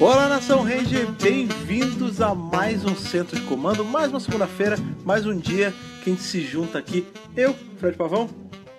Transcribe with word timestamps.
Olá, 0.00 0.30
Nação 0.30 0.62
Ranger, 0.62 1.12
bem-vindos 1.12 2.22
a 2.22 2.34
mais 2.34 2.86
um 2.86 2.96
Centro 2.96 3.38
de 3.38 3.44
Comando, 3.44 3.84
mais 3.84 4.08
uma 4.08 4.18
segunda-feira, 4.18 4.78
mais 5.04 5.26
um 5.26 5.36
dia 5.36 5.74
que 6.02 6.08
a 6.08 6.14
gente 6.14 6.22
se 6.22 6.40
junta 6.40 6.78
aqui, 6.78 7.06
eu, 7.36 7.52
Fred 7.76 7.98
Pavão, 7.98 8.26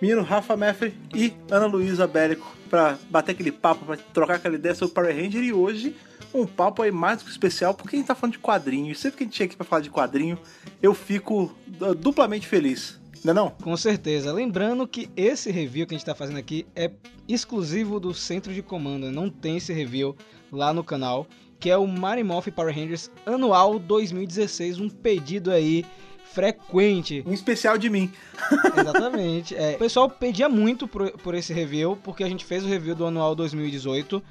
menino 0.02 0.24
Rafa 0.24 0.58
Meffre 0.58 0.96
e 1.14 1.32
Ana 1.52 1.68
Luísa 1.68 2.08
Bélico, 2.08 2.52
para 2.68 2.98
bater 3.08 3.34
aquele 3.34 3.52
papo, 3.52 3.86
para 3.86 3.98
trocar 3.98 4.38
aquela 4.38 4.56
ideia 4.56 4.74
sobre 4.74 4.96
Power 4.96 5.16
Ranger 5.16 5.44
e 5.44 5.54
hoje 5.54 5.96
um 6.34 6.48
papo 6.48 6.82
aí 6.82 6.90
mais 6.90 7.22
que 7.22 7.30
especial, 7.30 7.76
porque 7.76 7.96
a 7.96 8.00
gente 8.00 8.08
tá 8.08 8.16
falando 8.16 8.34
de 8.34 8.40
quadrinho, 8.40 8.92
e 8.92 8.96
sempre 8.96 9.18
que 9.20 9.24
a 9.24 9.28
gente 9.28 9.38
chega 9.38 9.50
aqui 9.50 9.58
pra 9.58 9.66
falar 9.66 9.84
de 9.84 9.92
quadrinho, 9.92 10.40
eu 10.82 10.96
fico 10.96 11.56
uh, 11.82 11.94
duplamente 11.94 12.48
feliz. 12.48 13.00
Não 13.24 13.30
é 13.30 13.34
não? 13.36 13.52
Com 13.52 13.78
certeza. 13.78 14.34
Lembrando 14.34 14.88
que 14.88 15.08
esse 15.16 15.52
review 15.52 15.86
que 15.86 15.94
a 15.94 15.96
gente 15.96 16.02
está 16.02 16.16
fazendo 16.16 16.40
aqui 16.40 16.66
é 16.76 16.90
exclusivo 17.28 18.00
do 18.00 18.16
Centro 18.16 18.52
de 18.52 18.64
Comando. 18.64 19.12
Não 19.12 19.30
tem 19.30 19.58
esse 19.58 19.72
review 19.72 20.18
lá 20.52 20.74
no 20.74 20.84
canal, 20.84 21.26
que 21.60 21.70
é 21.70 21.78
o 21.78 21.88
Marimorph 21.88 22.48
Power 22.48 22.76
Rangers 22.76 23.10
Anual 23.26 23.80
2016, 23.80 24.80
um 24.80 24.90
pedido 24.90 25.52
aí 25.52 25.86
frequente. 26.32 27.24
Um 27.26 27.34
especial 27.34 27.78
de 27.78 27.90
mim. 27.90 28.12
Exatamente. 28.78 29.56
É, 29.56 29.76
o 29.76 29.80
pessoal 29.80 30.10
pedia 30.10 30.50
muito 30.50 30.88
por, 30.88 31.12
por 31.12 31.36
esse 31.36 31.54
review, 31.54 31.98
porque 32.04 32.24
a 32.24 32.30
gente 32.30 32.46
fez 32.46 32.64
o 32.64 32.68
review 32.68 32.96
do 32.96 33.06
Anual 33.06 33.36
2018. 33.36 34.22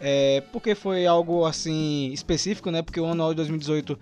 É, 0.00 0.42
porque 0.52 0.76
foi 0.76 1.06
algo 1.06 1.44
assim 1.44 2.12
específico, 2.12 2.70
né? 2.70 2.82
Porque 2.82 3.00
o 3.00 3.06
anual 3.06 3.30
de 3.30 3.36
2018 3.36 3.98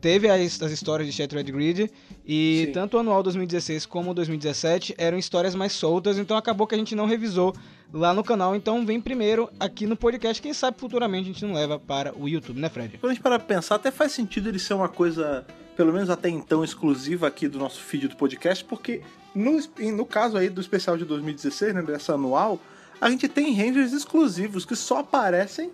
teve 0.00 0.28
as, 0.28 0.60
as 0.60 0.72
histórias 0.72 1.08
de 1.08 1.14
Shattered 1.14 1.52
Grid 1.52 1.88
e 2.26 2.64
Sim. 2.66 2.72
tanto 2.72 2.96
o 2.96 3.00
anual 3.00 3.22
2016 3.22 3.86
como 3.86 4.10
o 4.10 4.14
2017 4.14 4.96
eram 4.98 5.16
histórias 5.16 5.54
mais 5.54 5.72
soltas, 5.72 6.18
então 6.18 6.36
acabou 6.36 6.66
que 6.66 6.74
a 6.74 6.78
gente 6.78 6.96
não 6.96 7.06
revisou 7.06 7.54
lá 7.92 8.12
no 8.12 8.24
canal, 8.24 8.54
então 8.54 8.84
vem 8.84 9.00
primeiro 9.00 9.48
aqui 9.58 9.86
no 9.86 9.96
podcast, 9.96 10.42
quem 10.42 10.52
sabe 10.52 10.78
futuramente 10.78 11.30
a 11.30 11.32
gente 11.32 11.44
não 11.44 11.54
leva 11.54 11.78
para 11.78 12.16
o 12.16 12.28
YouTube, 12.28 12.60
né, 12.60 12.68
Fred? 12.68 12.98
Quando 12.98 13.10
a 13.10 13.14
gente 13.14 13.22
para 13.22 13.38
pensar, 13.38 13.76
até 13.76 13.90
faz 13.90 14.12
sentido 14.12 14.48
ele 14.48 14.58
ser 14.58 14.74
uma 14.74 14.88
coisa, 14.88 15.46
pelo 15.76 15.92
menos 15.92 16.10
até 16.10 16.28
então, 16.28 16.64
exclusiva 16.64 17.26
aqui 17.26 17.48
do 17.48 17.58
nosso 17.58 17.80
feed 17.80 18.08
do 18.08 18.16
podcast, 18.16 18.64
porque 18.64 19.02
no, 19.34 19.58
no 19.92 20.06
caso 20.06 20.36
aí 20.36 20.48
do 20.48 20.60
especial 20.60 20.96
de 20.96 21.04
2016, 21.04 21.74
né, 21.74 21.82
dessa 21.82 22.14
anual, 22.14 22.60
a 23.00 23.10
gente 23.10 23.28
tem 23.28 23.54
Rangers 23.54 23.92
exclusivos 23.92 24.64
que 24.64 24.74
só 24.74 24.98
aparecem 24.98 25.70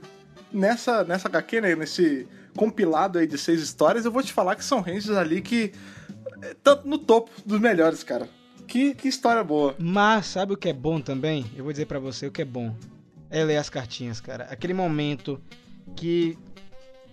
nessa, 0.53 1.05
nessa 1.05 1.29
HQ, 1.29 1.61
né, 1.61 1.75
nesse 1.75 2.27
compilado 2.57 3.19
aí 3.19 3.27
de 3.27 3.39
seis 3.39 3.63
histórias. 3.63 4.05
Eu 4.05 4.13
vou 4.13 4.23
te 4.23 4.33
falar 4.33 4.57
que 4.57 4.65
são 4.65 4.81
Rangers 4.81 5.17
ali 5.17 5.41
que 5.41 5.73
estão 6.43 6.81
no 6.85 6.99
topo 6.99 7.31
dos 7.47 7.61
melhores, 7.61 8.03
cara. 8.03 8.29
Que, 8.73 8.95
que 8.95 9.07
história 9.07 9.45
boa. 9.45 9.75
Mas 9.79 10.25
sabe 10.25 10.55
o 10.55 10.57
que 10.57 10.71
é 10.71 10.73
bom 10.73 10.99
também? 10.99 11.45
Eu 11.55 11.63
vou 11.63 11.75
dizer 11.75 11.85
para 11.85 11.99
você 11.99 12.27
o 12.27 12.31
que 12.31 12.41
é 12.41 12.45
bom. 12.47 12.75
É 13.29 13.45
ler 13.45 13.59
as 13.59 13.69
cartinhas, 13.69 14.19
cara. 14.19 14.45
Aquele 14.45 14.73
momento 14.73 15.39
que 15.95 16.39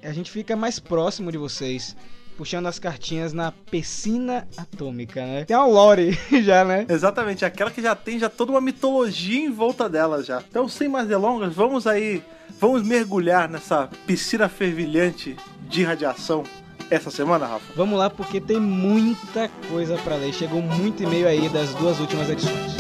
a 0.02 0.14
gente 0.14 0.32
fica 0.32 0.56
mais 0.56 0.80
próximo 0.80 1.30
de 1.30 1.38
vocês 1.38 1.98
puxando 2.38 2.68
as 2.68 2.80
cartinhas 2.80 3.34
na 3.34 3.52
piscina 3.52 4.48
atômica, 4.56 5.20
né? 5.26 5.44
Tem 5.44 5.54
a 5.54 5.66
lore 5.66 6.18
já, 6.42 6.64
né? 6.64 6.86
Exatamente, 6.88 7.44
aquela 7.44 7.70
que 7.70 7.82
já 7.82 7.94
tem 7.94 8.18
já 8.18 8.30
toda 8.30 8.54
uma 8.54 8.62
mitologia 8.62 9.42
em 9.42 9.52
volta 9.52 9.90
dela 9.90 10.24
já. 10.24 10.42
Então, 10.50 10.66
sem 10.70 10.88
mais 10.88 11.10
delongas, 11.10 11.54
vamos 11.54 11.86
aí, 11.86 12.24
vamos 12.58 12.84
mergulhar 12.84 13.50
nessa 13.50 13.90
piscina 14.08 14.48
fervilhante 14.48 15.36
de 15.68 15.84
radiação 15.84 16.46
essa 16.90 17.12
semana, 17.12 17.46
Rafa? 17.46 17.74
Vamos 17.76 17.98
lá, 17.98 18.10
porque 18.10 18.42
tem 18.42 18.60
muita 18.60 19.50
coisa 19.70 19.98
para 19.98 20.16
ler. 20.16 20.34
Chegou 20.34 20.62
muito 20.62 21.04
e-mail 21.04 21.28
aí 21.28 21.50
das 21.50 21.74
duas 21.76 22.00
últimas 22.00 22.30
edições. 22.30 22.78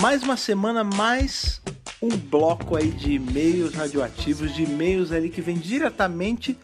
Mais 0.00 0.22
uma 0.22 0.36
semana, 0.36 0.84
mais 0.84 1.60
um 2.00 2.16
bloco 2.16 2.76
aí 2.76 2.88
de 2.88 3.14
e-mails 3.14 3.74
radioativos, 3.74 4.54
de 4.54 4.62
e-mails 4.62 5.10
ali 5.10 5.28
que 5.28 5.40
vem 5.40 5.56
diretamente 5.56 6.56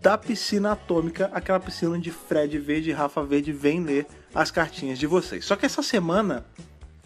da 0.00 0.16
piscina 0.16 0.72
atômica, 0.72 1.28
aquela 1.32 1.58
piscina 1.58 1.92
onde 1.92 2.12
Fred 2.12 2.56
Verde 2.58 2.90
e 2.90 2.92
Rafa 2.92 3.24
Verde 3.24 3.52
vêm 3.52 3.80
ler 3.80 4.06
as 4.32 4.52
cartinhas 4.52 5.00
de 5.00 5.06
vocês. 5.06 5.44
Só 5.44 5.56
que 5.56 5.66
essa 5.66 5.82
semana, 5.82 6.46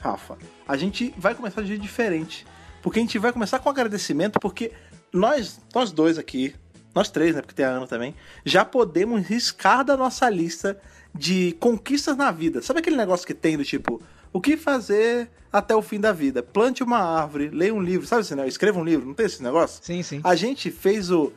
Rafa, 0.01 0.37
a 0.67 0.77
gente 0.77 1.15
vai 1.17 1.35
começar 1.35 1.61
de 1.61 1.69
jeito 1.69 1.83
diferente. 1.83 2.47
Porque 2.83 2.99
a 2.99 3.03
gente 3.03 3.19
vai 3.19 3.33
começar 3.33 3.59
com 3.59 3.69
agradecimento, 3.69 4.41
porque 4.41 4.73
nós, 5.13 5.61
nós 5.75 5.93
dois 5.93 6.19
aqui, 6.19 6.55
nós 6.95 7.11
três, 7.11 7.35
né? 7.35 7.43
Porque 7.43 7.55
tem 7.55 7.67
a 7.67 7.71
Ana 7.71 7.87
também, 7.87 8.15
já 8.45 8.65
podemos 8.65 9.27
riscar 9.27 9.85
da 9.85 9.97
nossa 9.97 10.29
lista 10.31 10.81
de 11.15 11.55
conquistas 11.61 12.17
na 12.17 12.31
vida. 12.31 12.63
Sabe 12.63 12.81
aquele 12.81 12.97
negócio 12.97 13.27
que 13.27 13.35
tem 13.35 13.57
do 13.57 13.65
tipo, 13.65 14.01
o 14.33 14.41
que 14.41 14.57
fazer 14.57 15.31
até 15.53 15.75
o 15.77 15.83
fim 15.83 16.01
da 16.01 16.13
vida? 16.13 16.43
Plante 16.43 16.83
uma 16.83 16.99
árvore, 16.99 17.51
leia 17.51 17.75
um 17.75 17.83
livro, 17.83 18.07
sabe 18.07 18.23
esse 18.23 18.35
negócio? 18.35 18.49
Escreva 18.49 18.79
um 18.79 18.85
livro, 18.85 19.07
não 19.07 19.15
tem 19.15 19.27
esse 19.27 19.43
negócio? 19.43 19.85
Sim, 19.85 20.03
sim. 20.03 20.21
A 20.25 20.35
gente 20.35 20.71
fez 20.71 21.11
o 21.11 21.33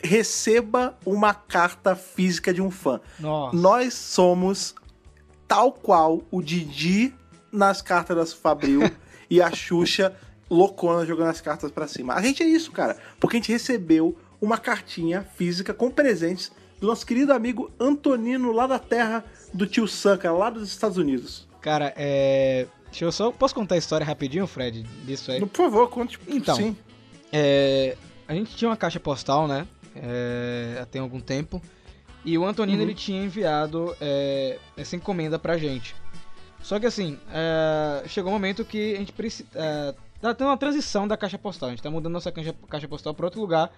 receba 0.00 0.96
uma 1.04 1.34
carta 1.34 1.96
física 1.96 2.54
de 2.54 2.62
um 2.62 2.70
fã. 2.70 3.00
Nossa. 3.18 3.56
Nós 3.56 3.94
somos 3.94 4.74
tal 5.48 5.72
qual 5.72 6.22
o 6.30 6.40
Didi 6.40 7.12
nas 7.52 7.82
cartas 7.82 8.16
da 8.16 8.26
Fabril 8.36 8.82
e 9.30 9.40
a 9.40 9.50
Xuxa 9.50 10.14
loucona 10.50 11.04
jogando 11.04 11.28
as 11.28 11.40
cartas 11.40 11.70
para 11.70 11.86
cima. 11.86 12.14
A 12.14 12.22
gente 12.22 12.42
é 12.42 12.46
isso, 12.46 12.72
cara, 12.72 12.96
porque 13.20 13.36
a 13.36 13.40
gente 13.40 13.52
recebeu 13.52 14.16
uma 14.40 14.56
cartinha 14.56 15.22
física 15.36 15.74
com 15.74 15.90
presentes 15.90 16.50
do 16.80 16.86
nosso 16.86 17.04
querido 17.04 17.32
amigo 17.32 17.70
Antonino 17.78 18.52
lá 18.52 18.66
da 18.66 18.78
terra 18.78 19.24
do 19.52 19.66
tio 19.66 19.86
Sanka, 19.88 20.30
lá 20.32 20.48
dos 20.48 20.68
Estados 20.68 20.96
Unidos. 20.96 21.46
Cara, 21.60 21.92
é. 21.96 22.66
Deixa 22.86 23.04
eu 23.04 23.12
só. 23.12 23.30
Posso 23.30 23.54
contar 23.54 23.74
a 23.74 23.78
história 23.78 24.06
rapidinho, 24.06 24.46
Fred? 24.46 24.82
Disso 25.04 25.30
aí? 25.30 25.40
Por 25.40 25.50
favor, 25.50 25.88
conte. 25.90 26.18
Então, 26.26 26.56
Sim. 26.56 26.76
É, 27.32 27.96
a 28.26 28.32
gente 28.32 28.54
tinha 28.56 28.70
uma 28.70 28.76
caixa 28.76 28.98
postal, 28.98 29.46
né? 29.46 29.66
É, 29.94 30.86
tem 30.90 31.00
algum 31.00 31.20
tempo. 31.20 31.60
E 32.24 32.36
o 32.38 32.44
Antonino 32.44 32.78
uhum. 32.78 32.84
ele 32.84 32.94
tinha 32.94 33.22
enviado 33.22 33.94
é, 34.00 34.58
essa 34.76 34.96
encomenda 34.96 35.38
pra 35.38 35.58
gente. 35.58 35.94
Só 36.62 36.78
que 36.78 36.86
assim, 36.86 37.18
é, 37.32 38.02
chegou 38.08 38.30
um 38.30 38.34
momento 38.34 38.64
que 38.64 38.94
a 38.94 38.98
gente 38.98 39.12
precisa. 39.12 39.48
É, 39.54 39.94
tá 40.20 40.34
tendo 40.34 40.48
uma 40.48 40.56
transição 40.56 41.06
da 41.06 41.16
caixa 41.16 41.38
postal. 41.38 41.68
A 41.68 41.72
gente 41.72 41.82
tá 41.82 41.90
mudando 41.90 42.12
nossa 42.12 42.32
caixa, 42.32 42.54
caixa 42.68 42.88
postal 42.88 43.14
pra 43.14 43.26
outro 43.26 43.40
lugar. 43.40 43.70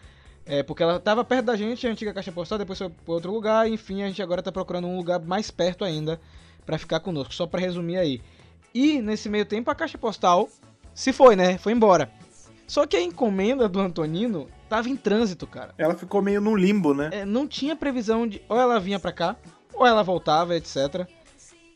É, 0.47 0.63
porque 0.63 0.83
ela 0.83 0.99
tava 0.99 1.23
perto 1.25 1.47
da 1.47 1.57
gente, 1.57 1.87
a 1.87 1.91
antiga 1.91 2.15
caixa 2.15 2.33
postal, 2.33 2.59
depois 2.59 2.79
foi 2.79 2.89
pra 2.89 3.15
outro 3.15 3.33
lugar. 3.33 3.69
Enfim, 3.69 4.03
a 4.03 4.09
gente 4.09 4.23
agora 4.23 4.43
tá 4.43 4.51
procurando 4.51 4.87
um 4.87 4.97
lugar 4.97 5.21
mais 5.21 5.51
perto 5.51 5.85
ainda 5.85 6.21
para 6.65 6.79
ficar 6.79 7.01
conosco. 7.01 7.35
Só 7.35 7.47
para 7.47 7.61
resumir 7.61 7.99
aí. 7.99 8.21
E 8.75 9.03
nesse 9.03 9.29
meio 9.29 9.45
tempo 9.45 9.71
a 9.71 9.75
caixa 9.75 9.99
postal 9.99 10.49
se 10.95 11.13
foi, 11.13 11.37
né? 11.37 11.59
Foi 11.59 11.73
embora. 11.73 12.11
Só 12.67 12.87
que 12.87 12.97
a 12.97 13.03
encomenda 13.03 13.69
do 13.69 13.81
Antonino 13.81 14.49
tava 14.69 14.89
em 14.89 14.97
trânsito, 14.97 15.47
cara. 15.47 15.75
Ela 15.77 15.95
ficou 15.95 16.23
meio 16.23 16.41
no 16.41 16.55
limbo, 16.55 16.95
né? 16.95 17.11
É, 17.13 17.25
não 17.25 17.47
tinha 17.47 17.75
previsão 17.75 18.29
de 18.29 18.41
ou 18.49 18.57
ela 18.57 18.79
vinha 18.79 18.99
para 19.01 19.13
cá, 19.13 19.37
ou 19.75 19.85
ela 19.85 20.05
voltava, 20.05 20.55
etc. 20.55 21.09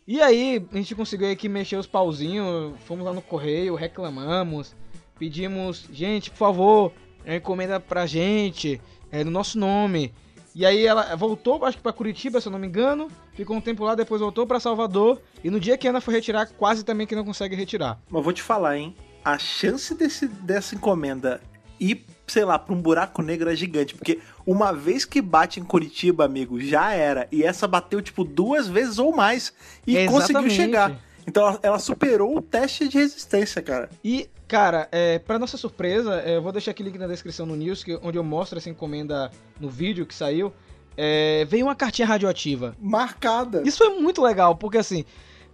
E 0.07 0.21
aí 0.21 0.63
a 0.71 0.77
gente 0.77 0.95
conseguiu 0.95 1.31
aqui 1.31 1.49
mexer 1.49 1.77
os 1.77 1.87
pauzinhos, 1.87 2.75
fomos 2.85 3.07
lá 3.07 3.13
no 3.13 3.23
correio, 3.23 3.75
reclamamos, 3.75 4.77
pedimos, 5.19 5.89
gente, 5.91 6.31
por 6.31 6.37
favor, 6.37 6.93
é 7.25 7.37
encomenda 7.37 7.81
pra 7.81 8.05
gente, 8.05 8.81
é 9.11 9.25
no 9.25 9.31
nosso 9.31 9.59
nome. 9.59 10.13
E 10.55 10.65
aí 10.67 10.87
ela 10.87 11.17
voltou, 11.17 11.65
acho 11.65 11.79
que 11.79 11.83
para 11.83 11.93
Curitiba, 11.93 12.39
se 12.41 12.47
eu 12.47 12.53
não 12.53 12.59
me 12.59 12.67
engano, 12.67 13.09
ficou 13.33 13.57
um 13.57 13.61
tempo 13.63 13.83
lá, 13.83 13.95
depois 13.95 14.21
voltou 14.21 14.47
para 14.47 14.61
Salvador. 14.61 15.21
E 15.43 15.51
no 15.51 15.59
dia 15.59 15.79
que 15.79 15.87
a 15.87 15.91
Ana 15.91 16.03
foi 16.03 16.15
retirar, 16.15 16.47
quase 16.47 16.85
também 16.85 17.07
que 17.07 17.17
não 17.17 17.25
consegue 17.25 17.57
retirar. 17.57 17.99
Mas 18.09 18.23
vou 18.23 18.33
te 18.33 18.43
falar, 18.43 18.77
hein? 18.77 18.95
A 19.25 19.39
chance 19.39 19.95
desse, 19.95 20.29
dessa 20.29 20.75
encomenda 20.75 21.41
ir, 21.79 22.05
sei 22.27 22.45
lá, 22.45 22.59
pra 22.59 22.75
um 22.75 22.81
buraco 22.81 23.23
negro 23.23 23.51
é 23.51 23.57
gigante. 23.57 23.95
Porque 23.95 24.21
uma 24.47 24.73
vez 24.73 25.05
que 25.05 25.21
bate 25.21 25.61
em 25.61 25.65
Curitiba, 25.65 26.25
amigo, 26.25 26.61
já 26.61 26.93
era. 26.93 27.29
E 27.31 27.43
essa 27.43 27.67
bateu, 27.67 28.01
tipo, 28.01 28.25
duas 28.25 28.69
vezes 28.69 28.99
ou 28.99 29.15
mais. 29.15 29.53
E 29.87 29.97
Exatamente. 29.97 30.33
conseguiu 30.33 30.51
chegar. 30.51 31.01
Então 31.27 31.47
ela, 31.47 31.61
ela, 31.63 31.79
superou 31.79 32.37
o 32.37 32.43
teste 32.43 32.89
de 32.89 32.99
resistência, 32.99 33.63
cara. 33.63 33.89
E, 34.03 34.29
cara, 34.47 34.89
é, 34.93 35.19
para 35.19 35.39
nossa 35.39 35.57
surpresa, 35.57 36.21
é, 36.21 36.37
eu 36.37 36.43
vou 36.43 36.53
deixar 36.53 36.73
aqui 36.73 36.83
o 36.83 36.87
link 36.87 36.99
na 36.99 37.07
descrição 37.07 37.47
no 37.47 37.57
News, 37.57 37.83
que, 37.83 37.99
onde 38.03 38.19
eu 38.19 38.25
mostro 38.25 38.59
essa 38.59 38.69
encomenda 38.69 39.31
no 39.59 39.71
vídeo 39.71 40.07
que 40.07 40.15
saiu. 40.15 40.53
É, 40.97 41.45
veio 41.47 41.67
uma 41.67 41.75
cartinha 41.75 42.07
radioativa. 42.07 42.77
Marcada. 42.79 43.63
Isso 43.65 43.83
é 43.83 43.89
muito 43.89 44.23
legal, 44.23 44.55
porque 44.55 44.79
assim, 44.79 45.05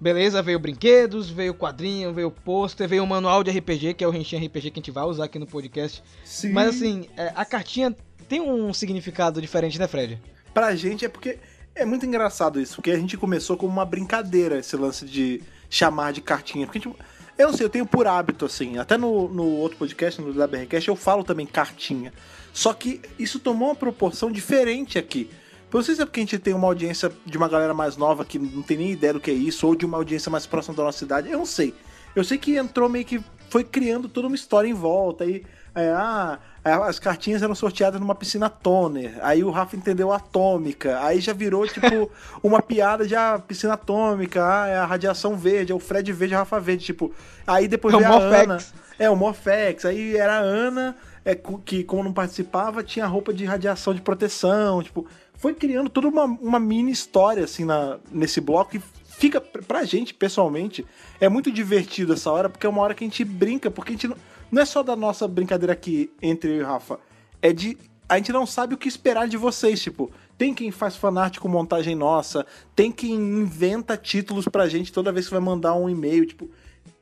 beleza, 0.00 0.40
veio 0.40 0.58
brinquedos, 0.58 1.28
veio 1.28 1.54
quadrinho, 1.54 2.12
veio 2.12 2.30
pôster, 2.30 2.88
veio 2.88 3.04
o 3.04 3.06
manual 3.06 3.44
de 3.44 3.50
RPG, 3.50 3.94
que 3.94 4.02
é 4.02 4.06
o 4.06 4.10
Renshin 4.10 4.44
RPG 4.44 4.70
que 4.70 4.78
a 4.78 4.82
gente 4.82 4.90
vai 4.90 5.04
usar 5.04 5.24
aqui 5.24 5.38
no 5.38 5.46
podcast. 5.46 6.02
Sim. 6.24 6.52
Mas 6.52 6.76
assim, 6.76 7.08
é, 7.16 7.32
a 7.34 7.44
cartinha 7.44 7.94
tem 8.28 8.40
um 8.40 8.72
significado 8.72 9.40
diferente, 9.40 9.78
né, 9.78 9.86
Fred? 9.86 10.20
Pra 10.54 10.74
gente 10.74 11.04
é 11.04 11.08
porque 11.08 11.38
é 11.74 11.84
muito 11.84 12.06
engraçado 12.06 12.60
isso, 12.60 12.76
porque 12.76 12.90
a 12.90 12.98
gente 12.98 13.16
começou 13.16 13.56
como 13.56 13.72
uma 13.72 13.84
brincadeira 13.84 14.58
esse 14.58 14.76
lance 14.76 15.04
de 15.04 15.42
chamar 15.68 16.12
de 16.12 16.20
cartinha. 16.20 16.66
Porque, 16.66 16.80
tipo, 16.80 16.96
eu 17.38 17.48
não 17.48 17.56
sei, 17.56 17.64
eu 17.64 17.70
tenho 17.70 17.86
por 17.86 18.06
hábito, 18.06 18.44
assim, 18.44 18.78
até 18.78 18.96
no, 18.96 19.28
no 19.28 19.44
outro 19.44 19.78
podcast, 19.78 20.20
no 20.20 20.30
WRCast, 20.30 20.88
eu 20.88 20.96
falo 20.96 21.24
também 21.24 21.46
cartinha. 21.46 22.12
Só 22.52 22.72
que 22.72 23.00
isso 23.18 23.38
tomou 23.38 23.68
uma 23.68 23.74
proporção 23.74 24.30
diferente 24.30 24.98
aqui. 24.98 25.30
Não 25.72 25.82
sei 25.82 25.94
se 25.94 26.02
é 26.02 26.04
porque 26.04 26.20
a 26.20 26.22
gente 26.22 26.38
tem 26.38 26.52
uma 26.52 26.66
audiência 26.66 27.12
de 27.24 27.36
uma 27.38 27.48
galera 27.48 27.72
mais 27.72 27.96
nova 27.96 28.24
que 28.24 28.38
não 28.38 28.62
tem 28.62 28.76
nem 28.76 28.90
ideia 28.90 29.12
do 29.12 29.20
que 29.20 29.30
é 29.30 29.34
isso, 29.34 29.66
ou 29.66 29.74
de 29.74 29.86
uma 29.86 29.96
audiência 29.96 30.30
mais 30.30 30.46
próxima 30.46 30.74
da 30.74 30.82
nossa 30.82 30.98
cidade, 30.98 31.30
eu 31.30 31.38
não 31.38 31.46
sei. 31.46 31.74
Eu 32.14 32.24
sei 32.24 32.38
que 32.38 32.56
entrou 32.56 32.88
meio 32.88 33.04
que 33.04 33.22
foi 33.48 33.62
criando 33.62 34.08
toda 34.08 34.26
uma 34.26 34.36
história 34.36 34.68
em 34.68 34.74
volta, 34.74 35.24
aí, 35.24 35.44
é, 35.74 35.90
ah, 35.90 36.38
as 36.64 36.98
cartinhas 36.98 37.42
eram 37.42 37.54
sorteadas 37.54 38.00
numa 38.00 38.14
piscina 38.14 38.50
toner, 38.50 39.18
aí 39.22 39.42
o 39.42 39.50
Rafa 39.50 39.76
entendeu 39.76 40.12
atômica, 40.12 41.02
aí 41.02 41.20
já 41.20 41.32
virou, 41.32 41.66
tipo, 41.66 42.10
uma 42.42 42.60
piada 42.60 43.06
de 43.06 43.14
ah, 43.14 43.40
piscina 43.46 43.74
atômica, 43.74 44.44
ah, 44.44 44.66
é 44.66 44.76
a 44.76 44.84
radiação 44.84 45.36
verde, 45.36 45.72
é 45.72 45.74
o 45.74 45.80
Fred 45.80 46.12
verde, 46.12 46.34
a 46.34 46.38
Rafa 46.38 46.60
verde, 46.60 46.84
tipo, 46.84 47.12
aí 47.46 47.66
depois 47.66 47.94
É 47.94 47.96
o 47.96 48.00
veio 48.00 48.12
a. 48.12 48.42
Ana, 48.42 48.58
é, 48.98 49.08
o 49.08 49.16
Morphex, 49.16 49.84
aí 49.84 50.16
era 50.16 50.38
a 50.38 50.40
Ana, 50.40 50.96
é, 51.24 51.34
que 51.64 51.84
como 51.84 52.04
não 52.04 52.12
participava, 52.12 52.82
tinha 52.82 53.06
roupa 53.06 53.32
de 53.32 53.44
radiação 53.44 53.94
de 53.94 54.00
proteção, 54.00 54.82
tipo, 54.82 55.06
foi 55.34 55.54
criando 55.54 55.88
toda 55.88 56.08
uma, 56.08 56.24
uma 56.24 56.60
mini 56.60 56.90
história, 56.92 57.44
assim, 57.44 57.64
na, 57.64 57.98
nesse 58.10 58.40
bloco, 58.40 58.76
e 58.76 58.82
fica, 59.04 59.40
pra- 59.40 59.84
gente, 59.84 60.14
pessoalmente, 60.14 60.84
é 61.20 61.28
muito 61.28 61.50
divertido 61.50 62.12
essa 62.12 62.30
hora, 62.30 62.48
porque 62.48 62.66
é 62.66 62.70
uma 62.70 62.82
hora 62.82 62.94
que 62.94 63.04
a 63.04 63.06
gente 63.06 63.24
brinca, 63.24 63.70
porque 63.70 63.92
a 63.92 63.94
gente 63.94 64.08
não, 64.08 64.16
não 64.50 64.62
é 64.62 64.64
só 64.64 64.82
da 64.82 64.96
nossa 64.96 65.26
brincadeira 65.28 65.72
aqui 65.72 66.10
entre 66.22 66.50
eu 66.50 66.56
e 66.56 66.62
o 66.62 66.66
Rafa, 66.66 66.98
é 67.40 67.52
de. 67.52 67.76
A 68.08 68.16
gente 68.16 68.32
não 68.32 68.44
sabe 68.44 68.74
o 68.74 68.76
que 68.76 68.88
esperar 68.88 69.28
de 69.28 69.36
vocês, 69.36 69.80
tipo. 69.80 70.10
Tem 70.36 70.52
quem 70.52 70.70
faz 70.72 70.96
fanart 70.96 71.38
com 71.38 71.48
montagem 71.48 71.94
nossa, 71.94 72.44
tem 72.74 72.90
quem 72.90 73.12
inventa 73.14 73.96
títulos 73.96 74.46
pra 74.48 74.68
gente 74.68 74.92
toda 74.92 75.12
vez 75.12 75.26
que 75.26 75.32
vai 75.32 75.40
mandar 75.40 75.74
um 75.74 75.88
e-mail, 75.88 76.26
tipo. 76.26 76.50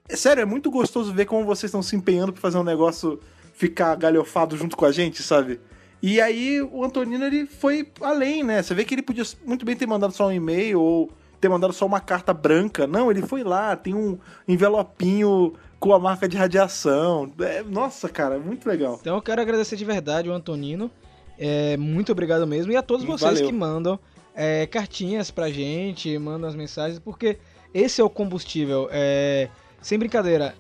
É 0.09 0.17
sério, 0.17 0.43
é 0.43 0.45
muito 0.45 0.71
gostoso 0.71 1.13
ver 1.15 1.25
como 1.25 1.45
vocês 1.45 1.71
estão 1.71 1.83
se 1.83 1.95
empenhando 1.97 2.33
pra 2.33 2.43
fazer 2.43 2.59
um 2.59 2.65
negócio 2.65 3.19
ficar 3.59 3.97
galhofado 3.97 4.57
junto 4.57 4.77
com 4.77 4.85
a 4.85 4.93
gente, 4.93 5.21
sabe? 5.21 5.59
E 6.01 6.21
aí 6.21 6.63
o 6.63 6.85
Antonino 6.85 7.25
ele 7.25 7.45
foi 7.45 7.91
além, 8.01 8.45
né? 8.45 8.63
Você 8.63 8.73
vê 8.73 8.85
que 8.85 8.95
ele 8.95 9.03
podia 9.03 9.25
muito 9.45 9.67
bem 9.67 9.75
ter 9.75 9.85
mandado 9.85 10.13
só 10.13 10.29
um 10.29 10.33
e-mail 10.33 10.81
ou 10.81 11.11
ter 11.41 11.49
mandado 11.49 11.73
só 11.73 11.85
uma 11.85 11.99
carta 11.99 12.33
branca. 12.33 12.87
Não, 12.87 13.11
ele 13.11 13.21
foi 13.21 13.43
lá, 13.43 13.75
tem 13.75 13.95
um 13.95 14.17
envelopinho 14.47 15.55
com 15.81 15.93
a 15.93 15.99
marca 15.99 16.29
de 16.29 16.37
radiação. 16.37 17.33
É, 17.41 17.65
nossa, 17.65 18.09
cara, 18.09 18.37
é 18.37 18.39
muito 18.39 18.69
legal. 18.69 18.97
Então 19.01 19.17
eu 19.17 19.23
quero 19.23 19.43
agradecer 19.43 19.75
de 19.75 19.85
verdade 19.85 20.29
o 20.29 20.33
Antonino. 20.33 20.89
É, 21.37 21.77
muito 21.77 22.13
obrigado 22.13 22.47
mesmo. 22.47 22.71
E 22.71 22.77
a 22.77 22.83
todos 22.83 23.05
vocês 23.05 23.41
Valeu. 23.41 23.47
que 23.47 23.53
mandam 23.53 23.99
é, 24.37 24.69
cartinhas 24.69 25.33
pra 25.33 25.51
gente, 25.51 26.17
mandam 26.17 26.49
as 26.49 26.55
mensagens, 26.55 27.01
porque 27.01 27.39
esse 27.75 28.01
é 28.01 28.05
o 28.05 28.11
combustível. 28.11 28.89
É, 28.93 29.49
sem 29.83 29.99
brincadeira, 29.99 30.55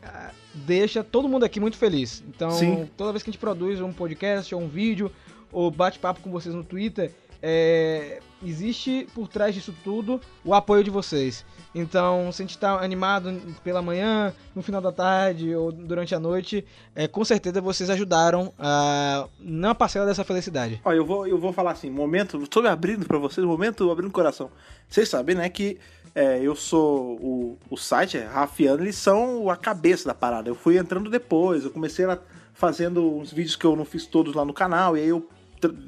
deixa 0.67 1.03
todo 1.03 1.29
mundo 1.29 1.45
aqui 1.45 1.61
muito 1.61 1.77
feliz. 1.77 2.23
Então, 2.29 2.51
Sim. 2.51 2.89
toda 2.97 3.13
vez 3.13 3.23
que 3.23 3.31
a 3.31 3.33
gente 3.33 3.41
produz 3.41 3.81
um 3.81 3.93
podcast 3.93 4.55
ou 4.55 4.61
um 4.61 4.69
vídeo, 4.69 5.11
ou 5.53 5.71
bate-papo 5.71 6.21
com 6.21 6.31
vocês 6.31 6.55
no 6.55 6.65
Twitter, 6.65 7.13
é, 7.43 8.21
existe 8.45 9.07
por 9.15 9.29
trás 9.29 9.55
disso 9.55 9.75
tudo 9.85 10.21
o 10.45 10.55
apoio 10.55 10.83
de 10.83 10.91
vocês. 10.91 11.45
Então, 11.75 12.33
se 12.33 12.43
a 12.43 12.45
gente 12.45 12.59
tá 12.59 12.81
animado 12.81 13.41
pela 13.63 13.81
manhã, 13.81 14.35
no 14.55 14.63
final 14.63 14.81
da 14.81 14.91
tarde 14.91 15.55
ou 15.55 15.71
durante 15.71 16.15
a 16.15 16.19
noite, 16.19 16.65
é, 16.95 17.07
com 17.07 17.25
certeza 17.25 17.61
vocês 17.61 17.91
ajudaram 17.91 18.53
a 18.59 19.29
não 19.39 19.75
parcela 19.75 20.07
dessa 20.07 20.25
felicidade. 20.25 20.81
Ó, 20.85 20.93
eu 20.93 21.05
vou, 21.05 21.27
eu 21.27 21.39
vou 21.39 21.53
falar 21.53 21.73
assim, 21.73 21.91
momento, 21.91 22.43
estou 22.43 22.63
me 22.63 22.69
abrindo 22.69 23.07
pra 23.07 23.19
vocês, 23.19 23.47
momento 23.47 23.91
abrindo 23.91 24.09
o 24.09 24.13
coração. 24.13 24.51
Vocês 24.89 25.09
sabem, 25.09 25.37
né, 25.37 25.49
que 25.49 25.79
é, 26.15 26.41
eu 26.41 26.55
sou 26.55 27.17
o, 27.21 27.59
o 27.71 27.77
site, 27.77 28.19
é, 28.19 28.25
Rafiano, 28.25 28.83
eles 28.83 28.97
são 28.97 29.49
a 29.51 29.57
cabeça 29.57 30.07
da 30.07 30.15
parada. 30.15 30.49
Eu 30.49 30.55
fui 30.55 30.79
entrando 30.79 31.11
depois, 31.11 31.65
eu 31.65 31.71
comecei 31.71 32.07
lá 32.07 32.19
fazendo 32.55 33.17
uns 33.17 33.33
vídeos 33.33 33.57
que 33.57 33.65
eu 33.65 33.77
não 33.77 33.85
fiz 33.85 34.07
todos 34.07 34.35
lá 34.35 34.45
no 34.45 34.53
canal, 34.53 34.97
e 34.97 35.01
aí 35.01 35.09
eu, 35.09 35.29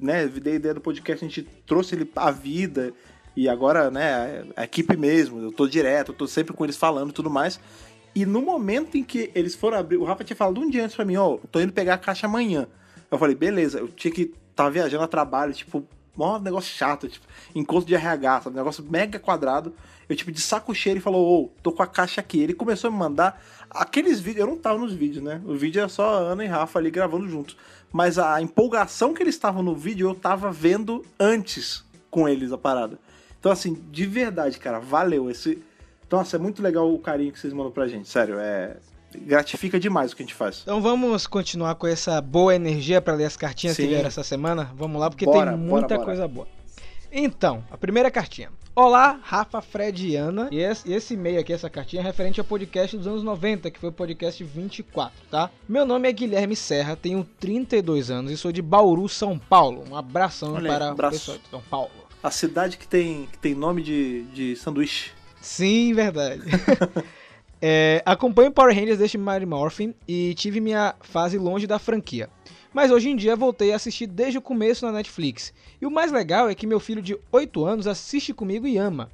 né, 0.01 0.27
dei 0.27 0.53
a 0.53 0.57
ideia 0.57 0.75
do 0.75 0.81
podcast, 0.81 1.25
a 1.25 1.29
gente 1.29 1.43
trouxe 1.67 1.95
ele 1.95 2.11
à 2.15 2.31
vida, 2.31 2.93
e 3.37 3.49
agora, 3.49 3.91
né, 3.91 4.45
a 4.57 4.65
equipe 4.65 4.97
mesmo, 4.97 5.41
eu 5.41 5.53
tô 5.53 5.67
direto, 5.67 6.13
eu 6.13 6.17
tô 6.17 6.27
sempre 6.27 6.55
com 6.55 6.65
eles 6.65 6.77
falando 6.77 7.11
e 7.11 7.13
tudo 7.13 7.31
mais. 7.31 7.61
E 8.15 8.27
no 8.27 8.43
momento 8.43 8.97
em 8.97 9.05
que 9.05 9.31
eles 9.35 9.55
foram 9.55 9.79
abrir, 9.79 9.97
o 9.97 10.05
Rafa 10.05 10.25
tinha 10.25 10.37
falado 10.37 10.61
um 10.61 10.69
dia 10.69 10.85
antes 10.85 10.97
pra 10.97 11.05
mim, 11.05 11.17
ó, 11.17 11.39
tô 11.51 11.61
indo 11.61 11.73
pegar 11.73 11.95
a 11.95 11.99
caixa 11.99 12.27
amanhã. 12.27 12.67
Eu 13.11 13.19
falei, 13.19 13.35
beleza, 13.35 13.79
eu 13.79 13.89
tinha 13.89 14.13
que 14.13 14.35
estar 14.51 14.69
viajando 14.69 15.05
a 15.05 15.09
trabalho, 15.09 15.53
tipo, 15.53 15.87
mó 16.17 16.39
negócio 16.39 16.75
chato, 16.75 17.09
tipo, 17.09 17.27
encontro 17.55 17.87
de 17.87 17.95
RH, 17.95 18.43
sabe? 18.43 18.57
Negócio 18.57 18.85
mega 18.85 19.19
quadrado. 19.19 19.73
Eu, 20.11 20.17
tipo, 20.17 20.33
de 20.33 20.41
saco 20.41 20.75
cheio, 20.75 20.95
ele 20.95 21.01
falou, 21.01 21.45
ô, 21.45 21.51
tô 21.63 21.71
com 21.71 21.85
a 21.85 21.87
caixa 21.87 22.21
aqui. 22.21 22.41
Ele 22.41 22.53
começou 22.53 22.89
a 22.89 22.91
me 22.91 22.99
mandar 22.99 23.41
aqueles 23.71 24.19
vídeos, 24.19 24.41
eu 24.41 24.47
não 24.49 24.59
tava 24.59 24.77
nos 24.77 24.93
vídeos, 24.93 25.23
né? 25.23 25.41
O 25.45 25.55
vídeo 25.55 25.79
era 25.79 25.89
só 25.89 26.17
a 26.17 26.19
Ana 26.33 26.45
e 26.45 26.49
Rafa 26.49 26.81
ali 26.81 26.91
gravando 26.91 27.29
juntos. 27.29 27.57
Mas 27.93 28.19
a 28.19 28.43
empolgação 28.43 29.15
que 29.15 29.23
eles 29.23 29.37
estavam 29.37 29.63
no 29.63 29.73
vídeo, 29.73 30.09
eu 30.09 30.15
tava 30.17 30.51
vendo 30.51 31.05
antes 31.19 31.85
com 32.11 32.29
eles 32.29 32.51
a 32.51 32.59
parada. 32.59 32.99
Então, 33.39 33.53
assim, 33.53 33.81
de 33.93 34.05
verdade, 34.05 34.59
cara, 34.59 34.81
valeu. 34.81 35.31
Esse. 35.31 35.63
Nossa, 36.11 36.35
é 36.35 36.41
muito 36.41 36.61
legal 36.61 36.93
o 36.93 36.99
carinho 36.99 37.31
que 37.31 37.39
vocês 37.39 37.53
mandam 37.53 37.71
pra 37.71 37.87
gente, 37.87 38.09
sério. 38.09 38.35
É. 38.41 38.79
Gratifica 39.15 39.79
demais 39.79 40.11
o 40.11 40.17
que 40.17 40.23
a 40.23 40.27
gente 40.27 40.35
faz. 40.35 40.63
Então 40.63 40.83
vamos 40.83 41.29
continuar 41.29 41.77
com 41.77 41.87
essa 41.87 42.21
boa 42.21 42.53
energia 42.53 43.01
para 43.01 43.15
ler 43.15 43.27
as 43.27 43.37
cartinhas 43.37 43.77
Sim. 43.77 43.83
que 43.85 43.89
vieram 43.91 44.09
essa 44.09 44.25
semana? 44.25 44.73
Vamos 44.75 45.01
lá, 45.01 45.09
porque 45.09 45.25
Bora, 45.25 45.53
tem 45.53 45.59
bora, 45.59 45.81
muita 45.81 45.95
bora. 45.95 46.05
coisa 46.05 46.27
boa. 46.27 46.49
Então, 47.13 47.65
a 47.71 47.77
primeira 47.77 48.11
cartinha. 48.11 48.51
Olá, 48.75 49.19
Rafa, 49.21 49.61
Fred 49.61 50.07
e 50.07 50.15
Ana. 50.15 50.49
E 50.53 50.61
esse, 50.61 51.15
e-mail 51.15 51.41
aqui, 51.41 51.53
essa 51.53 51.69
cartinha, 51.69 52.01
é 52.01 52.05
referente 52.05 52.39
ao 52.39 52.47
podcast 52.47 52.97
dos 52.97 53.07
anos 53.07 53.25
90, 53.25 53.69
que 53.69 53.81
foi 53.81 53.89
o 53.89 53.93
podcast 53.93 54.43
24, 54.45 55.13
tá? 55.29 55.51
Meu 55.69 55.85
nome 55.85 56.09
é 56.09 56.13
Guilherme 56.13 56.55
Serra, 56.55 56.95
tenho 56.95 57.27
32 57.41 58.13
anos 58.13 58.31
e 58.31 58.37
sou 58.37 58.53
de 58.53 58.63
Bauru, 58.63 59.09
São 59.09 59.37
Paulo. 59.37 59.85
Um 59.91 59.97
abração 59.97 60.57
aí, 60.57 60.67
para 60.67 60.91
abraço. 60.91 61.17
o 61.17 61.19
pessoal 61.19 61.39
de 61.39 61.49
São 61.51 61.61
Paulo. 61.63 61.91
A 62.23 62.31
cidade 62.31 62.77
que 62.77 62.87
tem, 62.87 63.27
que 63.27 63.39
tem 63.39 63.55
nome 63.57 63.83
de, 63.83 64.23
de 64.33 64.55
sanduíche. 64.55 65.11
Sim, 65.41 65.93
verdade. 65.93 66.43
É, 67.63 68.03
acompanho 68.07 68.51
Power 68.51 68.75
Rangers 68.75 68.99
desde 68.99 69.19
Mighty 69.19 69.45
Morphin 69.45 69.95
e 70.09 70.33
tive 70.35 70.61
minha 70.61 70.95
fase 71.03 71.37
longe 71.37 71.67
da 71.67 71.79
franquia. 71.79 72.31
Mas 72.73 72.91
hoje 72.91 73.11
em 73.11 73.17
dia 73.17 73.35
voltei 73.35 73.73
a 73.73 73.77
assistir 73.77 74.07
desde 74.07 74.39
o 74.39 74.43
começo 74.43 74.87
na 74.87 74.93
Netflix. 74.93 75.53
E 75.81 75.87
o 75.87 75.91
mais 75.91 76.13
legal 76.13 76.49
é 76.49 76.55
que 76.55 76.67
meu 76.67 76.79
filho 76.79 77.03
de 77.03 77.19
8 77.33 77.65
anos 77.65 77.87
assiste 77.87 78.33
comigo 78.33 78.67
e 78.67 78.79
ama. 78.79 79.11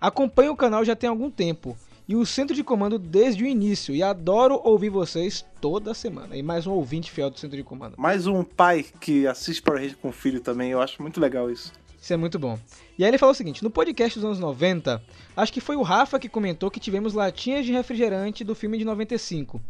Acompanho 0.00 0.52
o 0.52 0.56
canal 0.56 0.84
já 0.84 0.96
tem 0.96 1.10
algum 1.10 1.30
tempo 1.30 1.76
e 2.08 2.16
o 2.16 2.24
centro 2.24 2.56
de 2.56 2.64
comando 2.64 2.98
desde 2.98 3.44
o 3.44 3.46
início 3.46 3.94
e 3.94 4.02
adoro 4.02 4.58
ouvir 4.64 4.88
vocês 4.88 5.44
toda 5.60 5.92
semana. 5.92 6.34
E 6.36 6.42
mais 6.42 6.66
um 6.66 6.72
ouvinte 6.72 7.10
fiel 7.10 7.28
do 7.28 7.38
centro 7.38 7.56
de 7.56 7.62
comando. 7.62 7.96
Mais 7.98 8.26
um 8.26 8.42
pai 8.42 8.86
que 8.98 9.26
assiste 9.26 9.60
Power 9.60 9.80
Rangers 9.80 9.98
com 10.00 10.08
o 10.08 10.12
filho 10.12 10.40
também. 10.40 10.70
Eu 10.70 10.80
acho 10.80 11.02
muito 11.02 11.20
legal 11.20 11.50
isso. 11.50 11.70
Isso 12.00 12.12
é 12.14 12.16
muito 12.16 12.38
bom. 12.38 12.58
E 12.96 13.04
aí 13.04 13.10
ele 13.10 13.18
falou 13.18 13.32
o 13.32 13.36
seguinte: 13.36 13.62
no 13.62 13.70
podcast 13.70 14.18
dos 14.18 14.24
anos 14.24 14.38
90, 14.38 15.02
acho 15.36 15.52
que 15.52 15.60
foi 15.60 15.76
o 15.76 15.82
Rafa 15.82 16.18
que 16.18 16.28
comentou 16.28 16.70
que 16.70 16.80
tivemos 16.80 17.12
latinhas 17.12 17.66
de 17.66 17.72
refrigerante 17.72 18.42
do 18.42 18.54
filme 18.54 18.78
de 18.78 18.84
95. 18.84 19.60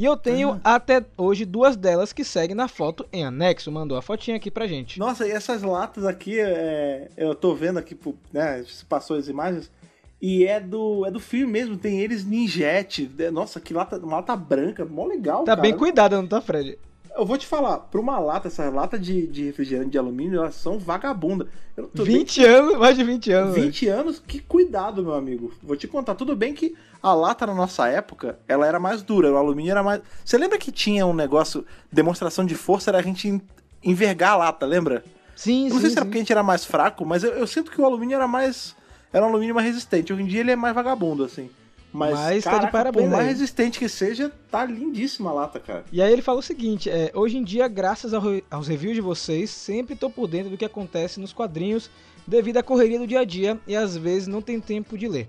E 0.00 0.04
eu 0.06 0.16
tenho 0.16 0.58
até 0.64 1.04
hoje 1.14 1.44
duas 1.44 1.76
delas 1.76 2.10
que 2.10 2.24
seguem 2.24 2.56
na 2.56 2.68
foto 2.68 3.04
em 3.12 3.22
anexo. 3.22 3.70
Mandou 3.70 3.98
a 3.98 4.00
fotinha 4.00 4.38
aqui 4.38 4.50
pra 4.50 4.66
gente. 4.66 4.98
Nossa, 4.98 5.26
e 5.28 5.30
essas 5.30 5.62
latas 5.62 6.06
aqui, 6.06 6.40
é, 6.40 7.10
eu 7.18 7.34
tô 7.34 7.54
vendo 7.54 7.78
aqui, 7.78 7.94
né? 8.32 8.64
Se 8.66 8.82
passou 8.82 9.18
as 9.18 9.28
imagens. 9.28 9.70
E 10.18 10.46
é 10.46 10.58
do, 10.58 11.04
é 11.04 11.10
do 11.10 11.20
filme 11.20 11.52
mesmo, 11.52 11.76
tem 11.76 12.00
eles 12.00 12.24
ninjete. 12.24 13.10
Nossa, 13.30 13.60
que 13.60 13.74
lata, 13.74 13.98
uma 13.98 14.16
lata 14.16 14.34
branca, 14.34 14.86
mó 14.86 15.04
legal, 15.04 15.44
Tá 15.44 15.52
cara. 15.54 15.60
bem 15.60 15.76
cuidada, 15.76 16.16
não 16.16 16.26
tá, 16.26 16.40
Fred? 16.40 16.78
Eu 17.16 17.26
vou 17.26 17.36
te 17.36 17.46
falar, 17.46 17.78
pra 17.78 18.00
uma 18.00 18.18
lata, 18.18 18.48
essas 18.48 18.72
latas 18.72 19.00
de, 19.00 19.26
de 19.26 19.44
refrigerante 19.44 19.90
de 19.90 19.98
alumínio, 19.98 20.38
elas 20.40 20.54
são 20.54 20.78
vagabunda. 20.78 21.46
Eu 21.76 21.84
não 21.84 21.90
tô 21.90 22.04
bem 22.04 22.18
20 22.18 22.44
anos, 22.44 22.78
mais 22.78 22.96
de 22.96 23.04
20 23.04 23.32
anos. 23.32 23.54
velho. 23.54 23.66
20 23.66 23.88
anos, 23.88 24.22
que 24.26 24.38
cuidado, 24.40 25.02
meu 25.02 25.14
amigo. 25.14 25.52
Vou 25.62 25.76
te 25.76 25.88
contar, 25.88 26.14
tudo 26.14 26.36
bem 26.36 26.54
que 26.54 26.74
a 27.02 27.12
lata 27.12 27.46
na 27.46 27.54
nossa 27.54 27.88
época, 27.88 28.38
ela 28.46 28.66
era 28.66 28.78
mais 28.78 29.02
dura, 29.02 29.30
o 29.32 29.36
alumínio 29.36 29.70
era 29.72 29.82
mais. 29.82 30.00
Você 30.24 30.38
lembra 30.38 30.56
que 30.58 30.70
tinha 30.70 31.04
um 31.06 31.12
negócio, 31.14 31.64
demonstração 31.90 32.44
de 32.46 32.54
força, 32.54 32.90
era 32.90 32.98
a 32.98 33.02
gente 33.02 33.28
en- 33.28 33.40
envergar 33.82 34.32
a 34.32 34.36
lata, 34.36 34.64
lembra? 34.64 35.04
Sim, 35.34 35.64
Eu 35.66 35.70
não 35.70 35.76
sim. 35.76 35.80
sei 35.82 35.90
se 35.90 35.96
era 35.96 36.04
sim. 36.04 36.08
porque 36.10 36.18
a 36.18 36.20
gente 36.22 36.32
era 36.32 36.42
mais 36.42 36.64
fraco, 36.64 37.04
mas 37.04 37.24
eu, 37.24 37.32
eu 37.32 37.46
sinto 37.46 37.70
que 37.70 37.80
o 37.80 37.84
alumínio 37.84 38.14
era 38.14 38.28
mais. 38.28 38.76
Era 39.12 39.24
um 39.24 39.28
alumínio 39.30 39.54
mais 39.54 39.66
resistente. 39.66 40.12
Hoje 40.12 40.22
em 40.22 40.26
dia 40.26 40.40
ele 40.40 40.52
é 40.52 40.56
mais 40.56 40.74
vagabundo, 40.74 41.24
assim. 41.24 41.50
Mas, 41.92 42.12
Mas 42.12 42.44
tá 42.44 42.50
de 42.50 42.56
caraca, 42.56 42.72
parabéns 42.72 43.04
por 43.06 43.10
mais 43.10 43.24
aí. 43.24 43.28
resistente 43.32 43.78
que 43.78 43.88
seja, 43.88 44.30
tá 44.50 44.64
lindíssima 44.64 45.30
a 45.30 45.32
lata, 45.32 45.58
cara. 45.58 45.84
E 45.92 46.00
aí 46.00 46.12
ele 46.12 46.22
falou 46.22 46.38
o 46.38 46.42
seguinte: 46.42 46.88
é, 46.88 47.10
hoje 47.14 47.36
em 47.36 47.42
dia, 47.42 47.66
graças 47.66 48.14
ao 48.14 48.22
aos 48.50 48.68
reviews 48.68 48.94
de 48.94 49.00
vocês, 49.00 49.50
sempre 49.50 49.96
tô 49.96 50.08
por 50.08 50.28
dentro 50.28 50.50
do 50.50 50.56
que 50.56 50.64
acontece 50.64 51.18
nos 51.18 51.32
quadrinhos 51.32 51.90
devido 52.26 52.58
à 52.58 52.62
correria 52.62 52.98
do 52.98 53.06
dia 53.06 53.20
a 53.20 53.24
dia 53.24 53.58
e 53.66 53.74
às 53.74 53.96
vezes 53.96 54.28
não 54.28 54.40
tem 54.40 54.60
tempo 54.60 54.96
de 54.96 55.08
ler. 55.08 55.28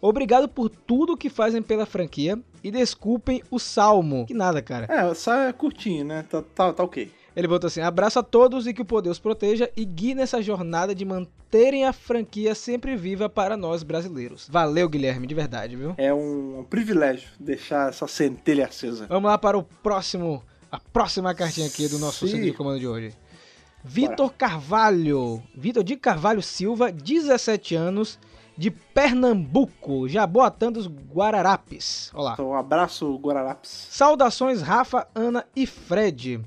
Obrigado 0.00 0.46
por 0.48 0.68
tudo 0.68 1.16
que 1.16 1.30
fazem 1.30 1.62
pela 1.62 1.86
franquia 1.86 2.38
e 2.62 2.70
desculpem 2.70 3.42
o 3.50 3.58
salmo. 3.58 4.26
Que 4.26 4.34
nada, 4.34 4.60
cara. 4.60 4.86
É, 4.90 5.14
só 5.14 5.34
é 5.34 5.52
curtinho, 5.52 6.04
né? 6.04 6.24
Tá, 6.28 6.42
tá, 6.54 6.72
tá 6.72 6.84
ok. 6.84 7.10
Ele 7.36 7.46
botou 7.46 7.68
assim: 7.68 7.82
abraço 7.82 8.18
a 8.18 8.22
todos 8.22 8.66
e 8.66 8.72
que 8.72 8.80
o 8.80 8.84
poder 8.84 9.10
os 9.10 9.18
proteja 9.18 9.70
e 9.76 9.84
guie 9.84 10.14
nessa 10.14 10.40
jornada 10.40 10.94
de 10.94 11.04
manterem 11.04 11.84
a 11.84 11.92
franquia 11.92 12.54
sempre 12.54 12.96
viva 12.96 13.28
para 13.28 13.58
nós 13.58 13.82
brasileiros. 13.82 14.48
Valeu, 14.50 14.88
Guilherme, 14.88 15.26
de 15.26 15.34
verdade, 15.34 15.76
viu? 15.76 15.94
É 15.98 16.14
um, 16.14 16.64
privilégio 16.68 17.28
deixar 17.38 17.90
essa 17.90 18.08
centelha 18.08 18.66
acesa. 18.66 19.06
Vamos 19.06 19.28
lá 19.28 19.36
para 19.36 19.58
o 19.58 19.62
próximo, 19.62 20.42
a 20.72 20.80
próxima 20.80 21.34
cartinha 21.34 21.66
aqui 21.66 21.86
do 21.88 21.98
nosso 21.98 22.26
Sim. 22.26 22.32
centro 22.32 22.46
de 22.46 22.52
comando 22.54 22.80
de 22.80 22.88
hoje. 22.88 23.12
Vitor 23.84 24.32
Carvalho. 24.32 25.42
Vitor 25.54 25.84
de 25.84 25.94
Carvalho 25.94 26.42
Silva, 26.42 26.90
17 26.90 27.74
anos, 27.74 28.18
de 28.56 28.70
Pernambuco, 28.70 30.08
Jaboatã 30.08 30.72
dos 30.72 30.88
Guararapes. 30.88 32.10
Olá. 32.14 32.32
Então, 32.32 32.48
um 32.48 32.54
abraço, 32.54 33.14
Guararapes. 33.16 33.88
Saudações, 33.90 34.62
Rafa, 34.62 35.06
Ana 35.14 35.46
e 35.54 35.66
Fred. 35.66 36.40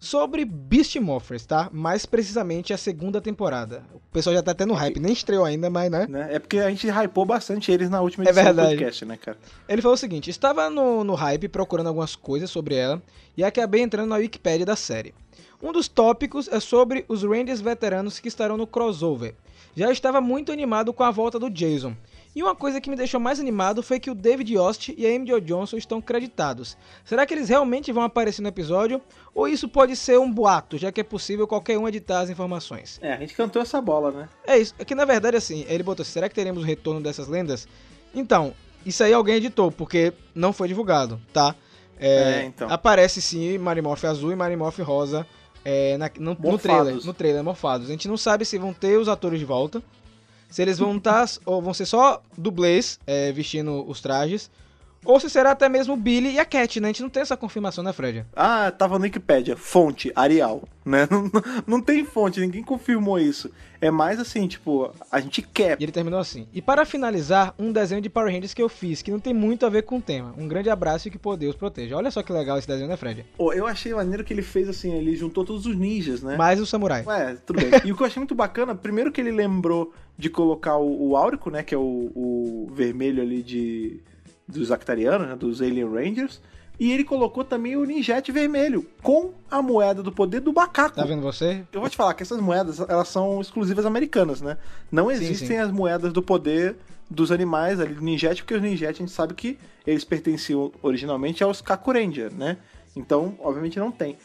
Sobre 0.00 0.44
Beast 0.44 0.94
Morphers, 0.96 1.44
tá? 1.44 1.68
Mais 1.72 2.06
precisamente 2.06 2.72
a 2.72 2.78
segunda 2.78 3.20
temporada. 3.20 3.82
O 3.92 4.00
pessoal 4.12 4.34
já 4.36 4.42
tá 4.42 4.54
tendo 4.54 4.72
hype, 4.72 5.00
nem 5.00 5.12
estreou 5.12 5.44
ainda, 5.44 5.68
mas 5.68 5.90
né? 5.90 6.06
Né? 6.08 6.28
É 6.34 6.38
porque 6.38 6.58
a 6.60 6.70
gente 6.70 6.86
hypou 6.88 7.24
bastante 7.24 7.72
eles 7.72 7.90
na 7.90 8.00
última 8.00 8.24
É 8.24 8.28
edição 8.28 8.42
do 8.44 8.46
verdade. 8.46 8.68
podcast, 8.76 9.04
né, 9.04 9.16
cara? 9.16 9.36
Ele 9.68 9.82
falou 9.82 9.94
o 9.94 9.98
seguinte: 9.98 10.30
estava 10.30 10.70
no, 10.70 11.02
no 11.02 11.14
hype 11.14 11.48
procurando 11.48 11.88
algumas 11.88 12.14
coisas 12.14 12.48
sobre 12.48 12.76
ela 12.76 13.02
e 13.36 13.42
acabei 13.42 13.80
entrando 13.82 14.10
na 14.10 14.16
Wikipédia 14.16 14.64
da 14.64 14.76
série. 14.76 15.12
Um 15.60 15.72
dos 15.72 15.88
tópicos 15.88 16.46
é 16.46 16.60
sobre 16.60 17.04
os 17.08 17.24
Rangers 17.24 17.60
veteranos 17.60 18.20
que 18.20 18.28
estarão 18.28 18.56
no 18.56 18.68
crossover. 18.68 19.34
Já 19.74 19.90
estava 19.90 20.20
muito 20.20 20.52
animado 20.52 20.92
com 20.92 21.02
a 21.02 21.10
volta 21.10 21.40
do 21.40 21.50
Jason. 21.50 21.96
E 22.38 22.42
uma 22.44 22.54
coisa 22.54 22.80
que 22.80 22.88
me 22.88 22.94
deixou 22.94 23.18
mais 23.18 23.40
animado 23.40 23.82
foi 23.82 23.98
que 23.98 24.08
o 24.08 24.14
David 24.14 24.54
Yost 24.54 24.94
e 24.96 25.04
a 25.04 25.10
Jo 25.26 25.40
Johnson 25.40 25.76
estão 25.76 26.00
creditados. 26.00 26.76
Será 27.04 27.26
que 27.26 27.34
eles 27.34 27.48
realmente 27.48 27.90
vão 27.90 28.04
aparecer 28.04 28.42
no 28.42 28.46
episódio? 28.48 29.02
Ou 29.34 29.48
isso 29.48 29.68
pode 29.68 29.96
ser 29.96 30.20
um 30.20 30.30
boato, 30.32 30.78
já 30.78 30.92
que 30.92 31.00
é 31.00 31.04
possível 31.04 31.48
qualquer 31.48 31.76
um 31.76 31.88
editar 31.88 32.20
as 32.20 32.30
informações? 32.30 33.00
É, 33.02 33.14
a 33.14 33.16
gente 33.16 33.34
cantou 33.34 33.60
essa 33.60 33.80
bola, 33.80 34.12
né? 34.12 34.28
É 34.46 34.56
isso. 34.56 34.72
É 34.78 34.84
que 34.84 34.94
na 34.94 35.04
verdade, 35.04 35.36
assim, 35.36 35.66
ele 35.68 35.82
botou: 35.82 36.04
será 36.04 36.28
que 36.28 36.34
teremos 36.36 36.62
o 36.62 36.64
retorno 36.64 37.00
dessas 37.00 37.26
lendas? 37.26 37.66
Então, 38.14 38.54
isso 38.86 39.02
aí 39.02 39.12
alguém 39.12 39.34
editou, 39.34 39.72
porque 39.72 40.12
não 40.32 40.52
foi 40.52 40.68
divulgado, 40.68 41.20
tá? 41.32 41.56
É, 41.98 42.44
então. 42.44 42.70
Aparece 42.70 43.20
sim 43.20 43.58
Marimorph 43.58 44.04
azul 44.04 44.30
e 44.30 44.36
Marimorph 44.36 44.78
rosa 44.78 45.26
é, 45.64 45.96
na- 45.98 46.08
no, 46.20 46.36
no 46.38 46.56
trailer. 46.56 47.04
No 47.04 47.12
trailer, 47.12 47.42
morfados. 47.42 47.88
A 47.88 47.90
gente 47.90 48.06
não 48.06 48.16
sabe 48.16 48.44
se 48.44 48.56
vão 48.58 48.72
ter 48.72 48.96
os 48.96 49.08
atores 49.08 49.40
de 49.40 49.44
volta. 49.44 49.82
Se 50.48 50.62
eles 50.62 50.78
vão 50.78 50.96
estar. 50.96 51.26
ou 51.44 51.60
vão 51.60 51.74
ser 51.74 51.86
só 51.86 52.22
dublês 52.36 52.98
é, 53.06 53.32
vestindo 53.32 53.88
os 53.88 54.00
trajes. 54.00 54.50
Ou 55.04 55.18
se 55.20 55.30
será 55.30 55.52
até 55.52 55.68
mesmo 55.68 55.94
o 55.94 55.96
Billy 55.96 56.32
e 56.32 56.38
a 56.38 56.44
Cat, 56.44 56.80
né? 56.80 56.88
A 56.88 56.92
gente 56.92 57.02
não 57.02 57.08
tem 57.08 57.22
essa 57.22 57.36
confirmação, 57.36 57.82
né, 57.84 57.92
Fred? 57.92 58.24
Ah, 58.34 58.70
tava 58.70 58.98
no 58.98 59.04
Wikipedia. 59.04 59.56
Fonte, 59.56 60.12
Arial. 60.14 60.62
Né? 60.84 61.06
Não, 61.10 61.30
não- 61.66 61.80
tem 61.82 62.02
fonte, 62.02 62.40
ninguém 62.40 62.62
confirmou 62.62 63.18
isso. 63.18 63.50
É 63.78 63.90
mais 63.90 64.18
assim, 64.18 64.48
tipo, 64.48 64.90
a 65.12 65.20
gente 65.20 65.42
quer. 65.42 65.76
E 65.78 65.84
ele 65.84 65.92
terminou 65.92 66.18
assim. 66.18 66.48
E 66.52 66.62
para 66.62 66.86
finalizar, 66.86 67.54
um 67.58 67.70
desenho 67.70 68.00
de 68.00 68.08
Power 68.08 68.32
Rangers 68.32 68.54
que 68.54 68.62
eu 68.62 68.70
fiz, 68.70 69.02
que 69.02 69.10
não 69.10 69.20
tem 69.20 69.34
muito 69.34 69.66
a 69.66 69.68
ver 69.68 69.82
com 69.82 69.98
o 69.98 70.00
tema. 70.00 70.34
Um 70.38 70.48
grande 70.48 70.70
abraço 70.70 71.06
e 71.06 71.10
que 71.10 71.18
por 71.18 71.36
Deus 71.36 71.54
proteja. 71.54 71.94
Olha 71.94 72.10
só 72.10 72.22
que 72.22 72.32
legal 72.32 72.56
esse 72.58 72.66
desenho, 72.66 72.88
né, 72.88 72.96
Fred? 72.96 73.24
Pô, 73.36 73.52
eu 73.52 73.66
achei 73.66 73.92
maneiro 73.92 74.24
que 74.24 74.32
ele 74.32 74.40
fez 74.40 74.66
assim, 74.66 74.94
ele 74.94 75.14
juntou 75.14 75.44
todos 75.44 75.66
os 75.66 75.76
ninjas, 75.76 76.22
né? 76.22 76.36
Mais 76.38 76.58
o 76.58 76.64
samurai. 76.64 77.04
Ué, 77.06 77.36
tudo 77.44 77.60
bem. 77.60 77.70
E 77.84 77.92
o 77.92 77.96
que 77.96 78.02
eu 78.02 78.06
achei 78.06 78.18
muito 78.18 78.34
bacana, 78.34 78.74
primeiro 78.74 79.12
que 79.12 79.20
ele 79.20 79.30
lembrou 79.30 79.92
de 80.16 80.30
colocar 80.30 80.78
o, 80.78 81.10
o 81.10 81.16
áurico, 81.18 81.50
né? 81.50 81.62
Que 81.62 81.74
é 81.74 81.78
o, 81.78 82.10
o 82.14 82.70
vermelho 82.72 83.22
ali 83.22 83.42
de 83.42 84.00
dos 84.48 84.72
Actarianos, 84.72 85.28
né, 85.28 85.36
dos 85.36 85.60
Alien 85.60 85.88
Rangers. 85.88 86.40
E 86.80 86.92
ele 86.92 87.02
colocou 87.02 87.42
também 87.42 87.76
o 87.76 87.84
ninjete 87.84 88.30
vermelho, 88.30 88.86
com 89.02 89.34
a 89.50 89.60
moeda 89.60 90.00
do 90.00 90.12
poder 90.12 90.40
do 90.40 90.52
macaco. 90.52 90.94
Tá 90.94 91.04
vendo 91.04 91.22
você? 91.22 91.64
Eu 91.72 91.80
vou 91.80 91.90
te 91.90 91.96
falar 91.96 92.14
que 92.14 92.22
essas 92.22 92.40
moedas, 92.40 92.78
elas 92.78 93.08
são 93.08 93.40
exclusivas 93.40 93.84
americanas, 93.84 94.40
né? 94.40 94.56
Não 94.90 95.10
existem 95.10 95.48
sim. 95.48 95.56
as 95.56 95.72
moedas 95.72 96.12
do 96.12 96.22
poder 96.22 96.76
dos 97.10 97.32
animais 97.32 97.80
ali 97.80 97.94
do 97.94 98.00
ninjete, 98.00 98.42
porque 98.42 98.54
os 98.54 98.62
ninjete 98.62 99.02
a 99.02 99.06
gente 99.06 99.10
sabe 99.10 99.34
que 99.34 99.58
eles 99.84 100.04
pertenciam 100.04 100.70
originalmente 100.80 101.42
aos 101.42 101.60
Kakuranger, 101.60 102.32
né? 102.32 102.58
Então, 102.94 103.36
obviamente 103.40 103.78
não 103.78 103.90
tem. 103.90 104.16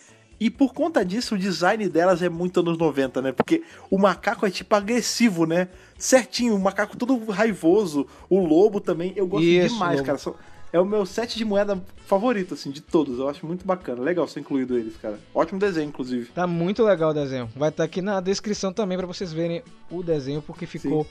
E 0.43 0.49
por 0.49 0.73
conta 0.73 1.05
disso, 1.05 1.35
o 1.35 1.37
design 1.37 1.87
delas 1.87 2.21
é 2.21 2.27
muito 2.27 2.59
anos 2.59 2.77
90, 2.77 3.21
né? 3.21 3.31
Porque 3.31 3.63
o 3.89 3.97
macaco 3.97 4.45
é 4.45 4.49
tipo 4.49 4.75
agressivo, 4.75 5.45
né? 5.45 5.69
Certinho, 5.97 6.53
o 6.53 6.59
macaco 6.59 6.97
todo 6.97 7.17
raivoso, 7.31 8.05
o 8.29 8.39
lobo 8.45 8.81
também, 8.81 9.13
eu 9.15 9.25
gosto 9.25 9.45
Isso, 9.45 9.75
demais, 9.75 9.95
lobo. 9.99 10.05
cara. 10.05 10.17
São- 10.17 10.35
É 10.73 10.79
o 10.81 10.85
meu 10.85 11.05
set 11.05 11.37
de 11.37 11.45
moeda 11.45 11.81
favorito, 12.05 12.55
assim, 12.55 12.71
de 12.71 12.81
todos. 12.81 13.19
Eu 13.19 13.29
acho 13.29 13.45
muito 13.45 13.63
bacana. 13.65 14.01
Legal 14.01 14.27
ser 14.27 14.41
incluído 14.41 14.77
eles, 14.77 14.97
cara. 14.97 15.17
Ótimo 15.33 15.59
desenho, 15.59 15.87
inclusive. 15.87 16.25
Tá 16.33 16.45
muito 16.47 16.83
legal 16.83 17.11
o 17.11 17.13
desenho. 17.13 17.47
Vai 17.55 17.69
estar 17.69 17.83
aqui 17.85 18.01
na 18.01 18.19
descrição 18.19 18.73
também 18.73 18.97
pra 18.97 19.07
vocês 19.07 19.31
verem 19.31 19.63
o 19.89 20.03
desenho, 20.03 20.41
porque 20.41 20.65
ficou 20.65 21.07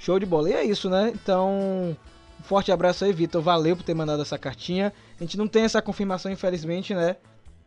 show 0.00 0.18
de 0.18 0.26
bola. 0.26 0.50
E 0.50 0.52
é 0.52 0.64
isso, 0.64 0.90
né? 0.90 1.12
Então, 1.14 1.48
um 1.50 2.42
forte 2.42 2.70
abraço 2.72 3.04
aí, 3.06 3.12
Vitor. 3.12 3.40
Valeu 3.40 3.74
por 3.76 3.84
ter 3.84 3.94
mandado 3.94 4.20
essa 4.20 4.36
cartinha. 4.36 4.92
A 5.18 5.22
gente 5.22 5.38
não 5.38 5.46
tem 5.48 5.62
essa 5.62 5.80
confirmação, 5.80 6.30
infelizmente, 6.30 6.92
né? 6.92 7.16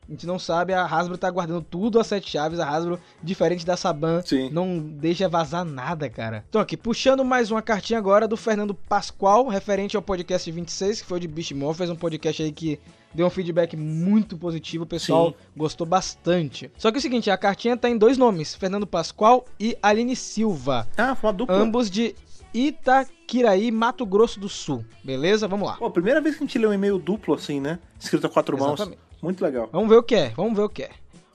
A 0.10 0.12
gente 0.12 0.25
não 0.25 0.39
sabe, 0.39 0.74
a 0.74 0.84
Hasbro 0.84 1.20
tá 1.20 1.30
guardando 1.30 1.62
tudo 1.62 2.00
a 2.00 2.04
sete 2.04 2.32
chaves. 2.32 2.60
A 2.60 2.68
Hasbro, 2.68 3.00
diferente 3.22 3.63
da 3.63 3.78
Saban, 3.78 4.24
Sim. 4.25 4.50
não 4.51 4.80
deixa 4.80 5.30
vazar 5.30 5.63
nada, 5.63 6.10
cara. 6.10 6.44
Então 6.50 6.60
aqui, 6.60 6.75
puxando 6.75 7.24
mais 7.24 7.51
uma 7.51 7.62
cartinha 7.62 8.00
agora 8.00 8.28
do 8.28 8.36
Fernando 8.36 8.74
Pascoal, 8.74 9.48
referente 9.48 9.96
ao 9.96 10.01
podcast 10.01 10.50
26, 10.51 11.01
que 11.01 11.08
foi 11.08 11.20
de 11.20 11.28
Beast 11.28 11.51
Morphers, 11.51 11.92
um 11.92 11.96
podcast 11.96 12.42
aí 12.42 12.51
que 12.51 12.80
deu 13.13 13.28
um 13.28 13.30
feedback 13.30 13.78
muito 13.78 14.36
positivo, 14.36 14.84
o 14.84 14.88
pessoal 14.88 15.30
Sim. 15.30 15.36
gostou 15.56 15.86
bastante. 15.86 16.72
Só 16.75 16.89
que 16.89 16.98
é 16.98 17.00
o 17.00 17.01
seguinte, 17.01 17.30
a 17.30 17.38
cartinha 17.38 17.78
tá 17.78 17.88
em 17.88 17.96
dois 17.98 18.18
nomes, 18.18 18.56
Fernando 18.56 18.88
Pascoal 18.88 19.46
e 19.60 19.78
Aline 19.80 20.16
Silva, 20.16 20.88
Ah, 20.98 21.13
foi 21.13 21.28
uma 21.28 21.34
dupla. 21.34 21.56
ambos 21.56 21.88
de 21.88 22.16
Itaquiraí, 22.51 23.72
Mato 23.72 24.06
Grosso 24.08 24.39
do 24.39 24.50
Sul. 24.50 24.84
Beleza? 25.04 25.48
Vamos 25.48 25.68
lá. 25.68 25.75
Pô, 25.78 25.92
primeira 25.92 26.20
vez 26.20 26.36
que 26.36 26.44
a 26.44 26.48
gente 26.48 26.58
lê 26.58 26.66
um 26.66 26.74
e-mail 26.74 26.98
duplo 26.98 27.36
assim, 27.36 27.60
né? 27.60 27.78
Escrito 28.00 28.25
a 28.25 28.30
quatro 28.30 28.58
mãos. 28.58 28.89
Muito 29.22 29.44
legal. 29.44 29.70
Vamos 29.72 29.90
ver 29.90 29.96
o 29.98 30.04
que 30.04 30.16
é, 30.16 30.30
vamos 30.30 30.56
ver 30.56 30.64
o 30.64 30.70
que 30.70 30.84
é. 30.84 30.90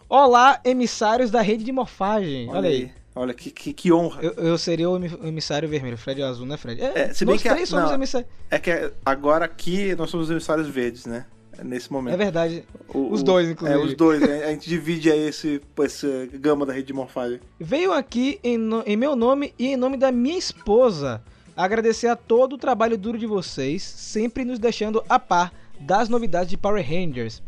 Olá, 0.09 0.61
emissários 0.65 1.31
da 1.31 1.41
rede 1.43 1.65
de 1.65 1.73
morfagem. 1.73 2.49
Olha, 2.51 2.69
aí. 2.69 2.91
Olha, 3.17 3.33
que, 3.35 3.51
que, 3.51 3.73
que 3.73 3.93
honra. 3.93 4.23
Eu, 4.23 4.33
eu 4.33 4.59
seria 4.59 4.89
o 4.91 4.97
emi- 4.97 5.17
o 5.21 5.27
emissário 5.27 5.69
vermelho, 5.69 5.97
Fred 5.97 6.21
é 6.21 6.25
azul, 6.25 6.47
né, 6.47 6.57
Fred? 6.57 6.81
É, 6.83 6.99
É, 7.11 7.15
se 7.15 7.25
bem 7.25 7.39
que 7.39 7.49
a- 7.49 7.53
três 7.55 7.69
somos 7.69 7.87
não. 7.87 7.95
emissários. 7.95 8.29
É 8.51 8.59
que 8.59 8.93
agora 9.05 9.45
aqui 9.45 9.95
nós 9.95 10.11
somos 10.11 10.31
emissários 10.31 10.69
verdes, 10.69 11.07
né? 11.07 11.27
Nesse 11.63 11.93
momento. 11.93 12.15
É 12.15 12.17
verdade. 12.17 12.65
O- 12.89 13.13
os 13.13 13.23
dois, 13.23 13.49
inclusive. 13.49 13.81
É, 13.81 13.85
os 13.85 13.95
dois. 13.95 14.21
né? 14.21 14.45
A 14.45 14.49
gente 14.51 14.69
divide 14.69 15.11
aí 15.13 15.29
esse, 15.29 15.61
essa 15.81 16.09
gama 16.35 16.67
da 16.67 16.73
rede 16.73 16.89
de 16.89 16.93
morfagem. 16.93 17.39
Veio 17.61 17.93
aqui 17.93 18.41
em, 18.43 18.59
em 18.87 18.97
meu 18.97 19.15
nome 19.15 19.55
e 19.59 19.69
em 19.69 19.77
nome 19.77 19.97
da 19.97 20.11
minha 20.11 20.37
esposa 20.39 21.23
agradecer 21.57 22.09
a 22.09 22.17
todo 22.17 22.55
o 22.55 22.59
trabalho 22.59 22.99
duro 22.99 23.17
de 23.17 23.27
vocês, 23.27 23.83
sempre 23.85 24.45
nos 24.45 24.59
deixando 24.59 25.05
a 25.09 25.21
par 25.21 25.53
das 25.79 26.09
novidades 26.09 26.49
de 26.51 26.57
Power 26.57 26.85
Rangers. 26.85 27.41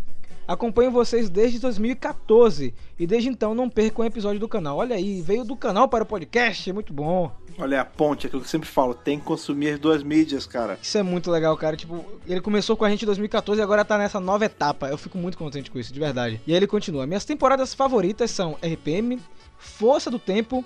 Acompanho 0.47 0.93
vocês 0.93 1.29
desde 1.29 1.59
2014 1.59 2.73
e 2.99 3.07
desde 3.07 3.29
então 3.29 3.55
não 3.55 3.69
perco 3.69 4.03
um 4.03 4.05
episódio 4.05 4.39
do 4.39 4.49
canal. 4.49 4.79
Olha 4.79 4.95
aí, 4.95 5.21
veio 5.21 5.45
do 5.45 5.57
canal 5.57 5.89
para 5.89 6.05
o 6.05 6.07
podcast, 6.07 6.73
muito 6.73 6.93
bom. 6.93 7.33
Olha 7.59 7.81
a 7.81 7.85
ponte, 7.85 8.27
aquilo 8.27 8.43
que 8.43 8.47
eu 8.47 8.51
sempre 8.51 8.69
falo. 8.69 8.95
Tem 8.95 9.19
que 9.19 9.25
consumir 9.25 9.71
as 9.71 9.79
duas 9.79 10.03
mídias, 10.03 10.47
cara. 10.47 10.79
Isso 10.81 10.97
é 10.97 11.03
muito 11.03 11.31
legal, 11.31 11.57
cara. 11.57 11.77
Tipo, 11.77 12.05
ele 12.29 12.41
começou 12.41 12.77
com 12.77 12.85
a 12.85 12.91
gente 12.91 13.03
em 13.03 13.07
2014 13.07 13.61
e 13.61 13.63
agora 13.63 13.85
tá 13.85 13.99
nessa 13.99 14.21
nova 14.21 14.45
etapa. 14.45 14.89
Eu 14.89 14.99
fico 14.99 15.19
muito 15.19 15.37
contente 15.37 15.71
com 15.71 15.79
isso, 15.79 15.93
de 15.93 15.99
verdade. 15.99 16.41
E 16.47 16.53
aí 16.53 16.57
ele 16.57 16.67
continua. 16.67 17.07
Minhas 17.07 17.25
temporadas 17.25 17.75
favoritas 17.75 18.31
são 18.31 18.57
RPM, 18.63 19.19
Força 19.59 20.11
do 20.11 20.19
Tempo 20.19 20.65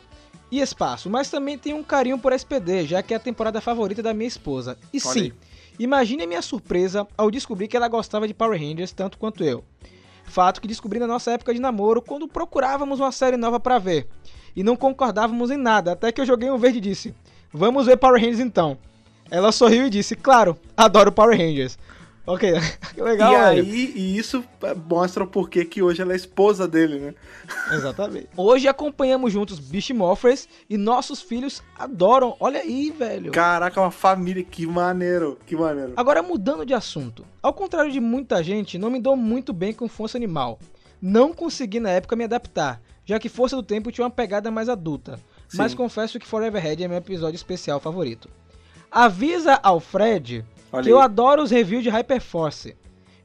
e 0.51 0.61
Espaço. 0.61 1.09
Mas 1.09 1.31
também 1.31 1.57
tem 1.57 1.73
um 1.73 1.83
carinho 1.83 2.19
por 2.19 2.33
SPD, 2.33 2.87
já 2.87 3.03
que 3.03 3.15
é 3.15 3.17
a 3.17 3.21
temporada 3.21 3.61
favorita 3.61 4.03
da 4.03 4.13
minha 4.13 4.29
esposa. 4.29 4.77
E 4.93 4.99
Olha 4.99 5.13
sim, 5.13 5.21
aí. 5.21 5.33
Imagine 5.83 6.23
a 6.23 6.27
minha 6.27 6.43
surpresa 6.43 7.07
ao 7.17 7.31
descobrir 7.31 7.67
que 7.67 7.77
ela 7.77 7.89
gostava 7.89 8.29
de 8.29 8.35
Power 8.35 8.61
Rangers 8.61 8.93
tanto 8.93 9.19
quanto 9.19 9.43
eu. 9.43 9.65
Fato 10.25 10.61
que 10.61 10.69
descobri 10.69 11.01
na 11.01 11.07
nossa 11.07 11.33
época 11.33 11.53
de 11.53 11.59
namoro 11.59 12.03
quando 12.03 12.29
procurávamos 12.29 13.01
uma 13.01 13.11
série 13.11 13.37
nova 13.37 13.59
pra 13.59 13.79
ver. 13.79 14.07
E 14.55 14.63
não 14.63 14.77
concordávamos 14.77 15.51
em 15.51 15.57
nada, 15.57 15.93
até 15.93 16.13
que 16.13 16.21
eu 16.21 16.27
joguei 16.27 16.51
um 16.51 16.59
verde 16.59 16.79
e 16.79 16.83
disse: 16.83 17.15
Vamos 17.53 17.87
ver 17.87 17.97
Power 17.97 18.21
Rangers 18.21 18.41
então. 18.41 18.79
Ela 19.31 19.51
sorriu 19.51 19.87
e 19.87 19.91
disse: 19.91 20.15
Claro, 20.15 20.57
adoro 20.77 21.11
Power 21.11 21.37
Rangers. 21.37 21.79
Ok, 22.31 22.53
que 22.95 23.03
legal, 23.03 23.33
e 23.33 23.37
velho. 23.37 23.63
aí, 23.63 23.93
e 23.97 24.17
isso 24.17 24.45
mostra 24.89 25.25
o 25.25 25.27
porquê 25.27 25.65
que 25.65 25.83
hoje 25.83 26.01
ela 26.01 26.13
é 26.13 26.17
esposa 26.17 26.69
dele, 26.69 27.01
né? 27.01 27.15
Exatamente. 27.75 28.29
Hoje 28.37 28.69
acompanhamos 28.69 29.33
juntos 29.33 29.59
Beast 29.59 29.91
Morphers 29.91 30.49
e 30.69 30.77
nossos 30.77 31.21
filhos 31.21 31.61
adoram. 31.77 32.37
Olha 32.39 32.61
aí, 32.61 32.95
velho. 32.97 33.33
Caraca, 33.33 33.81
uma 33.81 33.91
família, 33.91 34.45
que 34.45 34.65
maneiro, 34.65 35.39
que 35.45 35.57
maneiro. 35.57 35.95
Agora 35.97 36.23
mudando 36.23 36.65
de 36.65 36.73
assunto. 36.73 37.27
Ao 37.43 37.53
contrário 37.53 37.91
de 37.91 37.99
muita 37.99 38.45
gente, 38.45 38.79
não 38.79 38.91
me 38.91 39.01
dou 39.01 39.17
muito 39.17 39.53
bem 39.53 39.73
com 39.73 39.89
Força 39.89 40.17
Animal. 40.17 40.61
Não 41.03 41.33
consegui 41.33 41.81
na 41.81 41.91
época 41.91 42.15
me 42.15 42.23
adaptar, 42.23 42.81
já 43.05 43.19
que 43.19 43.29
Força 43.29 43.57
do 43.57 43.63
Tempo 43.63 43.91
tinha 43.91 44.05
uma 44.05 44.11
pegada 44.11 44.53
mais 44.53 44.69
adulta. 44.69 45.19
Mas 45.55 45.73
Sim. 45.73 45.77
confesso 45.77 46.21
que 46.21 46.29
Forever 46.29 46.63
Head 46.63 46.85
é 46.85 46.87
meu 46.87 46.99
episódio 46.99 47.35
especial 47.35 47.81
favorito. 47.81 48.29
Avisa 48.89 49.59
ao 49.61 49.81
Fred 49.81 50.45
Olha 50.73 50.85
que 50.85 50.91
eu 50.91 50.99
aí. 50.99 51.05
adoro 51.05 51.43
os 51.43 51.51
reviews 51.51 51.83
de 51.83 51.91
Hyperforce. 51.91 52.77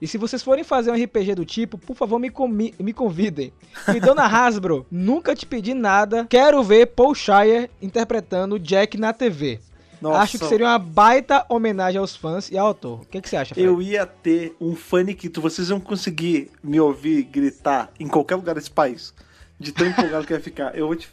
E 0.02 0.08
se 0.08 0.18
vocês 0.18 0.44
forem 0.44 0.64
fazer 0.64 0.92
um 0.92 1.04
RPG 1.04 1.36
do 1.36 1.46
tipo, 1.46 1.78
por 1.78 1.96
favor 1.96 2.20
me, 2.20 2.32
me 2.80 2.94
convidem. 2.94 3.54
E 3.88 4.00
dona 4.00 4.24
Hasbro, 4.28 4.86
nunca 4.92 5.34
te 5.34 5.46
pedi 5.46 5.74
nada. 5.74 6.25
Quero 6.30 6.62
ver 6.64 6.88
Paul 6.88 7.16
Shire 7.16 7.70
interpretando 7.82 8.60
Jack 8.60 8.98
na 8.98 9.14
TV. 9.14 9.60
Nossa, 10.02 10.20
Acho 10.20 10.38
que 10.38 10.46
seria 10.46 10.68
uma 10.68 10.78
baita 10.78 11.46
homenagem 11.50 12.00
aos 12.00 12.16
fãs 12.16 12.52
e 12.52 12.58
ao 12.58 12.68
autor. 12.68 13.02
O 13.02 13.06
que, 13.06 13.22
que 13.22 13.30
você 13.30 13.38
acha, 13.38 13.56
Fred? 13.56 13.66
Eu 13.66 13.82
ia 13.82 14.06
ter 14.06 14.56
um 14.60 14.75
faniquito. 14.75 15.42
Vocês 15.42 15.70
vão 15.70 15.80
conseguir 15.80 16.52
me 16.64 16.80
ouvir 16.80 17.24
gritar 17.24 17.90
em 18.00 18.08
qualquer 18.08 18.36
lugar 18.36 18.56
desse 18.56 18.70
país. 18.70 19.14
De 19.58 19.72
tão 19.72 19.88
empolgado 19.88 20.28
que 20.28 20.34
vai 20.34 20.42
ficar. 20.42 20.78
Eu 20.78 20.88
vou 20.88 20.96
te. 20.96 21.10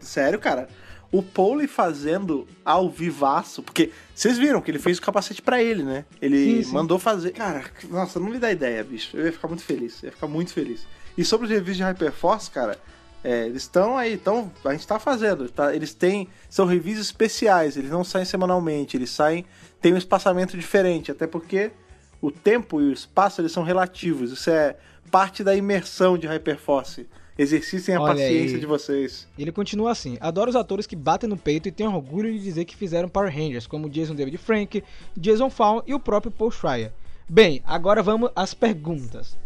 Sério, 0.00 0.38
cara. 0.38 0.68
O 1.12 1.22
Pauli 1.22 1.68
fazendo 1.68 2.46
ao 2.64 2.88
vivaço, 2.88 3.62
porque 3.62 3.90
vocês 4.14 4.38
viram 4.38 4.62
que 4.62 4.70
ele 4.70 4.78
fez 4.78 4.96
o 4.96 5.02
capacete 5.02 5.42
para 5.42 5.62
ele, 5.62 5.82
né? 5.82 6.06
Ele 6.20 6.56
sim, 6.56 6.62
sim. 6.62 6.72
mandou 6.72 6.98
fazer. 6.98 7.32
Cara, 7.32 7.64
nossa, 7.90 8.18
não 8.18 8.30
me 8.30 8.38
dá 8.38 8.50
ideia, 8.50 8.82
bicho. 8.82 9.14
Eu 9.16 9.26
ia 9.26 9.32
ficar 9.32 9.46
muito 9.46 9.62
feliz. 9.62 10.02
Eu 10.02 10.08
ia 10.08 10.12
ficar 10.12 10.26
muito 10.26 10.52
feliz. 10.54 10.86
E 11.16 11.22
sobre 11.24 11.46
os 11.46 11.52
reviews 11.52 11.76
de 11.76 11.82
Hyperforce, 11.82 12.50
cara, 12.50 12.78
é, 13.22 13.46
eles 13.46 13.62
estão 13.62 13.96
aí, 13.96 14.14
então 14.14 14.50
a 14.64 14.72
gente 14.72 14.86
tá 14.86 14.98
fazendo. 14.98 15.48
Tá? 15.48 15.74
Eles 15.74 15.94
têm. 15.94 16.28
São 16.48 16.66
reviews 16.66 16.98
especiais, 16.98 17.76
eles 17.76 17.90
não 17.90 18.02
saem 18.02 18.24
semanalmente, 18.24 18.96
eles 18.96 19.10
saem. 19.10 19.44
Tem 19.80 19.92
um 19.92 19.98
espaçamento 19.98 20.56
diferente, 20.56 21.10
até 21.10 21.26
porque 21.26 21.72
o 22.20 22.30
tempo 22.30 22.80
e 22.80 22.84
o 22.84 22.92
espaço 22.92 23.40
eles 23.40 23.52
são 23.52 23.62
relativos. 23.62 24.32
Isso 24.32 24.50
é 24.50 24.76
parte 25.10 25.44
da 25.44 25.54
imersão 25.54 26.16
de 26.16 26.26
Hyperforce. 26.26 27.06
Exercitem 27.38 27.94
a 27.94 28.00
Olha 28.00 28.12
paciência 28.12 28.56
aí. 28.56 28.60
de 28.60 28.66
vocês. 28.66 29.26
Ele 29.38 29.50
continua 29.50 29.90
assim: 29.90 30.18
adoro 30.20 30.50
os 30.50 30.56
atores 30.56 30.86
que 30.86 30.94
batem 30.94 31.28
no 31.28 31.36
peito 31.36 31.68
e 31.68 31.72
têm 31.72 31.86
orgulho 31.86 32.30
de 32.32 32.38
dizer 32.38 32.64
que 32.64 32.76
fizeram 32.76 33.08
Power 33.08 33.34
Rangers, 33.34 33.66
como 33.66 33.88
Jason 33.88 34.14
David 34.14 34.36
Frank, 34.38 34.84
Jason 35.16 35.48
Fawn 35.48 35.82
e 35.86 35.94
o 35.94 36.00
próprio 36.00 36.30
Paul 36.30 36.50
Schreier. 36.50 36.92
Bem, 37.28 37.62
agora 37.64 38.02
vamos 38.02 38.30
às 38.36 38.52
perguntas. 38.52 39.38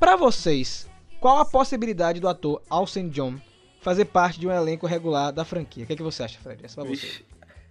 Para 0.00 0.16
vocês, 0.16 0.88
qual 1.20 1.38
a 1.38 1.44
possibilidade 1.44 2.20
do 2.20 2.28
ator 2.28 2.62
Alcen 2.70 3.08
John 3.08 3.34
fazer 3.80 4.06
parte 4.06 4.40
de 4.40 4.46
um 4.46 4.50
elenco 4.50 4.86
regular 4.86 5.32
da 5.32 5.44
franquia? 5.44 5.84
O 5.84 5.86
que, 5.86 5.92
é 5.92 5.96
que 5.96 6.02
você 6.02 6.22
acha, 6.22 6.38
Fred? 6.38 6.64
Essa 6.64 6.80
é 6.80 6.84
pra 6.84 6.94
você. 6.94 7.08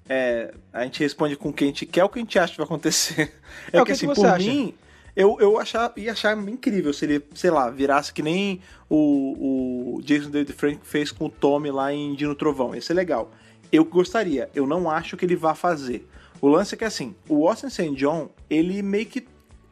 É, 0.09 0.53
a 0.71 0.83
gente 0.83 0.99
responde 0.99 1.35
com 1.35 1.49
o 1.49 1.53
que 1.53 1.63
a 1.63 1.67
gente 1.67 1.85
quer 1.85 2.03
o 2.03 2.09
que 2.09 2.19
a 2.19 2.21
gente 2.21 2.39
acha 2.39 2.51
que 2.51 2.57
vai 2.57 2.65
acontecer. 2.65 3.33
É, 3.71 3.77
é 3.77 3.79
que, 3.79 3.85
que, 3.85 3.91
assim, 3.91 4.07
que 4.07 4.15
por 4.15 4.25
acha? 4.25 4.37
mim, 4.45 4.73
eu, 5.17 5.35
eu 5.39 5.59
achar, 5.59 5.91
ia 5.97 6.11
achar 6.11 6.37
incrível 6.47 6.93
se 6.93 7.03
ele, 7.03 7.25
sei 7.33 7.49
lá, 7.49 7.71
virasse 7.71 8.13
que 8.13 8.21
nem 8.21 8.61
o, 8.87 9.95
o 9.95 10.01
Jason 10.03 10.29
David 10.29 10.53
Frank 10.53 10.79
fez 10.83 11.11
com 11.11 11.25
o 11.25 11.29
Tommy 11.29 11.71
lá 11.71 11.91
em 11.91 12.13
Dino 12.13 12.35
Trovão. 12.35 12.75
Ia 12.75 12.81
ser 12.83 12.93
legal. 12.93 13.31
Eu 13.71 13.83
gostaria, 13.83 14.47
eu 14.53 14.67
não 14.67 14.87
acho 14.87 15.17
que 15.17 15.25
ele 15.25 15.35
vá 15.35 15.55
fazer. 15.55 16.07
O 16.39 16.47
lance 16.47 16.75
é 16.75 16.77
que 16.77 16.85
assim, 16.85 17.15
o 17.27 17.47
Austin 17.49 17.67
St. 17.67 17.95
John, 17.95 18.29
ele 18.47 18.83
meio 18.83 19.07
que 19.07 19.27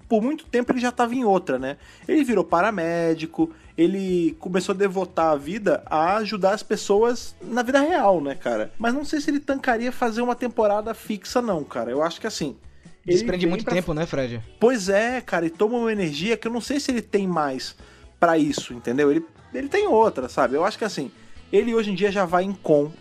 por 0.10 0.20
muito 0.20 0.48
tempo 0.48 0.72
ele 0.72 0.80
já 0.80 0.90
estava 0.90 1.14
em 1.14 1.24
outra, 1.24 1.60
né? 1.60 1.78
Ele 2.08 2.24
virou 2.24 2.44
paramédico, 2.44 3.52
ele 3.78 4.36
começou 4.40 4.74
a 4.74 4.78
devotar 4.78 5.32
a 5.32 5.36
vida 5.36 5.84
a 5.86 6.18
ajudar 6.18 6.56
as 6.56 6.64
pessoas 6.64 7.36
na 7.40 7.62
vida 7.62 7.80
real, 7.80 8.20
né, 8.20 8.34
cara? 8.34 8.72
Mas 8.80 8.96
não 8.96 9.06
sei 9.06 9.22
se 9.22 9.30
ele 9.30 9.40
tancaria 9.40 9.92
fazer 9.92 10.24
uma 10.24 10.36
temporada 10.36 10.92
fixa, 10.96 11.40
não, 11.40 11.64
cara. 11.64 11.92
Eu 11.92 12.02
acho 12.02 12.20
que 12.20 12.26
assim, 12.26 12.58
Desprende 13.06 13.46
muito 13.46 13.64
pra... 13.64 13.74
tempo, 13.74 13.94
né, 13.94 14.06
Fred? 14.06 14.42
Pois 14.60 14.90
é, 14.90 15.22
cara, 15.22 15.46
e 15.46 15.50
toma 15.50 15.78
uma 15.78 15.92
energia 15.92 16.36
que 16.36 16.48
eu 16.48 16.52
não 16.52 16.62
sei 16.62 16.80
se 16.80 16.92
ele 16.92 17.02
tem 17.02 17.28
mais 17.28 17.76
para 18.20 18.38
isso, 18.38 18.74
entendeu? 18.74 19.12
Ele, 19.12 19.24
ele 19.54 19.70
tem 19.70 19.88
outra, 19.88 20.28
sabe? 20.28 20.56
Eu 20.56 20.66
acho 20.66 20.78
que 20.78 20.86
assim, 20.86 21.12
ele 21.52 21.74
hoje 21.76 21.92
em 21.92 21.96
dia 21.96 22.12
já 22.12 22.26
vai 22.26 22.44
em 22.44 22.54
com. 22.54 22.92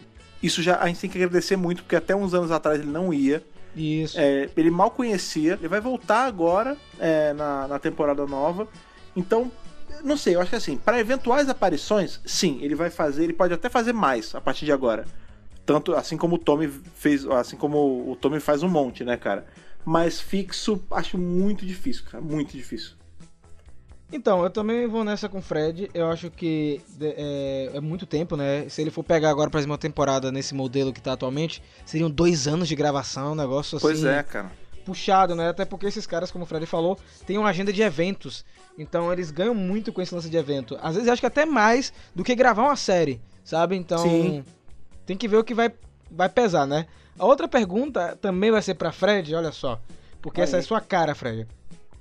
Isso 0.42 0.62
já 0.62 0.78
a 0.78 0.86
gente 0.86 1.00
tem 1.00 1.10
que 1.10 1.16
agradecer 1.16 1.56
muito, 1.56 1.82
porque 1.82 1.96
até 1.96 2.14
uns 2.14 2.34
anos 2.34 2.50
atrás 2.50 2.78
ele 2.78 2.90
não 2.90 3.14
ia. 3.14 3.42
Isso. 3.74 4.18
É, 4.20 4.48
ele 4.56 4.70
mal 4.70 4.90
conhecia. 4.90 5.54
Ele 5.54 5.68
vai 5.68 5.80
voltar 5.80 6.26
agora 6.26 6.76
é, 6.98 7.32
na, 7.32 7.66
na 7.66 7.78
temporada 7.78 8.26
nova. 8.26 8.68
Então, 9.16 9.50
não 10.02 10.16
sei, 10.16 10.34
eu 10.34 10.40
acho 10.40 10.50
que 10.50 10.56
assim, 10.56 10.76
para 10.76 11.00
eventuais 11.00 11.48
aparições, 11.48 12.20
sim, 12.26 12.58
ele 12.62 12.74
vai 12.74 12.90
fazer, 12.90 13.24
ele 13.24 13.32
pode 13.32 13.54
até 13.54 13.68
fazer 13.68 13.92
mais 13.92 14.34
a 14.34 14.40
partir 14.40 14.66
de 14.66 14.72
agora. 14.72 15.06
Tanto 15.64 15.94
assim 15.94 16.16
como 16.16 16.34
o 16.34 16.38
Tommy 16.38 16.68
fez, 16.94 17.26
assim 17.26 17.56
como 17.56 18.10
o 18.10 18.16
Tommy 18.16 18.38
faz 18.38 18.62
um 18.62 18.68
monte, 18.68 19.02
né, 19.02 19.16
cara? 19.16 19.46
Mas 19.84 20.20
fixo, 20.20 20.82
acho 20.90 21.18
muito 21.18 21.66
difícil, 21.66 22.04
cara. 22.10 22.22
Muito 22.22 22.56
difícil. 22.56 22.92
Então, 24.12 24.44
eu 24.44 24.50
também 24.50 24.86
vou 24.86 25.02
nessa 25.02 25.28
com 25.28 25.38
o 25.38 25.42
Fred. 25.42 25.90
Eu 25.92 26.08
acho 26.08 26.30
que 26.30 26.80
é, 27.00 27.72
é, 27.74 27.80
muito 27.80 28.06
tempo, 28.06 28.36
né? 28.36 28.68
Se 28.68 28.80
ele 28.80 28.90
for 28.90 29.02
pegar 29.02 29.30
agora, 29.30 29.50
por 29.50 29.58
exemplo, 29.58 29.72
uma 29.72 29.78
temporada 29.78 30.30
nesse 30.30 30.54
modelo 30.54 30.92
que 30.92 31.00
tá 31.00 31.14
atualmente, 31.14 31.62
seriam 31.84 32.08
dois 32.08 32.46
anos 32.46 32.68
de 32.68 32.76
gravação, 32.76 33.32
um 33.32 33.34
negócio 33.34 33.76
assim. 33.76 33.86
Pois 33.86 34.04
é, 34.04 34.22
cara. 34.22 34.52
Puxado, 34.84 35.34
né? 35.34 35.48
Até 35.48 35.64
porque 35.64 35.86
esses 35.86 36.06
caras, 36.06 36.30
como 36.30 36.44
o 36.44 36.46
Fred 36.46 36.64
falou, 36.66 36.98
têm 37.26 37.38
uma 37.38 37.48
agenda 37.48 37.72
de 37.72 37.82
eventos. 37.82 38.44
Então 38.78 39.12
eles 39.12 39.30
ganham 39.30 39.54
muito 39.54 39.92
com 39.92 40.00
esse 40.00 40.14
lance 40.14 40.30
de 40.30 40.36
evento. 40.36 40.78
Às 40.80 40.94
vezes 40.94 41.08
acho 41.08 41.22
que 41.22 41.26
até 41.26 41.44
mais 41.44 41.92
do 42.14 42.22
que 42.22 42.34
gravar 42.34 42.62
uma 42.62 42.76
série, 42.76 43.20
sabe? 43.42 43.76
Então 43.76 43.98
Sim. 43.98 44.44
tem 45.06 45.16
que 45.16 45.26
ver 45.26 45.38
o 45.38 45.44
que 45.44 45.54
vai, 45.54 45.72
vai 46.10 46.28
pesar, 46.28 46.66
né? 46.66 46.86
A 47.18 47.24
outra 47.24 47.46
pergunta 47.46 48.18
também 48.20 48.50
vai 48.50 48.62
ser 48.62 48.74
para 48.74 48.92
Fred, 48.92 49.34
olha 49.34 49.52
só. 49.52 49.80
Porque 50.20 50.40
Aí. 50.40 50.44
essa 50.44 50.56
é 50.56 50.62
sua 50.62 50.80
cara, 50.80 51.14
Fred. 51.14 51.46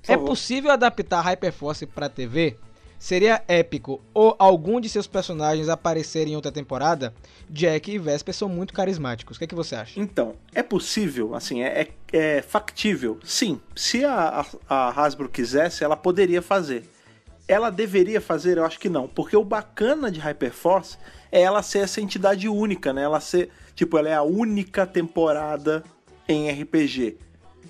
é 0.08 0.16
possível 0.16 0.70
adaptar 0.70 1.20
Hyperforce 1.20 1.86
para 1.86 2.08
TV? 2.08 2.56
Seria 2.98 3.44
épico 3.46 4.00
ou 4.14 4.34
algum 4.38 4.80
de 4.80 4.88
seus 4.88 5.06
personagens 5.06 5.68
aparecerem 5.68 6.32
em 6.32 6.36
outra 6.36 6.50
temporada? 6.50 7.12
Jack 7.50 7.92
e 7.92 7.98
Vesper 7.98 8.34
são 8.34 8.48
muito 8.48 8.72
carismáticos. 8.72 9.36
O 9.36 9.38
que, 9.38 9.44
é 9.44 9.46
que 9.46 9.54
você 9.54 9.74
acha? 9.74 10.00
Então, 10.00 10.36
é 10.54 10.62
possível, 10.62 11.34
assim, 11.34 11.62
é, 11.62 11.82
é, 11.82 11.88
é 12.38 12.40
factível. 12.42 13.20
Sim, 13.22 13.60
se 13.76 14.06
a, 14.06 14.40
a, 14.40 14.46
a 14.74 14.88
Hasbro 15.04 15.28
quisesse, 15.28 15.84
ela 15.84 15.98
poderia 15.98 16.40
fazer. 16.40 16.88
Ela 17.46 17.68
deveria 17.68 18.22
fazer? 18.22 18.56
Eu 18.56 18.64
acho 18.64 18.80
que 18.80 18.88
não. 18.88 19.06
Porque 19.06 19.36
o 19.36 19.44
bacana 19.44 20.10
de 20.10 20.18
Hyperforce 20.18 20.96
é 21.30 21.42
ela 21.42 21.62
ser 21.62 21.80
essa 21.80 22.00
entidade 22.00 22.48
única, 22.48 22.90
né? 22.90 23.02
Ela 23.02 23.20
ser 23.20 23.50
Tipo, 23.74 23.98
ela 23.98 24.08
é 24.08 24.14
a 24.14 24.22
única 24.22 24.86
temporada 24.86 25.82
em 26.28 26.50
RPG. 26.50 27.16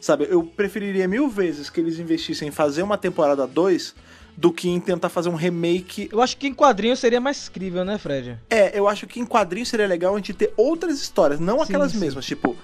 Sabe, 0.01 0.27
eu 0.29 0.43
preferiria 0.43 1.09
mil 1.09 1.29
vezes 1.29 1.71
que 1.71 1.81
eles 1.81 1.99
investissem 1.99 2.49
em 2.49 2.51
fazer 2.51 2.83
uma 2.83 2.99
temporada 2.99 3.47
2 3.47 3.95
do 4.37 4.53
que 4.53 4.69
em 4.69 4.81
tentar 4.81 5.09
fazer 5.09 5.29
um 5.29 5.35
remake. 5.35 6.09
Eu 6.12 6.21
acho 6.21 6.37
que 6.37 6.47
em 6.47 6.55
quadrinho 6.55 6.97
seria 6.97 7.21
mais 7.21 7.49
crível, 7.49 7.85
né, 7.85 7.99
Fred? 7.99 8.38
É, 8.51 8.79
eu 8.79 8.88
acho 8.88 9.07
que 9.07 9.21
em 9.21 9.27
quadrinho 9.27 9.64
seria 9.64 9.87
legal 9.87 10.14
a 10.14 10.19
gente 10.19 10.35
ter 10.35 10.53
outras 10.57 11.01
histórias, 11.01 11.40
não 11.40 11.62
aquelas 11.62 11.93
sim. 11.93 11.99
mesmas. 11.99 12.27
Tipo, 12.27 12.57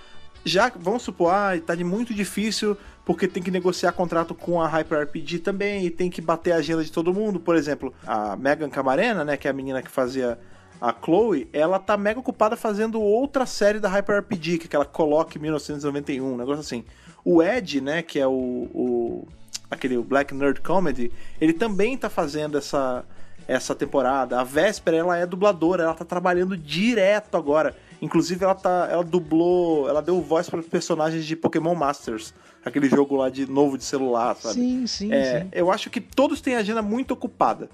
já 0.45 0.71
vamos 0.75 1.03
supor, 1.03 1.33
ah, 1.33 1.53
tá 1.65 1.75
de 1.75 1.85
muito 1.85 2.13
difícil 2.13 2.77
porque 3.05 3.27
tem 3.27 3.43
que 3.43 3.51
negociar 3.51 3.93
contrato 3.93 4.35
com 4.35 4.61
a 4.61 4.69
Hyper 4.69 5.03
RPG 5.03 5.41
também 5.41 5.85
e 5.85 5.91
tem 5.91 6.11
que 6.11 6.21
bater 6.21 6.53
a 6.53 6.57
agenda 6.57 6.85
de 6.85 6.93
todo 6.93 7.13
mundo. 7.13 7.41
Por 7.41 7.57
exemplo, 7.57 7.93
a 8.07 8.37
Megan 8.37 8.69
Camarena, 8.69 9.25
né, 9.25 9.37
que 9.37 9.49
é 9.49 9.51
a 9.51 9.55
menina 9.55 9.83
que 9.83 9.91
fazia 9.91 10.39
a 10.81 10.93
Chloe, 10.93 11.49
ela 11.53 11.79
tá 11.79 11.97
mega 11.97 12.19
ocupada 12.21 12.57
fazendo 12.57 13.01
outra 13.01 13.45
série 13.45 13.79
da 13.79 13.89
Hyper 13.89 14.21
RPG, 14.21 14.59
que 14.59 14.65
é 14.65 14.67
aquela 14.67 14.85
Coloque 14.85 15.39
1991, 15.39 16.25
um 16.25 16.37
negócio 16.37 16.61
assim. 16.61 16.85
O 17.25 17.43
Ed, 17.43 17.81
né, 17.81 18.03
que 18.03 18.19
é 18.19 18.27
o, 18.27 18.31
o 18.73 19.29
aquele 19.71 19.99
Black 19.99 20.35
Nerd 20.35 20.61
Comedy, 20.63 21.13
ele 21.41 21.53
também 21.53 21.97
tá 21.97 22.09
fazendo 22.09 22.57
essa 22.57 23.05
essa 23.51 23.75
temporada. 23.75 24.41
A 24.41 24.45
Véspera, 24.45 24.97
ela 24.97 25.17
é 25.17 25.27
dubladora, 25.27 25.83
ela 25.83 25.95
tá 25.95 26.05
trabalhando 26.05 26.57
direto 26.57 27.37
agora. 27.37 27.75
Inclusive 28.01 28.45
ela 28.45 28.55
tá, 28.55 28.89
ela 28.89 29.03
dublou, 29.03 29.89
ela 29.89 30.01
deu 30.01 30.23
voz 30.23 30.49
para 30.49 30.63
personagens 30.63 31.25
de 31.25 31.35
Pokémon 31.35 31.75
Masters, 31.75 32.33
aquele 32.65 32.89
jogo 32.89 33.17
lá 33.17 33.29
de 33.29 33.51
novo 33.51 33.77
de 33.77 33.83
celular, 33.83 34.37
sabe? 34.37 34.55
Sim, 34.55 34.87
sim, 34.87 35.13
é, 35.13 35.41
sim. 35.41 35.49
Eu 35.51 35.71
acho 35.71 35.91
que 35.91 36.01
todos 36.01 36.41
têm 36.41 36.55
agenda 36.55 36.81
muito 36.81 37.13
ocupada, 37.13 37.69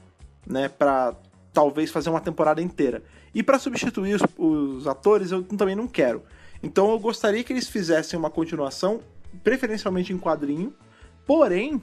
né, 0.46 0.68
para 0.68 1.14
talvez 1.56 1.90
fazer 1.90 2.10
uma 2.10 2.20
temporada 2.20 2.60
inteira. 2.60 3.02
E 3.34 3.42
para 3.42 3.58
substituir 3.58 4.14
os, 4.14 4.22
os, 4.36 4.86
atores, 4.86 5.30
eu 5.30 5.42
também 5.42 5.74
não 5.74 5.88
quero. 5.88 6.22
Então 6.62 6.90
eu 6.90 6.98
gostaria 6.98 7.42
que 7.42 7.50
eles 7.50 7.66
fizessem 7.66 8.18
uma 8.18 8.28
continuação, 8.28 9.00
preferencialmente 9.42 10.12
em 10.12 10.18
quadrinho. 10.18 10.74
Porém, 11.24 11.80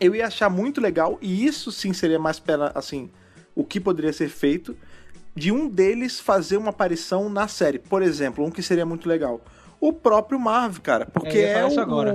eu 0.00 0.12
ia 0.12 0.26
achar 0.26 0.50
muito 0.50 0.80
legal, 0.80 1.18
e 1.22 1.46
isso 1.46 1.70
sim 1.70 1.92
seria 1.92 2.18
mais 2.18 2.40
pena, 2.40 2.72
assim, 2.74 3.08
o 3.54 3.62
que 3.62 3.78
poderia 3.78 4.12
ser 4.12 4.28
feito, 4.28 4.76
de 5.36 5.52
um 5.52 5.68
deles 5.68 6.18
fazer 6.18 6.56
uma 6.56 6.70
aparição 6.70 7.28
na 7.28 7.46
série. 7.46 7.78
Por 7.78 8.02
exemplo, 8.02 8.44
um 8.44 8.50
que 8.50 8.60
seria 8.60 8.84
muito 8.84 9.08
legal. 9.08 9.40
O 9.80 9.92
próprio 9.92 10.40
Marv, 10.40 10.78
cara. 10.78 11.06
Porque 11.06 11.38
é, 11.38 11.60
é 11.60 11.64
o. 11.64 11.78
Agora. 11.78 12.12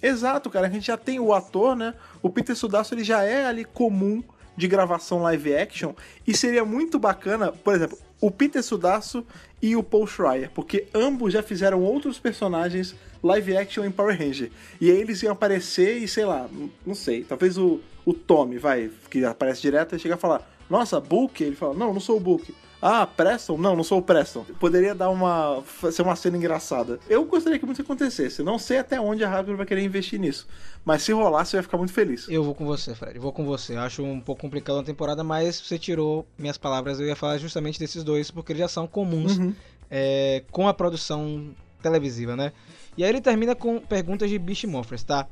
Exato, 0.00 0.48
cara. 0.48 0.68
A 0.68 0.70
gente 0.70 0.86
já 0.86 0.96
tem 0.96 1.18
o 1.18 1.34
ator, 1.34 1.74
né? 1.74 1.92
O 2.22 2.30
Peter 2.30 2.54
Sudasso 2.54 2.94
ele 2.94 3.02
já 3.02 3.24
é 3.24 3.46
ali 3.46 3.64
comum 3.64 4.22
de 4.58 4.66
gravação 4.66 5.22
live 5.22 5.54
action. 5.54 5.94
E 6.26 6.36
seria 6.36 6.64
muito 6.64 6.98
bacana, 6.98 7.52
por 7.52 7.74
exemplo, 7.74 7.96
o 8.20 8.30
Peter 8.30 8.62
Sudasso 8.62 9.24
e 9.62 9.76
o 9.76 9.82
Paul 9.82 10.06
Schreier, 10.06 10.50
porque 10.52 10.88
ambos 10.92 11.32
já 11.32 11.42
fizeram 11.42 11.80
outros 11.80 12.18
personagens 12.18 12.94
live 13.22 13.56
action 13.56 13.84
em 13.84 13.90
Power 13.90 14.18
Ranger. 14.18 14.50
E 14.80 14.90
aí 14.90 15.00
eles 15.00 15.22
iam 15.22 15.32
aparecer 15.32 15.98
e, 15.98 16.08
sei 16.08 16.24
lá, 16.24 16.48
não 16.84 16.94
sei, 16.94 17.22
talvez 17.22 17.56
o, 17.56 17.80
o 18.04 18.12
Tommy, 18.12 18.58
vai, 18.58 18.90
que 19.08 19.24
aparece 19.24 19.62
direto, 19.62 19.94
e 19.94 19.98
chega 19.98 20.16
a 20.16 20.18
falar, 20.18 20.50
nossa, 20.68 21.00
Book? 21.00 21.42
Ele 21.42 21.54
fala, 21.54 21.74
não, 21.74 21.94
não 21.94 22.00
sou 22.00 22.16
o 22.16 22.20
Book. 22.20 22.52
Ah, 22.80 23.06
Preston? 23.06 23.58
Não, 23.58 23.74
não 23.74 23.82
sou 23.82 23.98
o 23.98 24.02
Preston. 24.02 24.44
Poderia 24.60 24.94
dar 24.94 25.10
uma. 25.10 25.62
ser 25.92 26.02
uma 26.02 26.14
cena 26.14 26.36
engraçada. 26.36 27.00
Eu 27.08 27.24
gostaria 27.24 27.58
que 27.58 27.66
muito 27.66 27.82
acontecesse. 27.82 28.42
Não 28.42 28.58
sei 28.58 28.78
até 28.78 29.00
onde 29.00 29.24
a 29.24 29.30
Hasbro 29.30 29.56
vai 29.56 29.66
querer 29.66 29.82
investir 29.82 30.18
nisso. 30.20 30.46
Mas 30.84 31.02
se 31.02 31.12
rolar, 31.12 31.44
você 31.44 31.56
vai 31.56 31.62
ficar 31.62 31.76
muito 31.76 31.92
feliz. 31.92 32.28
Eu 32.28 32.44
vou 32.44 32.54
com 32.54 32.64
você, 32.64 32.94
Fred. 32.94 33.18
Vou 33.18 33.32
com 33.32 33.44
você. 33.44 33.74
Eu 33.74 33.80
acho 33.80 34.02
um 34.02 34.20
pouco 34.20 34.40
complicado 34.40 34.78
a 34.78 34.84
temporada, 34.84 35.24
mas 35.24 35.60
você 35.60 35.78
tirou 35.78 36.26
minhas 36.38 36.56
palavras. 36.56 37.00
Eu 37.00 37.06
ia 37.06 37.16
falar 37.16 37.38
justamente 37.38 37.78
desses 37.80 38.04
dois, 38.04 38.30
porque 38.30 38.52
eles 38.52 38.60
já 38.60 38.68
são 38.68 38.86
comuns 38.86 39.38
uhum. 39.38 39.52
é, 39.90 40.44
com 40.52 40.68
a 40.68 40.74
produção 40.74 41.50
televisiva, 41.82 42.36
né? 42.36 42.52
E 42.96 43.02
aí 43.02 43.10
ele 43.10 43.20
termina 43.20 43.54
com 43.54 43.80
perguntas 43.80 44.30
de 44.30 44.38
Beast 44.38 44.64
Morphers, 44.64 45.02
tá? 45.02 45.26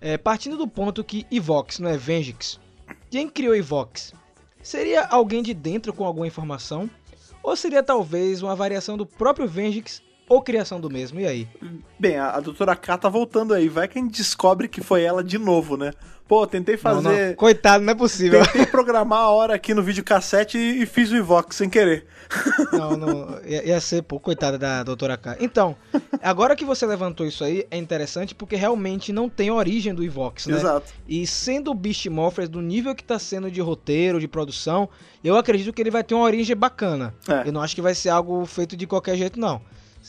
É, 0.00 0.16
partindo 0.18 0.56
do 0.56 0.68
ponto 0.68 1.02
que 1.02 1.26
Evox 1.30 1.78
não 1.78 1.88
é 1.88 1.96
Vengix, 1.96 2.60
quem 3.10 3.28
criou 3.28 3.54
Evox? 3.54 4.12
Seria 4.66 5.04
alguém 5.04 5.44
de 5.44 5.54
dentro 5.54 5.92
com 5.92 6.04
alguma 6.04 6.26
informação? 6.26 6.90
Ou 7.40 7.54
seria 7.54 7.84
talvez 7.84 8.42
uma 8.42 8.56
variação 8.56 8.96
do 8.96 9.06
próprio 9.06 9.46
Vengix 9.46 10.02
ou 10.28 10.42
criação 10.42 10.80
do 10.80 10.90
mesmo? 10.90 11.20
E 11.20 11.26
aí? 11.26 11.48
Bem, 11.98 12.16
a, 12.16 12.30
a 12.30 12.40
doutora 12.40 12.74
K 12.74 12.98
tá 12.98 13.08
voltando 13.08 13.54
aí. 13.54 13.68
Vai 13.68 13.88
que 13.88 13.98
a 13.98 14.02
gente 14.02 14.16
descobre 14.16 14.68
que 14.68 14.80
foi 14.80 15.02
ela 15.02 15.22
de 15.22 15.38
novo, 15.38 15.76
né? 15.76 15.92
Pô, 16.28 16.44
tentei 16.44 16.76
fazer. 16.76 17.08
Não, 17.08 17.28
não. 17.28 17.34
Coitado, 17.34 17.84
não 17.84 17.92
é 17.92 17.94
possível. 17.94 18.42
Tentei 18.44 18.66
programar 18.66 19.20
a 19.20 19.30
hora 19.30 19.54
aqui 19.54 19.72
no 19.72 19.82
videocassete 19.82 20.58
e, 20.58 20.82
e 20.82 20.86
fiz 20.86 21.12
o 21.12 21.16
Evox 21.16 21.54
sem 21.54 21.70
querer. 21.70 22.06
Não, 22.72 22.96
não. 22.96 23.40
Ia, 23.46 23.64
ia 23.64 23.80
ser, 23.80 24.02
pô, 24.02 24.18
coitada 24.18 24.58
da 24.58 24.82
doutora 24.82 25.16
K. 25.16 25.36
Então, 25.38 25.76
agora 26.20 26.56
que 26.56 26.64
você 26.64 26.84
levantou 26.84 27.24
isso 27.24 27.44
aí, 27.44 27.64
é 27.70 27.76
interessante 27.76 28.34
porque 28.34 28.56
realmente 28.56 29.12
não 29.12 29.28
tem 29.28 29.50
origem 29.50 29.94
do 29.94 30.02
Evox, 30.02 30.46
né? 30.46 30.56
Exato. 30.56 30.92
E 31.06 31.24
sendo 31.24 31.70
o 31.70 31.74
Beast 31.74 32.06
Morphers 32.06 32.48
do 32.48 32.60
nível 32.60 32.96
que 32.96 33.04
tá 33.04 33.16
sendo 33.16 33.48
de 33.48 33.60
roteiro, 33.60 34.18
de 34.18 34.26
produção, 34.26 34.88
eu 35.22 35.36
acredito 35.36 35.72
que 35.72 35.80
ele 35.80 35.90
vai 35.90 36.02
ter 36.02 36.14
uma 36.14 36.24
origem 36.24 36.56
bacana. 36.56 37.14
É. 37.28 37.48
Eu 37.48 37.52
não 37.52 37.62
acho 37.62 37.76
que 37.76 37.80
vai 37.80 37.94
ser 37.94 38.08
algo 38.08 38.44
feito 38.44 38.76
de 38.76 38.88
qualquer 38.88 39.16
jeito, 39.16 39.38
não. 39.38 39.62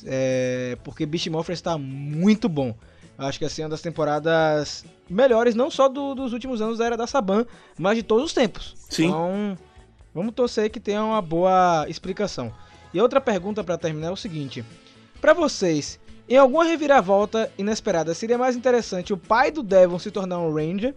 É, 0.05 0.77
porque 0.83 1.05
Beast 1.05 1.27
Morphers 1.27 1.61
tá 1.61 1.77
muito 1.77 2.47
bom. 2.49 2.75
Eu 3.17 3.25
acho 3.25 3.39
que 3.39 3.45
assim 3.45 3.61
é 3.61 3.65
uma 3.65 3.71
das 3.71 3.81
temporadas 3.81 4.85
melhores, 5.09 5.55
não 5.55 5.71
só 5.71 5.87
do- 5.89 6.13
dos 6.13 6.33
últimos 6.33 6.61
anos 6.61 6.77
da 6.77 6.85
era 6.85 6.95
da 6.97 7.07
Saban, 7.07 7.45
mas 7.77 7.95
de 7.97 8.03
todos 8.03 8.25
os 8.25 8.33
tempos. 8.33 8.75
Sim. 8.89 9.07
Então, 9.07 9.57
vamos 10.13 10.33
torcer 10.35 10.69
que 10.69 10.79
tenha 10.79 11.03
uma 11.03 11.21
boa 11.21 11.85
explicação. 11.89 12.53
E 12.93 13.01
outra 13.01 13.19
pergunta 13.19 13.63
pra 13.63 13.77
terminar 13.77 14.07
é 14.09 14.11
o 14.11 14.15
seguinte: 14.15 14.63
Pra 15.19 15.33
vocês, 15.33 15.99
em 16.29 16.37
alguma 16.37 16.63
reviravolta 16.63 17.51
inesperada, 17.57 18.13
seria 18.13 18.37
mais 18.37 18.55
interessante 18.55 19.13
o 19.13 19.17
pai 19.17 19.49
do 19.51 19.63
Devon 19.63 19.97
se 19.97 20.11
tornar 20.11 20.37
um 20.39 20.53
Ranger, 20.53 20.93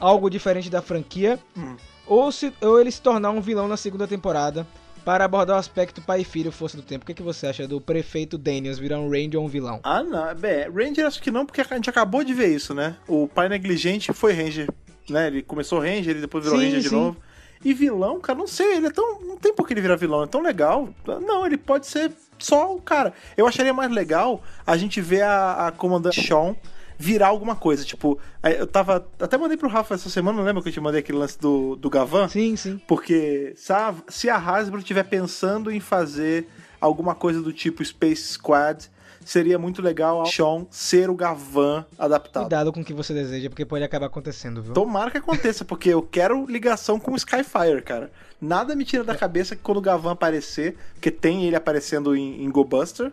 algo 0.00 0.30
diferente 0.30 0.70
da 0.70 0.80
franquia, 0.80 1.38
Hum. 1.56 1.76
ou, 2.06 2.32
se, 2.32 2.52
ou 2.62 2.80
ele 2.80 2.90
se 2.90 3.02
tornar 3.02 3.30
um 3.30 3.40
vilão 3.42 3.68
na 3.68 3.76
segunda 3.76 4.06
temporada? 4.08 4.66
Para 5.04 5.24
abordar 5.24 5.56
o 5.56 5.58
aspecto 5.58 6.02
pai 6.02 6.20
e 6.20 6.24
filho, 6.24 6.52
força 6.52 6.76
do 6.76 6.82
tempo. 6.82 7.04
O 7.04 7.06
que, 7.06 7.14
que 7.14 7.22
você 7.22 7.46
acha 7.46 7.66
do 7.66 7.80
prefeito 7.80 8.36
Daniels 8.36 8.78
virar 8.78 8.98
um 8.98 9.10
Ranger 9.10 9.38
ou 9.38 9.46
um 9.46 9.48
vilão? 9.48 9.80
Ah, 9.82 10.02
não. 10.02 10.34
Bem, 10.34 10.68
Ranger 10.70 11.06
acho 11.06 11.22
que 11.22 11.30
não, 11.30 11.46
porque 11.46 11.60
a 11.60 11.64
gente 11.64 11.88
acabou 11.88 12.22
de 12.22 12.34
ver 12.34 12.48
isso, 12.48 12.74
né? 12.74 12.96
O 13.06 13.26
pai 13.26 13.48
negligente 13.48 14.12
foi 14.12 14.32
Ranger, 14.32 14.68
né? 15.08 15.28
Ele 15.28 15.42
começou 15.42 15.78
Ranger, 15.80 16.08
ele 16.10 16.20
depois 16.20 16.44
virou 16.44 16.58
Sim, 16.58 16.66
Ranger 16.66 16.80
de 16.80 16.88
sim. 16.88 16.94
novo. 16.94 17.16
E 17.64 17.74
vilão, 17.74 18.20
cara, 18.20 18.38
não 18.38 18.46
sei, 18.46 18.76
ele 18.76 18.86
é 18.86 18.90
tão. 18.90 19.20
Não 19.20 19.36
tem 19.36 19.52
por 19.52 19.66
que 19.66 19.74
ele 19.74 19.80
virar 19.80 19.96
vilão, 19.96 20.22
é 20.22 20.26
tão 20.26 20.40
legal. 20.40 20.88
Não, 21.06 21.44
ele 21.44 21.56
pode 21.56 21.86
ser 21.86 22.12
só 22.38 22.74
o 22.74 22.80
cara. 22.80 23.12
Eu 23.36 23.46
acharia 23.46 23.74
mais 23.74 23.90
legal 23.90 24.42
a 24.66 24.76
gente 24.76 25.00
ver 25.00 25.22
a, 25.22 25.66
a 25.66 25.72
comandante 25.72 26.24
Sean 26.24 26.54
virar 26.98 27.28
alguma 27.28 27.54
coisa. 27.54 27.84
Tipo, 27.84 28.18
eu 28.42 28.66
tava. 28.66 29.06
Até 29.20 29.38
mandei 29.38 29.56
pro 29.56 29.68
Rafa 29.68 29.94
essa 29.94 30.10
semana, 30.10 30.38
não 30.38 30.44
lembra 30.44 30.62
que 30.62 30.68
eu 30.68 30.72
te 30.72 30.80
mandei 30.80 31.00
aquele 31.00 31.18
lance 31.18 31.38
do, 31.38 31.76
do 31.76 31.88
Gavan? 31.88 32.28
Sim, 32.28 32.56
sim. 32.56 32.80
Porque 32.86 33.54
se 33.56 33.72
a, 33.72 33.94
se 34.08 34.28
a 34.28 34.36
Hasbro 34.36 34.80
estiver 34.80 35.04
pensando 35.04 35.70
em 35.70 35.80
fazer 35.80 36.48
alguma 36.80 37.14
coisa 37.14 37.40
do 37.40 37.52
tipo 37.52 37.84
Space 37.84 38.34
Squad, 38.34 38.90
seria 39.24 39.58
muito 39.58 39.82
legal 39.82 40.22
a 40.22 40.26
Sean 40.26 40.66
ser 40.70 41.10
o 41.10 41.14
Gavan 41.14 41.84
adaptado. 41.98 42.44
Cuidado 42.44 42.72
com 42.72 42.80
o 42.80 42.84
que 42.84 42.94
você 42.94 43.14
deseja, 43.14 43.48
porque 43.48 43.64
pode 43.64 43.84
acabar 43.84 44.06
acontecendo, 44.06 44.62
viu? 44.62 44.72
Tomara 44.72 45.10
que 45.10 45.18
aconteça, 45.18 45.64
porque 45.64 45.90
eu 45.90 46.02
quero 46.02 46.46
ligação 46.46 46.98
com 46.98 47.12
o 47.12 47.16
Skyfire, 47.16 47.82
cara. 47.82 48.10
Nada 48.40 48.74
me 48.74 48.84
tira 48.84 49.04
da 49.04 49.14
cabeça 49.14 49.54
que 49.54 49.62
quando 49.62 49.78
o 49.78 49.82
Gavan 49.82 50.12
aparecer, 50.12 50.76
porque 50.94 51.10
tem 51.10 51.44
ele 51.44 51.56
aparecendo 51.56 52.16
em, 52.16 52.44
em 52.44 52.50
Go 52.50 52.64
Buster, 52.64 53.12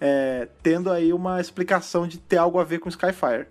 é, 0.00 0.48
tendo 0.62 0.90
aí 0.90 1.12
uma 1.12 1.40
explicação 1.40 2.06
de 2.08 2.18
ter 2.18 2.38
algo 2.38 2.58
a 2.58 2.64
ver 2.64 2.78
com 2.78 2.88
o 2.88 2.90
Skyfire. 2.90 3.46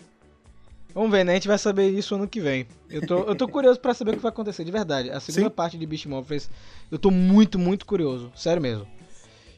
Vamos 0.94 1.12
ver, 1.12 1.24
né? 1.24 1.34
A 1.34 1.36
gente 1.36 1.48
vai 1.48 1.58
saber 1.58 1.90
isso 1.90 2.16
ano 2.16 2.28
que 2.28 2.42
vem. 2.42 2.66
Eu 2.90 3.06
tô, 3.06 3.20
eu 3.20 3.36
tô 3.36 3.48
curioso 3.50 3.80
pra 3.80 3.94
saber 3.94 4.12
o 4.12 4.14
que 4.16 4.22
vai 4.22 4.32
acontecer, 4.32 4.64
de 4.64 4.72
verdade. 4.72 5.12
A 5.12 5.20
segunda 5.20 5.50
Sim. 5.50 5.56
parte 5.56 5.78
de 5.78 5.86
Beast 5.86 6.08
Morphers, 6.08 6.50
eu 6.92 6.98
tô 6.98 7.12
muito, 7.12 7.60
muito 7.60 7.86
curioso. 7.86 8.32
Sério 8.36 8.62
mesmo. 8.62 8.88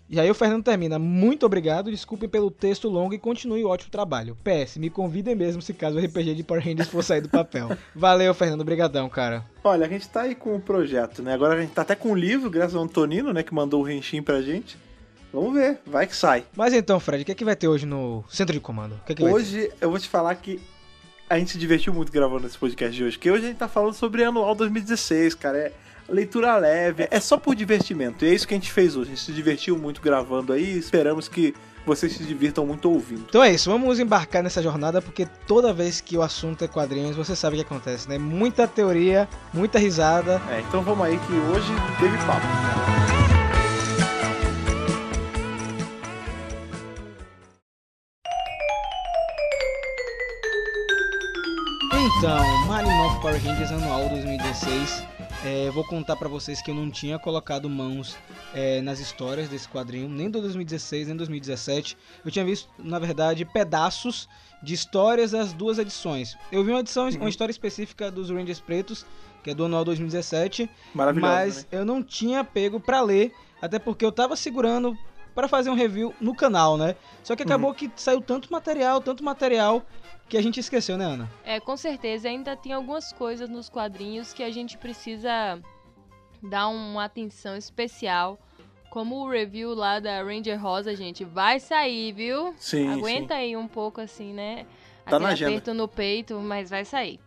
E 0.09 0.19
aí 0.19 0.29
o 0.29 0.33
Fernando 0.33 0.61
termina. 0.61 0.99
Muito 0.99 1.45
obrigado, 1.45 1.89
desculpem 1.89 2.27
pelo 2.27 2.51
texto 2.51 2.89
longo 2.89 3.13
e 3.13 3.17
continue 3.17 3.63
o 3.63 3.69
ótimo 3.69 3.89
trabalho. 3.89 4.37
PS, 4.43 4.75
me 4.75 4.89
convidem 4.89 5.33
mesmo 5.33 5.61
se 5.61 5.73
caso 5.73 5.97
o 5.97 6.05
RPG 6.05 6.35
de 6.35 6.43
Power 6.43 6.61
Rangers 6.61 6.89
for 6.89 7.01
sair 7.01 7.21
do 7.21 7.29
papel. 7.29 7.69
Valeu, 7.95 8.33
Fernando. 8.33 8.59
Obrigadão, 8.59 9.07
cara. 9.07 9.45
Olha, 9.63 9.85
a 9.85 9.89
gente 9.89 10.09
tá 10.09 10.23
aí 10.23 10.35
com 10.35 10.53
o 10.53 10.59
projeto, 10.59 11.23
né? 11.23 11.33
Agora 11.33 11.55
a 11.55 11.61
gente 11.61 11.71
tá 11.71 11.83
até 11.83 11.95
com 11.95 12.09
um 12.09 12.15
livro, 12.15 12.49
graças 12.49 12.75
ao 12.75 12.83
Antonino, 12.83 13.31
né? 13.31 13.41
Que 13.41 13.53
mandou 13.53 13.79
o 13.79 13.83
Renshin 13.83 14.21
pra 14.21 14.41
gente. 14.41 14.77
Vamos 15.33 15.53
ver, 15.53 15.79
vai 15.85 16.05
que 16.05 16.15
sai. 16.15 16.43
Mas 16.55 16.73
então, 16.73 16.99
Fred, 16.99 17.23
o 17.23 17.25
que 17.25 17.31
é 17.31 17.35
que 17.35 17.45
vai 17.45 17.55
ter 17.55 17.67
hoje 17.67 17.85
no 17.85 18.23
centro 18.29 18.53
de 18.53 18.59
comando? 18.59 18.99
Que 19.05 19.13
é 19.13 19.15
que? 19.15 19.23
Hoje 19.23 19.71
eu 19.79 19.89
vou 19.89 19.99
te 19.99 20.09
falar 20.09 20.35
que 20.35 20.59
a 21.29 21.39
gente 21.39 21.51
se 21.51 21.57
divertiu 21.57 21.93
muito 21.93 22.11
gravando 22.11 22.45
esse 22.45 22.57
podcast 22.57 22.95
de 22.95 23.03
hoje, 23.03 23.17
porque 23.17 23.31
hoje 23.31 23.45
a 23.45 23.47
gente 23.47 23.57
tá 23.57 23.67
falando 23.67 23.93
sobre 23.93 24.23
anual 24.23 24.53
2016, 24.53 25.35
cara. 25.35 25.57
É 25.57 25.71
leitura 26.09 26.57
leve, 26.57 27.07
é 27.09 27.19
só 27.19 27.37
por 27.37 27.55
divertimento. 27.55 28.25
E 28.25 28.29
é 28.29 28.33
isso 28.33 28.47
que 28.47 28.53
a 28.53 28.57
gente 28.57 28.71
fez 28.71 28.95
hoje. 28.95 29.11
A 29.11 29.15
gente 29.15 29.23
se 29.23 29.31
divertiu 29.31 29.77
muito 29.77 30.01
gravando 30.01 30.51
aí. 30.51 30.77
Esperamos 30.77 31.29
que 31.29 31.55
vocês 31.85 32.11
se 32.11 32.23
divirtam 32.23 32.65
muito 32.65 32.89
ouvindo. 32.89 33.25
Então 33.29 33.43
é 33.43 33.51
isso, 33.53 33.69
vamos 33.69 33.99
embarcar 33.99 34.43
nessa 34.43 34.61
jornada 34.61 35.01
porque 35.01 35.25
toda 35.47 35.73
vez 35.73 35.99
que 36.01 36.15
o 36.17 36.21
assunto 36.21 36.63
é 36.63 36.67
quadrinhos, 36.67 37.15
você 37.15 37.35
sabe 37.35 37.55
o 37.55 37.59
que 37.59 37.65
acontece, 37.65 38.07
né? 38.07 38.17
Muita 38.17 38.67
teoria, 38.67 39.27
muita 39.53 39.79
risada. 39.79 40.41
É, 40.49 40.59
então 40.59 40.83
vamos 40.83 41.05
aí 41.05 41.17
que 41.17 41.33
hoje 41.33 41.71
teve 41.99 42.17
papo. 42.25 43.20
Então, 52.21 52.67
Mario 52.67 52.91
Morph 52.91 53.19
Power 53.19 53.43
Rangers 53.43 53.71
Anual 53.71 54.07
2016. 54.09 55.03
É, 55.43 55.71
vou 55.71 55.83
contar 55.83 56.15
pra 56.15 56.29
vocês 56.29 56.61
que 56.61 56.69
eu 56.69 56.75
não 56.75 56.91
tinha 56.91 57.17
colocado 57.17 57.67
mãos 57.67 58.15
é, 58.53 58.79
nas 58.79 58.99
histórias 58.99 59.49
desse 59.49 59.67
quadrinho, 59.67 60.07
nem 60.07 60.29
do 60.29 60.39
2016, 60.39 61.07
nem 61.07 61.17
2017. 61.17 61.97
Eu 62.23 62.29
tinha 62.29 62.45
visto, 62.45 62.69
na 62.77 62.99
verdade, 62.99 63.43
pedaços 63.43 64.29
de 64.61 64.75
histórias 64.75 65.31
das 65.31 65.51
duas 65.51 65.79
edições. 65.79 66.37
Eu 66.51 66.63
vi 66.63 66.69
uma 66.69 66.81
edição, 66.81 67.09
uma 67.09 67.27
história 67.27 67.51
específica 67.51 68.11
dos 68.11 68.29
Rangers 68.29 68.59
Pretos, 68.59 69.03
que 69.43 69.49
é 69.49 69.55
do 69.55 69.65
Anual 69.65 69.83
2017, 69.83 70.69
Maravilhoso. 70.93 71.33
mas 71.33 71.57
né? 71.63 71.69
eu 71.71 71.83
não 71.83 72.03
tinha 72.03 72.43
pego 72.43 72.79
pra 72.79 73.01
ler, 73.01 73.33
até 73.59 73.79
porque 73.79 74.05
eu 74.05 74.11
tava 74.11 74.35
segurando 74.35 74.95
pra 75.33 75.47
fazer 75.47 75.69
um 75.69 75.75
review 75.75 76.13
no 76.21 76.35
canal, 76.35 76.77
né? 76.77 76.95
Só 77.23 77.35
que 77.35 77.43
acabou 77.43 77.73
que 77.73 77.89
saiu 77.95 78.21
tanto 78.21 78.51
material, 78.51 79.01
tanto 79.01 79.23
material, 79.23 79.83
que 80.31 80.37
a 80.37 80.41
gente 80.41 80.61
esqueceu, 80.61 80.97
né, 80.97 81.03
Ana? 81.03 81.29
É, 81.43 81.59
com 81.59 81.75
certeza 81.75 82.29
ainda 82.29 82.55
tem 82.55 82.71
algumas 82.71 83.11
coisas 83.11 83.49
nos 83.49 83.67
quadrinhos 83.67 84.31
que 84.31 84.41
a 84.41 84.49
gente 84.49 84.77
precisa 84.77 85.61
dar 86.41 86.69
uma 86.69 87.03
atenção 87.03 87.57
especial. 87.57 88.39
Como 88.89 89.17
o 89.17 89.29
review 89.29 89.73
lá 89.73 89.99
da 89.99 90.23
Ranger 90.23 90.57
Rosa, 90.61 90.95
gente, 90.95 91.25
vai 91.25 91.59
sair, 91.59 92.13
viu? 92.13 92.53
Sim, 92.57 92.87
Aguenta 92.87 93.33
aí 93.33 93.57
um 93.57 93.67
pouco 93.67 93.99
assim, 93.99 94.31
né? 94.31 94.65
Tá 95.03 95.17
Aquele 95.17 95.23
na 95.23 95.29
agenda. 95.31 95.51
aperto 95.51 95.73
no 95.73 95.87
peito, 95.89 96.39
mas 96.39 96.69
vai 96.69 96.85
sair. 96.85 97.19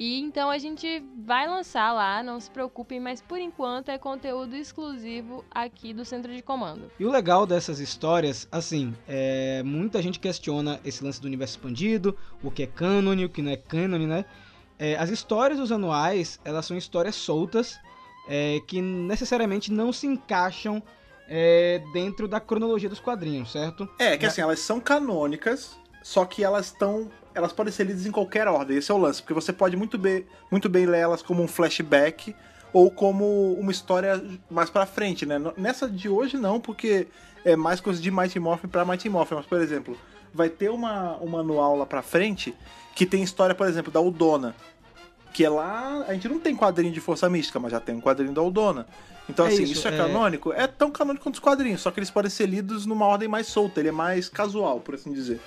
E 0.00 0.18
então 0.18 0.48
a 0.48 0.56
gente 0.56 1.04
vai 1.14 1.46
lançar 1.46 1.92
lá, 1.92 2.22
não 2.22 2.40
se 2.40 2.50
preocupem, 2.50 2.98
mas 2.98 3.20
por 3.20 3.38
enquanto 3.38 3.90
é 3.90 3.98
conteúdo 3.98 4.56
exclusivo 4.56 5.44
aqui 5.50 5.92
do 5.92 6.06
Centro 6.06 6.34
de 6.34 6.40
Comando. 6.40 6.90
E 6.98 7.04
o 7.04 7.10
legal 7.10 7.44
dessas 7.44 7.80
histórias, 7.80 8.48
assim, 8.50 8.94
é, 9.06 9.62
muita 9.62 10.00
gente 10.00 10.18
questiona 10.18 10.80
esse 10.86 11.04
lance 11.04 11.20
do 11.20 11.26
universo 11.26 11.58
expandido, 11.58 12.16
o 12.42 12.50
que 12.50 12.62
é 12.62 12.66
cânone, 12.66 13.26
o 13.26 13.28
que 13.28 13.42
não 13.42 13.52
é 13.52 13.58
cânone, 13.58 14.06
né? 14.06 14.24
É, 14.78 14.96
as 14.96 15.10
histórias 15.10 15.58
dos 15.58 15.70
anuais, 15.70 16.40
elas 16.46 16.64
são 16.64 16.78
histórias 16.78 17.14
soltas, 17.14 17.78
é, 18.26 18.58
que 18.66 18.80
necessariamente 18.80 19.70
não 19.70 19.92
se 19.92 20.06
encaixam 20.06 20.82
é, 21.28 21.82
dentro 21.92 22.26
da 22.26 22.40
cronologia 22.40 22.88
dos 22.88 23.00
quadrinhos, 23.00 23.52
certo? 23.52 23.86
É, 23.98 24.16
que 24.16 24.24
assim, 24.24 24.40
elas 24.40 24.60
são 24.60 24.80
canônicas, 24.80 25.76
só 26.02 26.24
que 26.24 26.42
elas 26.42 26.68
estão. 26.68 27.10
Elas 27.40 27.52
podem 27.52 27.72
ser 27.72 27.84
lidas 27.84 28.04
em 28.06 28.10
qualquer 28.10 28.46
ordem, 28.46 28.76
esse 28.76 28.90
é 28.90 28.94
o 28.94 28.98
lance, 28.98 29.22
porque 29.22 29.34
você 29.34 29.52
pode 29.52 29.76
muito 29.76 29.96
bem, 29.96 30.26
muito 30.50 30.68
bem 30.68 30.84
ler 30.86 30.98
elas 30.98 31.22
como 31.22 31.42
um 31.42 31.48
flashback 31.48 32.34
ou 32.72 32.90
como 32.90 33.54
uma 33.54 33.72
história 33.72 34.22
mais 34.50 34.68
pra 34.68 34.84
frente, 34.86 35.24
né? 35.24 35.36
Nessa 35.56 35.88
de 35.88 36.08
hoje 36.08 36.36
não, 36.36 36.60
porque 36.60 37.08
é 37.44 37.56
mais 37.56 37.80
coisa 37.80 38.00
de 38.00 38.10
Mighty 38.10 38.38
Morphin 38.38 38.68
pra 38.68 38.84
Mighty 38.84 39.08
Morphin, 39.08 39.36
mas 39.36 39.46
por 39.46 39.60
exemplo, 39.60 39.96
vai 40.32 40.48
ter 40.48 40.70
uma, 40.70 41.16
uma 41.16 41.38
manual 41.38 41.76
lá 41.76 41.86
pra 41.86 42.02
frente 42.02 42.54
que 42.94 43.06
tem 43.06 43.22
história, 43.22 43.54
por 43.54 43.66
exemplo, 43.66 43.90
da 43.90 44.00
Udona. 44.00 44.54
Que 45.32 45.44
é 45.44 45.48
lá. 45.48 46.04
A 46.08 46.12
gente 46.12 46.28
não 46.28 46.40
tem 46.40 46.56
quadrinho 46.56 46.92
de 46.92 47.00
força 47.00 47.30
mística, 47.30 47.58
mas 47.58 47.70
já 47.70 47.78
tem 47.80 47.94
um 47.94 48.00
quadrinho 48.00 48.32
da 48.32 48.42
Udona. 48.42 48.86
Então, 49.28 49.46
É 49.46 49.48
assim, 49.48 49.62
isso, 49.62 49.72
isso, 49.74 49.88
é, 49.88 49.94
é- 49.94 49.96
canônico? 49.96 50.52
É 50.52 50.66
tão 50.66 50.90
canônico 50.90 51.22
quanto 51.22 51.36
os 51.36 51.40
quadrinhos, 51.40 51.80
só 51.80 51.90
que 51.90 52.00
eles 52.00 52.10
podem 52.10 52.30
ser 52.30 52.46
lidos 52.46 52.84
numa 52.84 53.06
ordem 53.06 53.28
mais 53.28 53.46
solta, 53.46 53.80
ele 53.80 53.88
é 53.88 53.92
mais 53.92 54.28
casual, 54.28 54.80
por 54.80 54.96
assim 54.96 55.12
dizer. 55.12 55.40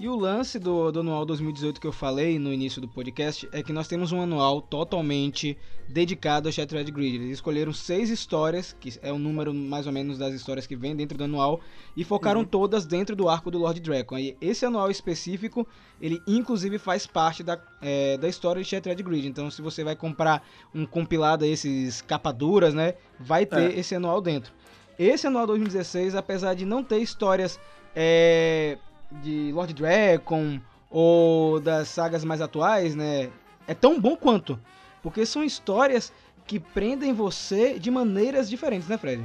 E 0.00 0.08
o 0.08 0.16
lance 0.16 0.58
do, 0.58 0.90
do 0.90 1.00
anual 1.00 1.26
2018 1.26 1.78
que 1.78 1.86
eu 1.86 1.92
falei 1.92 2.38
no 2.38 2.50
início 2.50 2.80
do 2.80 2.88
podcast 2.88 3.46
é 3.52 3.62
que 3.62 3.70
nós 3.70 3.86
temos 3.86 4.12
um 4.12 4.22
anual 4.22 4.62
totalmente 4.62 5.58
dedicado 5.86 6.48
ao 6.48 6.52
Shattered 6.52 6.90
Grid. 6.90 7.16
Eles 7.16 7.32
escolheram 7.32 7.70
seis 7.70 8.08
histórias, 8.08 8.74
que 8.80 8.98
é 9.02 9.12
o 9.12 9.18
número 9.18 9.52
mais 9.52 9.86
ou 9.86 9.92
menos 9.92 10.16
das 10.16 10.32
histórias 10.32 10.66
que 10.66 10.74
vem 10.74 10.96
dentro 10.96 11.18
do 11.18 11.24
anual, 11.24 11.60
e 11.94 12.02
focaram 12.02 12.40
uhum. 12.40 12.46
todas 12.46 12.86
dentro 12.86 13.14
do 13.14 13.28
arco 13.28 13.50
do 13.50 13.58
Lord 13.58 13.78
Dragon. 13.78 14.16
E 14.16 14.34
esse 14.40 14.64
anual 14.64 14.90
específico, 14.90 15.68
ele 16.00 16.18
inclusive 16.26 16.78
faz 16.78 17.06
parte 17.06 17.42
da, 17.42 17.60
é, 17.82 18.16
da 18.16 18.26
história 18.26 18.62
de 18.62 18.66
Shattered 18.70 19.02
Grid. 19.02 19.28
Então, 19.28 19.50
se 19.50 19.60
você 19.60 19.84
vai 19.84 19.94
comprar 19.94 20.42
um 20.74 20.86
compilado 20.86 21.44
esses 21.44 22.00
capaduras, 22.00 22.72
né, 22.72 22.94
vai 23.18 23.44
ter 23.44 23.70
é. 23.70 23.78
esse 23.78 23.94
anual 23.94 24.22
dentro. 24.22 24.50
Esse 24.98 25.26
anual 25.26 25.46
2016, 25.46 26.14
apesar 26.14 26.54
de 26.54 26.64
não 26.64 26.82
ter 26.82 27.00
histórias 27.00 27.60
é, 27.94 28.78
de 29.10 29.50
Lord 29.52 29.74
Dragon 29.74 30.60
ou 30.90 31.60
das 31.60 31.88
sagas 31.88 32.24
mais 32.24 32.40
atuais, 32.40 32.94
né? 32.94 33.30
É 33.66 33.74
tão 33.74 34.00
bom 34.00 34.16
quanto. 34.16 34.58
Porque 35.02 35.24
são 35.24 35.42
histórias 35.42 36.12
que 36.46 36.58
prendem 36.58 37.12
você 37.12 37.78
de 37.78 37.90
maneiras 37.90 38.50
diferentes, 38.50 38.88
né, 38.88 38.98
Fred? 38.98 39.24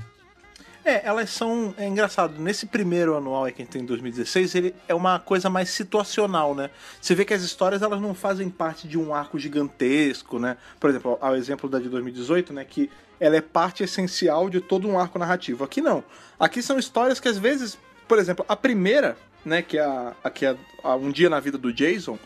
É, 0.86 1.04
elas 1.04 1.32
são. 1.32 1.74
É 1.78 1.88
engraçado, 1.88 2.40
nesse 2.40 2.68
primeiro 2.68 3.18
anual 3.18 3.46
que 3.46 3.54
a 3.54 3.66
gente 3.66 3.70
tem 3.70 3.82
em 3.82 3.86
2016, 3.86 4.54
ele 4.54 4.76
é 4.88 4.94
uma 4.94 5.18
coisa 5.18 5.50
mais 5.50 5.70
situacional, 5.72 6.54
né? 6.54 6.70
Você 7.02 7.16
vê 7.16 7.26
que 7.26 7.34
as 7.34 7.42
histórias 7.42 7.82
elas 7.82 8.00
não 8.00 8.14
fazem 8.14 8.48
parte 8.52 8.88
de 8.88 8.96
um 8.96 9.12
arco 9.12 9.40
gigantesco, 9.40 10.38
né? 10.38 10.58
Por 10.80 10.92
exemplo, 10.92 11.18
ao 11.20 11.36
exemplo 11.36 11.68
da 11.68 11.80
de 11.80 11.90
2018, 11.90 12.54
né? 12.54 12.64
Que 12.64 12.92
ela 13.20 13.36
é 13.36 13.42
parte 13.42 13.84
essencial 13.84 14.48
de 14.48 14.62
todo 14.62 14.88
um 14.88 15.00
arco 15.00 15.18
narrativo. 15.18 15.64
Aqui 15.64 15.82
não. 15.82 16.04
Aqui 16.40 16.62
são 16.62 16.78
histórias 16.78 17.20
que 17.20 17.28
às 17.28 17.40
vezes, 17.40 17.80
por 18.08 18.20
exemplo, 18.20 18.46
a 18.48 18.56
primeira 18.56 19.18
né, 19.46 19.62
que 19.62 19.78
é 19.78 19.82
a, 19.82 20.30
que 20.30 20.46
é 20.46 20.58
a 20.84 20.96
Um 20.96 21.12
Dia 21.12 21.30
na 21.30 21.40
Vida 21.40 21.58
do 21.58 21.72
Jason, 21.72 22.18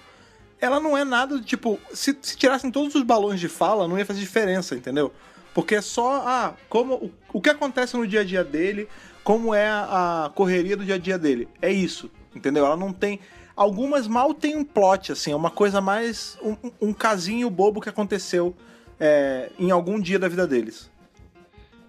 ela 0.62 0.80
não 0.80 0.98
é 0.98 1.04
nada, 1.04 1.40
tipo, 1.42 1.80
se, 1.94 2.18
se 2.22 2.38
tirassem 2.38 2.72
todos 2.72 2.96
os 2.96 3.04
balões 3.04 3.40
de 3.40 3.48
fala, 3.48 3.88
não 3.88 3.98
ia 3.98 4.06
fazer 4.06 4.20
diferença, 4.20 4.76
entendeu? 4.76 5.12
Porque 5.54 5.76
é 5.76 5.82
só, 5.82 6.24
ah, 6.26 6.54
como, 6.68 6.96
o, 6.96 7.12
o 7.34 7.42
que 7.42 7.50
acontece 7.50 7.96
no 7.96 8.08
dia 8.08 8.22
a 8.22 8.24
dia 8.24 8.44
dele, 8.44 8.88
como 9.24 9.54
é 9.54 9.68
a, 9.68 10.26
a 10.26 10.30
correria 10.30 10.76
do 10.76 10.86
dia 10.86 10.96
a 10.96 10.98
dia 10.98 11.18
dele. 11.18 11.48
É 11.62 11.72
isso, 11.72 12.10
entendeu? 12.36 12.66
Ela 12.66 12.78
não 12.78 12.92
tem... 12.94 13.20
Algumas 13.56 14.08
mal 14.08 14.34
tem 14.34 14.56
um 14.56 14.64
plot, 14.64 15.12
assim, 15.12 15.32
é 15.32 15.36
uma 15.36 15.52
coisa 15.52 15.82
mais... 15.82 16.38
Um, 16.42 16.56
um 16.82 16.94
casinho 16.94 17.50
bobo 17.50 17.82
que 17.82 17.90
aconteceu 17.90 18.56
é, 19.00 19.52
em 19.60 19.72
algum 19.72 20.00
dia 20.00 20.18
da 20.18 20.28
vida 20.28 20.48
deles. 20.48 20.90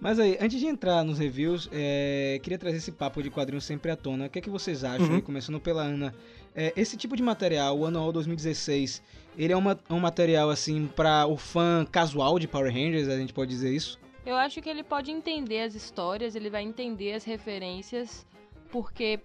Mas 0.01 0.17
aí, 0.17 0.35
antes 0.41 0.59
de 0.59 0.65
entrar 0.65 1.03
nos 1.03 1.19
reviews, 1.19 1.69
é, 1.71 2.39
queria 2.41 2.57
trazer 2.57 2.77
esse 2.77 2.91
papo 2.91 3.21
de 3.21 3.29
quadrinhos 3.29 3.63
sempre 3.63 3.91
à 3.91 3.95
tona. 3.95 4.25
O 4.25 4.29
que 4.31 4.39
é 4.39 4.41
que 4.41 4.49
vocês 4.49 4.83
acham, 4.83 5.05
uhum. 5.05 5.15
aí, 5.17 5.21
começando 5.21 5.59
pela 5.59 5.83
Ana? 5.83 6.11
É, 6.55 6.73
esse 6.75 6.97
tipo 6.97 7.15
de 7.15 7.21
material, 7.21 7.77
o 7.77 7.85
Anual 7.85 8.11
2016, 8.11 8.99
ele 9.37 9.53
é 9.53 9.55
uma, 9.55 9.79
um 9.91 9.99
material, 9.99 10.49
assim, 10.49 10.87
para 10.87 11.27
o 11.27 11.37
fã 11.37 11.85
casual 11.85 12.39
de 12.39 12.47
Power 12.47 12.73
Rangers, 12.73 13.07
a 13.09 13.15
gente 13.15 13.31
pode 13.31 13.51
dizer 13.51 13.71
isso? 13.71 13.99
Eu 14.25 14.35
acho 14.35 14.59
que 14.59 14.69
ele 14.69 14.83
pode 14.83 15.11
entender 15.11 15.61
as 15.61 15.75
histórias, 15.75 16.35
ele 16.35 16.49
vai 16.49 16.63
entender 16.63 17.13
as 17.13 17.23
referências, 17.23 18.25
porque 18.71 19.19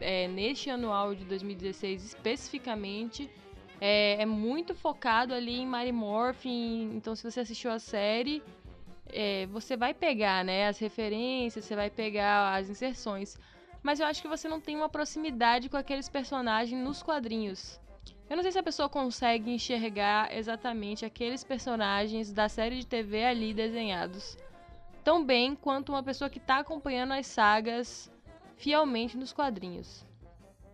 é, 0.00 0.28
neste 0.28 0.70
anual 0.70 1.14
de 1.14 1.26
2016 1.26 2.04
especificamente, 2.04 3.28
é, 3.78 4.22
é, 4.22 4.24
muito 4.24 4.74
focado 4.74 5.34
ali 5.34 5.60
em 5.60 5.66
Mary 5.66 5.92
Morphin. 5.92 6.92
Então, 6.94 7.14
se 7.14 7.22
você 7.22 7.40
assistiu 7.40 7.70
a 7.70 7.78
série, 7.78 8.42
é, 9.12 9.46
você 9.46 9.76
vai 9.76 9.94
pegar, 9.94 10.44
né, 10.44 10.68
as 10.68 10.78
referências, 10.78 11.64
você 11.64 11.76
vai 11.76 11.90
pegar 11.90 12.54
as 12.56 12.68
inserções. 12.68 13.38
Mas 13.82 14.00
eu 14.00 14.06
acho 14.06 14.22
que 14.22 14.28
você 14.28 14.48
não 14.48 14.60
tem 14.60 14.76
uma 14.76 14.88
proximidade 14.88 15.68
com 15.68 15.76
aqueles 15.76 16.08
personagens 16.08 16.82
nos 16.82 17.02
quadrinhos. 17.02 17.80
Eu 18.30 18.36
não 18.36 18.42
sei 18.42 18.52
se 18.52 18.58
a 18.58 18.62
pessoa 18.62 18.88
consegue 18.88 19.50
enxergar 19.50 20.34
exatamente 20.34 21.04
aqueles 21.04 21.44
personagens 21.44 22.32
da 22.32 22.48
série 22.48 22.78
de 22.78 22.86
TV 22.86 23.24
ali 23.24 23.52
desenhados 23.52 24.36
tão 25.02 25.24
bem 25.24 25.54
quanto 25.54 25.92
uma 25.92 26.02
pessoa 26.02 26.30
que 26.30 26.38
está 26.38 26.58
acompanhando 26.58 27.12
as 27.12 27.26
sagas 27.26 28.10
fielmente 28.56 29.16
nos 29.16 29.32
quadrinhos. 29.32 30.04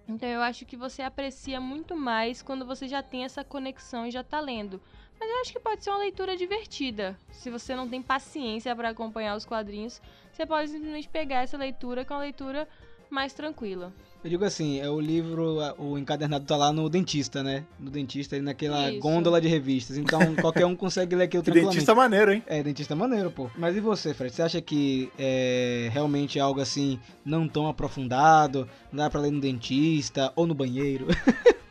Então 0.07 0.29
eu 0.29 0.40
acho 0.40 0.64
que 0.64 0.77
você 0.77 1.03
aprecia 1.03 1.61
muito 1.61 1.96
mais 1.96 2.42
quando 2.42 2.64
você 2.64 2.87
já 2.88 3.03
tem 3.03 3.24
essa 3.24 3.44
conexão 3.44 4.07
e 4.07 4.11
já 4.11 4.20
está 4.20 4.40
lendo. 4.40 4.81
Mas 5.20 5.31
eu 5.31 5.40
acho 5.40 5.52
que 5.52 5.61
pode 5.61 5.83
ser 5.83 5.90
uma 5.90 5.98
leitura 5.98 6.37
divertida. 6.37 7.18
Se 7.31 7.50
você 7.50 7.74
não 7.74 7.88
tem 7.88 8.00
paciência 8.00 8.74
para 8.74 8.90
acompanhar 8.90 9.37
os 9.37 9.44
quadrinhos, 9.44 10.00
você 10.33 10.46
pode 10.46 10.70
simplesmente 10.70 11.09
pegar 11.09 11.42
essa 11.42 11.57
leitura 11.57 12.04
com 12.04 12.14
é 12.14 12.16
uma 12.16 12.22
leitura 12.22 12.68
mais 13.11 13.33
tranquila. 13.33 13.92
Eu 14.22 14.31
digo 14.31 14.44
assim, 14.44 14.81
é 14.81 14.88
o 14.90 15.00
livro, 15.00 15.59
o 15.78 15.96
encadernado 15.96 16.44
tá 16.44 16.57
lá 16.57 16.72
no 16.72 16.88
dentista, 16.88 17.40
né? 17.42 17.64
No 17.78 17.88
dentista, 17.88 18.40
naquela 18.42 18.90
Isso. 18.90 19.00
gôndola 19.00 19.40
de 19.40 19.46
revistas. 19.46 19.96
Então 19.96 20.35
qualquer 20.40 20.66
um 20.66 20.74
consegue 20.74 21.14
ler 21.14 21.24
aquilo 21.24 21.42
tranquilamente. 21.42 21.76
dentista 21.76 21.94
maneiro, 21.94 22.33
hein? 22.33 22.42
É, 22.46 22.62
dentista 22.62 22.96
maneiro, 22.96 23.31
pô. 23.31 23.48
Mas 23.57 23.76
e 23.76 23.81
você, 23.81 24.12
Fred? 24.12 24.35
Você 24.35 24.42
acha 24.42 24.61
que 24.61 25.11
é 25.16 25.88
realmente 25.92 26.40
algo 26.40 26.61
assim, 26.61 26.98
não 27.24 27.46
tão 27.46 27.68
aprofundado? 27.68 28.68
Não 28.90 29.04
dá 29.04 29.09
pra 29.09 29.20
ler 29.20 29.31
no 29.31 29.40
dentista 29.40 30.33
ou 30.35 30.46
no 30.46 30.54
banheiro? 30.54 31.07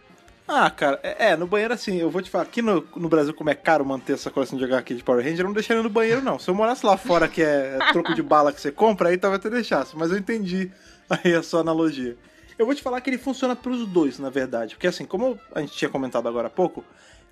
Ah, 0.47 0.69
cara, 0.69 0.97
é, 1.03 1.31
é, 1.31 1.35
no 1.35 1.45
banheiro 1.45 1.73
assim, 1.73 1.97
eu 1.97 2.09
vou 2.09 2.21
te 2.21 2.29
falar, 2.29 2.45
aqui 2.45 2.61
no, 2.61 2.87
no 2.95 3.09
Brasil, 3.09 3.33
como 3.33 3.49
é 3.49 3.53
caro 3.53 3.85
manter 3.85 4.13
essa 4.13 4.31
coleção 4.31 4.57
de 4.57 4.63
HQ 4.63 4.95
de 4.95 5.03
Power 5.03 5.21
Ranger, 5.21 5.41
eu 5.41 5.45
não 5.47 5.53
deixaria 5.53 5.83
no 5.83 5.89
banheiro, 5.89 6.21
não. 6.21 6.39
Se 6.39 6.49
eu 6.49 6.55
morasse 6.55 6.85
lá 6.85 6.95
fora, 6.95 7.27
que 7.27 7.41
é 7.41 7.77
troco 7.91 8.15
de 8.15 8.21
bala 8.21 8.53
que 8.53 8.61
você 8.61 8.71
compra, 8.71 9.09
aí 9.09 9.17
talvez 9.17 9.43
eu 9.43 9.51
deixasse. 9.51 9.97
Mas 9.97 10.09
eu 10.09 10.17
entendi 10.17 10.71
aí 11.09 11.33
a 11.33 11.43
sua 11.43 11.59
analogia. 11.59 12.15
Eu 12.57 12.65
vou 12.65 12.73
te 12.73 12.81
falar 12.81 13.01
que 13.01 13.09
ele 13.09 13.17
funciona 13.17 13.57
pros 13.57 13.85
dois, 13.85 14.19
na 14.19 14.29
verdade. 14.29 14.75
Porque 14.75 14.87
assim, 14.87 15.03
como 15.03 15.37
a 15.53 15.59
gente 15.59 15.73
tinha 15.73 15.89
comentado 15.89 16.29
agora 16.29 16.47
há 16.47 16.49
pouco, 16.49 16.81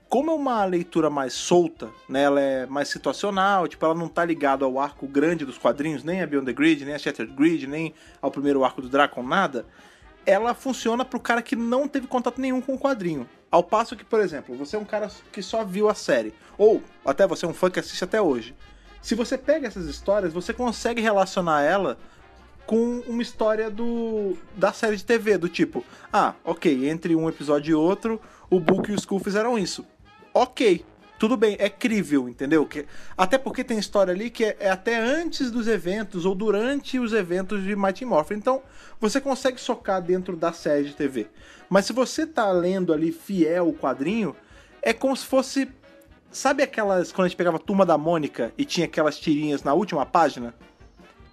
como 0.10 0.32
é 0.32 0.34
uma 0.34 0.66
leitura 0.66 1.10
mais 1.10 1.34
solta, 1.34 1.90
né? 2.10 2.24
Ela 2.24 2.42
é 2.42 2.66
mais 2.66 2.90
situacional, 2.90 3.66
tipo, 3.66 3.84
ela 3.86 3.96
não 3.96 4.10
tá 4.10 4.26
ligada 4.26 4.66
ao 4.66 4.78
arco 4.78 5.08
grande 5.08 5.46
dos 5.46 5.58
quadrinhos, 5.58 6.04
nem 6.04 6.22
a 6.22 6.28
Beyond 6.28 6.48
the 6.48 6.54
Grid, 6.54 6.84
nem 6.84 6.94
a 6.94 7.00
Shattered 7.00 7.34
Grid, 7.34 7.66
nem 7.66 7.94
ao 8.22 8.30
primeiro 8.30 8.64
arco 8.66 8.82
do 8.82 8.90
Dracon, 8.90 9.24
nada 9.24 9.66
ela 10.26 10.54
funciona 10.54 11.06
pro 11.06 11.20
cara 11.20 11.42
que 11.42 11.56
não 11.56 11.88
teve 11.88 12.08
contato 12.08 12.42
nenhum 12.42 12.62
com 12.62 12.74
o 12.74 12.80
quadrinho. 12.80 13.30
Ao 13.52 13.64
passo 13.64 13.96
que, 13.96 14.04
por 14.04 14.20
exemplo, 14.20 14.56
você 14.56 14.76
é 14.76 14.80
um 14.80 14.86
cara 14.86 15.10
que 15.32 15.42
só 15.42 15.64
viu 15.64 15.88
a 15.90 15.94
série, 15.94 16.34
ou 16.58 16.84
até 17.06 17.26
você 17.28 17.46
é 17.46 17.50
um 17.50 17.54
fã 17.54 17.70
que 17.70 17.80
assiste 17.80 18.04
até 18.04 18.22
hoje. 18.22 18.56
Se 19.02 19.16
você 19.16 19.38
pega 19.38 19.68
essas 19.68 19.86
histórias, 19.86 20.34
você 20.34 20.52
consegue 20.52 21.02
relacionar 21.02 21.62
ela 21.62 21.98
com 22.66 23.04
uma 23.08 23.22
história 23.22 23.70
do 23.70 24.36
da 24.58 24.74
série 24.74 24.98
de 24.98 25.06
TV, 25.06 25.38
do 25.38 25.48
tipo, 25.48 25.86
ah, 26.12 26.34
ok, 26.44 26.90
entre 26.90 27.16
um 27.16 27.30
episódio 27.30 27.72
e 27.72 27.76
outro, 27.76 28.20
o 28.50 28.60
Book 28.60 28.90
e 28.90 28.94
o 28.94 28.96
Skull 28.96 29.20
fizeram 29.20 29.58
isso. 29.58 29.86
Ok, 30.34 30.84
tudo 31.18 31.38
bem, 31.38 31.56
é 31.60 31.70
crível, 31.70 32.28
entendeu? 32.28 32.66
Que, 32.66 32.86
até 33.18 33.38
porque 33.38 33.64
tem 33.64 33.80
história 33.80 34.14
ali 34.14 34.30
que 34.30 34.44
é, 34.44 34.58
é, 34.60 34.70
até 34.70 35.00
antes 35.00 35.50
dos 35.50 35.68
eventos 35.68 36.26
ou 36.26 36.36
durante 36.36 37.00
os 37.00 37.14
eventos 37.14 37.64
de 37.64 37.76
Mighty 37.76 38.04
Morphin. 38.04 38.36
Então, 38.36 38.62
você 39.00 39.22
consegue 39.22 39.60
socar 39.60 40.02
dentro 40.02 40.36
da 40.36 40.52
série 40.52 40.86
de 40.86 40.94
TV. 40.94 41.28
Mas 41.70 41.86
se 41.86 41.94
você 41.94 42.28
tá 42.28 42.52
lendo 42.52 42.92
ali 42.92 43.12
fiel 43.12 43.70
o 43.70 43.74
quadrinho, 43.74 44.36
é 44.82 44.92
como 44.92 45.16
se 45.16 45.26
fosse. 45.26 45.70
Sabe 46.30 46.62
aquelas. 46.62 47.14
Quando 47.14 47.26
a 47.26 47.30
gente 47.30 47.38
pegava 47.38 47.58
a 47.58 47.62
turma 47.62 47.86
da 47.86 47.98
Mônica 47.98 48.52
e 48.58 48.66
tinha 48.66 48.86
aquelas 48.86 49.18
tirinhas 49.18 49.64
na 49.64 49.74
última 49.74 50.06
página? 50.06 50.54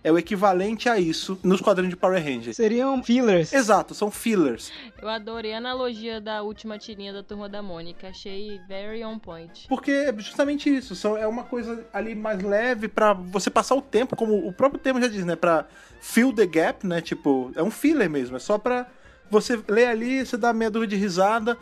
É 0.05 0.11
o 0.11 0.19
equivalente 0.19 0.89
a 0.89 0.99
isso 0.99 1.39
nos 1.43 1.61
quadrinhos 1.61 1.91
de 1.91 1.97
Power 1.97 2.23
Rangers. 2.23 2.57
Seriam 2.57 3.03
fillers. 3.03 3.53
Exato, 3.53 3.95
são 3.95 4.11
fillers. 4.11 4.73
Eu 5.01 5.09
adorei 5.09 5.55
a 5.55 5.59
analogia 5.59 6.21
da 6.21 6.43
última 6.43 6.79
tirinha 6.79 7.13
da 7.13 7.23
Turma 7.23 7.49
da 7.49 7.63
Mônica. 7.63 8.09
Achei 8.09 8.61
very 8.67 9.05
on 9.05 9.19
point. 9.19 9.67
Porque 9.69 9.91
é 9.91 10.15
justamente 10.19 10.75
isso. 10.75 10.97
São, 10.97 11.17
é 11.17 11.27
uma 11.27 11.45
coisa 11.45 11.87
ali 11.93 12.15
mais 12.15 12.43
leve 12.43 12.89
para 12.89 13.13
você 13.13 13.49
passar 13.49 13.77
o 13.77 13.83
tempo, 13.83 14.17
como 14.17 14.47
o 14.47 14.53
próprio 14.53 14.81
termo 14.81 15.01
já 15.01 15.09
diz, 15.09 15.25
né? 15.25 15.37
Pra 15.37 15.67
fill 16.01 16.33
the 16.33 16.47
gap, 16.47 16.87
né? 16.87 17.01
Tipo, 17.01 17.53
é 17.55 17.63
um 17.63 17.71
filler 17.71 18.11
mesmo. 18.11 18.37
É 18.37 18.41
só 18.41 18.59
pra 18.59 18.87
você 19.31 19.63
ler 19.69 19.87
ali, 19.87 20.27
você 20.27 20.37
dá 20.37 20.53
meia 20.53 20.71
dúvida 20.71 20.95
de 20.95 20.97
risada, 20.97 21.57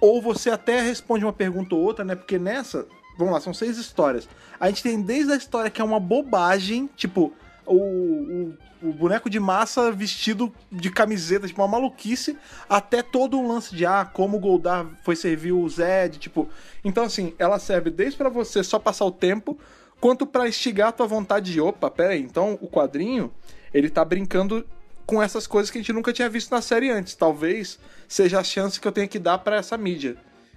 ou 0.00 0.20
você 0.20 0.50
até 0.50 0.80
responde 0.80 1.24
uma 1.24 1.32
pergunta 1.32 1.74
ou 1.74 1.82
outra, 1.82 2.04
né? 2.04 2.14
Porque 2.14 2.38
nessa, 2.38 2.86
vamos 3.18 3.32
lá, 3.32 3.40
são 3.40 3.52
seis 3.52 3.78
histórias. 3.78 4.28
A 4.58 4.68
gente 4.68 4.82
tem 4.82 5.00
desde 5.00 5.32
a 5.32 5.36
história 5.36 5.70
que 5.70 5.80
é 5.80 5.84
uma 5.84 5.98
bobagem, 5.98 6.88
tipo, 6.94 7.32
o, 7.74 8.54
o, 8.82 8.88
o, 8.88 8.92
boneco 8.92 9.30
de 9.30 9.38
massa 9.38 9.92
vestido 9.92 10.52
de 10.70 10.90
camiseta, 10.90 11.46
tipo 11.46 11.60
uma 11.60 11.68
maluquice, 11.68 12.36
até 12.68 13.02
todo 13.02 13.38
um 13.38 13.46
lance 13.46 13.74
de 13.74 13.86
ah, 13.86 14.04
como 14.04 14.36
o 14.36 14.40
Goldar 14.40 14.86
foi 15.04 15.14
servir 15.14 15.52
o 15.52 15.68
Zed, 15.68 16.18
tipo. 16.18 16.48
Então, 16.84 17.04
assim, 17.04 17.32
ela 17.38 17.58
serve 17.58 17.90
desde 17.90 18.16
para 18.16 18.28
você 18.28 18.64
só 18.64 18.78
passar 18.78 19.04
o 19.04 19.12
tempo, 19.12 19.58
quanto 20.00 20.26
para 20.26 20.48
instigar 20.48 20.88
a 20.88 20.92
tua 20.92 21.06
vontade 21.06 21.52
de, 21.52 21.60
opa, 21.60 21.90
pera 21.90 22.12
aí, 22.12 22.22
então 22.22 22.58
o 22.60 22.68
quadrinho, 22.68 23.32
ele 23.72 23.88
tá 23.88 24.04
brincando 24.04 24.66
com 25.06 25.22
essas 25.22 25.46
coisas 25.46 25.70
que 25.70 25.78
a 25.78 25.80
gente 25.80 25.92
nunca 25.92 26.12
tinha 26.12 26.28
visto 26.28 26.50
na 26.50 26.62
série 26.62 26.90
antes. 26.90 27.14
Talvez 27.14 27.78
seja 28.08 28.40
a 28.40 28.44
chance 28.44 28.80
que 28.80 28.86
eu 28.86 28.92
tenha 28.92 29.08
que 29.08 29.18
dar 29.18 29.38
para 29.38 29.56
essa 29.56 29.76
mídia. 29.76 30.16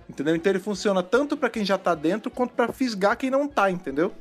Entendeu? 0.09 0.35
Então 0.35 0.51
ele 0.51 0.59
funciona 0.59 1.01
tanto 1.01 1.37
para 1.37 1.49
quem 1.49 1.63
já 1.63 1.77
tá 1.77 1.95
dentro 1.95 2.29
quanto 2.29 2.53
para 2.53 2.71
fisgar 2.71 3.17
quem 3.17 3.29
não 3.29 3.47
tá, 3.47 3.71
entendeu? 3.71 4.13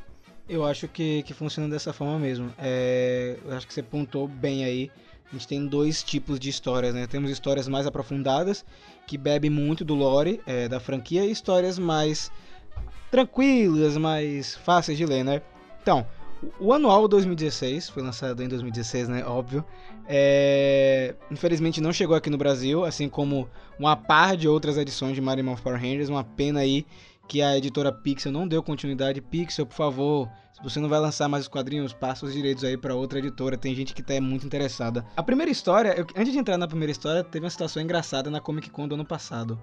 Eu 0.49 0.65
acho 0.65 0.89
que, 0.89 1.23
que 1.23 1.33
funciona 1.33 1.69
dessa 1.69 1.93
forma 1.93 2.19
mesmo. 2.19 2.53
É, 2.59 3.37
eu 3.45 3.57
acho 3.57 3.67
que 3.67 3.73
você 3.73 3.83
pontou 3.83 4.27
bem 4.27 4.65
aí. 4.65 4.91
a 5.31 5.33
gente 5.33 5.47
tem 5.49 5.67
dois 5.67 6.03
tipos 6.03 6.39
de 6.39 6.49
histórias, 6.49 6.95
né? 6.95 7.07
Temos 7.07 7.31
histórias 7.31 7.69
mais 7.69 7.87
aprofundadas, 7.87 8.65
que 9.07 9.17
bebem 9.17 9.51
muito 9.51 9.85
do 9.85 9.95
lore 9.95 10.41
é, 10.47 10.69
da 10.69 10.81
franquia, 10.81 11.25
e 11.25 11.31
histórias 11.31 11.79
mais 11.79 12.31
tranquilas, 13.11 13.97
mais 13.97 14.57
fáceis 14.57 14.99
de 14.99 15.07
ler, 15.07 15.25
né? 15.25 15.43
Então, 15.81 16.07
o 16.59 16.73
anual 16.73 17.07
2016, 17.07 17.89
foi 17.89 18.03
lançado 18.03 18.43
em 18.43 18.49
2016, 18.49 19.09
né? 19.09 19.25
Óbvio. 19.25 19.65
É... 20.09 21.15
Infelizmente 21.31 21.81
não 21.81 21.93
chegou 21.93 22.17
aqui 22.17 22.29
no 22.29 22.37
Brasil, 22.37 22.85
assim 22.85 23.09
como 23.09 23.49
uma 23.79 23.97
par 23.97 24.37
de 24.37 24.49
outras 24.49 24.77
edições 24.77 25.15
de 25.15 25.21
Mario 25.21 25.45
Power 25.63 25.81
Rangers. 25.81 26.09
Uma 26.09 26.25
pena 26.25 26.61
aí 26.61 26.85
que 27.33 27.41
a 27.41 27.57
editora 27.57 27.91
Pixel 27.91 28.31
não 28.31 28.47
deu 28.47 28.63
continuidade. 28.63 29.23
Pixel, 29.23 29.65
por 29.65 29.75
favor, 29.75 30.29
se 30.53 30.63
você 30.63 30.79
não 30.79 30.87
vai 30.87 31.01
lançar 31.01 31.31
mais 31.31 31.45
os 31.45 31.49
quadrinhos, 31.49 31.95
passa 31.95 32.27
os 32.27 32.35
direitos 32.35 32.63
aí 32.63 32.77
para 32.77 32.95
outra 32.95 33.19
editora. 33.21 33.57
Tem 33.57 33.75
gente 33.75 33.95
que 33.95 34.03
tá 34.03 34.21
muito 34.21 34.45
interessada. 34.45 35.03
A 35.17 35.23
primeira 35.23 35.51
história, 35.51 35.95
eu... 35.99 36.07
antes 36.15 36.31
de 36.31 36.39
entrar 36.39 36.59
na 36.59 36.69
primeira 36.69 36.93
história, 36.93 37.25
teve 37.25 37.43
uma 37.43 37.51
situação 37.51 37.83
engraçada 37.83 38.29
na 38.29 38.39
Comic 38.39 38.69
Con 38.69 38.87
do 38.87 38.97
ano 38.97 39.05
passado. 39.07 39.59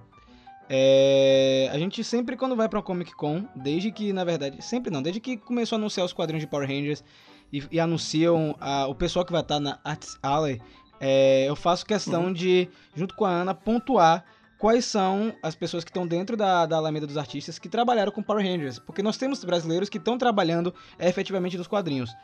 É, 0.68 1.70
a 1.72 1.78
gente 1.78 2.02
sempre 2.02 2.36
quando 2.36 2.56
vai 2.56 2.68
pra 2.68 2.80
uma 2.80 2.84
Comic 2.84 3.14
Con, 3.14 3.44
desde 3.54 3.92
que, 3.92 4.12
na 4.12 4.24
verdade, 4.24 4.60
sempre 4.64 4.90
não, 4.90 5.00
desde 5.00 5.20
que 5.20 5.36
começou 5.36 5.76
a 5.76 5.78
anunciar 5.78 6.04
os 6.04 6.12
quadrinhos 6.12 6.42
de 6.42 6.50
Power 6.50 6.66
Rangers 6.66 7.04
e, 7.52 7.62
e 7.70 7.78
anunciam 7.78 8.56
a, 8.58 8.88
o 8.88 8.96
pessoal 8.96 9.24
que 9.24 9.30
vai 9.30 9.42
estar 9.42 9.60
na 9.60 9.78
Arts 9.84 10.18
Alley, 10.20 10.60
é, 10.98 11.44
eu 11.48 11.54
faço 11.54 11.86
questão 11.86 12.24
uhum. 12.24 12.32
de, 12.32 12.68
junto 12.96 13.14
com 13.14 13.24
a 13.24 13.30
Ana, 13.30 13.54
pontuar 13.54 14.24
quais 14.60 14.84
são 14.84 15.34
as 15.42 15.54
pessoas 15.54 15.82
que 15.82 15.90
estão 15.90 16.06
dentro 16.06 16.36
da, 16.36 16.66
da 16.66 16.76
Alameda 16.76 17.06
dos 17.06 17.16
Artistas 17.16 17.58
que 17.58 17.68
trabalharam 17.68 18.12
com 18.12 18.22
Power 18.22 18.44
Rangers. 18.44 18.78
Porque 18.78 19.02
nós 19.02 19.16
temos 19.16 19.42
brasileiros 19.42 19.88
que 19.88 19.96
estão 19.96 20.18
trabalhando 20.18 20.74
é, 20.98 21.08
efetivamente 21.08 21.56
nos 21.56 21.66
quadrinhos. 21.66 22.14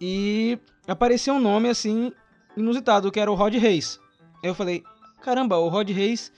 E 0.00 0.58
apareceu 0.88 1.34
um 1.34 1.40
nome, 1.40 1.68
assim, 1.68 2.10
inusitado, 2.56 3.12
que 3.12 3.20
era 3.20 3.30
o 3.30 3.34
Rod 3.34 3.54
Reis. 3.54 4.00
Eu 4.42 4.54
falei, 4.54 4.82
caramba, 5.20 5.58
o 5.58 5.68
Rod 5.68 5.90
Reis 5.90 6.32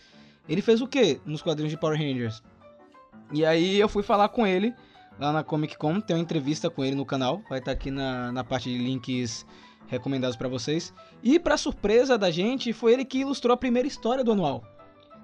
ele 0.48 0.60
fez 0.60 0.80
o 0.80 0.86
que 0.86 1.20
nos 1.24 1.42
quadrinhos 1.42 1.70
de 1.70 1.78
Power 1.78 1.96
Rangers? 1.96 2.42
E 3.32 3.44
aí 3.46 3.78
eu 3.78 3.88
fui 3.88 4.02
falar 4.02 4.28
com 4.28 4.44
ele 4.44 4.74
lá 5.18 5.32
na 5.32 5.44
Comic 5.44 5.78
Con, 5.78 6.00
tem 6.00 6.16
uma 6.16 6.22
entrevista 6.22 6.68
com 6.68 6.84
ele 6.84 6.96
no 6.96 7.06
canal, 7.06 7.40
vai 7.48 7.60
estar 7.60 7.70
tá 7.70 7.72
aqui 7.72 7.90
na, 7.90 8.30
na 8.32 8.44
parte 8.44 8.68
de 8.68 8.78
links 8.78 9.46
recomendados 9.86 10.36
para 10.36 10.48
vocês. 10.48 10.92
E 11.22 11.38
para 11.38 11.56
surpresa 11.56 12.18
da 12.18 12.32
gente, 12.32 12.72
foi 12.72 12.92
ele 12.92 13.04
que 13.04 13.18
ilustrou 13.18 13.54
a 13.54 13.56
primeira 13.56 13.86
história 13.86 14.24
do 14.24 14.32
anual. 14.32 14.75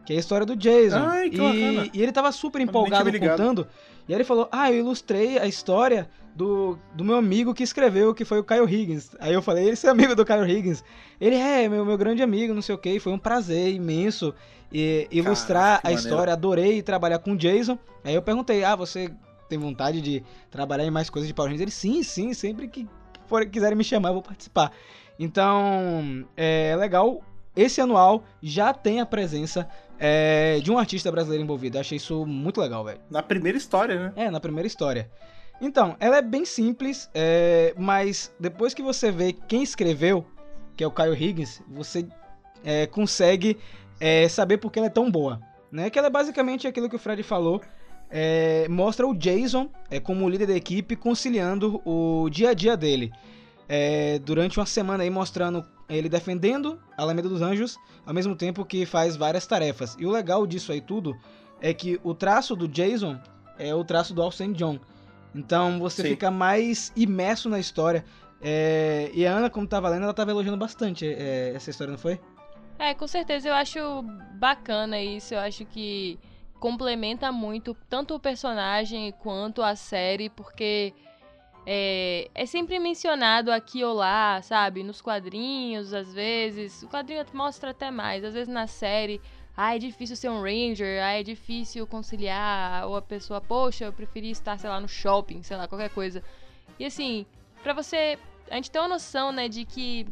Que 0.05 0.15
é 0.15 0.17
a 0.17 0.19
história 0.19 0.45
do 0.45 0.57
Jason. 0.57 0.99
Ai, 0.99 1.31
que 1.31 1.41
e, 1.41 1.91
e 1.95 2.03
ele 2.03 2.13
tava 2.13 2.33
super 2.33 2.61
empolgado 2.61 3.11
contando. 3.19 3.69
E 4.09 4.13
aí 4.13 4.17
ele 4.17 4.25
falou: 4.25 4.49
Ah, 4.51 4.71
eu 4.71 4.79
ilustrei 4.79 5.39
a 5.39 5.47
história 5.47 6.09
do, 6.35 6.79
do 6.95 7.05
meu 7.05 7.17
amigo 7.17 7.55
que 7.55 7.63
escreveu, 7.63 8.15
que 8.15 8.25
foi 8.25 8.39
o 8.39 8.45
Kyle 8.45 8.65
Higgins. 8.65 9.11
Aí 9.21 9.33
eu 9.33 9.43
falei, 9.43 9.69
esse 9.69 9.87
é 9.87 9.91
amigo 9.91 10.15
do 10.15 10.25
Kyle 10.25 10.51
Higgins. 10.51 10.83
Ele 11.21 11.37
é, 11.37 11.69
meu, 11.69 11.85
meu 11.85 11.97
grande 11.99 12.23
amigo, 12.23 12.55
não 12.55 12.63
sei 12.63 12.75
o 12.75 12.79
que. 12.79 12.99
Foi 12.99 13.13
um 13.13 13.19
prazer 13.19 13.73
imenso 13.73 14.35
e, 14.73 15.07
ilustrar 15.11 15.81
a 15.85 15.93
história. 15.93 16.33
Adorei 16.33 16.83
trabalhar 16.83 17.19
com 17.19 17.33
o 17.33 17.37
Jason. 17.37 17.79
Aí 18.03 18.15
eu 18.15 18.23
perguntei, 18.23 18.65
ah, 18.65 18.75
você 18.75 19.11
tem 19.49 19.59
vontade 19.59 20.01
de 20.01 20.23
trabalhar 20.51 20.85
em 20.85 20.91
mais 20.91 21.11
coisas 21.11 21.29
de 21.29 21.35
Power 21.35 21.51
Rangers? 21.51 21.63
Ele, 21.63 21.71
sim, 21.71 22.03
sim, 22.03 22.33
sempre 22.33 22.69
que 22.69 22.89
for, 23.27 23.45
quiserem 23.47 23.77
me 23.77 23.85
chamar, 23.85 24.09
eu 24.09 24.15
vou 24.15 24.23
participar. 24.23 24.73
Então, 25.19 26.27
é 26.37 26.75
legal. 26.77 27.23
Esse 27.55 27.81
anual 27.81 28.25
já 28.43 28.73
tem 28.73 29.01
a 29.01 29.07
presença 29.07 29.69
é, 29.99 30.59
de 30.61 30.73
um 30.73 30.79
artista 30.79 31.11
brasileiro 31.13 31.45
envolvido. 31.45 31.77
Eu 31.77 31.81
achei 31.81 31.97
isso 31.97 32.25
muito 32.27 32.61
legal, 32.61 32.85
velho. 32.85 33.01
Na 33.11 33.23
primeira 33.23 33.59
história, 33.59 33.99
né? 33.99 34.13
É, 34.17 34.31
na 34.31 34.41
primeira 34.41 34.67
história. 34.67 35.11
Então, 35.61 35.97
ela 36.01 36.17
é 36.17 36.23
bem 36.23 36.45
simples, 36.45 37.09
é, 37.15 37.73
mas 37.79 38.35
depois 38.41 38.75
que 38.75 38.83
você 38.83 39.13
vê 39.13 39.33
quem 39.33 39.63
escreveu, 39.63 40.27
que 40.77 40.83
é 40.83 40.87
o 40.87 40.91
Kyle 40.91 41.15
Higgins, 41.15 41.63
você 41.69 42.05
é, 42.65 42.87
consegue 42.87 43.57
é, 44.01 44.29
saber 44.29 44.59
por 44.59 44.73
que 44.73 44.81
ela 44.81 44.87
é 44.87 44.91
tão 44.91 45.09
boa. 45.09 45.41
Né? 45.71 45.89
Que 45.89 45.99
ela 45.99 46.09
é 46.09 46.11
basicamente 46.11 46.67
aquilo 46.67 46.89
que 46.89 46.97
o 46.97 46.99
Fred 46.99 47.23
falou. 47.23 47.61
É, 48.11 48.67
mostra 48.69 49.07
o 49.07 49.15
Jason 49.15 49.71
é, 49.89 50.01
como 50.01 50.29
líder 50.29 50.47
da 50.47 50.57
equipe 50.57 50.97
conciliando 50.97 51.81
o 51.85 52.29
dia 52.29 52.51
a 52.51 52.55
dia 52.55 52.77
dele. 52.77 53.13
É, 53.69 54.19
durante 54.19 54.59
uma 54.59 54.67
semana 54.67 55.05
aí 55.05 55.11
mostrando 55.11 55.65
ele 55.97 56.09
defendendo 56.09 56.79
a 56.97 57.03
Alameda 57.03 57.29
dos 57.29 57.43
Anjos, 57.43 57.79
ao 58.07 58.15
mesmo 58.15 58.35
tempo 58.35 58.65
que 58.65 58.87
faz 58.87 59.17
várias 59.17 59.47
tarefas. 59.47 59.97
E 59.99 60.07
o 60.07 60.11
legal 60.11 60.47
disso 60.47 60.73
aí 60.73 60.81
tudo 60.81 61.17
é 61.61 61.73
que 61.73 62.01
o 62.03 62.15
traço 62.15 62.57
do 62.57 62.67
Jason 62.67 63.19
é 63.59 63.75
o 63.75 63.85
traço 63.85 64.13
do 64.13 64.23
Al 64.23 64.31
St. 64.31 64.53
John. 64.53 64.79
Então 65.35 65.79
você 65.79 66.03
Sim. 66.03 66.09
fica 66.11 66.31
mais 66.31 66.93
imerso 66.97 67.49
na 67.49 67.59
história. 67.59 68.05
É, 68.41 69.11
e 69.15 69.25
a 69.27 69.33
Ana, 69.33 69.49
como 69.49 69.67
tava 69.67 69.89
lendo, 69.89 70.03
ela 70.03 70.13
tava 70.13 70.31
elogiando 70.31 70.59
bastante 70.59 71.07
é, 71.07 71.53
essa 71.55 71.71
história, 71.71 71.93
não 71.93 71.99
foi? 71.99 72.21
É, 72.79 72.93
com 72.95 73.07
certeza. 73.07 73.49
Eu 73.49 73.55
acho 73.55 74.03
bacana 74.35 75.01
isso. 75.01 75.35
Eu 75.35 75.41
acho 75.41 75.65
que 75.65 76.19
complementa 76.59 77.31
muito 77.31 77.77
tanto 77.89 78.15
o 78.15 78.21
personagem 78.21 79.13
quanto 79.13 79.63
a 79.63 79.75
série, 79.77 80.29
porque 80.29 80.93
é, 81.67 82.29
é, 82.35 82.47
sempre 82.47 82.79
mencionado 82.79 83.53
aqui 83.53 83.85
ou 83.85 83.95
lá, 83.95 84.43
sabe? 84.43 84.83
Nos 84.83 85.01
quadrinhos, 85.01 85.95
às 85.95 86.13
vezes. 86.13 86.83
O 86.83 86.89
quadrinho 86.89 87.25
mostra 87.33 87.71
até 87.71 87.91
mais. 87.91 88.25
Às 88.25 88.35
vezes 88.35 88.49
na 88.49 88.67
série 88.67 89.21
ah, 89.57 89.77
é 89.77 89.79
difícil 89.79 90.17
ser 90.17 90.31
um 90.31 90.43
ranger, 90.43 91.03
ah, 91.05 91.13
é 91.13 91.23
difícil 91.23 91.87
conciliar, 91.87 92.87
ou 92.87 92.97
a 92.97 93.03
pessoa, 93.03 93.41
poxa, 93.41 93.85
eu 93.85 93.93
preferi 93.93 94.31
estar, 94.31 94.59
sei 94.59 94.71
lá, 94.71 94.81
no 94.81 94.89
shopping, 94.89 95.43
sei 95.43 95.57
lá, 95.57 95.69
qualquer 95.69 95.91
coisa. 95.91 96.23
E 96.79 96.87
assim, 96.87 97.27
para 97.63 97.75
você, 97.75 98.19
a 98.51 98.57
gente 98.57 98.71
ter 98.71 98.79
uma 98.79 98.89
noção, 98.89 99.31
né, 99.31 99.49
de 99.49 99.65
que 99.65 100.07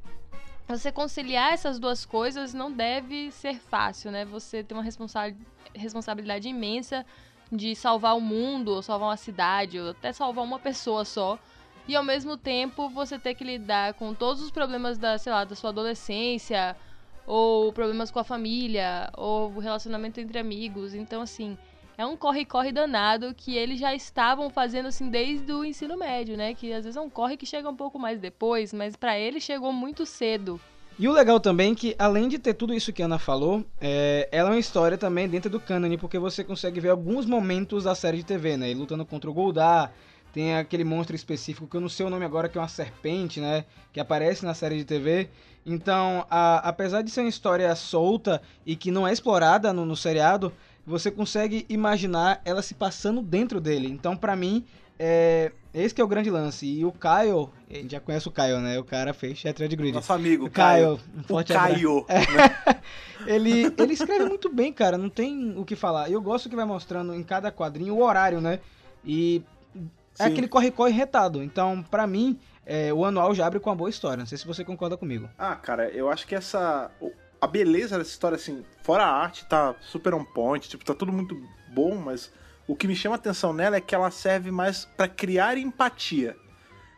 você 0.69 0.93
conciliar 0.93 1.53
essas 1.53 1.79
duas 1.79 2.05
coisas 2.05 2.55
não 2.55 2.71
deve 2.71 3.33
ser 3.33 3.59
fácil, 3.59 4.11
né? 4.13 4.25
Você 4.27 4.63
tem 4.63 4.77
uma 4.77 4.85
responsa 4.85 5.35
responsabilidade 5.75 6.49
imensa 6.49 7.05
de 7.51 7.75
salvar 7.75 8.17
o 8.17 8.21
mundo, 8.21 8.73
ou 8.75 8.83
salvar 8.83 9.09
uma 9.09 9.17
cidade, 9.17 9.81
ou 9.81 9.91
até 9.91 10.13
salvar 10.13 10.45
uma 10.45 10.59
pessoa 10.59 11.05
só. 11.05 11.39
E 11.89 11.97
ao 11.97 12.05
mesmo 12.05 12.37
tempo 12.37 12.89
você 12.89 13.19
ter 13.19 13.35
que 13.35 13.43
lidar 13.43 13.95
com 13.95 14.15
todos 14.15 14.43
os 14.43 14.51
problemas 14.51 14.99
da, 14.99 15.19
sei 15.19 15.33
lá, 15.33 15.45
da 15.45 15.57
sua 15.57 15.71
adolescência, 15.71 16.77
ou 17.27 17.73
problemas 17.73 18.11
com 18.11 18.19
a 18.19 18.25
família, 18.25 19.11
ou 19.17 19.59
relacionamento 19.59 20.21
entre 20.21 20.39
amigos. 20.39 20.95
Então, 20.95 21.23
assim, 21.23 21.57
é 22.01 22.07
um 22.07 22.17
corre-corre 22.17 22.73
danado 22.73 23.35
que 23.35 23.57
eles 23.57 23.79
já 23.79 23.95
estavam 23.95 24.49
fazendo 24.49 24.87
assim 24.87 25.11
desde 25.11 25.53
o 25.53 25.65
ensino 25.65 25.97
médio, 25.99 26.37
né? 26.37 26.55
Que 26.55 26.73
às 26.73 26.85
vezes 26.85 26.97
é 26.97 27.01
um 27.01 27.11
corre 27.11 27.37
que 27.37 27.45
chega 27.45 27.69
um 27.69 27.77
pouco 27.77 27.99
mais 27.99 28.19
depois, 28.19 28.73
mas 28.73 28.97
para 28.97 29.19
ele 29.19 29.41
chegou 29.41 29.73
muito 29.73 30.07
cedo. 30.07 30.61
E 31.01 31.09
o 31.09 31.13
legal 31.13 31.41
também 31.41 31.73
é 31.73 31.75
que, 31.75 31.97
além 31.99 32.29
de 32.29 32.39
ter 32.39 32.53
tudo 32.53 32.75
isso 32.75 32.93
que 32.93 33.01
a 33.01 33.07
Ana 33.07 33.19
falou, 33.19 33.65
é, 33.81 34.29
ela 34.31 34.51
é 34.51 34.53
uma 34.53 34.59
história 34.59 34.99
também 34.99 35.27
dentro 35.27 35.49
do 35.49 35.59
canon, 35.59 35.97
porque 35.97 36.19
você 36.19 36.45
consegue 36.45 36.79
ver 36.79 36.91
alguns 36.91 37.25
momentos 37.25 37.85
da 37.85 37.95
série 37.95 38.19
de 38.19 38.25
TV, 38.25 38.59
né? 38.59 38.69
Ele 38.69 38.81
lutando 38.81 39.07
contra 39.07 39.31
o 39.31 39.33
Goldar, 39.33 39.95
tem 40.31 40.57
aquele 40.57 40.85
monstro 40.85 41.17
específico 41.17 41.67
que 41.67 41.75
eu 41.75 41.81
não 41.81 41.89
sei 41.89 42.05
o 42.05 42.11
nome 42.11 42.27
agora, 42.27 42.51
que 42.51 42.59
é 42.59 42.61
uma 42.61 42.69
serpente, 42.69 43.41
né? 43.41 43.65
Que 43.95 43.99
aparece 43.99 44.45
na 44.45 44.53
série 44.53 44.77
de 44.77 44.85
TV. 44.85 45.31
Então, 45.65 46.27
a, 46.29 46.69
apesar 46.69 47.01
de 47.01 47.11
ser 47.11 47.23
uma 47.23 47.31
história 47.31 47.75
solta 47.75 48.43
e 48.67 48.77
que 48.77 48.91
não 48.91 49.09
é 49.09 49.13
explorada 49.15 49.73
no, 49.73 49.87
no 49.87 49.97
seriado, 49.97 50.53
você 50.87 51.11
consegue 51.11 51.65
imaginar 51.71 52.43
ela 52.45 52.61
se 52.61 52.75
passando 52.75 53.23
dentro 53.23 53.59
dele. 53.59 53.89
Então, 53.89 54.15
para 54.15 54.37
mim, 54.37 54.67
é, 54.99 55.51
esse 55.73 55.95
que 55.95 56.01
é 56.01 56.05
o 56.05 56.09
grande 56.09 56.31
lance. 56.31 56.67
E 56.67 56.85
o 56.85 56.93
Kyle, 56.93 57.49
a 57.71 57.75
gente 57.75 57.93
já 57.93 58.01
conhece 58.01 58.27
o 58.29 58.33
Kyle, 58.33 58.59
né? 58.59 58.79
O 58.79 58.85
cara 58.85 59.15
fez 59.15 59.39
Shattered 59.39 59.75
Grid. 59.77 59.95
Nosso 59.95 60.13
amigo, 60.13 60.47
o 60.47 60.51
Kyle. 60.51 61.01
Um 61.17 61.23
forte 61.23 61.53
o. 61.87 62.07
É. 62.09 62.19
Né? 62.19 62.83
ele, 63.27 63.75
ele 63.79 63.93
escreve 63.93 64.25
muito 64.25 64.49
bem, 64.49 64.73
cara. 64.73 64.99
Não 64.99 65.09
tem 65.09 65.57
o 65.57 65.65
que 65.65 65.77
falar. 65.77 66.11
Eu 66.11 66.21
gosto 66.21 66.49
que 66.49 66.57
vai 66.57 66.65
mostrando 66.65 67.15
em 67.15 67.23
cada 67.23 67.53
quadrinho 67.53 67.95
o 67.95 68.03
horário, 68.03 68.41
né? 68.41 68.59
E 69.05 69.43
é 70.19 70.25
Sim. 70.25 70.33
aquele 70.33 70.49
corre-corre 70.49 70.93
retado. 70.93 71.43
Então, 71.43 71.83
para 71.89 72.07
mim, 72.07 72.39
é, 72.67 72.93
o 72.93 73.05
anual 73.05 73.35
já 73.35 73.47
abre 73.47 73.61
com 73.61 73.71
uma 73.71 73.77
boa 73.77 73.91
história. 73.91 74.19
Não 74.19 74.27
sei 74.27 74.39
se 74.39 74.47
você 74.47 74.65
concorda 74.65 74.97
comigo. 74.97 75.29
Ah, 75.39 75.55
cara, 75.55 75.89
eu 75.91 76.11
acho 76.11 76.27
que 76.27 76.35
essa. 76.35 76.91
A 77.41 77.47
beleza 77.47 77.97
dessa 77.97 78.11
história, 78.11 78.37
assim, 78.37 78.63
fora 78.83 79.05
a 79.05 79.11
arte, 79.11 79.47
tá 79.47 79.75
super 79.81 80.13
on 80.13 80.25
point, 80.25 80.69
tipo, 80.69 80.85
tá 80.85 80.93
tudo 80.93 81.11
muito 81.11 81.41
bom, 81.73 81.97
mas 81.97 82.31
o 82.71 82.77
que 82.77 82.87
me 82.87 82.95
chama 82.95 83.17
a 83.17 83.19
atenção 83.19 83.53
nela 83.53 83.75
é 83.75 83.81
que 83.81 83.97
ela 83.97 84.13
serve 84.13 84.53
mais 84.53 84.85
para 84.85 85.09
criar 85.09 85.59
empatia. 85.59 86.37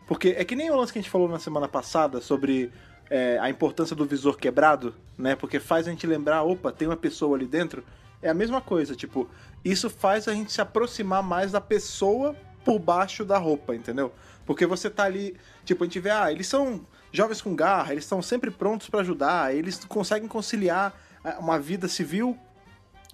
Porque 0.06 0.34
é 0.36 0.44
que 0.44 0.54
nem 0.54 0.70
o 0.70 0.76
lance 0.76 0.92
que 0.92 0.98
a 0.98 1.02
gente 1.02 1.10
falou 1.10 1.26
na 1.26 1.38
semana 1.38 1.66
passada 1.66 2.20
sobre 2.20 2.70
é, 3.08 3.38
a 3.38 3.48
importância 3.48 3.96
do 3.96 4.04
visor 4.04 4.36
quebrado, 4.36 4.94
né? 5.16 5.34
Porque 5.34 5.58
faz 5.58 5.88
a 5.88 5.90
gente 5.90 6.06
lembrar, 6.06 6.42
opa, 6.42 6.70
tem 6.70 6.86
uma 6.86 6.96
pessoa 6.96 7.38
ali 7.38 7.46
dentro. 7.46 7.82
É 8.20 8.28
a 8.28 8.34
mesma 8.34 8.60
coisa, 8.60 8.94
tipo, 8.94 9.30
isso 9.64 9.88
faz 9.88 10.28
a 10.28 10.34
gente 10.34 10.52
se 10.52 10.60
aproximar 10.60 11.22
mais 11.22 11.52
da 11.52 11.60
pessoa 11.60 12.36
por 12.62 12.78
baixo 12.78 13.24
da 13.24 13.38
roupa, 13.38 13.74
entendeu? 13.74 14.12
Porque 14.44 14.66
você 14.66 14.90
tá 14.90 15.04
ali, 15.04 15.34
tipo, 15.64 15.84
a 15.84 15.86
gente 15.86 16.00
vê, 16.00 16.10
ah, 16.10 16.30
eles 16.30 16.48
são 16.48 16.86
jovens 17.10 17.40
com 17.40 17.56
garra, 17.56 17.92
eles 17.92 18.04
estão 18.04 18.20
sempre 18.20 18.50
prontos 18.50 18.90
para 18.90 19.00
ajudar, 19.00 19.56
eles 19.56 19.82
conseguem 19.86 20.28
conciliar 20.28 20.92
ah, 21.24 21.38
uma 21.38 21.58
vida 21.58 21.88
civil 21.88 22.38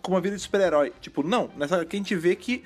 com 0.03 0.13
uma 0.13 0.21
vida 0.21 0.37
de 0.37 0.43
super-herói. 0.43 0.93
Tipo, 1.01 1.23
não, 1.23 1.51
nessa 1.57 1.85
que 1.85 1.97
a 1.97 1.99
gente 1.99 2.15
vê 2.15 2.35
que 2.37 2.65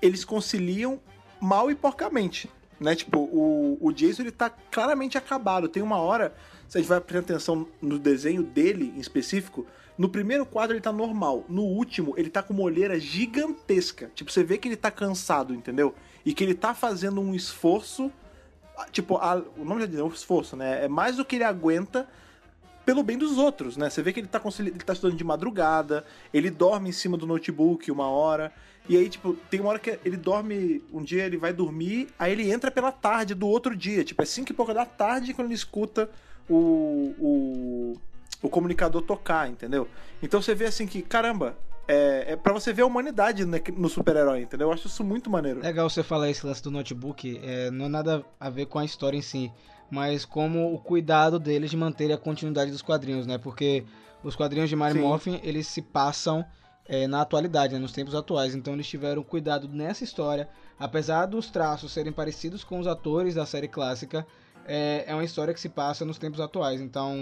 eles 0.00 0.24
conciliam 0.24 1.00
mal 1.40 1.70
e 1.70 1.74
porcamente, 1.74 2.50
né? 2.80 2.94
Tipo, 2.94 3.20
o, 3.20 3.78
o 3.80 3.92
Jason 3.92 4.22
ele 4.22 4.30
tá 4.30 4.50
claramente 4.50 5.16
acabado. 5.16 5.68
Tem 5.68 5.82
uma 5.82 5.98
hora, 5.98 6.34
se 6.68 6.78
a 6.78 6.80
gente 6.80 6.88
vai 6.88 7.00
prestar 7.00 7.34
atenção 7.34 7.66
no 7.80 7.98
desenho 7.98 8.42
dele 8.42 8.92
em 8.96 9.00
específico, 9.00 9.66
no 9.96 10.08
primeiro 10.08 10.44
quadro 10.44 10.74
ele 10.74 10.80
tá 10.80 10.92
normal. 10.92 11.44
No 11.48 11.62
último, 11.62 12.14
ele 12.16 12.28
tá 12.28 12.42
com 12.42 12.52
uma 12.52 12.62
olheira 12.62 12.98
gigantesca. 12.98 14.10
Tipo, 14.14 14.30
você 14.30 14.42
vê 14.42 14.58
que 14.58 14.68
ele 14.68 14.76
tá 14.76 14.90
cansado, 14.90 15.54
entendeu? 15.54 15.94
E 16.24 16.34
que 16.34 16.42
ele 16.42 16.54
tá 16.54 16.74
fazendo 16.74 17.20
um 17.20 17.34
esforço. 17.34 18.10
Tipo, 18.90 19.16
a, 19.18 19.36
o 19.56 19.64
nome 19.64 19.82
já 19.82 19.86
diz, 19.86 19.98
é 19.98 20.02
um 20.02 20.08
esforço, 20.08 20.56
né? 20.56 20.84
É 20.84 20.88
mais 20.88 21.16
do 21.16 21.24
que 21.24 21.36
ele 21.36 21.44
aguenta 21.44 22.08
pelo 22.84 23.02
bem 23.02 23.16
dos 23.16 23.38
outros, 23.38 23.76
né? 23.76 23.88
Você 23.88 24.02
vê 24.02 24.12
que 24.12 24.20
ele 24.20 24.26
tá, 24.26 24.40
ele 24.58 24.70
tá 24.72 24.92
estudando 24.92 25.16
de 25.16 25.24
madrugada, 25.24 26.04
ele 26.32 26.50
dorme 26.50 26.90
em 26.90 26.92
cima 26.92 27.16
do 27.16 27.26
notebook 27.26 27.90
uma 27.90 28.08
hora. 28.08 28.52
E 28.88 28.96
aí, 28.96 29.08
tipo, 29.08 29.34
tem 29.50 29.60
uma 29.60 29.70
hora 29.70 29.78
que 29.78 29.98
ele 30.04 30.16
dorme, 30.16 30.82
um 30.92 31.02
dia 31.02 31.24
ele 31.24 31.38
vai 31.38 31.52
dormir, 31.52 32.08
aí 32.18 32.32
ele 32.32 32.50
entra 32.50 32.70
pela 32.70 32.92
tarde 32.92 33.34
do 33.34 33.48
outro 33.48 33.74
dia. 33.74 34.04
Tipo, 34.04 34.22
é 34.22 34.26
cinco 34.26 34.52
e 34.52 34.54
pouca 34.54 34.74
da 34.74 34.84
tarde 34.84 35.32
quando 35.32 35.46
ele 35.46 35.54
escuta 35.54 36.10
o, 36.48 37.14
o, 37.18 38.00
o 38.42 38.48
comunicador 38.48 39.00
tocar, 39.02 39.48
entendeu? 39.48 39.88
Então 40.22 40.42
você 40.42 40.54
vê 40.54 40.66
assim 40.66 40.86
que, 40.86 41.00
caramba, 41.00 41.56
é, 41.88 42.32
é 42.32 42.36
para 42.36 42.52
você 42.52 42.72
ver 42.72 42.82
a 42.82 42.86
humanidade 42.86 43.44
no 43.44 43.88
super-herói, 43.88 44.42
entendeu? 44.42 44.68
Eu 44.68 44.72
acho 44.72 44.86
isso 44.86 45.02
muito 45.02 45.30
maneiro. 45.30 45.60
Legal 45.60 45.88
você 45.88 46.02
falar 46.02 46.28
esse 46.30 46.44
lance 46.46 46.62
do 46.62 46.70
notebook, 46.70 47.40
é, 47.42 47.70
não 47.70 47.86
é 47.86 47.88
nada 47.88 48.24
a 48.38 48.50
ver 48.50 48.66
com 48.66 48.78
a 48.78 48.84
história 48.84 49.16
em 49.16 49.22
si, 49.22 49.50
mas 49.94 50.24
como 50.24 50.74
o 50.74 50.78
cuidado 50.78 51.38
deles 51.38 51.70
de 51.70 51.76
manter 51.76 52.12
a 52.12 52.18
continuidade 52.18 52.72
dos 52.72 52.82
quadrinhos, 52.82 53.28
né? 53.28 53.38
Porque 53.38 53.84
os 54.24 54.34
quadrinhos 54.34 54.68
de 54.68 54.74
Mary 54.74 54.98
Morphin, 54.98 55.38
eles 55.44 55.68
se 55.68 55.80
passam 55.80 56.44
é, 56.84 57.06
na 57.06 57.20
atualidade, 57.20 57.74
né? 57.74 57.78
nos 57.78 57.92
tempos 57.92 58.12
atuais, 58.12 58.56
então 58.56 58.74
eles 58.74 58.88
tiveram 58.88 59.22
cuidado 59.22 59.68
nessa 59.68 60.02
história, 60.02 60.48
apesar 60.78 61.26
dos 61.26 61.48
traços 61.48 61.92
serem 61.92 62.12
parecidos 62.12 62.64
com 62.64 62.80
os 62.80 62.88
atores 62.88 63.36
da 63.36 63.46
série 63.46 63.68
clássica, 63.68 64.26
é, 64.66 65.04
é 65.06 65.14
uma 65.14 65.24
história 65.24 65.54
que 65.54 65.60
se 65.60 65.68
passa 65.68 66.04
nos 66.04 66.18
tempos 66.18 66.40
atuais, 66.40 66.80
então 66.80 67.14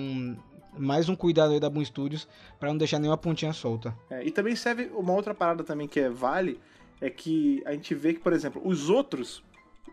mais 0.78 1.10
um 1.10 1.14
cuidado 1.14 1.52
aí 1.52 1.60
da 1.60 1.68
Boom 1.68 1.84
Studios 1.84 2.26
para 2.58 2.70
não 2.70 2.78
deixar 2.78 2.98
nenhuma 2.98 3.18
pontinha 3.18 3.52
solta. 3.52 3.94
É, 4.08 4.24
e 4.24 4.30
também 4.30 4.56
serve 4.56 4.90
uma 4.94 5.12
outra 5.12 5.34
parada 5.34 5.62
também 5.62 5.86
que 5.86 6.00
é 6.00 6.08
vale, 6.08 6.58
é 7.02 7.10
que 7.10 7.62
a 7.66 7.72
gente 7.72 7.94
vê 7.94 8.14
que, 8.14 8.20
por 8.20 8.32
exemplo, 8.32 8.62
os 8.64 8.88
outros 8.88 9.44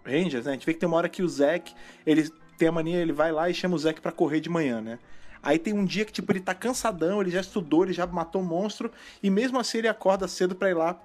Rangers, 0.06 0.46
né, 0.46 0.52
a 0.52 0.54
gente 0.54 0.66
vê 0.66 0.74
que 0.74 0.80
tem 0.80 0.88
uma 0.88 0.98
hora 0.98 1.10
que 1.10 1.22
o 1.22 1.28
Zack, 1.28 1.74
ele 2.06 2.30
tem 2.60 2.68
a 2.68 2.72
mania, 2.72 2.98
ele 2.98 3.14
vai 3.14 3.32
lá 3.32 3.50
e 3.50 3.54
chama 3.54 3.76
o 3.76 3.80
Zack 3.80 4.02
para 4.02 4.12
correr 4.12 4.40
de 4.40 4.50
manhã, 4.50 4.82
né? 4.82 5.00
Aí 5.42 5.58
tem 5.58 5.74
um 5.74 5.86
dia 5.86 6.04
que, 6.04 6.12
tipo, 6.12 6.32
ele 6.32 6.42
tá 6.42 6.54
cansadão, 6.54 7.22
ele 7.22 7.32
já 7.32 7.40
estudou, 7.40 7.84
ele 7.86 7.94
já 7.94 8.06
matou 8.06 8.42
um 8.42 8.46
monstro, 8.46 8.92
e 9.24 9.30
mesmo 9.30 9.58
assim 9.58 9.78
ele 9.78 9.88
acorda 9.88 10.28
cedo 10.28 10.54
pra 10.54 10.70
ir 10.70 10.74
lá 10.74 11.00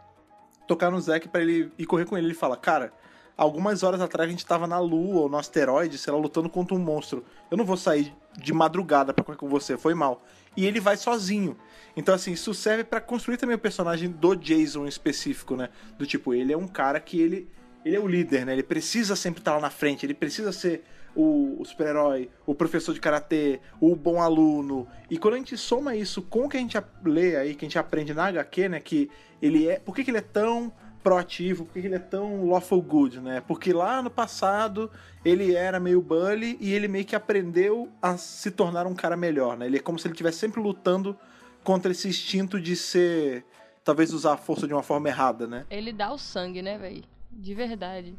tocar 0.66 0.90
no 0.90 1.00
Zack 1.00 1.28
para 1.28 1.42
ele 1.42 1.70
ir 1.78 1.86
correr 1.86 2.04
com 2.04 2.18
ele. 2.18 2.26
Ele 2.26 2.34
fala, 2.34 2.56
cara, 2.56 2.92
algumas 3.36 3.82
horas 3.82 4.00
atrás 4.00 4.28
a 4.28 4.30
gente 4.30 4.44
tava 4.44 4.66
na 4.66 4.78
Lua 4.78 5.22
ou 5.22 5.28
no 5.28 5.38
asteroide, 5.38 5.98
sei 5.98 6.12
lá, 6.12 6.18
lutando 6.18 6.48
contra 6.48 6.74
um 6.74 6.80
monstro. 6.80 7.24
Eu 7.50 7.56
não 7.56 7.64
vou 7.64 7.76
sair 7.76 8.12
de 8.36 8.52
madrugada 8.52 9.14
pra 9.14 9.24
correr 9.24 9.38
com 9.38 9.48
você, 9.48 9.76
foi 9.76 9.94
mal. 9.94 10.24
E 10.56 10.66
ele 10.66 10.80
vai 10.80 10.96
sozinho. 10.96 11.56
Então, 11.96 12.14
assim, 12.14 12.32
isso 12.32 12.52
serve 12.52 12.82
para 12.82 13.00
construir 13.00 13.36
também 13.36 13.54
o 13.54 13.58
personagem 13.58 14.10
do 14.10 14.34
Jason 14.34 14.84
em 14.84 14.88
específico, 14.88 15.54
né? 15.54 15.68
Do 15.96 16.06
tipo, 16.06 16.34
ele 16.34 16.52
é 16.52 16.56
um 16.56 16.66
cara 16.66 16.98
que 16.98 17.20
ele. 17.20 17.48
Ele 17.84 17.96
é 17.96 18.00
o 18.00 18.06
líder, 18.06 18.46
né? 18.46 18.52
Ele 18.54 18.62
precisa 18.62 19.14
sempre 19.14 19.40
estar 19.40 19.54
lá 19.54 19.60
na 19.60 19.70
frente, 19.70 20.06
ele 20.06 20.14
precisa 20.14 20.52
ser 20.52 20.82
o, 21.14 21.60
o 21.60 21.64
super-herói, 21.64 22.30
o 22.46 22.54
professor 22.54 22.92
de 22.92 23.00
karatê, 23.00 23.60
o 23.80 23.94
bom 23.94 24.20
aluno. 24.20 24.86
E 25.10 25.18
quando 25.18 25.34
a 25.34 25.38
gente 25.38 25.56
soma 25.56 25.94
isso 25.94 26.22
com 26.22 26.46
o 26.46 26.48
que 26.48 26.56
a 26.56 26.60
gente 26.60 26.76
lê 27.04 27.36
aí, 27.36 27.54
que 27.54 27.64
a 27.64 27.68
gente 27.68 27.78
aprende 27.78 28.12
na 28.12 28.26
HQ, 28.26 28.68
né? 28.68 28.80
Que 28.80 29.10
ele 29.40 29.68
é. 29.68 29.78
Por 29.78 29.94
que, 29.94 30.04
que 30.04 30.10
ele 30.10 30.18
é 30.18 30.22
tão 30.22 30.72
proativo, 31.04 31.66
por 31.66 31.74
que 31.74 31.80
ele 31.80 31.94
é 31.94 31.98
tão 31.98 32.48
lawful 32.48 32.80
good, 32.80 33.20
né? 33.20 33.42
Porque 33.46 33.74
lá 33.74 34.02
no 34.02 34.10
passado 34.10 34.90
ele 35.22 35.54
era 35.54 35.78
meio 35.78 36.00
bully 36.00 36.56
e 36.58 36.72
ele 36.72 36.88
meio 36.88 37.04
que 37.04 37.14
aprendeu 37.14 37.90
a 38.00 38.16
se 38.16 38.50
tornar 38.50 38.86
um 38.86 38.94
cara 38.94 39.14
melhor, 39.14 39.56
né? 39.56 39.66
Ele 39.66 39.76
é 39.76 39.80
como 39.80 39.98
se 39.98 40.06
ele 40.06 40.14
estivesse 40.14 40.38
sempre 40.38 40.62
lutando 40.62 41.14
contra 41.62 41.92
esse 41.92 42.08
instinto 42.08 42.58
de 42.58 42.74
ser. 42.74 43.44
talvez 43.84 44.14
usar 44.14 44.32
a 44.32 44.36
força 44.38 44.66
de 44.66 44.72
uma 44.72 44.82
forma 44.82 45.08
errada, 45.08 45.46
né? 45.46 45.66
Ele 45.70 45.92
dá 45.92 46.10
o 46.10 46.18
sangue, 46.18 46.62
né, 46.62 46.78
velho? 46.78 47.04
De 47.30 47.54
verdade. 47.54 48.16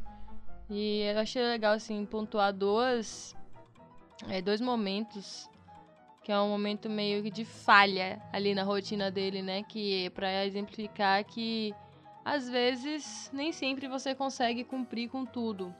E 0.69 1.01
eu 1.01 1.19
achei 1.19 1.41
legal, 1.43 1.73
assim, 1.73 2.05
pontuar 2.05 2.53
duas. 2.53 3.35
É, 4.29 4.41
dois 4.41 4.61
momentos. 4.61 5.49
Que 6.23 6.31
é 6.31 6.39
um 6.39 6.49
momento 6.49 6.89
meio 6.89 7.29
de 7.29 7.45
falha 7.45 8.19
ali 8.33 8.55
na 8.55 8.63
rotina 8.63 9.11
dele, 9.11 9.41
né? 9.41 9.61
Que 9.63 10.05
é 10.05 10.09
pra 10.09 10.45
exemplificar 10.45 11.23
que 11.23 11.73
às 12.23 12.49
vezes 12.49 13.29
nem 13.31 13.51
sempre 13.51 13.87
você 13.87 14.15
consegue 14.15 14.63
cumprir 14.63 15.07
com 15.09 15.23
tudo. 15.23 15.73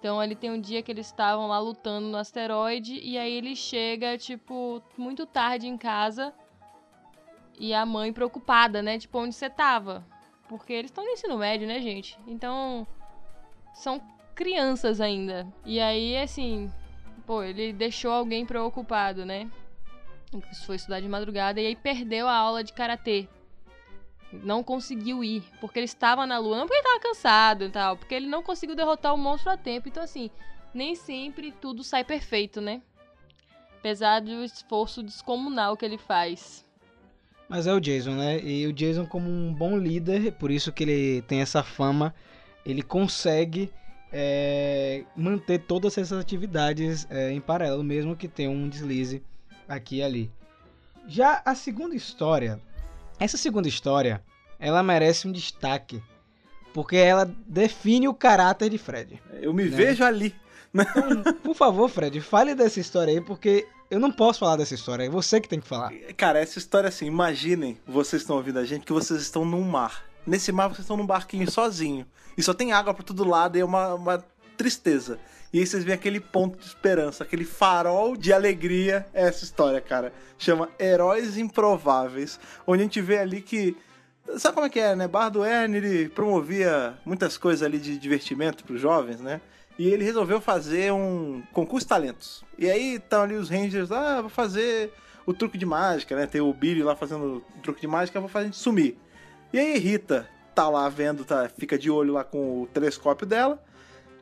Então 0.00 0.22
ele 0.22 0.34
tem 0.34 0.50
um 0.50 0.60
dia 0.60 0.82
que 0.82 0.90
eles 0.90 1.06
estavam 1.06 1.46
lá 1.46 1.60
lutando 1.60 2.08
no 2.08 2.18
asteroide 2.18 2.98
e 3.00 3.16
aí 3.16 3.32
ele 3.32 3.54
chega, 3.54 4.18
tipo, 4.18 4.82
muito 4.98 5.24
tarde 5.24 5.68
em 5.68 5.78
casa 5.78 6.34
e 7.58 7.72
a 7.72 7.86
mãe 7.86 8.12
preocupada, 8.12 8.82
né? 8.82 8.98
Tipo, 8.98 9.20
onde 9.20 9.34
você 9.34 9.48
tava? 9.48 10.04
Porque 10.48 10.72
eles 10.72 10.90
estão 10.90 11.04
no 11.04 11.10
ensino 11.10 11.38
médio, 11.38 11.66
né, 11.66 11.80
gente? 11.80 12.18
Então 12.26 12.86
são 13.74 14.00
crianças 14.34 15.00
ainda. 15.00 15.46
E 15.64 15.78
aí, 15.80 16.16
assim, 16.16 16.72
pô, 17.26 17.42
ele 17.42 17.72
deixou 17.72 18.10
alguém 18.10 18.46
preocupado, 18.46 19.26
né? 19.26 19.50
Foi 20.66 20.76
estudar 20.76 21.00
de 21.00 21.08
madrugada 21.08 21.60
e 21.60 21.66
aí 21.66 21.76
perdeu 21.76 22.26
a 22.26 22.34
aula 22.34 22.64
de 22.64 22.72
karatê 22.72 23.28
não 24.42 24.62
conseguiu 24.62 25.22
ir, 25.22 25.42
porque 25.60 25.78
ele 25.78 25.84
estava 25.84 26.26
na 26.26 26.38
lua, 26.38 26.56
não 26.56 26.66
porque 26.66 26.78
ele 26.78 26.86
estava 26.86 27.00
cansado 27.00 27.64
e 27.64 27.70
tal, 27.70 27.96
porque 27.96 28.14
ele 28.14 28.26
não 28.26 28.42
conseguiu 28.42 28.74
derrotar 28.74 29.14
o 29.14 29.18
monstro 29.18 29.50
a 29.50 29.56
tempo. 29.56 29.88
Então, 29.88 30.02
assim, 30.02 30.30
nem 30.72 30.94
sempre 30.94 31.52
tudo 31.52 31.84
sai 31.84 32.04
perfeito, 32.04 32.60
né? 32.60 32.82
Apesar 33.78 34.20
do 34.20 34.42
esforço 34.42 35.02
descomunal 35.02 35.76
que 35.76 35.84
ele 35.84 35.98
faz. 35.98 36.64
Mas 37.48 37.66
é 37.66 37.74
o 37.74 37.80
Jason, 37.80 38.12
né? 38.12 38.40
E 38.42 38.66
o 38.66 38.72
Jason, 38.72 39.06
como 39.06 39.28
um 39.28 39.52
bom 39.52 39.76
líder, 39.76 40.32
por 40.32 40.50
isso 40.50 40.72
que 40.72 40.82
ele 40.82 41.22
tem 41.22 41.40
essa 41.40 41.62
fama, 41.62 42.14
ele 42.64 42.82
consegue 42.82 43.70
é, 44.12 45.04
manter 45.16 45.60
todas 45.60 45.98
essas 45.98 46.18
atividades 46.18 47.06
é, 47.10 47.30
em 47.30 47.40
paralelo, 47.40 47.82
mesmo 47.82 48.16
que 48.16 48.28
tenha 48.28 48.50
um 48.50 48.68
deslize 48.68 49.22
aqui 49.68 49.96
e 49.96 50.02
ali. 50.02 50.30
Já 51.06 51.42
a 51.44 51.54
segunda 51.54 51.94
história 51.94 52.60
essa 53.18 53.36
segunda 53.36 53.68
história, 53.68 54.22
ela 54.58 54.82
merece 54.82 55.28
um 55.28 55.32
destaque, 55.32 56.02
porque 56.72 56.96
ela 56.96 57.32
define 57.46 58.08
o 58.08 58.14
caráter 58.14 58.68
de 58.68 58.78
Fred. 58.78 59.20
Eu 59.40 59.52
me 59.52 59.64
né? 59.64 59.76
vejo 59.76 60.04
ali. 60.04 60.34
Então, 60.74 61.22
por 61.42 61.54
favor, 61.54 61.88
Fred, 61.88 62.20
fale 62.20 62.54
dessa 62.54 62.80
história 62.80 63.14
aí, 63.14 63.20
porque 63.20 63.66
eu 63.88 64.00
não 64.00 64.10
posso 64.10 64.40
falar 64.40 64.56
dessa 64.56 64.74
história, 64.74 65.04
é 65.04 65.08
você 65.08 65.40
que 65.40 65.48
tem 65.48 65.60
que 65.60 65.68
falar. 65.68 65.92
Cara, 66.16 66.40
essa 66.40 66.58
história 66.58 66.88
assim, 66.88 67.06
imaginem, 67.06 67.78
vocês 67.86 68.22
estão 68.22 68.36
ouvindo 68.36 68.58
a 68.58 68.64
gente, 68.64 68.84
que 68.84 68.92
vocês 68.92 69.20
estão 69.20 69.44
num 69.44 69.62
mar. 69.62 70.04
Nesse 70.26 70.50
mar 70.50 70.66
vocês 70.68 70.80
estão 70.80 70.96
num 70.96 71.06
barquinho 71.06 71.48
sozinho. 71.48 72.04
E 72.36 72.42
só 72.42 72.52
tem 72.52 72.72
água 72.72 72.94
para 72.94 73.04
todo 73.04 73.28
lado 73.28 73.56
e 73.56 73.60
é 73.60 73.64
uma, 73.64 73.94
uma 73.94 74.24
tristeza. 74.56 75.18
E 75.52 75.60
aí 75.60 75.66
vocês 75.66 75.84
veem 75.84 75.94
aquele 75.94 76.18
ponto 76.18 76.58
de 76.58 76.66
esperança, 76.66 77.22
aquele 77.22 77.44
farol 77.44 78.16
de 78.16 78.32
alegria. 78.32 79.06
É 79.14 79.28
essa 79.28 79.44
história, 79.44 79.80
cara. 79.80 80.12
Chama 80.36 80.68
Heróis 80.80 81.38
Improváveis. 81.38 82.40
Onde 82.66 82.82
a 82.82 82.84
gente 82.84 83.00
vê 83.00 83.18
ali 83.18 83.40
que. 83.40 83.76
Sabe 84.36 84.54
como 84.54 84.66
é 84.66 84.70
que 84.70 84.80
é, 84.80 84.96
né? 84.96 85.06
Bar 85.06 85.28
do 85.28 85.44
Erne, 85.44 85.76
ele 85.76 86.08
promovia 86.08 86.98
muitas 87.04 87.36
coisas 87.36 87.62
ali 87.62 87.78
de 87.78 87.96
divertimento 87.98 88.64
para 88.64 88.74
os 88.74 88.80
jovens, 88.80 89.20
né? 89.20 89.40
E 89.78 89.88
ele 89.88 90.02
resolveu 90.02 90.40
fazer 90.40 90.92
um 90.92 91.42
concurso 91.52 91.84
de 91.84 91.90
talentos. 91.90 92.44
E 92.58 92.68
aí 92.68 92.94
estão 92.94 93.22
ali 93.22 93.34
os 93.34 93.48
Rangers, 93.48 93.92
ah, 93.92 94.22
vou 94.22 94.30
fazer 94.30 94.92
o 95.26 95.32
truque 95.32 95.58
de 95.58 95.66
mágica, 95.66 96.16
né? 96.16 96.26
Tem 96.26 96.40
o 96.40 96.52
Billy 96.52 96.82
lá 96.82 96.96
fazendo 96.96 97.44
o 97.56 97.60
truque 97.60 97.80
de 97.80 97.86
mágica, 97.86 98.18
vou 98.18 98.28
fazer 98.28 98.46
a 98.46 98.48
gente 98.48 98.58
sumir. 98.58 98.96
E 99.52 99.58
aí 99.58 99.78
Rita 99.78 100.28
tá 100.54 100.68
lá 100.68 100.88
vendo, 100.88 101.24
tá, 101.24 101.48
fica 101.58 101.78
de 101.78 101.90
olho 101.90 102.12
lá 102.12 102.24
com 102.24 102.62
o 102.62 102.66
telescópio 102.66 103.26
dela. 103.26 103.62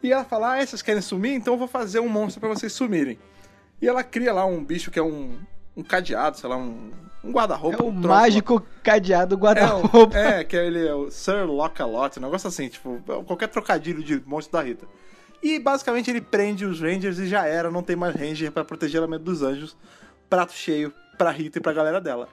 E 0.03 0.13
ela 0.13 0.25
fala: 0.25 0.55
Ah, 0.55 0.67
vocês 0.67 0.83
querem 0.83 1.03
sumir? 1.03 1.35
Então 1.35 1.55
eu 1.55 1.59
vou 1.59 1.69
fazer 1.69 2.01
um 2.01 2.09
monstro 2.09 2.41
para 2.41 2.49
vocês 2.49 2.73
sumirem. 2.73 3.19
E 3.81 3.89
ela 3.89 4.03
cria 4.03 4.33
lá 4.33 4.45
um 4.45 4.65
bicho 4.65 4.91
que 4.91 4.99
é 4.99 5.03
um, 5.03 5.39
um 5.77 5.83
cadeado, 5.83 6.39
sei 6.39 6.49
lá, 6.49 6.57
um, 6.57 6.91
um 7.23 7.31
guarda-roupa. 7.31 7.83
É 7.83 7.87
o 7.87 7.89
um 7.89 7.93
mágico 7.93 8.55
lá. 8.55 8.63
cadeado 8.83 9.37
guarda-roupa. 9.37 10.17
É, 10.17 10.41
é, 10.41 10.45
que 10.45 10.57
ele 10.57 10.87
é 10.87 10.95
o 10.95 11.11
Sir 11.11 11.47
Lock-a-Lot, 11.47 12.19
um 12.19 12.23
negócio 12.23 12.49
assim, 12.49 12.69
tipo, 12.69 13.03
qualquer 13.27 13.49
trocadilho 13.49 14.03
de 14.03 14.23
monstro 14.27 14.53
da 14.53 14.63
Rita. 14.63 14.87
E 15.43 15.59
basicamente 15.59 16.09
ele 16.09 16.21
prende 16.21 16.65
os 16.65 16.81
Rangers 16.81 17.19
e 17.19 17.27
já 17.27 17.45
era, 17.45 17.71
não 17.71 17.83
tem 17.83 17.97
mais 17.97 18.15
Ranger 18.15 18.53
para 18.53 18.65
proteger 18.65 19.03
a 19.03 19.07
mente 19.09 19.23
dos 19.23 19.43
anjos. 19.43 19.77
Prato 20.31 20.53
cheio 20.53 20.93
pra 21.19 21.31
Rita 21.33 21.59
e 21.59 21.61
pra 21.61 21.73
galera 21.73 22.01
dela. 22.01 22.29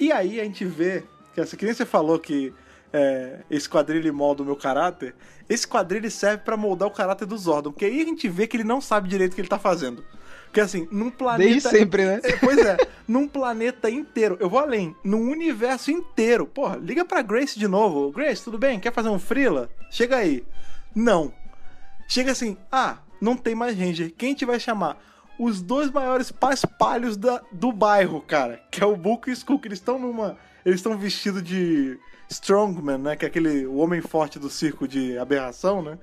E 0.00 0.10
aí 0.10 0.40
a 0.40 0.44
gente 0.44 0.64
vê, 0.64 1.04
que 1.34 1.40
essa 1.40 1.56
você 1.56 1.84
falou 1.84 2.18
que 2.18 2.54
é, 2.92 3.40
esse 3.50 3.68
quadrilho 3.68 4.12
molda 4.14 4.42
o 4.42 4.46
meu 4.46 4.56
caráter, 4.56 5.14
esse 5.48 5.66
quadrilho 5.66 6.10
serve 6.10 6.42
para 6.44 6.56
moldar 6.56 6.88
o 6.88 6.92
caráter 6.92 7.26
do 7.26 7.36
Zordon, 7.36 7.72
porque 7.72 7.84
aí 7.84 8.00
a 8.00 8.04
gente 8.04 8.28
vê 8.28 8.46
que 8.46 8.56
ele 8.56 8.64
não 8.64 8.80
sabe 8.80 9.08
direito 9.08 9.32
o 9.32 9.34
que 9.34 9.40
ele 9.40 9.48
tá 9.48 9.58
fazendo. 9.58 10.04
Porque 10.44 10.60
assim, 10.60 10.88
num 10.90 11.10
planeta. 11.10 11.50
Desde 11.50 11.68
sempre, 11.68 12.04
né? 12.04 12.20
É, 12.22 12.36
pois 12.36 12.58
é, 12.58 12.76
num 13.06 13.28
planeta 13.28 13.90
inteiro. 13.90 14.36
Eu 14.40 14.48
vou 14.48 14.58
além, 14.58 14.96
num 15.04 15.30
universo 15.30 15.90
inteiro. 15.90 16.46
Porra, 16.46 16.76
liga 16.76 17.04
pra 17.04 17.20
Grace 17.20 17.58
de 17.58 17.68
novo. 17.68 18.10
Grace, 18.10 18.42
tudo 18.42 18.58
bem? 18.58 18.80
Quer 18.80 18.92
fazer 18.92 19.10
um 19.10 19.18
Freela? 19.18 19.68
Chega 19.90 20.16
aí. 20.16 20.44
Não. 20.94 21.32
chega 22.08 22.32
assim: 22.32 22.56
ah, 22.72 22.98
não 23.20 23.36
tem 23.36 23.54
mais 23.54 23.78
Ranger. 23.78 24.12
Quem 24.16 24.30
gente 24.30 24.46
vai 24.46 24.58
chamar? 24.58 24.96
Os 25.38 25.62
dois 25.62 25.90
maiores 25.90 26.32
paspalhos 26.32 27.16
da, 27.16 27.42
do 27.52 27.70
bairro, 27.70 28.20
cara. 28.22 28.60
Que 28.70 28.82
é 28.82 28.86
o 28.86 28.96
Book 28.96 29.28
e 29.28 29.32
o 29.32 29.34
Skull, 29.34 29.58
que 29.58 29.68
eles 29.68 29.78
estão 29.78 29.98
numa. 29.98 30.36
Eles 30.64 30.80
estão 30.80 30.96
vestidos 30.96 31.42
de 31.42 31.98
Strongman, 32.28 32.98
né? 32.98 33.16
Que 33.16 33.24
é 33.24 33.28
aquele 33.28 33.66
o 33.66 33.76
homem 33.76 34.00
forte 34.00 34.38
do 34.38 34.50
circo 34.50 34.86
de 34.86 35.18
aberração, 35.18 35.82
né? 35.82 35.98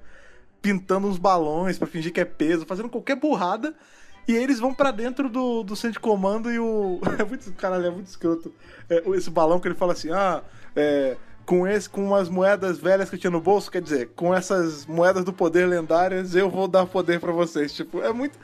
Pintando 0.61 1.07
uns 1.07 1.17
balões 1.17 1.77
para 1.77 1.87
fingir 1.87 2.11
que 2.11 2.19
é 2.19 2.25
peso, 2.25 2.65
fazendo 2.65 2.89
qualquer 2.89 3.15
burrada. 3.15 3.75
E 4.27 4.33
eles 4.33 4.59
vão 4.59 4.73
para 4.73 4.89
dentro 4.89 5.29
do, 5.29 5.61
do 5.61 5.75
centro 5.75 5.93
de 5.93 5.99
comando 5.99 6.51
e 6.51 6.59
o. 6.59 6.99
É 7.19 7.23
muito, 7.23 7.51
caralho, 7.53 7.85
é 7.85 7.91
muito 7.91 8.07
escroto. 8.07 8.53
É, 8.89 9.03
esse 9.11 9.29
balão 9.29 9.59
que 9.59 9.67
ele 9.67 9.75
fala 9.75 9.93
assim: 9.93 10.11
ah, 10.11 10.41
é, 10.75 11.15
com, 11.45 11.67
esse, 11.67 11.87
com 11.87 12.03
umas 12.03 12.27
moedas 12.27 12.79
velhas 12.79 13.07
que 13.09 13.15
eu 13.15 13.19
tinha 13.19 13.31
no 13.31 13.39
bolso, 13.39 13.69
quer 13.69 13.81
dizer, 13.81 14.09
com 14.15 14.33
essas 14.33 14.85
moedas 14.87 15.23
do 15.23 15.31
poder 15.31 15.67
lendárias, 15.67 16.35
eu 16.35 16.49
vou 16.49 16.67
dar 16.67 16.87
poder 16.87 17.19
para 17.19 17.31
vocês. 17.31 17.71
Tipo, 17.73 18.01
é 18.01 18.11
muito. 18.11 18.37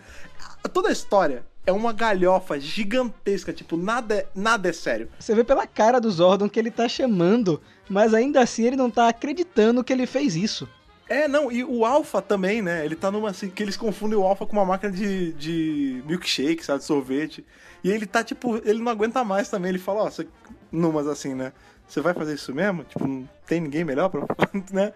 Toda 0.71 0.89
a 0.89 0.91
história 0.91 1.43
é 1.65 1.71
uma 1.71 1.93
galhofa 1.93 2.59
gigantesca, 2.59 3.53
tipo, 3.53 3.77
nada 3.77 4.15
é, 4.15 4.27
nada 4.33 4.69
é 4.69 4.73
sério. 4.73 5.09
Você 5.19 5.35
vê 5.35 5.43
pela 5.43 5.67
cara 5.67 5.99
do 5.99 6.09
Zordon 6.09 6.49
que 6.49 6.59
ele 6.59 6.71
tá 6.71 6.87
chamando, 6.87 7.61
mas 7.89 8.13
ainda 8.13 8.41
assim 8.41 8.65
ele 8.65 8.75
não 8.75 8.89
tá 8.89 9.07
acreditando 9.07 9.83
que 9.83 9.93
ele 9.93 10.05
fez 10.05 10.35
isso. 10.35 10.67
É, 11.07 11.27
não, 11.27 11.51
e 11.51 11.61
o 11.61 11.85
Alpha 11.85 12.21
também, 12.21 12.61
né? 12.61 12.85
Ele 12.85 12.95
tá 12.95 13.11
numa 13.11 13.31
assim, 13.31 13.49
que 13.49 13.61
eles 13.61 13.75
confundem 13.75 14.17
o 14.17 14.23
Alpha 14.23 14.45
com 14.45 14.53
uma 14.53 14.65
máquina 14.65 14.91
de, 14.93 15.33
de 15.33 16.01
milkshake, 16.07 16.65
sabe, 16.65 16.79
de 16.79 16.85
sorvete. 16.85 17.45
E 17.83 17.91
ele 17.91 18.05
tá, 18.05 18.23
tipo, 18.23 18.55
ele 18.65 18.81
não 18.81 18.89
aguenta 18.89 19.21
mais 19.21 19.49
também. 19.49 19.69
Ele 19.69 19.77
fala, 19.77 20.03
ó, 20.03 20.07
oh, 20.07 20.09
você. 20.09 20.25
Numas 20.71 21.07
assim, 21.07 21.35
né? 21.35 21.51
Você 21.85 21.99
vai 21.99 22.13
fazer 22.13 22.35
isso 22.35 22.55
mesmo? 22.55 22.85
Tipo, 22.85 23.05
não 23.05 23.27
tem 23.45 23.59
ninguém 23.59 23.83
melhor 23.83 24.07
pra. 24.07 24.25
né? 24.71 24.93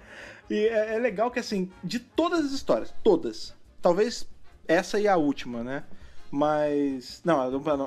E 0.50 0.56
é, 0.68 0.96
é 0.96 1.00
legal 1.00 1.30
que, 1.30 1.40
assim, 1.40 1.70
de 1.84 2.00
todas 2.00 2.46
as 2.46 2.52
histórias, 2.54 2.94
todas, 3.04 3.54
talvez 3.82 4.26
essa 4.66 4.98
e 4.98 5.10
a 5.10 5.18
última, 5.18 5.66
né? 5.66 5.84
Mas. 6.32 7.22
Não, 7.24 7.40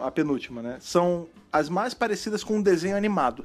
a 0.03 0.11
penúltima, 0.11 0.63
né? 0.63 0.79
São 0.81 1.29
as 1.53 1.69
mais 1.69 1.95
parecidas 1.95 2.45
com 2.45 2.57
um 2.57 2.63
desenho 2.63 2.97
animado. 2.97 3.45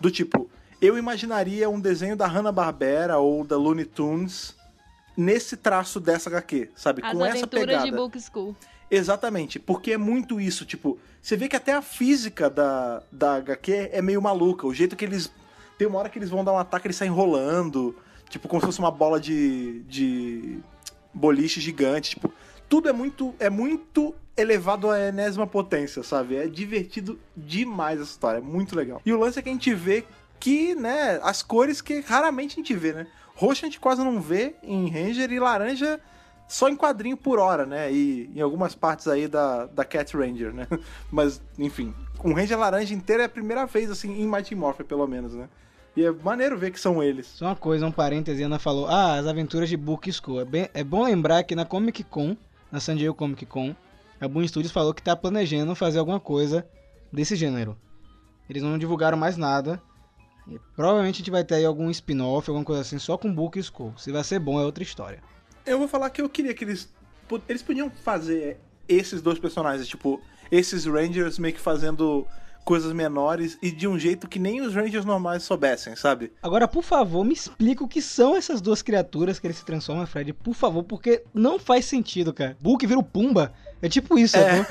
Do 0.00 0.10
tipo, 0.10 0.48
eu 0.80 0.96
imaginaria 0.96 1.68
um 1.68 1.80
desenho 1.80 2.16
da 2.16 2.26
Hanna-Barbera 2.26 3.18
ou 3.18 3.44
da 3.44 3.56
Looney 3.56 3.84
Tunes 3.84 4.56
nesse 5.16 5.56
traço 5.56 5.98
dessa 5.98 6.30
HQ, 6.30 6.70
sabe? 6.76 7.02
As 7.04 7.12
Com 7.12 7.26
essa 7.26 7.46
pegada. 7.46 7.84
de 7.84 7.90
Book 7.90 8.18
School. 8.20 8.54
Exatamente, 8.90 9.58
porque 9.58 9.92
é 9.92 9.98
muito 9.98 10.40
isso, 10.40 10.64
tipo, 10.64 10.98
você 11.20 11.36
vê 11.36 11.48
que 11.48 11.56
até 11.56 11.74
a 11.74 11.82
física 11.82 12.48
da, 12.48 13.02
da 13.10 13.34
HQ 13.34 13.90
é 13.92 14.00
meio 14.00 14.22
maluca, 14.22 14.66
o 14.66 14.72
jeito 14.72 14.96
que 14.96 15.04
eles... 15.04 15.30
Tem 15.76 15.86
uma 15.86 15.98
hora 15.98 16.08
que 16.08 16.18
eles 16.18 16.30
vão 16.30 16.42
dar 16.42 16.52
um 16.52 16.58
ataque, 16.58 16.86
eles 16.86 16.96
saem 16.96 17.10
rolando, 17.10 17.94
tipo, 18.30 18.48
como 18.48 18.60
se 18.60 18.66
fosse 18.66 18.78
uma 18.78 18.90
bola 18.90 19.20
de, 19.20 19.80
de 19.82 20.58
boliche 21.12 21.60
gigante, 21.60 22.10
tipo, 22.10 22.32
tudo 22.68 22.88
é 22.88 22.92
muito, 22.92 23.34
é 23.38 23.50
muito 23.50 24.14
elevado 24.38 24.90
à 24.90 25.00
enésima 25.08 25.46
potência, 25.46 26.02
sabe? 26.02 26.36
É 26.36 26.46
divertido 26.46 27.18
demais 27.36 28.00
essa 28.00 28.10
história, 28.10 28.38
é 28.38 28.42
muito 28.42 28.76
legal. 28.76 29.00
E 29.04 29.12
o 29.12 29.18
lance 29.18 29.38
é 29.38 29.42
que 29.42 29.48
a 29.48 29.52
gente 29.52 29.74
vê 29.74 30.04
que, 30.38 30.74
né, 30.74 31.18
as 31.22 31.42
cores 31.42 31.80
que 31.80 32.00
raramente 32.00 32.54
a 32.54 32.56
gente 32.56 32.74
vê, 32.74 32.92
né? 32.92 33.06
Roxo 33.34 33.64
a 33.64 33.68
gente 33.68 33.80
quase 33.80 34.02
não 34.02 34.20
vê 34.20 34.54
em 34.62 34.88
Ranger 34.88 35.30
e 35.30 35.38
laranja 35.38 36.00
só 36.48 36.68
em 36.68 36.76
quadrinho 36.76 37.16
por 37.16 37.38
hora, 37.38 37.66
né? 37.66 37.92
E 37.92 38.30
em 38.34 38.40
algumas 38.40 38.74
partes 38.74 39.06
aí 39.06 39.28
da, 39.28 39.66
da 39.66 39.84
Cat 39.84 40.16
Ranger, 40.16 40.52
né? 40.52 40.66
Mas, 41.10 41.40
enfim, 41.58 41.94
um 42.24 42.32
Ranger 42.32 42.58
laranja 42.58 42.94
inteiro 42.94 43.22
é 43.22 43.26
a 43.26 43.28
primeira 43.28 43.66
vez, 43.66 43.90
assim, 43.90 44.20
em 44.20 44.26
Mighty 44.26 44.54
Morphin, 44.54 44.84
pelo 44.84 45.06
menos, 45.06 45.34
né? 45.34 45.48
E 45.96 46.04
é 46.04 46.10
maneiro 46.10 46.56
ver 46.56 46.70
que 46.70 46.80
são 46.80 47.02
eles. 47.02 47.26
Só 47.26 47.46
uma 47.46 47.56
coisa, 47.56 47.86
um 47.86 47.92
parêntese, 47.92 48.42
Ana 48.42 48.58
falou, 48.58 48.86
ah, 48.86 49.14
as 49.14 49.26
aventuras 49.26 49.68
de 49.68 49.76
Book 49.76 50.10
School. 50.12 50.40
É, 50.40 50.44
bem, 50.44 50.68
é 50.72 50.84
bom 50.84 51.04
lembrar 51.04 51.42
que 51.42 51.54
na 51.54 51.64
Comic 51.64 52.04
Con, 52.04 52.36
na 52.70 52.80
San 52.80 52.96
Diego 52.96 53.14
Comic 53.14 53.44
Con, 53.46 53.74
a 54.20 54.28
Boom 54.28 54.46
Studios 54.46 54.72
falou 54.72 54.94
que 54.94 55.02
tá 55.02 55.14
planejando 55.14 55.74
fazer 55.74 55.98
alguma 55.98 56.20
coisa 56.20 56.66
desse 57.12 57.36
gênero. 57.36 57.76
Eles 58.48 58.62
não 58.62 58.78
divulgaram 58.78 59.18
mais 59.18 59.36
nada, 59.36 59.80
e 60.50 60.58
provavelmente 60.74 61.16
a 61.16 61.18
gente 61.18 61.30
vai 61.30 61.44
ter 61.44 61.56
aí 61.56 61.64
algum 61.64 61.90
spin-off, 61.90 62.48
alguma 62.48 62.64
coisa 62.64 62.80
assim, 62.80 62.98
só 62.98 63.18
com 63.18 63.32
Book 63.32 63.58
e 63.58 63.60
Skull. 63.60 63.94
Se 63.98 64.10
vai 64.10 64.24
ser 64.24 64.38
bom, 64.38 64.58
é 64.58 64.64
outra 64.64 64.82
história. 64.82 65.22
Eu 65.66 65.78
vou 65.78 65.86
falar 65.86 66.08
que 66.10 66.22
eu 66.22 66.28
queria 66.28 66.54
que 66.54 66.64
eles. 66.64 66.92
Eles 67.46 67.62
podiam 67.62 67.90
fazer 67.90 68.58
esses 68.88 69.20
dois 69.20 69.38
personagens, 69.38 69.86
tipo, 69.86 70.18
esses 70.50 70.86
Rangers 70.86 71.38
meio 71.38 71.52
que 71.52 71.60
fazendo 71.60 72.26
coisas 72.64 72.92
menores 72.92 73.58
e 73.62 73.70
de 73.70 73.86
um 73.86 73.98
jeito 73.98 74.28
que 74.28 74.38
nem 74.38 74.62
os 74.62 74.74
Rangers 74.74 75.04
normais 75.04 75.42
soubessem, 75.42 75.94
sabe? 75.94 76.32
Agora, 76.42 76.66
por 76.66 76.82
favor, 76.82 77.24
me 77.24 77.34
explica 77.34 77.84
o 77.84 77.88
que 77.88 78.00
são 78.00 78.34
essas 78.34 78.60
duas 78.62 78.80
criaturas 78.80 79.38
que 79.38 79.46
ele 79.46 79.54
se 79.54 79.64
transforma, 79.64 80.06
Fred. 80.06 80.32
Por 80.32 80.54
favor, 80.54 80.82
porque 80.82 81.22
não 81.34 81.58
faz 81.58 81.84
sentido, 81.84 82.32
cara. 82.32 82.56
Book 82.60 82.86
vira 82.86 82.98
o 82.98 83.02
Pumba. 83.04 83.52
É 83.80 83.88
tipo 83.88 84.18
isso, 84.18 84.36
é. 84.36 84.66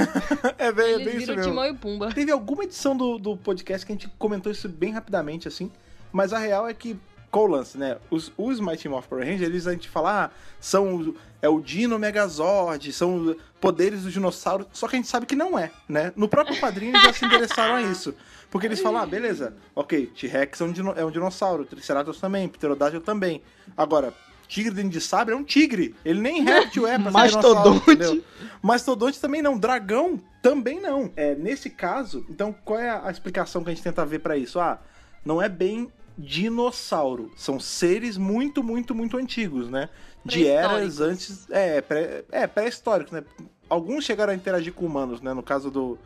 é 0.58 0.72
bem, 0.72 0.94
Eles 0.94 1.02
é 1.02 1.06
bem 1.06 1.18
isso 1.18 1.36
mesmo. 1.36 1.52
Timão 1.52 1.66
e 1.66 1.74
Pumba. 1.74 2.12
Teve 2.14 2.32
alguma 2.32 2.64
edição 2.64 2.96
do, 2.96 3.18
do 3.18 3.38
podcast 3.38 3.86
que 3.86 3.92
a 3.92 3.96
gente 3.96 4.10
comentou 4.18 4.52
isso 4.52 4.68
bem 4.68 4.92
rapidamente, 4.92 5.48
assim. 5.48 5.72
Mas 6.12 6.34
a 6.34 6.40
real 6.40 6.68
é 6.68 6.74
que 6.74 7.00
qual 7.32 7.46
o 7.46 7.48
lance, 7.48 7.78
né? 7.78 7.98
Os, 8.10 8.32
os 8.38 8.60
Mighty 8.60 8.90
Morphin 8.90 9.10
Power 9.10 9.26
Rangers, 9.26 9.42
eles 9.50 9.68
a 9.68 9.72
gente 9.72 9.90
fala, 9.90 10.26
ah, 10.26 10.30
são 10.60 11.14
é 11.42 11.48
o 11.48 11.60
Dino 11.60 12.00
Megazord, 12.00 12.92
são 12.92 13.36
poderes 13.62 14.04
do 14.04 14.12
dinossauro, 14.12 14.68
só 14.72 14.88
que 14.88 14.96
a 14.96 14.98
gente 14.98 15.08
sabe 15.08 15.26
que 15.26 15.36
não 15.36 15.58
é, 15.58 15.72
né? 15.88 16.12
No 16.16 16.28
próprio 16.28 16.60
quadrinho 16.60 16.92
eles 16.92 17.04
já 17.04 17.14
se 17.14 17.26
interessaram 17.26 17.76
a 17.76 17.82
isso. 17.84 18.16
Porque 18.50 18.66
eles 18.66 18.80
falam, 18.80 19.02
ah, 19.02 19.06
beleza, 19.06 19.54
ok, 19.76 20.08
T-Rex 20.08 20.62
é, 20.62 20.64
um 20.64 20.74
é 20.96 21.06
um 21.06 21.12
dinossauro, 21.12 21.66
Triceratops 21.66 22.20
também, 22.20 22.48
Pterodátilo 22.48 23.02
também. 23.02 23.42
Agora, 23.76 24.14
tigre 24.48 24.74
dente 24.74 24.90
de 24.90 25.02
sabre 25.02 25.34
é 25.34 25.38
um 25.38 25.44
tigre. 25.44 25.96
Ele 26.04 26.20
nem 26.20 26.42
réptil 26.42 26.88
é 26.88 26.98
pra 26.98 27.12
Mastodonte. 27.12 28.24
Mastodonte 28.62 29.20
também 29.20 29.42
não. 29.42 29.58
Dragão 29.58 30.22
também 30.42 30.80
não. 30.80 31.12
É, 31.16 31.36
nesse 31.36 31.70
caso, 31.70 32.26
então 32.30 32.56
qual 32.66 32.80
é 32.80 32.90
a 32.90 33.12
explicação 33.12 33.64
que 33.64 33.70
a 33.70 33.74
gente 33.74 33.84
tenta 33.84 34.06
ver 34.06 34.20
para 34.20 34.38
isso? 34.38 34.60
Ah, 34.60 34.80
não 35.26 35.42
é 35.42 35.50
bem 35.50 35.92
dinossauro. 36.18 37.32
São 37.36 37.60
seres 37.60 38.18
muito, 38.18 38.64
muito, 38.64 38.96
muito 38.96 39.18
antigos, 39.18 39.70
né? 39.70 39.90
De 40.26 40.48
eras 40.48 41.00
antes. 41.00 41.50
É, 41.50 41.80
pré, 41.82 42.24
é 42.32 42.48
pré-históricos, 42.48 43.14
né? 43.14 43.24
Alguns 43.70 44.04
chegaram 44.06 44.34
a 44.34 44.36
interagir 44.36 44.74
com 44.74 44.86
humanos, 44.86 45.22
né? 45.22 45.34
No 45.34 45.44
caso 45.44 45.70
do 45.70 45.98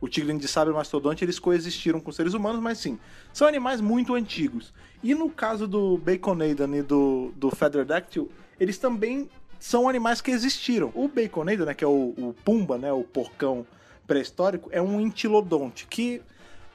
o 0.00 0.08
tigre 0.08 0.36
de 0.36 0.48
sabre 0.48 0.72
e 0.72 0.74
o 0.74 0.76
mastodonte, 0.76 1.24
eles 1.24 1.38
coexistiram 1.38 2.00
com 2.00 2.10
seres 2.10 2.34
humanos, 2.34 2.60
mas 2.60 2.78
sim, 2.78 2.98
são 3.32 3.46
animais 3.46 3.80
muito 3.80 4.14
antigos. 4.14 4.72
E 5.02 5.14
no 5.14 5.30
caso 5.30 5.68
do 5.68 5.98
Baconadan 5.98 6.76
e 6.76 6.82
do, 6.82 7.32
do 7.36 7.50
Featherdactyl, 7.50 8.30
eles 8.58 8.78
também 8.78 9.28
são 9.58 9.88
animais 9.88 10.20
que 10.20 10.30
existiram. 10.30 10.90
O 10.94 11.06
Baconadan, 11.06 11.66
né, 11.66 11.74
que 11.74 11.84
é 11.84 11.88
o, 11.88 12.14
o 12.16 12.34
Pumba, 12.44 12.78
né, 12.78 12.92
o 12.92 13.04
porcão 13.04 13.66
pré-histórico, 14.06 14.68
é 14.72 14.80
um 14.80 15.00
entilodonte, 15.00 15.86
que 15.86 16.22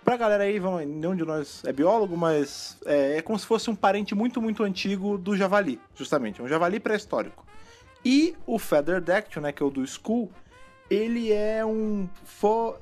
Pra 0.06 0.18
galera 0.18 0.44
aí, 0.44 0.60
vamos, 0.60 0.86
nenhum 0.86 1.16
de 1.16 1.26
nós 1.26 1.64
é 1.66 1.74
biólogo, 1.74 2.16
mas 2.16 2.78
é, 2.86 3.18
é 3.18 3.22
como 3.24 3.40
se 3.40 3.46
fosse 3.48 3.72
um 3.72 3.76
parente 3.76 4.14
muito, 4.14 4.40
muito 4.40 4.62
antigo 4.62 5.18
do 5.18 5.36
javali, 5.36 5.82
justamente. 5.96 6.40
Um 6.44 6.48
javali 6.48 6.80
pré-histórico. 6.80 7.44
E 8.06 8.36
o 8.46 8.60
Feather 8.60 9.02
Dactyl, 9.02 9.42
né, 9.42 9.52
que 9.52 9.64
é 9.64 9.66
o 9.66 9.72
do 9.72 9.84
Skull, 9.84 10.30
ele 10.92 11.32
é 11.32 11.66
um 11.66 12.08
fo... 12.24 12.76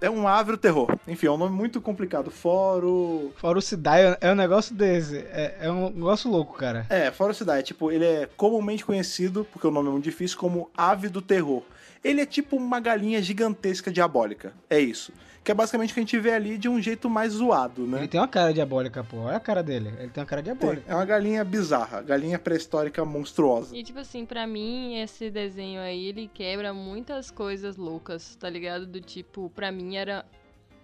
é 0.00 0.08
um 0.10 0.26
ávero 0.26 0.56
terror. 0.56 0.96
Enfim, 1.06 1.26
é 1.26 1.30
um 1.30 1.36
nome 1.36 1.54
muito 1.54 1.80
complicado. 1.80 2.30
Foro... 2.30 3.32
Forocidade 3.36 4.16
é 4.20 4.32
um 4.32 4.34
negócio 4.34 4.74
desse. 4.74 5.18
É, 5.18 5.56
é 5.62 5.70
um 5.70 5.90
negócio 5.90 6.30
louco, 6.30 6.56
cara. 6.56 6.86
É, 6.88 7.10
Forocidade. 7.10 7.66
Tipo, 7.68 7.90
ele 7.90 8.04
é 8.04 8.28
comumente 8.36 8.84
conhecido, 8.84 9.46
porque 9.52 9.66
o 9.66 9.70
nome 9.70 9.88
é 9.88 9.92
muito 9.92 10.04
difícil, 10.04 10.38
como 10.38 10.70
ave 10.76 11.08
do 11.08 11.22
terror. 11.22 11.62
Ele 12.02 12.20
é 12.20 12.26
tipo 12.26 12.56
uma 12.56 12.78
galinha 12.80 13.20
gigantesca 13.22 13.90
diabólica. 13.90 14.52
É 14.70 14.78
isso. 14.78 15.12
Que 15.48 15.52
é 15.52 15.54
basicamente 15.54 15.92
o 15.92 15.94
que 15.94 16.00
a 16.00 16.02
gente 16.02 16.18
vê 16.18 16.32
ali 16.32 16.58
de 16.58 16.68
um 16.68 16.78
jeito 16.78 17.08
mais 17.08 17.32
zoado, 17.32 17.86
né? 17.86 18.00
Ele 18.00 18.08
tem 18.08 18.20
uma 18.20 18.28
cara 18.28 18.52
diabólica, 18.52 19.02
pô. 19.02 19.20
Olha 19.20 19.38
a 19.38 19.40
cara 19.40 19.62
dele. 19.62 19.88
Ele 19.98 20.10
tem 20.10 20.20
uma 20.20 20.26
cara 20.26 20.42
diabólica. 20.42 20.82
Tem. 20.82 20.92
É 20.92 20.94
uma 20.94 21.06
galinha 21.06 21.42
bizarra. 21.42 22.02
Galinha 22.02 22.38
pré-histórica 22.38 23.02
monstruosa. 23.02 23.74
E 23.74 23.82
tipo 23.82 23.98
assim, 23.98 24.26
pra 24.26 24.46
mim, 24.46 25.00
esse 25.00 25.30
desenho 25.30 25.80
aí, 25.80 26.08
ele 26.08 26.28
quebra 26.34 26.74
muitas 26.74 27.30
coisas 27.30 27.78
loucas, 27.78 28.36
tá 28.36 28.50
ligado? 28.50 28.84
Do 28.84 29.00
tipo, 29.00 29.48
pra 29.54 29.72
mim 29.72 29.96
era, 29.96 30.22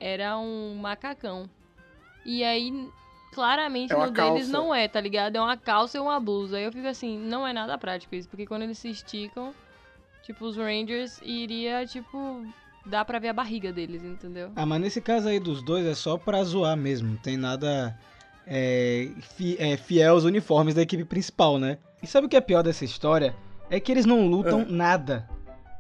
era 0.00 0.38
um 0.38 0.74
macacão. 0.76 1.44
E 2.24 2.42
aí, 2.42 2.88
claramente 3.34 3.92
é 3.92 3.96
no 3.96 4.10
deles 4.10 4.14
calça. 4.14 4.50
não 4.50 4.74
é, 4.74 4.88
tá 4.88 4.98
ligado? 4.98 5.36
É 5.36 5.40
uma 5.42 5.58
calça 5.58 5.98
e 5.98 6.00
uma 6.00 6.18
blusa. 6.18 6.56
Aí 6.56 6.64
eu 6.64 6.72
fico 6.72 6.88
assim, 6.88 7.18
não 7.18 7.46
é 7.46 7.52
nada 7.52 7.76
prático 7.76 8.14
isso, 8.14 8.30
porque 8.30 8.46
quando 8.46 8.62
eles 8.62 8.78
se 8.78 8.88
esticam, 8.88 9.54
tipo, 10.22 10.42
os 10.46 10.56
Rangers 10.56 11.20
iria, 11.22 11.84
tipo, 11.84 12.46
dá 12.87 13.05
pra 13.05 13.18
ver 13.18 13.28
a 13.28 13.32
barriga 13.32 13.72
deles, 13.72 14.03
entendeu? 14.05 14.51
Ah, 14.57 14.66
mas 14.66 14.80
nesse 14.80 15.01
caso 15.01 15.28
aí 15.28 15.39
dos 15.41 15.62
dois 15.62 15.85
é 15.87 15.95
só 15.95 16.16
pra 16.16 16.43
zoar 16.45 16.76
mesmo. 16.76 17.11
Não 17.11 17.16
tem 17.16 17.37
nada 17.37 17.97
é, 18.47 19.09
fi- 19.37 19.57
é, 19.59 19.76
fiel 19.76 20.12
aos 20.14 20.24
uniformes 20.24 20.74
da 20.74 20.82
equipe 20.82 21.05
principal, 21.05 21.59
né? 21.59 21.78
E 22.03 22.07
sabe 22.07 22.26
o 22.26 22.30
que 22.30 22.37
é 22.37 22.41
pior 22.41 22.62
dessa 22.62 22.85
história? 22.85 23.35
É 23.70 23.80
que 23.80 23.91
eles 23.91 24.05
não 24.05 24.26
lutam 24.28 24.61
Ah. 24.61 24.66
nada. 24.72 25.28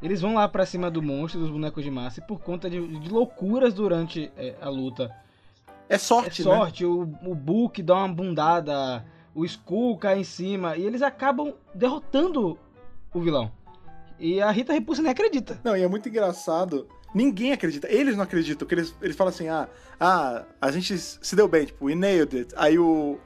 Eles 0.02 0.20
vão 0.20 0.34
lá 0.34 0.46
pra 0.48 0.66
cima 0.66 0.90
do 0.90 1.02
monstro, 1.02 1.40
dos 1.40 1.50
bonecos 1.50 1.82
de 1.82 1.90
massa, 1.90 2.20
e 2.20 2.26
por 2.26 2.40
conta 2.40 2.68
de, 2.68 2.86
de 2.98 3.08
loucuras 3.08 3.72
durante 3.72 4.30
é, 4.36 4.54
a 4.60 4.68
luta. 4.68 5.10
É 5.88 5.94
É 5.94 5.98
sorte, 5.98 6.42
né? 6.42 6.50
sorte, 6.56 6.84
o, 6.84 7.02
o 7.22 7.34
Book 7.34 7.82
dá 7.82 7.94
uma 7.94 8.08
bundada, 8.08 9.04
o 9.34 9.44
Skull 9.44 9.96
cai 9.98 10.18
em 10.20 10.24
cima, 10.24 10.76
e 10.76 10.82
eles 10.84 11.00
acabam 11.02 11.54
derrotando 11.74 12.58
o 13.14 13.20
vilão. 13.20 13.50
E 14.18 14.40
a 14.40 14.50
Rita 14.50 14.72
Repulsa 14.72 15.02
nem 15.02 15.10
acredita. 15.10 15.60
Não, 15.64 15.76
e 15.76 15.82
é 15.82 15.88
muito 15.88 16.08
engraçado. 16.08 16.88
Ninguém 17.14 17.52
acredita. 17.52 17.90
Eles 17.90 18.16
não 18.16 18.24
acreditam. 18.24 18.66
Porque 18.66 18.74
eles, 18.74 18.94
eles 19.00 19.16
falam 19.16 19.32
assim: 19.32 19.48
ah, 19.48 19.68
ah, 20.00 20.44
a 20.60 20.70
gente 20.70 20.96
se 20.98 21.36
deu 21.36 21.48
bem, 21.48 21.66
tipo, 21.66 21.86
we 21.86 21.94
nailed 21.94 22.36
it. 22.36 22.54
Aí 22.56 22.78
o, 22.78 23.18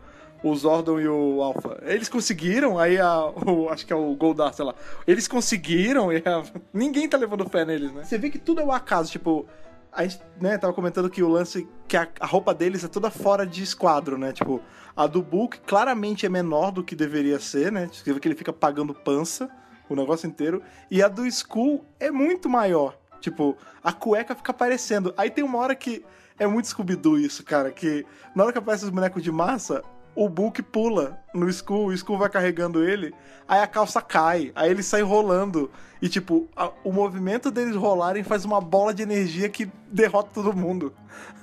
o 0.42 0.54
Zordon 0.54 1.00
e 1.00 1.08
o 1.08 1.42
Alpha. 1.42 1.80
Eles 1.82 2.08
conseguiram, 2.08 2.78
aí 2.78 2.98
a, 2.98 3.26
o, 3.26 3.68
acho 3.68 3.86
que 3.86 3.92
é 3.92 3.96
o 3.96 4.14
Goldar, 4.14 4.52
sei 4.52 4.64
lá. 4.64 4.74
Eles 5.06 5.28
conseguiram 5.28 6.12
e 6.12 6.18
a, 6.18 6.42
ninguém 6.72 7.08
tá 7.08 7.16
levando 7.16 7.48
fé 7.48 7.64
neles, 7.64 7.92
né? 7.92 8.04
Você 8.04 8.18
vê 8.18 8.30
que 8.30 8.38
tudo 8.38 8.60
é 8.60 8.64
um 8.64 8.72
acaso, 8.72 9.10
tipo. 9.10 9.46
A 9.90 10.02
gente, 10.02 10.20
né, 10.38 10.58
tava 10.58 10.74
comentando 10.74 11.08
que 11.08 11.22
o 11.22 11.28
lance, 11.28 11.66
que 11.88 11.96
a, 11.96 12.06
a 12.20 12.26
roupa 12.26 12.52
deles 12.52 12.84
é 12.84 12.88
toda 12.88 13.10
fora 13.10 13.46
de 13.46 13.62
esquadro, 13.62 14.18
né? 14.18 14.32
Tipo, 14.32 14.60
a 14.94 15.06
do 15.06 15.22
Book 15.22 15.58
claramente 15.60 16.26
é 16.26 16.28
menor 16.28 16.70
do 16.70 16.84
que 16.84 16.94
deveria 16.94 17.40
ser, 17.40 17.72
né? 17.72 17.88
Você 17.90 18.12
vê 18.12 18.20
que 18.20 18.28
ele 18.28 18.34
fica 18.34 18.52
pagando 18.52 18.92
pança 18.92 19.50
o 19.94 19.96
negócio 19.96 20.26
inteiro. 20.26 20.62
E 20.90 21.02
a 21.02 21.08
do 21.08 21.26
Skull 21.26 21.84
é 21.98 22.10
muito 22.10 22.48
maior. 22.48 22.98
Tipo, 23.20 23.56
a 23.82 23.92
cueca 23.92 24.34
fica 24.34 24.52
aparecendo. 24.52 25.12
Aí 25.16 25.30
tem 25.30 25.44
uma 25.44 25.58
hora 25.58 25.74
que 25.74 26.04
é 26.38 26.46
muito 26.46 26.68
scooby 26.68 26.98
isso, 27.24 27.44
cara. 27.44 27.70
Que 27.70 28.06
na 28.34 28.44
hora 28.44 28.52
que 28.52 28.58
aparece 28.58 28.84
os 28.84 28.90
bonecos 28.90 29.22
de 29.22 29.32
massa, 29.32 29.82
o 30.14 30.28
Book 30.28 30.62
pula 30.62 31.18
no 31.34 31.48
Skull, 31.48 31.86
o 31.86 31.92
Skull 31.92 32.18
vai 32.18 32.28
carregando 32.28 32.82
ele, 32.82 33.14
aí 33.46 33.60
a 33.60 33.66
calça 33.68 34.02
cai, 34.02 34.50
aí 34.54 34.70
ele 34.70 34.82
sai 34.82 35.00
rolando. 35.02 35.70
E, 36.02 36.08
tipo, 36.08 36.48
a, 36.56 36.70
o 36.84 36.92
movimento 36.92 37.50
deles 37.50 37.76
rolarem 37.76 38.22
faz 38.22 38.44
uma 38.44 38.60
bola 38.60 38.94
de 38.94 39.02
energia 39.02 39.48
que 39.48 39.70
derrota 39.90 40.30
todo 40.34 40.56
mundo. 40.56 40.92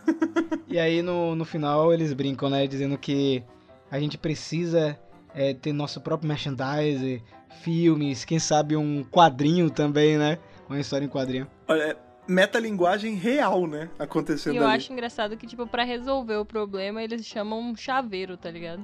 e 0.68 0.80
aí, 0.80 1.02
no, 1.02 1.36
no 1.36 1.46
final, 1.46 1.94
eles 1.94 2.14
brincam, 2.14 2.50
né? 2.50 2.68
Dizendo 2.68 2.98
que 2.98 3.44
a 3.92 4.00
gente 4.00 4.18
precisa 4.18 4.98
é, 5.34 5.54
ter 5.54 5.74
nosso 5.74 6.00
próprio 6.02 6.28
merchandise, 6.28 7.22
filmes, 7.62 8.24
quem 8.26 8.40
sabe 8.40 8.76
um 8.76 9.04
quadrinho 9.04 9.70
também, 9.70 10.18
né? 10.18 10.38
Uma 10.70 10.80
história 10.80 11.06
em 11.06 11.10
quadrinho. 11.10 11.48
Olha, 11.68 11.98
metalinguagem 12.28 13.16
real, 13.16 13.68
né? 13.68 13.90
Acontecendo 14.00 14.54
E 14.56 14.58
eu 14.58 14.66
ali. 14.66 14.76
acho 14.78 14.92
engraçado 14.92 15.38
que, 15.38 15.46
tipo, 15.48 15.66
pra 15.68 15.84
resolver 15.84 16.38
o 16.38 16.46
problema, 16.46 17.02
eles 17.04 17.26
chamam 17.26 17.60
um 17.60 17.76
chaveiro, 17.76 18.36
tá 18.38 18.50
ligado? 18.50 18.84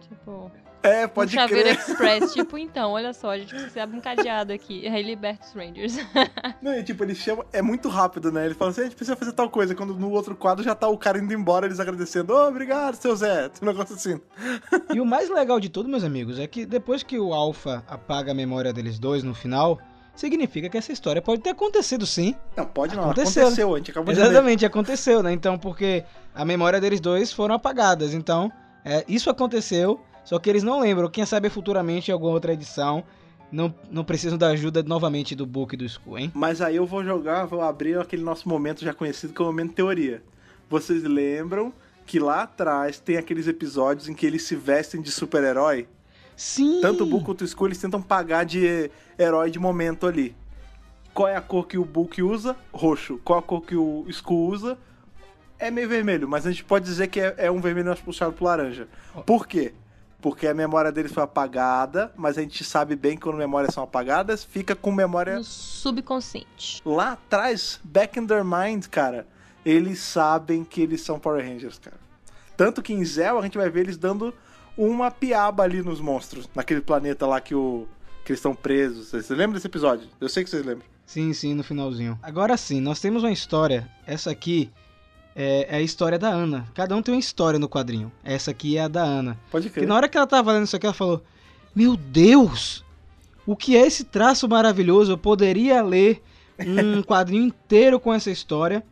Tipo, 0.00 0.50
É, 0.82 1.06
um 1.06 1.08
pode 1.08 1.32
chaveiro 1.32 1.68
crer. 1.68 1.78
express. 1.78 2.32
tipo, 2.34 2.56
então, 2.56 2.92
olha 2.92 3.12
só, 3.12 3.30
a 3.30 3.38
gente 3.38 3.54
precisa 3.54 3.82
abrir 3.82 3.98
um 3.98 4.00
cadeado 4.00 4.52
aqui. 4.52 4.86
Aí 4.86 5.02
liberta 5.02 5.46
os 5.46 5.52
Rangers. 5.52 5.96
Não, 6.62 6.74
e 6.74 6.82
tipo, 6.82 7.04
eles 7.04 7.18
chamam. 7.18 7.44
É 7.52 7.60
muito 7.60 7.88
rápido, 7.88 8.30
né? 8.30 8.46
Eles 8.46 8.56
falam 8.56 8.70
assim: 8.70 8.82
a 8.82 8.84
gente 8.84 8.96
precisa 8.96 9.16
fazer 9.16 9.32
tal 9.32 9.50
coisa. 9.50 9.74
Quando 9.74 9.94
no 9.94 10.10
outro 10.10 10.36
quadro 10.36 10.64
já 10.64 10.74
tá 10.74 10.88
o 10.88 10.96
cara 10.96 11.18
indo 11.18 11.32
embora, 11.32 11.66
eles 11.66 11.80
agradecendo. 11.80 12.32
Ô, 12.32 12.48
obrigado, 12.48 12.94
seu 12.94 13.14
Zé. 13.16 13.50
Um 13.62 13.66
negócio 13.66 13.94
assim. 13.94 14.20
E 14.94 15.00
o 15.00 15.04
mais 15.04 15.28
legal 15.28 15.60
de 15.60 15.68
tudo, 15.68 15.88
meus 15.88 16.02
amigos, 16.02 16.38
é 16.38 16.46
que 16.46 16.64
depois 16.64 17.02
que 17.02 17.18
o 17.18 17.34
Alpha 17.34 17.84
apaga 17.86 18.32
a 18.32 18.34
memória 18.34 18.72
deles 18.72 18.98
dois 18.98 19.22
no 19.22 19.34
final, 19.34 19.78
significa 20.14 20.68
que 20.68 20.76
essa 20.76 20.92
história 20.92 21.22
pode 21.22 21.40
ter 21.42 21.50
acontecido 21.50 22.06
sim. 22.06 22.34
Não, 22.56 22.66
pode 22.66 22.96
não. 22.96 23.04
Aconteceu, 23.04 23.42
Aconteceu, 23.42 23.74
a 23.74 23.78
gente 23.78 23.90
acabou 23.90 24.14
de 24.14 24.20
ver. 24.20 24.26
Exatamente, 24.26 24.66
aconteceu, 24.66 25.22
né? 25.22 25.32
Então, 25.32 25.58
porque 25.58 26.04
a 26.34 26.44
memória 26.44 26.80
deles 26.80 27.00
dois 27.00 27.32
foram 27.32 27.54
apagadas. 27.54 28.14
Então, 28.14 28.50
é, 28.84 29.04
isso 29.06 29.30
aconteceu, 29.30 30.00
só 30.28 30.38
que 30.38 30.50
eles 30.50 30.62
não 30.62 30.80
lembram. 30.80 31.08
Quem 31.08 31.24
sabe 31.24 31.48
futuramente 31.48 32.10
em 32.10 32.12
alguma 32.12 32.32
outra 32.32 32.52
edição 32.52 33.02
não, 33.50 33.74
não 33.90 34.04
precisam 34.04 34.36
da 34.36 34.48
ajuda 34.48 34.82
novamente 34.82 35.34
do 35.34 35.46
Book 35.46 35.72
e 35.72 35.76
do 35.78 35.86
Skull, 35.86 36.18
hein? 36.18 36.30
Mas 36.34 36.60
aí 36.60 36.76
eu 36.76 36.84
vou 36.84 37.02
jogar, 37.02 37.46
vou 37.46 37.62
abrir 37.62 37.98
aquele 37.98 38.22
nosso 38.22 38.46
momento 38.46 38.84
já 38.84 38.92
conhecido 38.92 39.32
como 39.32 39.48
momento 39.48 39.72
teoria. 39.72 40.22
Vocês 40.68 41.02
lembram 41.02 41.72
que 42.04 42.18
lá 42.18 42.42
atrás 42.42 43.00
tem 43.00 43.16
aqueles 43.16 43.48
episódios 43.48 44.06
em 44.06 44.12
que 44.12 44.26
eles 44.26 44.42
se 44.42 44.54
vestem 44.54 45.00
de 45.00 45.10
super-herói? 45.10 45.88
Sim! 46.36 46.80
Tanto 46.82 47.04
o 47.04 47.06
Book 47.06 47.24
quanto 47.24 47.40
o 47.40 47.44
Skull, 47.46 47.68
eles 47.68 47.80
tentam 47.80 48.02
pagar 48.02 48.44
de 48.44 48.90
herói 49.18 49.50
de 49.50 49.58
momento 49.58 50.06
ali. 50.06 50.36
Qual 51.14 51.26
é 51.26 51.36
a 51.36 51.40
cor 51.40 51.66
que 51.66 51.78
o 51.78 51.86
Book 51.86 52.22
usa? 52.22 52.54
Roxo. 52.70 53.18
Qual 53.24 53.38
a 53.38 53.42
cor 53.42 53.62
que 53.62 53.74
o 53.74 54.04
Skull 54.08 54.50
usa? 54.50 54.76
É 55.58 55.70
meio 55.70 55.88
vermelho, 55.88 56.28
mas 56.28 56.46
a 56.46 56.50
gente 56.50 56.64
pode 56.64 56.84
dizer 56.84 57.06
que 57.06 57.18
é, 57.18 57.34
é 57.38 57.50
um 57.50 57.62
vermelho 57.62 57.86
mais 57.86 57.98
puxado 57.98 58.34
pro 58.34 58.44
laranja. 58.44 58.86
Por 59.24 59.46
quê? 59.46 59.72
Porque 60.20 60.46
a 60.48 60.54
memória 60.54 60.90
deles 60.90 61.12
foi 61.12 61.22
apagada, 61.22 62.12
mas 62.16 62.36
a 62.36 62.40
gente 62.42 62.64
sabe 62.64 62.96
bem 62.96 63.14
que 63.16 63.22
quando 63.22 63.36
memórias 63.36 63.72
são 63.72 63.84
apagadas, 63.84 64.42
fica 64.42 64.74
com 64.74 64.90
memória 64.90 65.36
No 65.36 65.44
subconsciente. 65.44 66.82
lá 66.84 67.12
atrás, 67.12 67.78
back 67.84 68.18
in 68.18 68.26
their 68.26 68.44
mind, 68.44 68.86
cara, 68.86 69.26
eles 69.64 70.00
sabem 70.00 70.64
que 70.64 70.80
eles 70.80 71.00
são 71.02 71.18
Power 71.18 71.44
Rangers, 71.44 71.78
cara. 71.78 71.96
Tanto 72.56 72.82
que 72.82 72.92
em 72.92 73.04
Zell 73.04 73.38
a 73.38 73.42
gente 73.42 73.56
vai 73.56 73.70
ver 73.70 73.80
eles 73.80 73.96
dando 73.96 74.34
uma 74.76 75.10
piaba 75.10 75.62
ali 75.62 75.82
nos 75.82 76.00
monstros, 76.00 76.48
naquele 76.54 76.80
planeta 76.80 77.26
lá 77.26 77.40
que, 77.40 77.54
o, 77.54 77.86
que 78.24 78.32
eles 78.32 78.38
estão 78.38 78.54
presos. 78.54 79.08
Vocês 79.08 79.28
lembram 79.30 79.52
desse 79.52 79.66
episódio? 79.68 80.08
Eu 80.20 80.28
sei 80.28 80.42
que 80.42 80.50
vocês 80.50 80.64
lembram. 80.64 80.84
Sim, 81.06 81.32
sim, 81.32 81.54
no 81.54 81.62
finalzinho. 81.62 82.18
Agora 82.22 82.56
sim, 82.56 82.80
nós 82.80 83.00
temos 83.00 83.22
uma 83.22 83.32
história. 83.32 83.88
Essa 84.06 84.30
aqui 84.30 84.70
é, 85.40 85.68
é 85.70 85.76
a 85.76 85.80
história 85.80 86.18
da 86.18 86.28
Ana. 86.28 86.66
Cada 86.74 86.96
um 86.96 87.00
tem 87.00 87.14
uma 87.14 87.20
história 87.20 87.60
no 87.60 87.68
quadrinho. 87.68 88.10
Essa 88.24 88.50
aqui 88.50 88.76
é 88.76 88.82
a 88.82 88.88
da 88.88 89.04
Ana. 89.04 89.38
Pode 89.52 89.68
Que 89.68 89.74
crer. 89.74 89.86
na 89.86 89.94
hora 89.94 90.08
que 90.08 90.18
ela 90.18 90.26
tava 90.26 90.52
lendo 90.52 90.64
isso 90.64 90.74
aqui, 90.74 90.84
ela 90.84 90.92
falou: 90.92 91.22
Meu 91.72 91.96
Deus! 91.96 92.84
O 93.46 93.54
que 93.54 93.76
é 93.76 93.86
esse 93.86 94.02
traço 94.02 94.48
maravilhoso? 94.48 95.12
Eu 95.12 95.18
poderia 95.18 95.80
ler 95.80 96.20
um 96.58 97.00
quadrinho 97.06 97.44
inteiro 97.44 98.00
com 98.00 98.12
essa 98.12 98.32
história. 98.32 98.84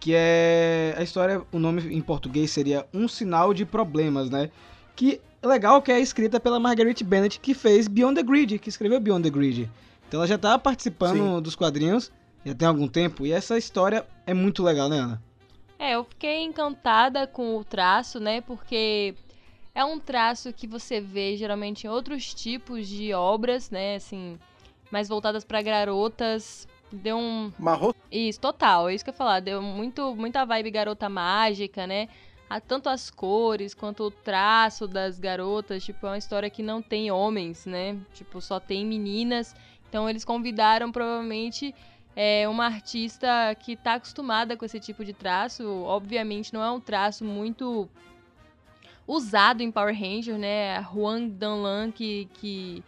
Que 0.00 0.12
é. 0.12 0.92
A 0.98 1.02
história, 1.04 1.40
o 1.52 1.60
nome 1.60 1.94
em 1.94 2.00
português 2.00 2.50
seria 2.50 2.84
Um 2.92 3.06
Sinal 3.06 3.54
de 3.54 3.64
Problemas, 3.64 4.28
né? 4.28 4.50
Que 4.96 5.20
legal 5.40 5.80
que 5.80 5.92
é 5.92 6.00
escrita 6.00 6.40
pela 6.40 6.58
Marguerite 6.58 7.04
Bennett, 7.04 7.38
que 7.38 7.54
fez 7.54 7.86
Beyond 7.86 8.16
the 8.16 8.22
Grid, 8.24 8.58
que 8.58 8.68
escreveu 8.68 8.98
Beyond 8.98 9.22
the 9.22 9.30
Grid. 9.30 9.70
Então 10.08 10.18
ela 10.18 10.26
já 10.26 10.36
tá 10.36 10.58
participando 10.58 11.40
dos 11.40 11.54
quadrinhos 11.54 12.10
já 12.44 12.54
tem 12.54 12.66
algum 12.66 12.88
tempo. 12.88 13.24
E 13.24 13.32
essa 13.32 13.56
história 13.56 14.04
é 14.26 14.34
muito 14.34 14.62
legal, 14.62 14.88
né, 14.88 14.98
Ana? 14.98 15.22
É, 15.82 15.96
eu 15.96 16.04
fiquei 16.04 16.44
encantada 16.44 17.26
com 17.26 17.56
o 17.56 17.64
traço, 17.64 18.20
né? 18.20 18.40
Porque 18.40 19.16
é 19.74 19.84
um 19.84 19.98
traço 19.98 20.52
que 20.52 20.64
você 20.64 21.00
vê 21.00 21.36
geralmente 21.36 21.88
em 21.88 21.90
outros 21.90 22.32
tipos 22.32 22.86
de 22.86 23.12
obras, 23.12 23.68
né? 23.68 23.96
Assim, 23.96 24.38
mais 24.92 25.08
voltadas 25.08 25.44
pra 25.44 25.60
garotas. 25.60 26.68
Deu 26.92 27.16
um. 27.18 27.52
Marro... 27.58 27.92
Isso, 28.12 28.38
total, 28.38 28.88
é 28.88 28.94
isso 28.94 29.02
que 29.02 29.10
eu 29.10 29.12
ia 29.12 29.18
falar. 29.18 29.40
Deu 29.40 29.60
muito, 29.60 30.14
muita 30.14 30.44
vibe 30.44 30.70
garota 30.70 31.08
mágica, 31.08 31.84
né? 31.84 32.08
Tanto 32.68 32.88
as 32.88 33.10
cores 33.10 33.74
quanto 33.74 34.04
o 34.04 34.10
traço 34.12 34.86
das 34.86 35.18
garotas. 35.18 35.84
Tipo, 35.84 36.06
é 36.06 36.10
uma 36.10 36.18
história 36.18 36.48
que 36.48 36.62
não 36.62 36.80
tem 36.80 37.10
homens, 37.10 37.66
né? 37.66 37.98
Tipo, 38.14 38.40
só 38.40 38.60
tem 38.60 38.86
meninas. 38.86 39.52
Então 39.88 40.08
eles 40.08 40.24
convidaram 40.24 40.92
provavelmente 40.92 41.74
é 42.14 42.48
uma 42.48 42.66
artista 42.66 43.54
que 43.58 43.76
tá 43.76 43.94
acostumada 43.94 44.56
com 44.56 44.64
esse 44.64 44.78
tipo 44.78 45.04
de 45.04 45.12
traço. 45.12 45.66
Obviamente 45.84 46.52
não 46.52 46.62
é 46.62 46.70
um 46.70 46.80
traço 46.80 47.24
muito 47.24 47.88
usado 49.06 49.62
em 49.62 49.70
Power 49.70 49.98
Ranger, 49.98 50.38
né? 50.38 50.82
Juan 50.82 51.28
Danlan 51.28 51.90
que, 51.90 52.28
que, 52.34 52.84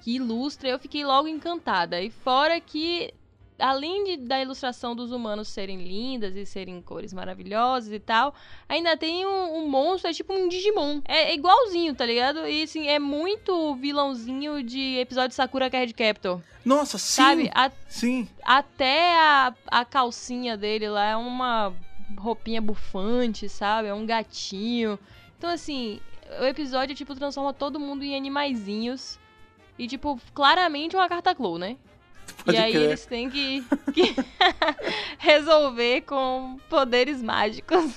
que 0.00 0.16
ilustra. 0.16 0.68
Eu 0.68 0.78
fiquei 0.78 1.04
logo 1.04 1.28
encantada. 1.28 2.00
E 2.00 2.10
fora 2.10 2.60
que, 2.60 3.12
além 3.58 4.04
de, 4.04 4.16
da 4.18 4.40
ilustração 4.40 4.94
dos 4.94 5.10
humanos 5.12 5.48
serem 5.48 5.82
lindas 5.82 6.36
e 6.36 6.46
serem 6.46 6.80
cores 6.80 7.12
maravilhosas 7.12 7.92
e 7.92 7.98
tal, 7.98 8.34
ainda 8.68 8.96
tem 8.96 9.26
um, 9.26 9.58
um 9.58 9.68
monstro, 9.68 10.10
é 10.10 10.12
tipo 10.12 10.32
um 10.32 10.48
Digimon. 10.48 11.00
É, 11.04 11.30
é 11.30 11.34
igualzinho, 11.34 11.94
tá 11.94 12.06
ligado? 12.06 12.46
E 12.46 12.62
assim, 12.62 12.86
é 12.88 12.98
muito 12.98 13.74
vilãozinho 13.76 14.62
de 14.62 14.98
episódio 14.98 15.30
de 15.30 15.34
Sakura 15.34 15.68
Card 15.68 15.92
Captor. 15.94 16.40
Nossa, 16.64 16.98
sim! 16.98 17.22
Sabe? 17.22 17.50
A- 17.54 17.72
Sim. 17.88 18.28
até 18.44 19.14
a, 19.18 19.54
a 19.66 19.84
calcinha 19.84 20.56
dele 20.56 20.88
lá 20.88 21.04
é 21.04 21.16
uma 21.16 21.72
roupinha 22.16 22.60
bufante, 22.60 23.48
sabe? 23.48 23.88
É 23.88 23.94
um 23.94 24.06
gatinho. 24.06 24.98
Então, 25.36 25.50
assim, 25.50 26.00
o 26.40 26.44
episódio, 26.44 26.94
tipo, 26.94 27.14
transforma 27.14 27.52
todo 27.52 27.80
mundo 27.80 28.04
em 28.04 28.16
animaizinhos. 28.16 29.18
E, 29.78 29.86
tipo, 29.86 30.20
claramente 30.34 30.96
uma 30.96 31.08
carta 31.08 31.34
Clow, 31.34 31.56
né? 31.56 31.76
Pode 32.44 32.56
e 32.56 32.60
aí 32.60 32.72
crer. 32.72 32.84
eles 32.84 33.06
têm 33.06 33.28
que, 33.30 33.64
que 33.92 34.14
resolver 35.18 36.02
com 36.02 36.58
poderes 36.68 37.22
mágicos 37.22 37.92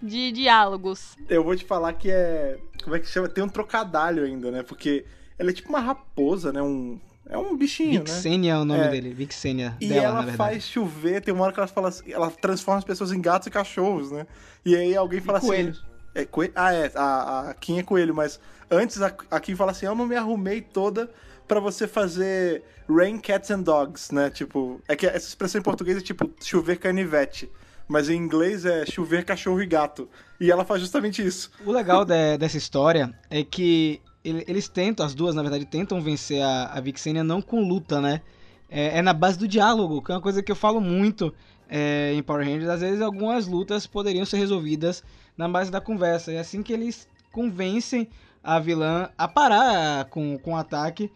de 0.00 0.32
diálogos. 0.32 1.16
Eu 1.28 1.42
vou 1.42 1.56
te 1.56 1.64
falar 1.64 1.92
que 1.94 2.10
é. 2.10 2.58
Como 2.82 2.94
é 2.94 3.00
que 3.00 3.08
chama? 3.08 3.28
Tem 3.28 3.42
um 3.42 3.48
trocadalho 3.48 4.24
ainda, 4.24 4.50
né? 4.50 4.62
Porque 4.62 5.04
ela 5.38 5.50
é 5.50 5.52
tipo 5.52 5.68
uma 5.68 5.80
raposa, 5.80 6.52
né? 6.52 6.62
Um... 6.62 7.00
É 7.28 7.36
um 7.36 7.56
bichinho, 7.56 8.04
né? 8.04 8.04
Vixenia 8.04 8.52
é 8.52 8.56
o 8.58 8.64
nome 8.64 8.84
É. 8.84 8.88
dele. 8.88 9.12
Vixenia 9.12 9.76
E 9.80 9.88
dela, 9.88 10.20
ela 10.22 10.32
faz 10.34 10.62
chover, 10.62 11.20
tem 11.20 11.34
uma 11.34 11.42
hora 11.42 11.52
que 11.52 11.58
ela 11.58 11.66
fala 11.66 11.88
assim, 11.88 12.12
ela 12.12 12.30
transforma 12.30 12.78
as 12.78 12.84
pessoas 12.84 13.10
em 13.10 13.20
gatos 13.20 13.48
e 13.48 13.50
cachorros, 13.50 14.12
né? 14.12 14.28
E 14.64 14.76
aí 14.76 14.94
alguém 14.94 15.20
fala 15.20 15.38
assim. 15.38 15.48
coelhos. 15.48 15.84
É, 16.14 16.24
coelho? 16.24 16.52
Ah, 16.54 16.72
é, 16.72 16.92
a, 16.94 17.50
a 17.50 17.54
Kim 17.54 17.80
é 17.80 17.82
coelho, 17.82 18.14
mas 18.14 18.38
antes 18.70 19.02
a, 19.02 19.12
a 19.28 19.40
Kim 19.40 19.56
fala 19.56 19.72
assim: 19.72 19.86
Eu 19.86 19.94
não 19.96 20.06
me 20.06 20.14
arrumei 20.14 20.60
toda 20.60 21.10
pra 21.46 21.60
você 21.60 21.86
fazer 21.86 22.62
rain 22.88 23.18
cats 23.18 23.50
and 23.50 23.60
dogs, 23.62 24.12
né? 24.14 24.30
Tipo, 24.30 24.80
é 24.88 24.94
que 24.96 25.06
essa 25.06 25.28
expressão 25.28 25.60
em 25.60 25.64
português 25.64 25.96
é 25.98 26.00
tipo 26.00 26.30
chover 26.42 26.76
canivete. 26.78 27.50
Mas 27.88 28.08
em 28.08 28.16
inglês 28.16 28.64
é 28.64 28.84
chover 28.84 29.24
cachorro 29.24 29.62
e 29.62 29.66
gato. 29.66 30.08
E 30.40 30.50
ela 30.50 30.64
faz 30.64 30.80
justamente 30.80 31.24
isso. 31.24 31.50
O 31.64 31.70
legal 31.70 32.04
de- 32.04 32.36
dessa 32.36 32.56
história 32.56 33.16
é 33.30 33.44
que 33.44 34.00
ele- 34.24 34.44
eles 34.48 34.68
tentam, 34.68 35.06
as 35.06 35.14
duas, 35.14 35.36
na 35.36 35.42
verdade, 35.42 35.64
tentam 35.64 36.00
vencer 36.00 36.42
a, 36.42 36.64
a 36.72 36.80
Vixenia 36.80 37.22
não 37.22 37.40
com 37.40 37.60
luta, 37.60 38.00
né? 38.00 38.22
É, 38.68 38.98
é 38.98 39.02
na 39.02 39.12
base 39.12 39.38
do 39.38 39.46
diálogo, 39.46 40.02
que 40.02 40.10
é 40.10 40.14
uma 40.16 40.20
coisa 40.20 40.42
que 40.42 40.50
eu 40.50 40.56
falo 40.56 40.80
muito 40.80 41.32
é, 41.68 42.12
em 42.12 42.22
Power 42.22 42.44
Rangers. 42.44 42.68
Às 42.68 42.80
vezes 42.80 43.00
algumas 43.00 43.46
lutas 43.46 43.86
poderiam 43.86 44.24
ser 44.26 44.36
resolvidas 44.38 45.02
na 45.36 45.48
base 45.48 45.70
da 45.70 45.80
conversa. 45.80 46.32
É 46.32 46.38
assim 46.40 46.62
que 46.64 46.72
eles 46.72 47.06
convencem 47.32 48.08
a 48.42 48.58
vilã 48.58 49.08
a 49.16 49.28
parar 49.28 50.06
com, 50.06 50.38
com 50.38 50.52
o 50.52 50.56
ataque, 50.56 51.10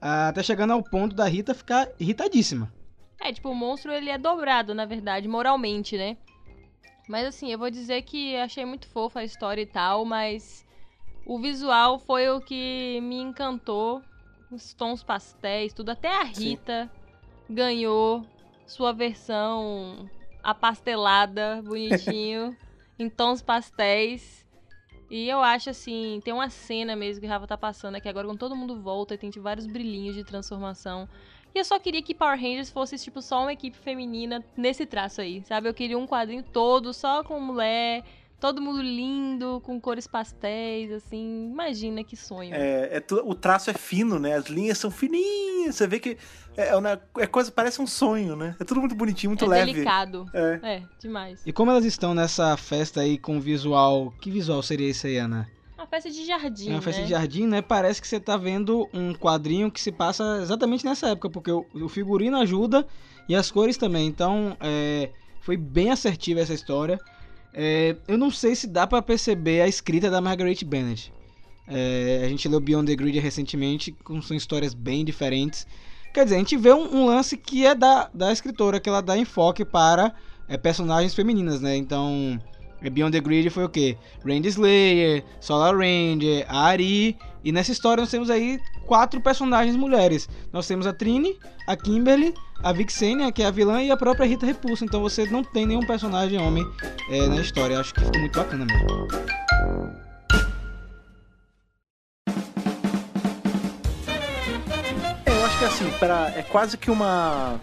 até 0.00 0.42
chegando 0.42 0.72
ao 0.72 0.82
ponto 0.82 1.14
da 1.14 1.26
Rita 1.26 1.54
ficar 1.54 1.88
irritadíssima. 1.98 2.72
É, 3.20 3.32
tipo, 3.32 3.50
o 3.50 3.54
monstro 3.54 3.92
ele 3.92 4.10
é 4.10 4.18
dobrado, 4.18 4.74
na 4.74 4.84
verdade, 4.84 5.26
moralmente, 5.26 5.96
né? 5.96 6.16
Mas 7.08 7.26
assim, 7.26 7.50
eu 7.50 7.58
vou 7.58 7.70
dizer 7.70 8.02
que 8.02 8.36
achei 8.36 8.64
muito 8.64 8.86
fofa 8.86 9.20
a 9.20 9.24
história 9.24 9.62
e 9.62 9.66
tal, 9.66 10.04
mas 10.04 10.64
o 11.26 11.38
visual 11.38 11.98
foi 11.98 12.28
o 12.28 12.40
que 12.40 13.00
me 13.02 13.16
encantou. 13.16 14.02
Os 14.50 14.72
tons 14.72 15.02
pastéis, 15.02 15.74
tudo. 15.74 15.90
Até 15.90 16.08
a 16.08 16.26
Sim. 16.26 16.50
Rita 16.50 16.90
ganhou 17.50 18.24
sua 18.66 18.92
versão 18.92 20.08
apastelada, 20.42 21.60
bonitinho, 21.62 22.56
em 22.98 23.10
tons 23.10 23.42
pastéis. 23.42 24.46
E 25.10 25.28
eu 25.28 25.40
acho 25.40 25.70
assim, 25.70 26.20
tem 26.22 26.34
uma 26.34 26.50
cena 26.50 26.94
mesmo 26.94 27.20
que 27.20 27.26
Rafa 27.26 27.46
tá 27.46 27.56
passando 27.56 27.96
aqui 27.96 28.08
agora, 28.08 28.26
quando 28.26 28.38
todo 28.38 28.54
mundo 28.54 28.78
volta 28.80 29.14
e 29.14 29.18
tem 29.18 29.30
tipo, 29.30 29.42
vários 29.42 29.66
brilhinhos 29.66 30.14
de 30.14 30.22
transformação. 30.22 31.08
E 31.54 31.58
eu 31.58 31.64
só 31.64 31.78
queria 31.78 32.02
que 32.02 32.14
Power 32.14 32.38
Rangers 32.38 32.70
fosse, 32.70 32.98
tipo, 32.98 33.22
só 33.22 33.42
uma 33.42 33.52
equipe 33.52 33.76
feminina 33.76 34.44
nesse 34.56 34.84
traço 34.84 35.20
aí, 35.20 35.42
sabe? 35.44 35.68
Eu 35.68 35.74
queria 35.74 35.98
um 35.98 36.06
quadrinho 36.06 36.42
todo 36.42 36.92
só 36.92 37.24
com 37.24 37.40
mulher, 37.40 38.04
todo 38.38 38.60
mundo 38.60 38.82
lindo, 38.82 39.60
com 39.64 39.80
cores 39.80 40.06
pastéis, 40.06 40.92
assim. 40.92 41.48
Imagina 41.50 42.04
que 42.04 42.16
sonho. 42.16 42.54
É, 42.54 42.98
é 42.98 43.02
o 43.24 43.34
traço 43.34 43.70
é 43.70 43.74
fino, 43.74 44.18
né? 44.18 44.34
As 44.34 44.46
linhas 44.46 44.78
são 44.78 44.90
fininhas. 44.90 45.76
Você 45.76 45.86
vê 45.86 45.98
que 45.98 46.18
é, 46.60 46.68
é 46.70 46.76
uma- 46.76 47.00
é 47.18 47.26
coisa, 47.26 47.50
parece 47.50 47.80
um 47.80 47.86
sonho, 47.86 48.36
né? 48.36 48.56
É 48.60 48.64
tudo 48.64 48.80
muito 48.80 48.94
bonitinho, 48.94 49.30
muito 49.30 49.44
é 49.44 49.48
leve. 49.48 49.72
delicado. 49.72 50.26
É. 50.34 50.60
É, 50.62 50.82
demais. 51.00 51.40
E 51.46 51.52
como 51.52 51.70
elas 51.70 51.84
estão 51.84 52.14
nessa 52.14 52.56
festa 52.56 53.00
aí 53.00 53.16
com 53.16 53.40
visual. 53.40 54.12
Que 54.20 54.30
visual 54.30 54.62
seria 54.62 54.88
esse 54.90 55.06
aí, 55.06 55.16
Ana? 55.18 55.48
Uma 55.76 55.86
festa 55.86 56.10
de 56.10 56.26
jardim, 56.26 56.70
É 56.70 56.72
uma 56.72 56.82
festa 56.82 57.00
né? 57.00 57.06
de 57.06 57.12
jardim, 57.12 57.46
né? 57.46 57.62
Parece 57.62 58.00
que 58.02 58.08
você 58.08 58.18
tá 58.18 58.36
vendo 58.36 58.88
um 58.92 59.14
quadrinho 59.14 59.70
que 59.70 59.80
se 59.80 59.92
passa 59.92 60.40
exatamente 60.42 60.84
nessa 60.84 61.10
época, 61.10 61.30
porque 61.30 61.50
o, 61.52 61.64
o 61.74 61.88
figurino 61.88 62.36
ajuda 62.36 62.84
e 63.28 63.34
as 63.36 63.50
cores 63.50 63.76
também. 63.76 64.06
Então, 64.08 64.56
é, 64.60 65.10
foi 65.40 65.56
bem 65.56 65.90
assertiva 65.90 66.40
essa 66.40 66.52
história. 66.52 66.98
É, 67.54 67.96
eu 68.08 68.18
não 68.18 68.30
sei 68.30 68.54
se 68.56 68.66
dá 68.66 68.86
pra 68.86 69.00
perceber 69.00 69.60
a 69.62 69.68
escrita 69.68 70.10
da 70.10 70.20
Margaret 70.20 70.56
Bennett. 70.66 71.12
É, 71.66 72.22
a 72.24 72.28
gente 72.28 72.48
leu 72.48 72.60
Beyond 72.60 72.86
the 72.90 72.96
Grid 72.96 73.18
recentemente, 73.20 73.92
com 73.92 74.20
são 74.20 74.36
histórias 74.36 74.74
bem 74.74 75.04
diferentes. 75.04 75.66
Quer 76.12 76.24
dizer, 76.24 76.36
a 76.36 76.38
gente 76.38 76.56
vê 76.56 76.72
um, 76.72 76.96
um 76.96 77.06
lance 77.06 77.36
que 77.36 77.66
é 77.66 77.74
da, 77.74 78.08
da 78.12 78.32
escritora, 78.32 78.80
que 78.80 78.88
ela 78.88 79.00
dá 79.00 79.16
enfoque 79.16 79.64
para 79.64 80.12
é, 80.48 80.56
personagens 80.56 81.14
femininas, 81.14 81.60
né? 81.60 81.76
Então, 81.76 82.40
é, 82.82 82.88
Beyond 82.88 83.12
the 83.12 83.20
Grid 83.20 83.50
foi 83.50 83.64
o 83.64 83.68
quê? 83.68 83.96
Randy 84.24 84.48
Slayer, 84.48 85.24
Solar 85.40 85.76
Ranger, 85.76 86.46
Ari. 86.48 87.16
E 87.44 87.52
nessa 87.52 87.72
história 87.72 88.00
nós 88.00 88.10
temos 88.10 88.30
aí 88.30 88.58
quatro 88.86 89.20
personagens 89.20 89.76
mulheres. 89.76 90.28
Nós 90.52 90.66
temos 90.66 90.86
a 90.86 90.92
Trini, 90.92 91.38
a 91.66 91.76
Kimberly, 91.76 92.34
a 92.62 92.72
Vixenia, 92.72 93.30
que 93.30 93.42
é 93.42 93.46
a 93.46 93.50
vilã, 93.50 93.82
e 93.82 93.90
a 93.90 93.96
própria 93.96 94.26
Rita 94.26 94.46
Repulsa. 94.46 94.84
Então 94.84 95.00
você 95.00 95.26
não 95.26 95.44
tem 95.44 95.66
nenhum 95.66 95.86
personagem 95.86 96.38
homem 96.38 96.64
é, 97.10 97.28
na 97.28 97.40
história. 97.40 97.78
Acho 97.78 97.94
que 97.94 98.04
ficou 98.04 98.20
muito 98.20 98.38
bacana 98.38 98.64
mesmo. 98.64 100.07
Assim, 105.68 105.90
pra, 105.98 106.32
é 106.34 106.42
quase 106.42 106.76
que 106.76 106.90
uma. 106.90 107.60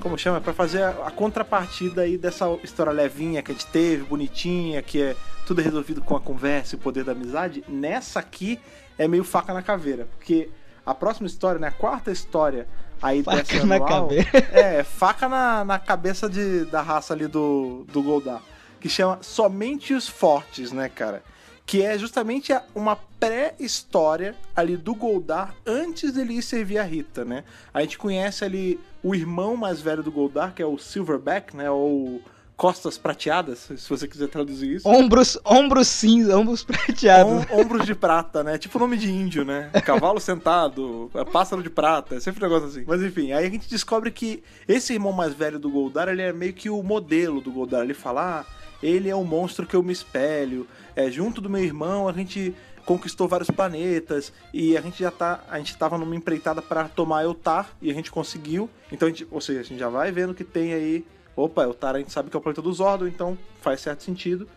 Como 0.00 0.16
chama? 0.16 0.40
Pra 0.40 0.54
fazer 0.54 0.82
a, 0.82 0.90
a 1.06 1.10
contrapartida 1.10 2.02
aí 2.02 2.16
dessa 2.16 2.46
história 2.62 2.92
levinha 2.92 3.42
que 3.42 3.50
a 3.50 3.54
gente 3.54 3.66
teve, 3.66 4.04
bonitinha, 4.04 4.80
que 4.80 5.02
é 5.02 5.16
tudo 5.46 5.60
resolvido 5.60 6.00
com 6.00 6.16
a 6.16 6.20
conversa 6.20 6.74
e 6.74 6.78
o 6.78 6.80
poder 6.80 7.04
da 7.04 7.12
amizade. 7.12 7.62
Nessa 7.68 8.20
aqui 8.20 8.58
é 8.96 9.06
meio 9.06 9.24
faca 9.24 9.52
na 9.52 9.62
caveira. 9.62 10.06
Porque 10.16 10.48
a 10.86 10.94
próxima 10.94 11.26
história, 11.26 11.60
né? 11.60 11.68
A 11.68 11.72
quarta 11.72 12.10
história 12.10 12.66
aí 13.02 13.22
Faca 13.22 13.42
dessa 13.42 13.66
na 13.66 13.74
anual, 13.74 13.88
caveira. 14.08 14.30
É, 14.52 14.84
faca 14.84 15.28
na, 15.28 15.64
na 15.64 15.78
cabeça 15.78 16.30
de, 16.30 16.64
da 16.66 16.80
raça 16.80 17.12
ali 17.12 17.26
do, 17.26 17.84
do 17.92 18.02
Goldar. 18.02 18.40
Que 18.80 18.88
chama 18.88 19.18
Somente 19.20 19.92
os 19.92 20.08
Fortes, 20.08 20.72
né, 20.72 20.88
cara? 20.88 21.22
Que 21.70 21.82
é 21.82 21.96
justamente 21.96 22.52
uma 22.74 22.96
pré-história 22.96 24.34
ali 24.56 24.76
do 24.76 24.92
Goldar 24.92 25.54
antes 25.64 26.10
dele 26.12 26.34
ir 26.34 26.42
servir 26.42 26.78
a 26.78 26.82
Rita, 26.82 27.24
né? 27.24 27.44
A 27.72 27.80
gente 27.82 27.96
conhece 27.96 28.44
ali 28.44 28.80
o 29.04 29.14
irmão 29.14 29.56
mais 29.56 29.80
velho 29.80 30.02
do 30.02 30.10
Goldar, 30.10 30.52
que 30.52 30.60
é 30.60 30.66
o 30.66 30.76
Silverback, 30.76 31.56
né? 31.56 31.70
Ou 31.70 32.20
Costas 32.60 32.98
Prateadas, 32.98 33.70
se 33.74 33.88
você 33.88 34.06
quiser 34.06 34.28
traduzir 34.28 34.74
isso. 34.76 34.86
Ombros, 34.86 35.38
ombros 35.46 35.88
cinza, 35.88 36.36
ombros 36.36 36.62
prateados. 36.62 37.46
Om- 37.50 37.58
ombros 37.58 37.86
de 37.86 37.94
prata, 37.94 38.44
né? 38.44 38.58
Tipo 38.58 38.78
nome 38.78 38.98
de 38.98 39.10
índio, 39.10 39.46
né? 39.46 39.70
Cavalo 39.82 40.20
sentado, 40.20 41.10
é 41.14 41.24
pássaro 41.24 41.62
de 41.62 41.70
prata, 41.70 42.16
é 42.16 42.20
sempre 42.20 42.44
um 42.44 42.46
negócio 42.46 42.68
assim. 42.68 42.84
Mas 42.86 43.02
enfim, 43.02 43.32
aí 43.32 43.46
a 43.46 43.50
gente 43.50 43.66
descobre 43.66 44.10
que 44.10 44.42
esse 44.68 44.92
irmão 44.92 45.10
mais 45.10 45.32
velho 45.32 45.58
do 45.58 45.70
Goldar, 45.70 46.08
ele 46.08 46.20
é 46.20 46.34
meio 46.34 46.52
que 46.52 46.68
o 46.68 46.82
modelo 46.82 47.40
do 47.40 47.50
Goldar. 47.50 47.80
Ele 47.82 47.94
fala, 47.94 48.40
ah, 48.40 48.76
ele 48.82 49.08
é 49.08 49.14
o 49.16 49.24
monstro 49.24 49.64
que 49.66 49.74
eu 49.74 49.82
me 49.82 49.94
espelho. 49.94 50.66
É, 50.94 51.10
junto 51.10 51.40
do 51.40 51.48
meu 51.48 51.64
irmão, 51.64 52.10
a 52.10 52.12
gente 52.12 52.54
conquistou 52.84 53.26
vários 53.26 53.50
planetas 53.50 54.34
e 54.52 54.76
a 54.76 54.82
gente 54.82 55.02
já 55.02 55.10
tá, 55.10 55.42
a 55.48 55.56
gente 55.56 55.74
tava 55.78 55.96
numa 55.96 56.14
empreitada 56.14 56.60
para 56.60 56.90
tomar 56.90 57.24
Eltar 57.24 57.70
e 57.80 57.90
a 57.90 57.94
gente 57.94 58.10
conseguiu. 58.10 58.68
Então, 58.92 59.08
a 59.08 59.10
gente, 59.10 59.26
ou 59.30 59.40
seja, 59.40 59.60
a 59.60 59.62
gente 59.62 59.78
já 59.78 59.88
vai 59.88 60.12
vendo 60.12 60.34
que 60.34 60.44
tem 60.44 60.74
aí, 60.74 61.06
opa, 61.36 61.62
Eltar 61.62 61.94
a 61.94 61.98
gente 61.98 62.12
sabe 62.12 62.30
que 62.30 62.36
é 62.36 62.38
o 62.38 62.42
planeta 62.42 62.62
do 62.62 62.72
Zordon, 62.72 63.06
então 63.06 63.38
faz 63.60 63.80
certo 63.80 64.02
sentido. 64.02 64.48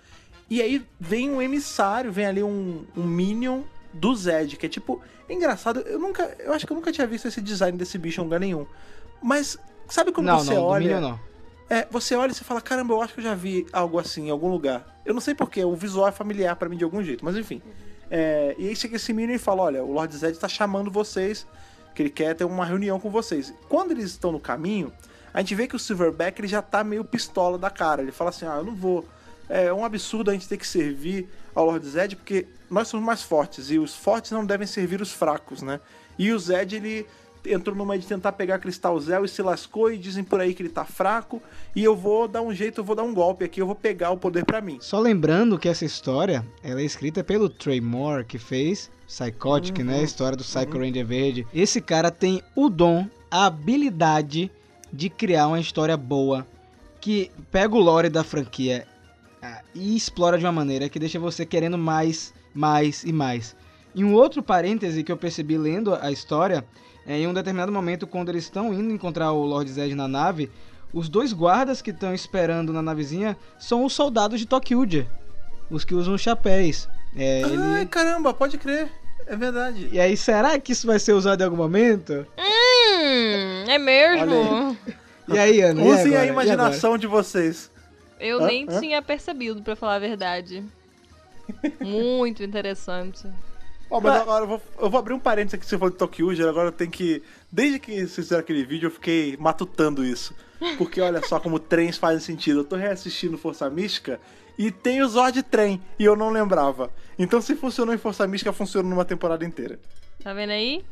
E 0.49 0.61
aí 0.61 0.86
vem 0.99 1.30
um 1.30 1.41
emissário, 1.41 2.11
vem 2.11 2.26
ali 2.26 2.43
um, 2.43 2.86
um 2.95 3.03
Minion 3.03 3.61
do 3.93 4.15
Zed, 4.15 4.57
que 4.57 4.65
é 4.65 4.69
tipo. 4.69 5.01
É 5.28 5.34
engraçado, 5.34 5.80
eu 5.82 5.99
nunca. 5.99 6.36
Eu 6.39 6.53
acho 6.53 6.65
que 6.65 6.71
eu 6.71 6.76
nunca 6.76 6.91
tinha 6.91 7.07
visto 7.07 7.28
esse 7.28 7.41
design 7.41 7.78
desse 7.78 7.97
bicho 7.97 8.21
em 8.21 8.24
lugar 8.24 8.39
nenhum. 8.39 8.65
Mas 9.21 9.57
sabe 9.88 10.11
quando 10.11 10.28
não, 10.28 10.39
você 10.39 10.53
não, 10.53 10.63
olha. 10.63 10.89
Dominion 10.89 11.09
não. 11.09 11.34
É, 11.69 11.88
você 11.89 12.13
olha 12.15 12.32
e 12.32 12.36
você 12.36 12.43
fala, 12.43 12.61
caramba, 12.61 12.93
eu 12.93 13.01
acho 13.01 13.13
que 13.13 13.19
eu 13.19 13.24
já 13.24 13.34
vi 13.34 13.65
algo 13.71 13.97
assim 13.97 14.28
em 14.28 14.30
algum 14.30 14.49
lugar. 14.49 15.01
Eu 15.05 15.13
não 15.13 15.21
sei 15.21 15.34
porquê, 15.34 15.63
o 15.63 15.76
visual 15.76 16.07
é 16.07 16.11
familiar 16.11 16.55
pra 16.55 16.69
mim 16.69 16.78
de 16.78 16.84
algum 16.84 17.01
jeito, 17.01 17.24
mas 17.24 17.36
enfim. 17.36 17.61
É, 18.11 18.53
e 18.59 18.67
aí 18.67 18.76
chega 18.76 18.97
esse 18.97 19.11
Minion 19.13 19.36
e 19.36 19.39
fala, 19.39 19.63
olha, 19.63 19.84
o 19.84 19.91
Lord 19.91 20.15
Zed 20.15 20.38
tá 20.38 20.47
chamando 20.47 20.91
vocês, 20.91 21.47
que 21.95 22.03
ele 22.03 22.09
quer 22.09 22.36
ter 22.36 22.43
uma 22.43 22.65
reunião 22.65 22.99
com 22.99 23.09
vocês. 23.09 23.53
Quando 23.69 23.91
eles 23.91 24.05
estão 24.05 24.32
no 24.32 24.39
caminho, 24.39 24.93
a 25.34 25.39
gente 25.39 25.55
vê 25.55 25.67
que 25.67 25.75
o 25.75 25.79
Silverback 25.79 26.39
ele 26.39 26.47
já 26.47 26.61
tá 26.61 26.84
meio 26.84 27.03
pistola 27.03 27.57
da 27.57 27.69
cara. 27.69 28.01
Ele 28.01 28.11
fala 28.11 28.29
assim, 28.29 28.45
ah, 28.45 28.57
eu 28.57 28.63
não 28.63 28.75
vou... 28.75 29.05
É 29.49 29.73
um 29.73 29.84
absurdo 29.84 30.31
a 30.31 30.34
gente 30.34 30.47
ter 30.47 30.57
que 30.57 30.65
servir 30.65 31.27
ao 31.53 31.65
Lord 31.65 31.86
Zed, 31.86 32.15
porque 32.15 32.47
nós 32.69 32.88
somos 32.88 33.05
mais 33.05 33.21
fortes, 33.21 33.69
e 33.69 33.77
os 33.77 33.93
fortes 33.93 34.31
não 34.31 34.45
devem 34.45 34.65
servir 34.65 35.01
os 35.01 35.11
fracos, 35.11 35.61
né? 35.61 35.79
E 36.17 36.31
o 36.31 36.39
Zed, 36.39 36.75
ele 36.77 37.05
entrou 37.45 37.75
numa 37.75 37.99
de 37.99 38.07
tentar 38.07 38.31
pegar 38.31 38.57
Cristal 38.57 38.97
Zel 39.01 39.25
e 39.25 39.27
se 39.27 39.41
lascou, 39.41 39.91
e 39.91 39.97
dizem 39.97 40.23
por 40.23 40.39
aí 40.39 40.53
que 40.53 40.63
ele 40.63 40.69
tá 40.69 40.86
fraco, 40.86 41.43
e 41.75 41.84
eu 41.84 41.93
vou 41.93 42.25
dar 42.27 42.41
um 42.41 42.53
jeito, 42.53 42.79
eu 42.79 42.86
vou 42.86 42.95
dar 42.95 43.03
um 43.03 43.13
golpe 43.13 43.43
aqui, 43.43 43.61
eu 43.61 43.65
vou 43.65 43.75
pegar 43.75 44.11
o 44.11 44.17
poder 44.17 44.45
pra 44.45 44.61
mim. 44.61 44.77
Só 44.79 44.97
lembrando 44.97 45.59
que 45.59 45.67
essa 45.67 45.84
história 45.84 46.43
ela 46.63 46.79
é 46.79 46.86
escrita 46.86 47.21
pelo 47.21 47.49
Trey 47.49 47.81
Moore, 47.81 48.23
que 48.23 48.39
fez 48.39 48.89
Psychotic, 49.05 49.77
né? 49.79 49.99
A 49.99 50.03
história 50.03 50.38
do 50.38 50.43
Psycho 50.43 50.79
Ranger 50.79 51.05
Verde. 51.05 51.47
Esse 51.53 51.81
cara 51.81 52.09
tem 52.09 52.41
o 52.55 52.69
dom, 52.69 53.07
a 53.29 53.45
habilidade 53.45 54.49
de 54.93 55.09
criar 55.09 55.47
uma 55.47 55.59
história 55.59 55.97
boa 55.97 56.45
que 57.01 57.31
pega 57.51 57.75
o 57.75 57.79
lore 57.79 58.09
da 58.09 58.23
franquia 58.23 58.87
ah, 59.41 59.61
e 59.73 59.95
explora 59.97 60.37
de 60.37 60.45
uma 60.45 60.51
maneira 60.51 60.87
que 60.87 60.99
deixa 60.99 61.19
você 61.19 61.45
querendo 61.45 61.77
mais, 61.77 62.31
mais 62.53 63.03
e 63.03 63.11
mais. 63.11 63.55
E 63.95 64.03
um 64.03 64.13
outro 64.13 64.41
parêntese 64.43 65.03
que 65.03 65.11
eu 65.11 65.17
percebi 65.17 65.57
lendo 65.57 65.93
a 65.95 66.11
história 66.11 66.63
é 67.05 67.17
em 67.17 67.27
um 67.27 67.33
determinado 67.33 67.71
momento, 67.71 68.07
quando 68.07 68.29
eles 68.29 68.45
estão 68.45 68.73
indo 68.73 68.93
encontrar 68.93 69.31
o 69.33 69.43
Lord 69.45 69.69
Zed 69.69 69.93
na 69.95 70.07
nave, 70.07 70.49
os 70.93 71.09
dois 71.09 71.33
guardas 71.33 71.81
que 71.81 71.89
estão 71.89 72.13
esperando 72.13 72.71
na 72.71 72.81
navezinha 72.81 73.35
são 73.59 73.83
os 73.83 73.93
soldados 73.93 74.39
de 74.39 74.45
Tokyuja. 74.45 75.07
Os 75.69 75.83
que 75.83 75.95
usam 75.95 76.17
chapéus. 76.17 76.87
É, 77.15 77.41
ele- 77.41 77.57
Ai, 77.57 77.85
caramba, 77.85 78.33
pode 78.33 78.57
crer. 78.57 78.89
É 79.26 79.36
verdade. 79.36 79.89
E 79.91 79.99
aí, 79.99 80.15
será 80.17 80.59
que 80.59 80.71
isso 80.71 80.86
vai 80.86 80.99
ser 80.99 81.13
usado 81.13 81.41
em 81.41 81.43
algum 81.43 81.57
momento? 81.57 82.26
Hum, 82.38 83.65
é 83.67 83.78
mesmo? 83.78 84.78
E 85.28 85.38
aí, 85.38 85.61
Ana? 85.61 85.82
Usem 85.82 86.15
a 86.15 86.26
imaginação 86.26 86.97
de 86.97 87.07
vocês. 87.07 87.71
Eu 88.19 88.41
Hã? 88.41 88.47
nem 88.47 88.67
Hã? 88.69 88.80
tinha 88.80 89.01
percebido, 89.01 89.61
pra 89.61 89.76
falar 89.76 89.95
a 89.95 89.99
verdade. 89.99 90.63
Muito 91.80 92.43
interessante. 92.43 93.28
Ó, 93.89 93.99
mas 94.01 94.21
agora 94.21 94.43
eu 94.43 94.47
vou, 94.47 94.61
eu 94.80 94.89
vou 94.89 94.99
abrir 94.99 95.13
um 95.13 95.19
parênteses 95.19 95.53
aqui, 95.55 95.65
você 95.65 95.78
falou 95.78 95.91
de 95.91 95.97
Tokyo, 95.97 96.49
agora 96.49 96.69
eu 96.69 96.71
tenho 96.71 96.89
que... 96.89 97.21
Desde 97.51 97.80
que 97.80 97.91
vocês 97.91 98.15
fizeram 98.15 98.41
aquele 98.41 98.65
vídeo, 98.65 98.88
eu 98.88 98.91
fiquei 98.91 99.38
matutando 99.38 100.03
isso. 100.03 100.34
Porque 100.78 101.01
olha 101.01 101.21
só 101.26 101.39
como 101.39 101.59
trens 101.59 101.97
fazem 101.97 102.19
sentido. 102.19 102.61
Eu 102.61 102.63
tô 102.63 102.76
reassistindo 102.76 103.38
Força 103.38 103.69
Mística 103.69 104.19
e 104.57 104.71
tem 104.71 105.01
o 105.01 105.07
Zord 105.07 105.41
Trem, 105.43 105.81
e 105.97 106.05
eu 106.05 106.15
não 106.15 106.29
lembrava. 106.29 106.89
Então 107.17 107.41
se 107.41 107.55
funcionou 107.55 107.93
em 107.93 107.97
Força 107.97 108.27
Mística, 108.27 108.53
funciona 108.53 108.87
numa 108.87 109.05
temporada 109.05 109.45
inteira. 109.45 109.79
Tá 110.23 110.33
vendo 110.33 110.51
aí? 110.51 110.83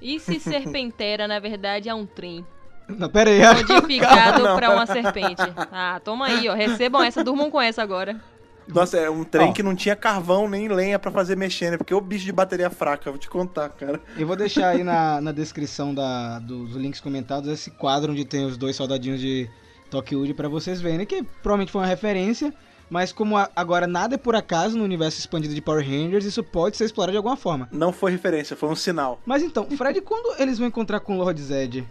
E 0.00 0.20
se 0.20 0.38
Serpentera, 0.40 1.26
na 1.26 1.38
verdade, 1.38 1.88
é 1.88 1.94
um 1.94 2.06
trem? 2.06 2.44
Não, 2.88 3.08
pera 3.08 3.30
aí. 3.30 3.40
Modificado 3.40 4.42
não. 4.44 4.56
pra 4.56 4.70
uma 4.70 4.86
serpente. 4.86 5.42
Ah, 5.72 6.00
toma 6.04 6.26
aí, 6.26 6.48
ó. 6.48 6.54
Recebam 6.54 7.02
essa, 7.02 7.24
durmam 7.24 7.50
com 7.50 7.60
essa 7.60 7.82
agora. 7.82 8.20
Nossa, 8.68 8.96
é 8.96 9.10
um 9.10 9.24
trem 9.24 9.50
oh. 9.50 9.52
que 9.52 9.62
não 9.62 9.74
tinha 9.74 9.94
carvão 9.94 10.48
nem 10.48 10.68
lenha 10.68 10.98
para 10.98 11.10
fazer 11.10 11.36
mexer, 11.36 11.70
né? 11.70 11.76
Porque 11.76 11.92
é 11.92 11.96
o 11.96 12.00
bicho 12.00 12.24
de 12.24 12.32
bateria 12.32 12.70
fraca, 12.70 13.10
vou 13.10 13.18
te 13.18 13.28
contar, 13.28 13.68
cara. 13.70 14.00
Eu 14.16 14.26
vou 14.26 14.36
deixar 14.36 14.70
aí 14.70 14.82
na, 14.82 15.20
na 15.22 15.32
descrição 15.32 15.94
da, 15.94 16.38
dos 16.38 16.74
links 16.74 17.00
comentados 17.00 17.50
esse 17.50 17.70
quadro 17.70 18.12
onde 18.12 18.24
tem 18.24 18.46
os 18.46 18.56
dois 18.56 18.74
soldadinhos 18.76 19.20
de 19.20 19.50
Tokyo 19.90 20.34
para 20.34 20.48
vocês 20.48 20.80
verem, 20.80 21.04
que 21.04 21.22
provavelmente 21.22 21.72
foi 21.72 21.82
uma 21.82 21.86
referência, 21.86 22.54
mas 22.90 23.12
como 23.12 23.36
agora 23.56 23.86
nada 23.86 24.14
é 24.14 24.18
por 24.18 24.34
acaso 24.34 24.76
no 24.76 24.84
universo 24.84 25.18
expandido 25.18 25.54
de 25.54 25.60
Power 25.60 25.84
Rangers, 25.84 26.24
isso 26.24 26.42
pode 26.42 26.76
ser 26.76 26.84
explorado 26.84 27.12
de 27.12 27.16
alguma 27.16 27.36
forma. 27.36 27.68
Não 27.72 27.92
foi 27.92 28.12
referência, 28.12 28.56
foi 28.56 28.68
um 28.68 28.76
sinal. 28.76 29.20
Mas 29.24 29.42
então, 29.42 29.68
Fred, 29.70 30.00
quando 30.02 30.40
eles 30.40 30.58
vão 30.58 30.68
encontrar 30.68 31.00
com 31.00 31.14
o 31.14 31.18
Lord 31.18 31.40
Zed, 31.40 31.86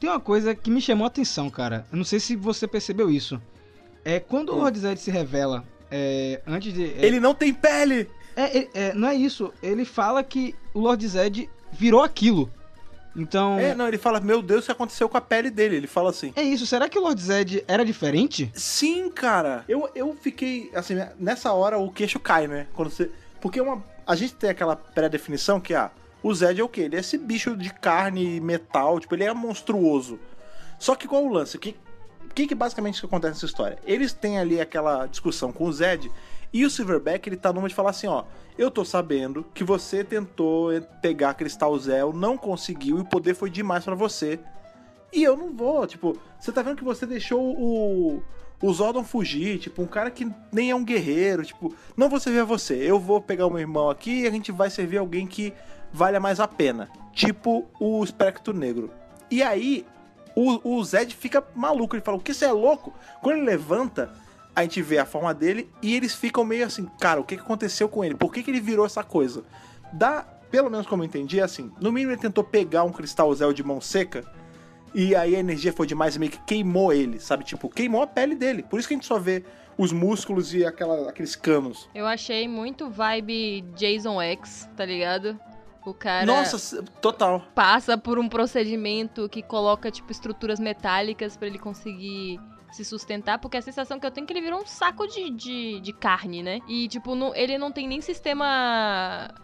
tem 0.00 0.10
uma 0.10 0.20
coisa 0.20 0.54
que 0.54 0.70
me 0.70 0.80
chamou 0.80 1.04
a 1.04 1.08
atenção, 1.08 1.48
cara. 1.48 1.86
Eu 1.90 1.98
não 1.98 2.04
sei 2.04 2.20
se 2.20 2.36
você 2.36 2.66
percebeu 2.66 3.10
isso. 3.10 3.40
É 4.04 4.20
quando 4.20 4.52
o 4.52 4.56
Lord 4.56 4.78
Zed 4.78 5.00
se 5.00 5.10
revela 5.10 5.64
é, 5.90 6.40
antes 6.46 6.72
de. 6.72 6.84
É, 6.84 7.04
ele 7.04 7.20
não 7.20 7.34
tem 7.34 7.52
pele! 7.52 8.08
É, 8.36 8.68
é, 8.74 8.94
não 8.94 9.08
é 9.08 9.14
isso. 9.14 9.52
Ele 9.62 9.84
fala 9.84 10.22
que 10.22 10.54
o 10.74 10.80
Lord 10.80 11.06
Zed 11.06 11.48
virou 11.72 12.02
aquilo. 12.02 12.50
Então. 13.16 13.58
É, 13.58 13.74
não, 13.74 13.88
ele 13.88 13.98
fala, 13.98 14.20
meu 14.20 14.42
Deus, 14.42 14.64
o 14.64 14.66
que 14.66 14.72
aconteceu 14.72 15.08
com 15.08 15.16
a 15.16 15.20
pele 15.20 15.50
dele? 15.50 15.76
Ele 15.76 15.86
fala 15.86 16.10
assim. 16.10 16.32
É 16.36 16.42
isso, 16.42 16.66
será 16.66 16.88
que 16.88 16.98
o 16.98 17.02
Lord 17.02 17.20
Zed 17.20 17.64
era 17.66 17.84
diferente? 17.84 18.50
Sim, 18.54 19.08
cara. 19.08 19.64
Eu, 19.68 19.88
eu 19.94 20.16
fiquei, 20.20 20.70
assim, 20.74 20.94
nessa 21.18 21.52
hora 21.52 21.78
o 21.78 21.90
queixo 21.90 22.20
cai, 22.20 22.46
né? 22.46 22.66
Quando 22.74 22.90
você. 22.90 23.10
Porque 23.40 23.60
uma. 23.60 23.82
A 24.06 24.14
gente 24.14 24.34
tem 24.34 24.50
aquela 24.50 24.76
pré-definição 24.76 25.60
que, 25.60 25.74
ah, 25.74 25.90
o 26.22 26.32
Zed 26.32 26.60
é 26.60 26.64
o 26.64 26.68
quê? 26.68 26.82
Ele 26.82 26.96
é 26.96 27.00
esse 27.00 27.18
bicho 27.18 27.56
de 27.56 27.72
carne 27.72 28.36
e 28.36 28.40
metal, 28.40 29.00
tipo, 29.00 29.14
ele 29.14 29.24
é 29.24 29.32
monstruoso. 29.32 30.20
Só 30.78 30.94
que 30.94 31.08
qual 31.08 31.24
o 31.24 31.32
lance? 31.32 31.58
Que 31.58 31.74
que, 32.36 32.46
que 32.46 32.54
basicamente 32.54 33.02
acontece 33.02 33.32
nessa 33.32 33.46
história? 33.46 33.78
Eles 33.86 34.12
têm 34.12 34.38
ali 34.38 34.60
aquela 34.60 35.06
discussão 35.06 35.50
com 35.50 35.64
o 35.64 35.72
Zed 35.72 36.10
e 36.52 36.64
o 36.64 36.70
Silverback 36.70 37.28
ele 37.28 37.36
tá 37.36 37.52
numa 37.52 37.68
de 37.68 37.74
falar 37.74 37.90
assim, 37.90 38.06
ó, 38.06 38.24
eu 38.56 38.70
tô 38.70 38.84
sabendo 38.84 39.44
que 39.54 39.64
você 39.64 40.02
tentou 40.02 40.70
pegar 41.02 41.34
Cristal 41.34 41.76
Zell, 41.78 42.12
não 42.12 42.36
conseguiu 42.36 42.98
e 42.98 43.00
o 43.00 43.04
poder 43.04 43.34
foi 43.34 43.50
demais 43.50 43.84
para 43.84 43.94
você. 43.94 44.38
E 45.12 45.22
eu 45.22 45.36
não 45.36 45.54
vou, 45.54 45.86
tipo, 45.86 46.18
você 46.38 46.50
tá 46.50 46.62
vendo 46.62 46.76
que 46.76 46.84
você 46.84 47.06
deixou 47.06 47.40
o 47.40 48.22
o 48.60 48.72
Zordon 48.72 49.04
fugir, 49.04 49.58
tipo, 49.58 49.82
um 49.82 49.86
cara 49.86 50.10
que 50.10 50.26
nem 50.50 50.70
é 50.70 50.74
um 50.74 50.82
guerreiro, 50.82 51.44
tipo, 51.44 51.74
não 51.94 52.08
vou 52.08 52.18
servir 52.18 52.40
a 52.40 52.44
você, 52.44 52.74
eu 52.74 52.98
vou 52.98 53.20
pegar 53.20 53.46
o 53.46 53.50
meu 53.50 53.58
irmão 53.58 53.90
aqui 53.90 54.22
e 54.22 54.26
a 54.26 54.30
gente 54.30 54.50
vai 54.50 54.70
servir 54.70 54.96
alguém 54.96 55.26
que 55.26 55.52
valha 55.92 56.18
mais 56.18 56.40
a 56.40 56.48
pena, 56.48 56.88
tipo 57.12 57.66
o 57.78 58.02
Espectro 58.02 58.54
Negro. 58.54 58.90
E 59.30 59.42
aí, 59.42 59.84
o, 60.34 60.76
o 60.76 60.84
Zed 60.84 61.14
fica 61.14 61.42
maluco. 61.54 61.96
Ele 61.96 62.02
fala: 62.02 62.18
O 62.18 62.20
que 62.20 62.34
você 62.34 62.44
é 62.44 62.52
louco? 62.52 62.92
Quando 63.22 63.38
ele 63.38 63.46
levanta, 63.46 64.12
a 64.56 64.62
gente 64.62 64.80
vê 64.80 64.98
a 64.98 65.04
forma 65.04 65.34
dele 65.34 65.70
e 65.82 65.94
eles 65.94 66.14
ficam 66.14 66.42
meio 66.42 66.64
assim: 66.64 66.88
Cara, 66.98 67.20
o 67.20 67.24
que, 67.24 67.34
aconteceu 67.34 67.90
com 67.90 68.02
ele? 68.02 68.14
Por 68.14 68.32
que, 68.32 68.42
que 68.42 68.50
ele 68.50 68.60
virou 68.60 68.86
essa 68.86 69.04
coisa? 69.04 69.44
Dá, 69.92 70.26
pelo 70.50 70.70
menos 70.70 70.86
como 70.86 71.02
eu 71.02 71.06
entendi, 71.06 71.38
é 71.38 71.42
assim: 71.42 71.70
No 71.78 71.92
mínimo 71.92 72.12
ele 72.12 72.20
tentou 72.20 72.42
pegar 72.42 72.82
um 72.82 72.90
cristal 72.90 73.32
Zel 73.34 73.52
de 73.52 73.62
mão 73.62 73.80
seca. 73.82 74.24
E 74.94 75.14
aí 75.14 75.36
a 75.36 75.38
energia 75.38 75.74
foi 75.74 75.86
demais 75.86 76.16
e 76.16 76.18
meio 76.18 76.32
que 76.32 76.40
queimou 76.46 76.90
ele, 76.90 77.20
sabe? 77.20 77.44
Tipo, 77.44 77.68
queimou 77.68 78.00
a 78.00 78.06
pele 78.06 78.34
dele. 78.34 78.62
Por 78.62 78.78
isso 78.78 78.88
que 78.88 78.94
a 78.94 78.96
gente 78.96 79.06
só 79.06 79.18
vê 79.18 79.44
os 79.76 79.92
músculos 79.92 80.54
e 80.54 80.64
aquela, 80.64 81.10
aqueles 81.10 81.36
canos. 81.36 81.86
Eu 81.94 82.06
achei 82.06 82.48
muito 82.48 82.88
vibe 82.88 83.60
Jason 83.74 84.22
X, 84.22 84.66
tá 84.74 84.86
ligado? 84.86 85.38
O 85.84 85.92
cara. 85.92 86.24
Nossa, 86.24 86.82
total. 87.02 87.44
Passa 87.54 87.98
por 87.98 88.18
um 88.18 88.26
procedimento 88.26 89.28
que 89.28 89.42
coloca, 89.42 89.90
tipo, 89.90 90.10
estruturas 90.10 90.58
metálicas 90.58 91.36
para 91.36 91.46
ele 91.46 91.58
conseguir 91.58 92.40
se 92.76 92.84
sustentar, 92.84 93.38
porque 93.38 93.56
a 93.56 93.62
sensação 93.62 93.98
que 93.98 94.06
eu 94.06 94.10
tenho 94.10 94.24
é 94.24 94.26
que 94.26 94.32
ele 94.32 94.42
virou 94.42 94.60
um 94.60 94.66
saco 94.66 95.06
de, 95.06 95.30
de, 95.30 95.80
de 95.80 95.92
carne, 95.92 96.42
né? 96.42 96.60
E, 96.68 96.88
tipo, 96.88 97.14
não, 97.14 97.34
ele 97.34 97.56
não 97.56 97.72
tem 97.72 97.88
nem 97.88 98.00
sistema 98.00 99.34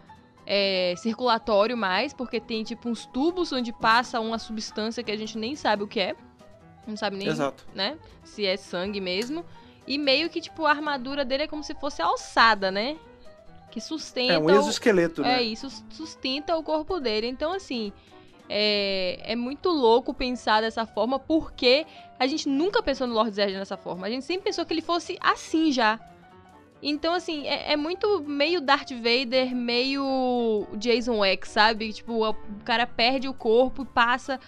é, 0.45 0.93
circulatório 0.97 1.75
mais, 1.75 2.13
porque 2.13 2.39
tem, 2.39 2.63
tipo, 2.63 2.89
uns 2.89 3.05
tubos 3.07 3.51
onde 3.51 3.73
passa 3.73 4.19
uma 4.19 4.37
substância 4.37 5.03
que 5.03 5.11
a 5.11 5.17
gente 5.17 5.37
nem 5.37 5.55
sabe 5.55 5.83
o 5.83 5.87
que 5.87 5.99
é. 5.99 6.15
Não 6.85 6.95
sabe 6.95 7.17
nem, 7.17 7.27
Exato. 7.27 7.65
né? 7.73 7.97
Se 8.23 8.45
é 8.45 8.55
sangue 8.55 9.01
mesmo. 9.01 9.43
E 9.87 9.97
meio 9.97 10.29
que, 10.29 10.39
tipo, 10.39 10.65
a 10.65 10.69
armadura 10.69 11.25
dele 11.25 11.43
é 11.43 11.47
como 11.47 11.63
se 11.63 11.73
fosse 11.75 12.01
alçada, 12.01 12.69
né? 12.71 12.97
que 13.73 13.81
sustenta. 13.81 14.33
É 14.33 14.37
um 14.37 14.51
exoesqueleto, 14.51 15.21
o... 15.21 15.25
né? 15.25 15.39
É, 15.39 15.41
isso 15.41 15.67
sustenta 15.89 16.55
o 16.55 16.61
corpo 16.61 16.99
dele. 16.99 17.25
Então, 17.25 17.51
assim, 17.51 17.91
é, 18.55 19.31
é 19.31 19.35
muito 19.35 19.69
louco 19.69 20.13
pensar 20.13 20.61
dessa 20.61 20.85
forma, 20.85 21.17
porque 21.17 21.87
a 22.19 22.27
gente 22.27 22.47
nunca 22.47 22.83
pensou 22.83 23.07
no 23.07 23.15
Lord 23.15 23.31
Zed 23.31 23.53
dessa 23.53 23.75
forma. 23.75 24.05
A 24.05 24.09
gente 24.11 24.25
sempre 24.25 24.43
pensou 24.43 24.63
que 24.63 24.71
ele 24.71 24.81
fosse 24.81 25.17
assim 25.19 25.71
já. 25.71 25.99
Então, 26.81 27.15
assim, 27.15 27.47
é, 27.47 27.71
é, 27.73 27.75
muito 27.75 28.21
meio 28.21 28.61
Darth 28.61 28.91
Vader, 28.91 29.55
meio 29.55 30.67
Jason 30.77 31.25
X, 31.25 31.49
sabe? 31.49 31.93
Tipo, 31.93 32.29
o 32.29 32.35
cara 32.63 32.85
perde 32.85 33.27
o 33.27 33.33
corpo 33.33 33.81
e 33.81 33.85
passa 33.85 34.39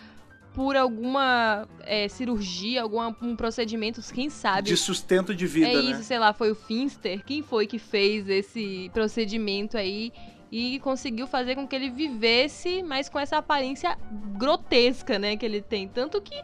por 0.53 0.75
alguma 0.75 1.67
é, 1.81 2.07
cirurgia, 2.07 2.83
algum 2.83 3.01
um 3.23 3.35
procedimento, 3.35 4.01
quem 4.13 4.29
sabe. 4.29 4.69
De 4.69 4.77
sustento 4.77 5.33
de 5.33 5.47
vida, 5.47 5.67
É 5.67 5.73
né? 5.73 5.91
isso, 5.91 6.03
sei 6.03 6.19
lá, 6.19 6.31
foi 6.31 6.51
o 6.51 6.55
Finster. 6.55 7.23
Quem 7.25 7.41
foi 7.41 7.65
que 7.65 7.79
fez 7.79 8.29
esse 8.29 8.91
procedimento 8.93 9.77
aí 9.77 10.13
e 10.51 10.79
conseguiu 10.79 11.27
fazer 11.27 11.55
com 11.55 11.67
que 11.67 11.75
ele 11.75 11.89
vivesse, 11.89 12.83
mas 12.83 13.09
com 13.09 13.19
essa 13.19 13.37
aparência 13.37 13.97
grotesca, 14.37 15.19
né, 15.19 15.35
que 15.35 15.45
ele 15.45 15.61
tem. 15.61 15.87
Tanto 15.87 16.21
que 16.21 16.35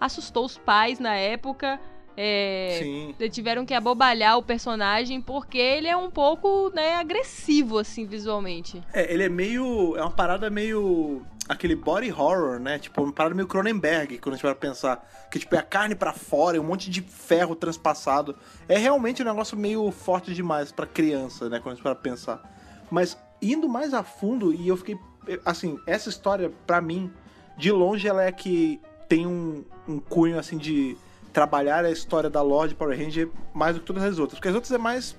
assustou 0.00 0.44
os 0.44 0.56
pais 0.56 0.98
na 0.98 1.14
época. 1.14 1.80
É, 2.20 2.80
Sim. 2.82 3.14
tiveram 3.30 3.64
que 3.64 3.72
abobalhar 3.72 4.36
o 4.38 4.42
personagem 4.42 5.20
porque 5.20 5.56
ele 5.56 5.86
é 5.86 5.96
um 5.96 6.10
pouco, 6.10 6.68
né, 6.74 6.96
agressivo, 6.96 7.78
assim, 7.78 8.06
visualmente. 8.06 8.82
É, 8.92 9.12
ele 9.12 9.22
é 9.22 9.28
meio. 9.28 9.96
É 9.96 10.00
uma 10.00 10.10
parada 10.10 10.50
meio 10.50 11.24
aquele 11.48 11.74
body 11.74 12.12
horror, 12.12 12.58
né? 12.58 12.78
Tipo, 12.78 13.02
uma 13.02 13.12
parada 13.12 13.34
meio 13.34 13.48
Cronenberg, 13.48 14.18
quando 14.18 14.34
a 14.34 14.36
gente 14.36 14.44
vai 14.44 14.54
pensar. 14.54 15.08
Que, 15.30 15.38
tipo, 15.38 15.54
é 15.54 15.58
a 15.58 15.62
carne 15.62 15.94
para 15.94 16.12
fora, 16.12 16.56
é 16.56 16.60
um 16.60 16.64
monte 16.64 16.90
de 16.90 17.00
ferro 17.00 17.54
transpassado. 17.54 18.36
É 18.68 18.76
realmente 18.76 19.22
um 19.22 19.24
negócio 19.24 19.56
meio 19.56 19.90
forte 19.90 20.34
demais 20.34 20.70
para 20.70 20.86
criança, 20.86 21.48
né? 21.48 21.58
Quando 21.58 21.72
a 21.72 21.74
gente 21.76 21.84
vai 21.84 21.94
pensar. 21.94 22.42
Mas, 22.90 23.16
indo 23.40 23.68
mais 23.68 23.94
a 23.94 24.02
fundo, 24.02 24.52
e 24.52 24.68
eu 24.68 24.76
fiquei... 24.76 24.98
Assim, 25.44 25.78
essa 25.86 26.08
história, 26.08 26.50
para 26.66 26.80
mim, 26.80 27.10
de 27.56 27.70
longe, 27.70 28.08
ela 28.08 28.22
é 28.22 28.32
que 28.32 28.80
tem 29.08 29.26
um, 29.26 29.64
um 29.86 29.98
cunho, 29.98 30.38
assim, 30.38 30.56
de 30.56 30.96
trabalhar 31.32 31.84
a 31.84 31.90
história 31.90 32.30
da 32.30 32.42
Lorde 32.42 32.74
Power 32.74 32.98
Ranger 32.98 33.30
mais 33.54 33.74
do 33.74 33.80
que 33.80 33.86
todas 33.86 34.02
as 34.02 34.18
outras. 34.18 34.38
Porque 34.38 34.48
as 34.48 34.54
outras 34.54 34.72
é 34.72 34.78
mais 34.78 35.16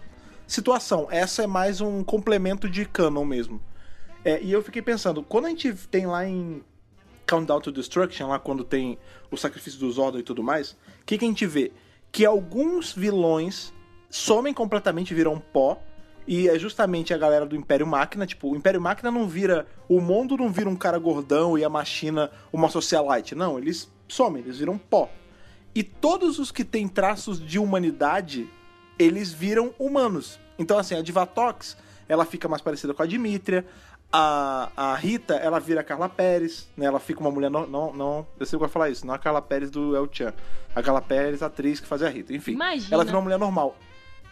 situação. 0.47 1.07
Essa 1.09 1.43
é 1.43 1.47
mais 1.47 1.80
um 1.80 2.03
complemento 2.03 2.67
de 2.67 2.86
canon 2.86 3.24
mesmo. 3.24 3.61
É, 4.26 4.41
e 4.41 4.51
eu 4.51 4.61
fiquei 4.61 4.82
pensando, 4.82 5.24
quando 5.24 5.45
a 5.45 5.49
gente 5.49 5.72
tem 5.89 6.05
lá 6.05 6.26
em 6.26 6.63
Countdown 7.28 7.61
to 7.61 7.72
Destruction, 7.72 8.28
lá 8.28 8.39
quando 8.39 8.63
tem 8.63 8.97
o 9.32 9.38
sacrifício 9.38 9.80
dos 9.80 9.95
Zordon 9.95 10.20
e 10.20 10.24
tudo 10.24 10.43
mais, 10.43 10.72
o 10.72 11.05
que, 11.05 11.17
que 11.17 11.26
a 11.26 11.28
gente 11.28 11.45
vê? 11.45 11.72
Que 12.11 12.26
alguns 12.26 12.91
vilões 12.91 13.72
somem 14.09 14.53
completamente, 14.53 15.13
viram 15.13 15.39
pó, 15.39 15.82
e 16.30 16.47
é 16.47 16.59
justamente 16.59 17.11
a 17.11 17.17
galera 17.17 17.43
do 17.43 17.55
Império 17.55 17.88
Máquina, 17.88 18.27
tipo, 18.27 18.51
o 18.51 18.55
Império 18.55 18.80
Máquina 18.80 19.09
não 19.09 19.27
vira. 19.27 19.65
O 19.88 19.99
mundo 19.99 20.38
não 20.38 20.51
vira 20.51 20.69
um 20.69 20.75
cara 20.75 20.99
gordão 20.99 21.57
e 21.57 21.63
a 21.63 21.69
machina 21.69 22.30
uma 22.53 22.69
socialite. 22.69 23.34
Não, 23.34 23.57
eles 23.57 23.91
somem, 24.07 24.43
eles 24.43 24.59
viram 24.59 24.77
pó. 24.77 25.09
E 25.73 25.82
todos 25.82 26.38
os 26.38 26.51
que 26.51 26.63
têm 26.63 26.88
traços 26.88 27.43
de 27.43 27.57
humanidade, 27.57 28.47
eles 28.99 29.34
viram 29.34 29.73
humanos. 29.80 30.39
Então, 30.59 30.77
assim, 30.77 30.93
a 30.93 31.01
Divatox, 31.01 31.75
ela 32.07 32.25
fica 32.25 32.47
mais 32.47 32.61
parecida 32.61 32.93
com 32.93 33.01
a 33.01 33.07
Dimitria 33.07 33.65
a, 34.11 34.71
a 34.75 34.95
Rita, 34.95 35.36
ela 35.36 35.59
vira 35.59 35.82
a 35.82 35.84
Carla 35.84 36.09
Pérez, 36.09 36.67
né? 36.75 36.86
Ela 36.86 36.99
fica 36.99 37.19
uma 37.19 37.32
mulher. 37.32 37.49
No, 37.49 37.67
não, 37.67 37.93
não, 37.93 38.27
eu 38.39 38.45
sei 38.45 38.57
que 38.57 38.61
vai 38.61 38.69
falar 38.69 38.89
isso, 38.89 39.05
não 39.05 39.13
a 39.13 39.19
Carla 39.19 39.41
Pérez 39.41 39.69
do 39.69 39.95
El 39.95 40.07
Chan. 40.11 40.34
A 40.75 40.82
Carla 40.82 41.01
Pérez, 41.01 41.41
a 41.41 41.47
atriz 41.47 41.80
que 41.80 41.88
fazia 41.88 42.07
a 42.07 42.09
Rita. 42.09 42.34
Enfim, 42.34 42.51
Imagina. 42.51 42.93
ela 42.93 43.03
vira 43.03 43.17
uma 43.17 43.23
mulher 43.23 43.39
normal. 43.39 43.75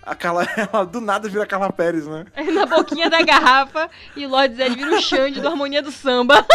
A 0.07 0.15
Carla, 0.15 0.47
ela 0.55 0.85
do 0.85 1.01
nada 1.01 1.27
vira 1.27 1.43
a 1.43 1.45
Carla 1.47 1.71
Pérez, 1.71 2.07
né? 2.07 2.25
Na 2.53 2.65
boquinha 2.65 3.09
da 3.09 3.21
garrafa 3.21 3.89
e 4.15 4.25
o 4.25 4.29
Lord 4.29 4.55
Zed 4.55 4.73
vira 4.73 4.95
o 4.95 5.01
Xande 5.01 5.41
do 5.41 5.47
Harmonia 5.49 5.81
do 5.81 5.91
Samba. 5.91 6.45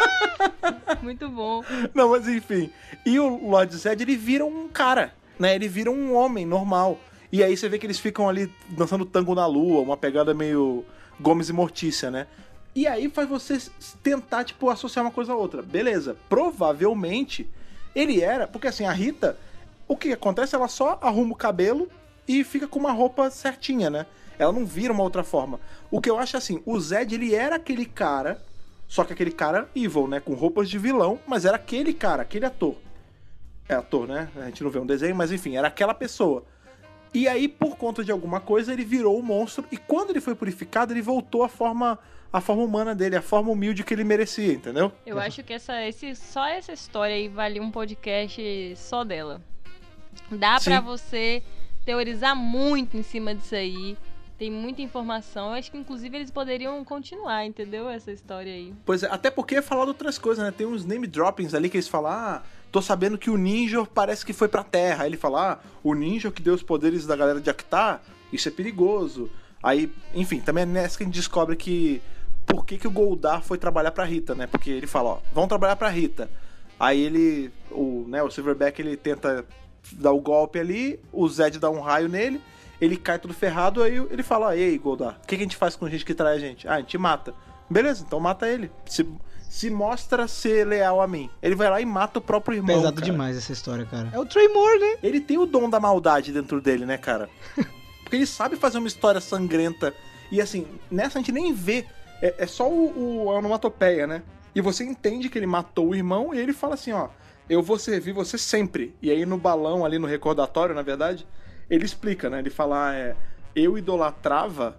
Muito 1.02 1.30
bom. 1.30 1.64
Não, 1.94 2.10
mas 2.10 2.28
enfim. 2.28 2.70
E 3.06 3.18
o 3.18 3.48
Lord 3.48 3.74
Zed, 3.74 4.02
ele 4.02 4.16
vira 4.16 4.44
um 4.44 4.68
cara, 4.68 5.14
né? 5.38 5.54
Ele 5.54 5.66
vira 5.66 5.90
um 5.90 6.14
homem 6.14 6.44
normal. 6.44 7.00
E 7.32 7.42
aí 7.42 7.56
você 7.56 7.70
vê 7.70 7.78
que 7.78 7.86
eles 7.86 7.98
ficam 7.98 8.28
ali 8.28 8.52
dançando 8.68 9.06
tango 9.06 9.34
na 9.34 9.46
lua, 9.46 9.80
uma 9.80 9.96
pegada 9.96 10.34
meio 10.34 10.84
Gomes 11.18 11.48
e 11.48 11.54
Mortícia, 11.54 12.10
né? 12.10 12.26
E 12.74 12.86
aí 12.86 13.08
faz 13.08 13.26
você 13.26 13.58
tentar, 14.02 14.44
tipo, 14.44 14.68
associar 14.68 15.06
uma 15.06 15.10
coisa 15.10 15.32
a 15.32 15.36
outra. 15.36 15.62
Beleza, 15.62 16.16
provavelmente 16.28 17.48
Ele 17.94 18.20
era, 18.20 18.46
porque 18.46 18.68
assim, 18.68 18.84
a 18.84 18.92
Rita, 18.92 19.38
o 19.86 19.96
que 19.96 20.12
acontece? 20.12 20.54
Ela 20.54 20.68
só 20.68 20.98
arruma 21.00 21.32
o 21.32 21.36
cabelo 21.36 21.88
e 22.28 22.44
fica 22.44 22.68
com 22.68 22.78
uma 22.78 22.92
roupa 22.92 23.30
certinha, 23.30 23.88
né? 23.88 24.06
Ela 24.38 24.52
não 24.52 24.66
vira 24.66 24.92
uma 24.92 25.02
outra 25.02 25.24
forma. 25.24 25.58
O 25.90 26.00
que 26.00 26.10
eu 26.10 26.18
acho 26.18 26.36
assim, 26.36 26.62
o 26.66 26.78
Zed, 26.78 27.14
ele 27.14 27.34
era 27.34 27.56
aquele 27.56 27.86
cara, 27.86 28.40
só 28.86 29.02
que 29.02 29.12
aquele 29.12 29.32
cara 29.32 29.68
evil, 29.74 30.06
né? 30.06 30.20
Com 30.20 30.34
roupas 30.34 30.68
de 30.68 30.78
vilão, 30.78 31.18
mas 31.26 31.46
era 31.46 31.56
aquele 31.56 31.94
cara, 31.94 32.22
aquele 32.22 32.44
ator. 32.44 32.76
É 33.68 33.74
ator, 33.74 34.06
né? 34.06 34.28
A 34.36 34.44
gente 34.44 34.62
não 34.62 34.70
vê 34.70 34.78
um 34.78 34.86
desenho, 34.86 35.16
mas 35.16 35.32
enfim, 35.32 35.56
era 35.56 35.68
aquela 35.68 35.94
pessoa. 35.94 36.44
E 37.12 37.26
aí, 37.26 37.48
por 37.48 37.76
conta 37.76 38.04
de 38.04 38.12
alguma 38.12 38.38
coisa, 38.38 38.72
ele 38.72 38.84
virou 38.84 39.18
o 39.18 39.22
monstro. 39.22 39.64
E 39.72 39.76
quando 39.76 40.10
ele 40.10 40.20
foi 40.20 40.34
purificado, 40.34 40.92
ele 40.92 41.02
voltou 41.02 41.42
à 41.42 41.48
forma, 41.48 41.98
à 42.30 42.40
forma 42.40 42.62
humana 42.62 42.94
dele, 42.94 43.16
à 43.16 43.22
forma 43.22 43.50
humilde 43.50 43.82
que 43.82 43.94
ele 43.94 44.04
merecia, 44.04 44.52
entendeu? 44.52 44.92
Eu 45.06 45.18
acho 45.18 45.42
que 45.42 45.54
essa, 45.54 45.82
esse, 45.86 46.14
só 46.14 46.46
essa 46.46 46.72
história 46.72 47.14
aí 47.14 47.28
vale 47.28 47.60
um 47.60 47.70
podcast 47.70 48.74
só 48.76 49.04
dela. 49.04 49.40
Dá 50.30 50.60
pra 50.60 50.80
você 50.80 51.42
teorizar 51.88 52.36
muito 52.36 52.98
em 52.98 53.02
cima 53.02 53.34
disso 53.34 53.54
aí. 53.54 53.96
Tem 54.36 54.50
muita 54.50 54.82
informação. 54.82 55.46
Eu 55.46 55.52
acho 55.54 55.70
que 55.70 55.78
inclusive 55.78 56.18
eles 56.18 56.30
poderiam 56.30 56.84
continuar, 56.84 57.46
entendeu? 57.46 57.88
Essa 57.88 58.12
história 58.12 58.52
aí. 58.52 58.74
Pois 58.84 59.02
é, 59.02 59.08
até 59.10 59.30
porque 59.30 59.54
é 59.54 59.62
falado 59.62 59.88
outras 59.88 60.18
coisas, 60.18 60.44
né? 60.44 60.50
Tem 60.50 60.66
uns 60.66 60.84
name 60.84 61.06
droppings 61.06 61.54
ali 61.54 61.70
que 61.70 61.78
eles 61.78 61.88
falam, 61.88 62.12
ah, 62.12 62.42
tô 62.70 62.82
sabendo 62.82 63.16
que 63.16 63.30
o 63.30 63.38
ninja 63.38 63.86
parece 63.86 64.24
que 64.26 64.34
foi 64.34 64.48
pra 64.48 64.62
Terra. 64.62 65.04
Aí 65.04 65.08
ele 65.08 65.16
fala, 65.16 65.52
ah, 65.52 65.58
o 65.82 65.94
ninja 65.94 66.30
que 66.30 66.42
deu 66.42 66.52
os 66.52 66.62
poderes 66.62 67.06
da 67.06 67.16
galera 67.16 67.40
de 67.40 67.48
Actar, 67.48 68.04
isso 68.30 68.46
é 68.48 68.50
perigoso. 68.52 69.30
Aí, 69.62 69.90
enfim, 70.14 70.40
também 70.40 70.64
é 70.64 70.66
nessa 70.66 70.98
que 70.98 71.04
a 71.04 71.06
gente 71.06 71.16
descobre 71.16 71.56
que 71.56 72.02
por 72.44 72.66
que, 72.66 72.76
que 72.76 72.86
o 72.86 72.90
Goldar 72.90 73.42
foi 73.42 73.56
trabalhar 73.56 73.92
pra 73.92 74.04
Rita, 74.04 74.34
né? 74.34 74.46
Porque 74.46 74.68
ele 74.70 74.86
fala, 74.86 75.08
ó, 75.08 75.18
vão 75.32 75.48
trabalhar 75.48 75.76
pra 75.76 75.88
Rita. 75.88 76.30
Aí 76.78 77.00
ele, 77.00 77.50
o, 77.70 78.04
né, 78.06 78.22
o 78.22 78.30
Silverback, 78.30 78.78
ele 78.78 78.94
tenta 78.94 79.46
dar 79.92 80.12
o 80.12 80.20
golpe 80.20 80.58
ali, 80.58 81.00
o 81.12 81.28
Zed 81.28 81.58
dá 81.58 81.70
um 81.70 81.80
raio 81.80 82.08
nele, 82.08 82.40
ele 82.80 82.96
cai 82.96 83.18
tudo 83.18 83.34
ferrado, 83.34 83.82
aí 83.82 83.96
ele 84.10 84.22
fala, 84.22 84.56
ei, 84.56 84.78
Goldar, 84.78 85.18
o 85.22 85.26
que, 85.26 85.36
que 85.36 85.42
a 85.42 85.44
gente 85.44 85.56
faz 85.56 85.74
com 85.74 85.88
gente 85.88 86.04
que 86.04 86.14
trai 86.14 86.36
a 86.36 86.38
gente? 86.38 86.68
Ah, 86.68 86.74
a 86.74 86.80
gente 86.80 86.96
mata. 86.96 87.34
Beleza, 87.68 88.04
então 88.06 88.20
mata 88.20 88.48
ele. 88.48 88.70
Se, 88.86 89.06
se 89.48 89.68
mostra 89.68 90.28
ser 90.28 90.66
leal 90.66 91.00
a 91.00 91.06
mim. 91.06 91.28
Ele 91.42 91.54
vai 91.54 91.68
lá 91.68 91.80
e 91.80 91.86
mata 91.86 92.18
o 92.18 92.22
próprio 92.22 92.56
irmão. 92.56 92.76
Pesado 92.76 93.00
cara. 93.00 93.12
demais 93.12 93.36
essa 93.36 93.52
história, 93.52 93.84
cara. 93.84 94.10
É 94.12 94.18
o 94.18 94.24
Tremor, 94.24 94.78
né? 94.78 94.96
Ele 95.02 95.20
tem 95.20 95.38
o 95.38 95.46
dom 95.46 95.68
da 95.68 95.80
maldade 95.80 96.32
dentro 96.32 96.60
dele, 96.60 96.86
né, 96.86 96.96
cara? 96.96 97.28
Porque 98.02 98.16
ele 98.16 98.26
sabe 98.26 98.56
fazer 98.56 98.78
uma 98.78 98.88
história 98.88 99.20
sangrenta. 99.20 99.92
E 100.30 100.40
assim, 100.40 100.66
nessa 100.90 101.18
a 101.18 101.20
gente 101.20 101.32
nem 101.32 101.52
vê. 101.52 101.84
É, 102.22 102.36
é 102.38 102.46
só 102.46 102.68
o, 102.68 103.24
o 103.24 103.30
a 103.30 103.38
onomatopeia, 103.38 104.06
né? 104.06 104.22
E 104.54 104.60
você 104.60 104.84
entende 104.84 105.28
que 105.28 105.38
ele 105.38 105.46
matou 105.46 105.88
o 105.88 105.94
irmão 105.94 106.34
e 106.34 106.38
ele 106.38 106.52
fala 106.52 106.74
assim, 106.74 106.92
ó. 106.92 107.08
Eu 107.48 107.62
vou 107.62 107.78
servir 107.78 108.12
você 108.12 108.36
sempre. 108.36 108.94
E 109.00 109.10
aí 109.10 109.24
no 109.24 109.38
balão, 109.38 109.84
ali 109.84 109.98
no 109.98 110.06
recordatório, 110.06 110.74
na 110.74 110.82
verdade, 110.82 111.26
ele 111.70 111.84
explica, 111.84 112.28
né? 112.28 112.40
Ele 112.40 112.50
fala, 112.50 112.90
ah, 112.90 112.94
é, 112.94 113.16
eu 113.56 113.78
idolatrava 113.78 114.78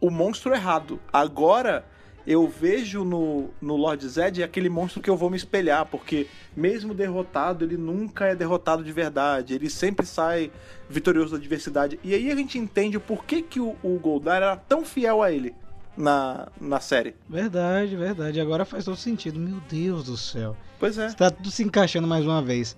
o 0.00 0.10
monstro 0.10 0.54
errado. 0.54 0.98
Agora 1.12 1.84
eu 2.26 2.48
vejo 2.48 3.04
no, 3.04 3.50
no 3.60 3.76
Lord 3.76 4.08
Zed 4.08 4.42
aquele 4.42 4.68
monstro 4.68 5.02
que 5.02 5.10
eu 5.10 5.16
vou 5.16 5.30
me 5.30 5.36
espelhar, 5.36 5.86
porque 5.86 6.26
mesmo 6.56 6.94
derrotado, 6.94 7.64
ele 7.64 7.76
nunca 7.76 8.26
é 8.26 8.34
derrotado 8.34 8.82
de 8.82 8.92
verdade. 8.92 9.54
Ele 9.54 9.68
sempre 9.68 10.06
sai 10.06 10.50
vitorioso 10.88 11.32
da 11.32 11.36
adversidade. 11.36 12.00
E 12.02 12.14
aí 12.14 12.30
a 12.30 12.34
gente 12.34 12.58
entende 12.58 12.96
o 12.96 13.00
porquê 13.00 13.42
que 13.42 13.60
o, 13.60 13.76
o 13.82 13.98
Goldar 13.98 14.36
era 14.38 14.56
tão 14.56 14.84
fiel 14.84 15.22
a 15.22 15.30
ele 15.30 15.54
na, 15.96 16.48
na 16.60 16.80
série. 16.80 17.14
Verdade, 17.28 17.96
verdade. 17.96 18.40
Agora 18.40 18.64
faz 18.64 18.84
todo 18.84 18.96
sentido. 18.96 19.38
Meu 19.38 19.60
Deus 19.68 20.04
do 20.04 20.16
céu. 20.16 20.56
Pois 20.78 20.98
é. 20.98 21.06
Está 21.06 21.30
tudo 21.30 21.50
se 21.50 21.62
encaixando 21.62 22.06
mais 22.06 22.24
uma 22.24 22.42
vez. 22.42 22.76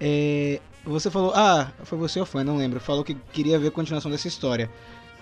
É, 0.00 0.60
você 0.84 1.10
falou, 1.10 1.32
ah, 1.34 1.70
foi 1.84 1.96
você 1.98 2.18
ou 2.20 2.26
foi, 2.26 2.44
não 2.44 2.56
lembro. 2.56 2.80
Falou 2.80 3.02
que 3.04 3.14
queria 3.32 3.58
ver 3.58 3.68
a 3.68 3.70
continuação 3.70 4.10
dessa 4.10 4.28
história. 4.28 4.70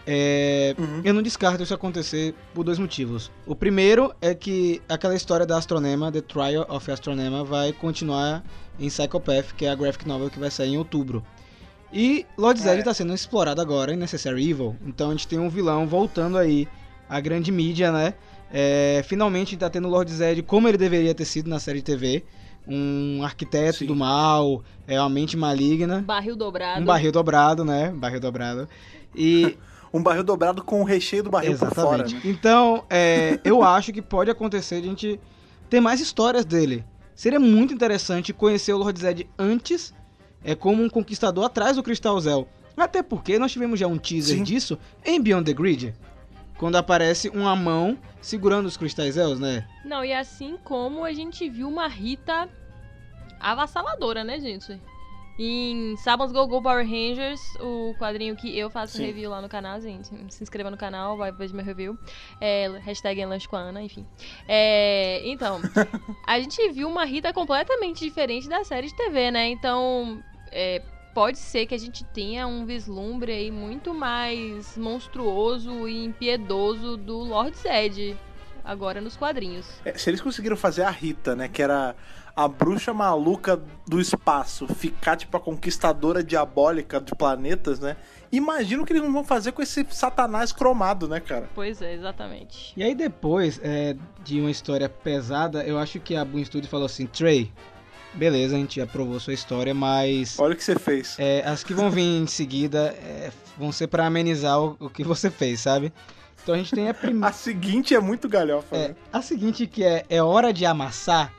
É, 0.07 0.75
Uhum. 0.79 1.01
Eu 1.05 1.15
não 1.15 1.23
descarto 1.23 1.63
isso 1.63 1.73
acontecer 1.73 2.35
por 2.53 2.65
dois 2.65 2.79
motivos. 2.79 3.31
O 3.47 3.55
primeiro 3.55 4.15
é 4.21 4.35
que 4.35 4.83
aquela 4.89 5.15
história 5.15 5.47
da 5.47 5.57
Astronema, 5.57 6.13
The 6.13 6.21
Trial 6.21 6.67
of 6.69 6.91
Astronema, 6.91 7.43
vai 7.45 7.73
continuar 7.73 8.45
em 8.79 8.89
Psychopath, 8.89 9.53
que 9.57 9.65
é 9.65 9.71
a 9.71 9.75
graphic 9.75 10.07
novel 10.07 10.29
que 10.31 10.39
vai 10.39 10.51
sair 10.51 10.71
em 10.71 10.79
outubro. 10.79 11.25
E 11.93 12.27
Lord 12.37 12.61
Zed 12.61 12.77
É. 12.77 12.79
está 12.81 12.93
sendo 12.93 13.15
explorado 13.15 13.61
agora 13.61 13.93
em 13.95 13.97
Necessary 13.97 14.51
Evil. 14.51 14.77
Então 14.85 15.09
a 15.09 15.13
gente 15.13 15.29
tem 15.29 15.39
um 15.39 15.49
vilão 15.49 15.87
voltando 15.87 16.37
aí 16.37 16.69
à 17.15 17.21
grande 17.21 17.53
mídia, 17.53 17.93
né? 17.93 18.15
É, 18.53 19.03
finalmente 19.07 19.57
tá 19.57 19.71
tendo 19.71 19.89
Lord 19.89 20.13
Zed 20.13 20.43
como 20.43 20.69
ele 20.69 20.79
deveria 20.79 21.15
ter 21.15 21.25
sido 21.25 21.49
na 21.49 21.59
série 21.59 21.79
de 21.79 21.85
TV. 21.85 22.25
Um 22.67 23.23
arquiteto 23.23 23.79
Sim. 23.79 23.87
do 23.87 23.95
mal, 23.95 24.63
é 24.87 24.99
uma 24.99 25.09
mente 25.09 25.37
maligna. 25.37 26.03
Barril 26.03 26.35
dobrado. 26.35 26.81
Um 26.81 26.85
barril 26.85 27.13
dobrado, 27.13 27.65
né? 27.65 27.93
Barril 27.95 28.21
dobrado. 28.21 28.69
E 29.15 29.57
Um 29.95 30.03
barril 30.03 30.25
dobrado 30.25 30.61
com 30.61 30.81
o 30.81 30.85
recheio 30.85 31.23
do 31.23 31.31
barril 31.31 31.57
por 31.57 31.73
fora. 31.73 32.03
Exatamente. 32.03 32.27
Né? 32.27 32.33
Então, 32.33 32.83
é, 32.91 33.39
eu 33.45 33.63
acho 33.63 33.93
que 33.93 34.03
pode 34.03 34.29
acontecer 34.29 34.81
de 34.81 34.89
a 34.89 34.91
gente 34.91 35.21
ter 35.71 35.79
mais 35.79 36.01
histórias 36.01 36.45
dele. 36.45 36.85
Seria 37.15 37.39
muito 37.39 37.73
interessante 37.73 38.33
conhecer 38.33 38.73
o 38.73 38.79
Lord 38.79 39.01
Zed 39.01 39.31
antes, 39.39 39.95
é, 40.43 40.57
como 40.57 40.83
um 40.83 40.89
conquistador 40.89 41.45
atrás 41.45 41.77
do 41.77 41.83
Cristal 41.83 42.19
Zel. 42.19 42.49
Até 42.77 43.05
porque 43.05 43.39
nós 43.39 43.53
tivemos 43.53 43.79
já 43.79 43.87
um 43.87 43.97
teaser 43.97 44.39
Sim. 44.39 44.43
disso 44.43 44.77
em 45.05 45.21
Beyond 45.21 45.45
the 45.45 45.53
Grid. 45.53 45.95
Quando 46.59 46.77
aparece 46.77 47.29
uma 47.29 47.55
mão 47.57 47.99
segurando 48.21 48.67
os 48.67 48.77
Cristais 48.77 49.15
Zels, 49.15 49.41
né? 49.41 49.67
Não, 49.85 50.05
e 50.05 50.13
assim 50.13 50.57
como 50.63 51.05
a 51.05 51.13
gente 51.13 51.49
viu 51.49 51.69
uma 51.69 51.89
Rita 51.89 52.49
avassaladora, 53.41 54.25
né, 54.25 54.39
gente? 54.41 54.81
Em 55.37 55.97
Sabans 55.97 56.31
Go 56.31 56.47
Go 56.47 56.63
Power 56.63 56.87
Rangers, 56.87 57.41
o 57.61 57.93
quadrinho 57.99 58.37
que 58.37 58.57
eu 58.57 58.71
faço 58.71 58.97
Sim. 58.97 59.07
review 59.07 59.31
lá 59.31 59.43
no 59.43 59.49
canal, 59.49 59.81
gente. 59.81 60.09
Se 60.33 60.43
inscreva 60.45 60.71
no 60.71 60.77
canal, 60.77 61.17
vai 61.17 61.33
ver 61.33 61.53
meu 61.53 61.65
review. 61.65 61.99
É, 62.41 62.69
hashtag 62.85 63.25
lanche 63.27 63.49
com 63.49 63.57
a 63.57 63.61
Ana, 63.61 63.83
enfim. 63.83 64.07
É, 64.47 65.21
então, 65.29 65.61
a 66.25 66.39
gente 66.39 66.71
viu 66.71 66.89
uma 66.89 67.05
Rita 67.05 67.33
completamente 67.33 68.05
diferente 68.05 68.49
da 68.49 68.63
série 68.63 68.87
de 68.87 68.95
TV, 68.95 69.33
né? 69.33 69.49
Então, 69.49 70.23
é, 70.53 70.81
pode 71.15 71.39
ser 71.39 71.67
que 71.67 71.75
a 71.75 71.79
gente 71.79 72.05
tenha 72.05 72.47
um 72.47 72.67
vislumbre 72.67 73.33
aí 73.33 73.51
muito 73.51 73.95
mais 73.95 74.77
monstruoso 74.77 75.89
e 75.89 76.05
impiedoso 76.05 76.97
do 76.97 77.19
Lord 77.19 77.57
Zed 77.57 78.17
agora 78.65 79.01
nos 79.01 79.17
quadrinhos. 79.17 79.67
É, 79.85 79.97
se 79.97 80.11
eles 80.11 80.21
conseguiram 80.21 80.57
fazer 80.57 80.83
a 80.83 80.91
Rita, 80.91 81.37
né? 81.37 81.49
Que 81.49 81.63
era 81.63 81.95
a 82.35 82.49
bruxa 82.49 82.93
maluca 82.93 83.63
do 83.87 84.01
espaço, 84.01 84.67
ficar 84.67 85.17
tipo 85.17 85.37
a 85.37 85.41
conquistadora 85.41 86.25
diabólica 86.25 87.01
de 87.01 87.15
planetas, 87.15 87.79
né? 87.79 87.97
Imagina 88.33 88.83
o 88.83 88.87
que 88.87 88.93
eles 88.93 89.05
não 89.05 89.13
vão 89.13 89.23
fazer 89.23 89.53
com 89.53 89.63
esse 89.63 89.87
satanás 89.91 90.51
cromado, 90.51 91.07
né, 91.07 91.21
cara? 91.21 91.49
Pois 91.55 91.81
é, 91.81 91.95
exatamente. 91.95 92.73
E 92.77 92.83
aí 92.83 92.93
depois 92.93 93.61
é, 93.63 93.95
de 94.25 94.41
uma 94.41 94.51
história 94.51 94.89
pesada, 94.89 95.63
eu 95.63 95.79
acho 95.79 96.01
que 96.01 96.17
a 96.17 96.25
Boom 96.25 96.45
Studio 96.45 96.69
falou 96.69 96.87
assim, 96.87 97.07
Trey, 97.07 97.53
beleza, 98.15 98.55
a 98.57 98.59
gente 98.59 98.81
aprovou 98.81 99.19
sua 99.21 99.33
história, 99.35 99.75
mas 99.75 100.39
Olha 100.39 100.55
o 100.55 100.57
que 100.57 100.65
você 100.65 100.79
fez. 100.79 101.17
É, 101.19 101.43
as 101.47 101.63
que 101.65 101.75
vão 101.75 101.91
vir 101.91 102.03
em 102.03 102.27
seguida 102.27 102.95
é, 103.03 103.31
vão 103.59 103.71
ser 103.73 103.87
pra 103.89 104.07
amenizar 104.07 104.61
o, 104.61 104.77
o 104.81 104.89
que 104.91 105.03
você 105.05 105.31
fez, 105.31 105.61
sabe? 105.61 105.93
Então 106.43 106.55
a 106.55 106.59
gente 106.59 106.75
tem 106.75 106.89
a 106.89 106.95
primeira. 106.95 107.29
A 107.29 107.33
seguinte 107.33 107.95
é 107.95 108.01
muito 108.01 108.29
galhofa, 108.29 108.77
É, 108.77 108.89
né? 108.89 108.97
a 109.13 109.23
seguinte 109.23 109.67
que 109.67 109.83
é, 109.83 110.05
é 110.09 110.23
hora 110.23 110.53
de 110.53 110.65
amassar. 110.67 111.33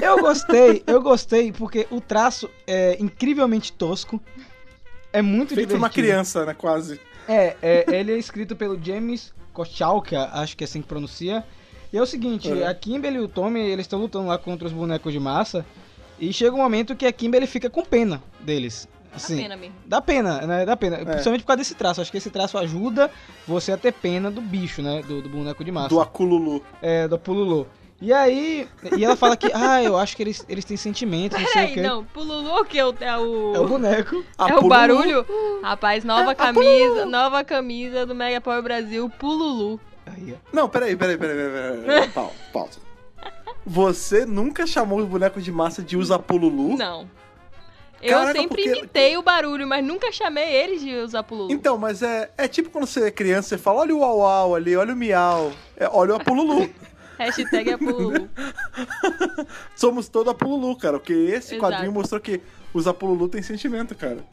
Eu 0.00 0.18
gostei, 0.20 0.82
eu 0.86 1.02
gostei, 1.02 1.52
porque 1.52 1.86
o 1.90 2.00
traço 2.00 2.48
é 2.66 2.96
incrivelmente 2.98 3.70
tosco. 3.72 4.20
É 5.12 5.20
muito 5.20 5.54
Feito 5.54 5.68
por 5.68 5.76
uma 5.76 5.88
divertido. 5.90 6.06
criança, 6.14 6.46
né? 6.46 6.54
Quase. 6.54 6.98
É, 7.28 7.56
é, 7.62 7.84
ele 7.94 8.12
é 8.12 8.16
escrito 8.18 8.56
pelo 8.56 8.82
James 8.82 9.34
Kochalka, 9.52 10.30
acho 10.32 10.56
que 10.56 10.64
é 10.64 10.66
assim 10.66 10.80
que 10.80 10.88
pronuncia. 10.88 11.44
E 11.92 11.98
é 11.98 12.00
o 12.02 12.06
seguinte, 12.06 12.50
É. 12.50 12.66
a 12.66 12.74
Kimberly 12.74 13.18
e 13.18 13.20
o 13.20 13.28
Tommy, 13.28 13.60
eles 13.60 13.84
estão 13.84 13.98
lutando 14.00 14.28
lá 14.28 14.38
contra 14.38 14.66
os 14.66 14.72
bonecos 14.72 15.12
de 15.12 15.20
massa. 15.20 15.64
E 16.22 16.32
chega 16.32 16.54
um 16.54 16.58
momento 16.58 16.94
que 16.94 17.04
a 17.04 17.12
Kimberly 17.12 17.48
fica 17.48 17.68
com 17.68 17.82
pena 17.84 18.22
deles. 18.40 18.86
Assim, 19.12 19.36
Dá 19.36 19.42
pena 19.42 19.56
mesmo. 19.56 19.74
Dá 19.84 20.00
pena, 20.00 20.40
né? 20.46 20.64
Dá 20.64 20.72
É. 20.72 20.76
pena. 20.76 20.96
Principalmente 20.98 21.40
por 21.42 21.48
causa 21.48 21.58
desse 21.58 21.74
traço. 21.74 22.00
Acho 22.00 22.10
que 22.12 22.16
esse 22.18 22.30
traço 22.30 22.56
ajuda 22.56 23.10
você 23.46 23.72
a 23.72 23.76
ter 23.76 23.92
pena 23.92 24.30
do 24.30 24.40
bicho, 24.40 24.80
né? 24.82 25.02
Do, 25.02 25.20
do 25.20 25.28
boneco 25.28 25.64
de 25.64 25.72
massa. 25.72 25.88
Do 25.88 26.00
Acululu. 26.00 26.62
É, 26.80 27.08
do 27.08 27.18
Pululu. 27.18 27.66
E 28.00 28.12
aí. 28.12 28.68
E 28.96 29.04
ela 29.04 29.16
fala 29.16 29.36
que, 29.36 29.50
ah, 29.52 29.82
eu 29.82 29.96
acho 29.98 30.16
que 30.16 30.22
eles, 30.22 30.44
eles 30.48 30.64
têm 30.64 30.76
sentimentos, 30.76 31.38
não 31.38 31.46
sei 31.48 31.50
o 31.50 31.54
Peraí, 31.66 31.74
quê. 31.74 31.80
não, 31.82 32.04
Pululu 32.04 32.64
que 32.64 32.78
é 32.78 32.86
o, 32.86 32.94
é 33.00 33.18
o, 33.18 33.54
É 33.56 33.60
o 33.60 33.66
boneco. 33.68 34.14
é 34.16 34.42
o 34.42 34.44
Apululu. 34.44 34.68
barulho? 34.68 35.26
Rapaz, 35.62 36.04
nova 36.04 36.34
camisa, 36.34 37.04
nova 37.04 37.42
camisa 37.44 38.06
do 38.06 38.14
Mega 38.14 38.40
Power 38.40 38.62
Brasil, 38.62 39.10
Pululu. 39.18 39.78
Aí, 40.06 40.34
ó. 40.34 40.36
Não, 40.56 40.68
peraí, 40.68 40.96
peraí, 40.96 41.16
peraí, 41.18 41.36
peraí. 41.36 41.80
peraí. 41.82 42.08
Pau- 42.14 42.32
Pausa. 42.52 42.80
Você 43.64 44.26
nunca 44.26 44.66
chamou 44.66 44.98
os 44.98 45.06
bonecos 45.06 45.44
de 45.44 45.52
massa 45.52 45.82
de 45.82 45.96
usa 45.96 46.18
pululu? 46.18 46.76
Não. 46.76 47.08
Eu 48.02 48.18
Caraca, 48.18 48.32
sempre 48.40 48.48
porque- 48.64 48.78
imitei 48.78 49.16
o 49.16 49.22
barulho, 49.22 49.64
mas 49.66 49.84
nunca 49.84 50.10
chamei 50.10 50.50
eles 50.52 50.80
de 50.82 50.92
usar 50.96 51.22
Pululu. 51.22 51.52
Então, 51.52 51.78
mas 51.78 52.02
é, 52.02 52.32
é 52.36 52.48
tipo 52.48 52.68
quando 52.68 52.84
você 52.84 53.04
é 53.06 53.10
criança, 53.12 53.50
você 53.50 53.58
fala, 53.58 53.82
olha 53.82 53.94
o 53.94 54.00
uau 54.00 54.18
uau 54.18 54.54
ali, 54.56 54.76
olha 54.76 54.92
o 54.92 54.96
miau, 54.96 55.52
é, 55.76 55.88
olha 55.88 56.14
o 56.14 56.16
apululu. 56.16 56.68
Hashtag 57.16 57.70
é 57.70 57.74
Apululu. 57.74 58.28
Somos 59.76 60.08
todo 60.08 60.30
Apululu, 60.30 60.74
cara. 60.76 60.98
Porque 60.98 61.12
esse 61.12 61.54
Exato. 61.54 61.60
quadrinho 61.60 61.92
mostrou 61.92 62.20
que 62.20 62.40
os 62.74 62.88
Apululu 62.88 63.28
têm 63.28 63.42
sentimento, 63.42 63.94
cara. 63.94 64.24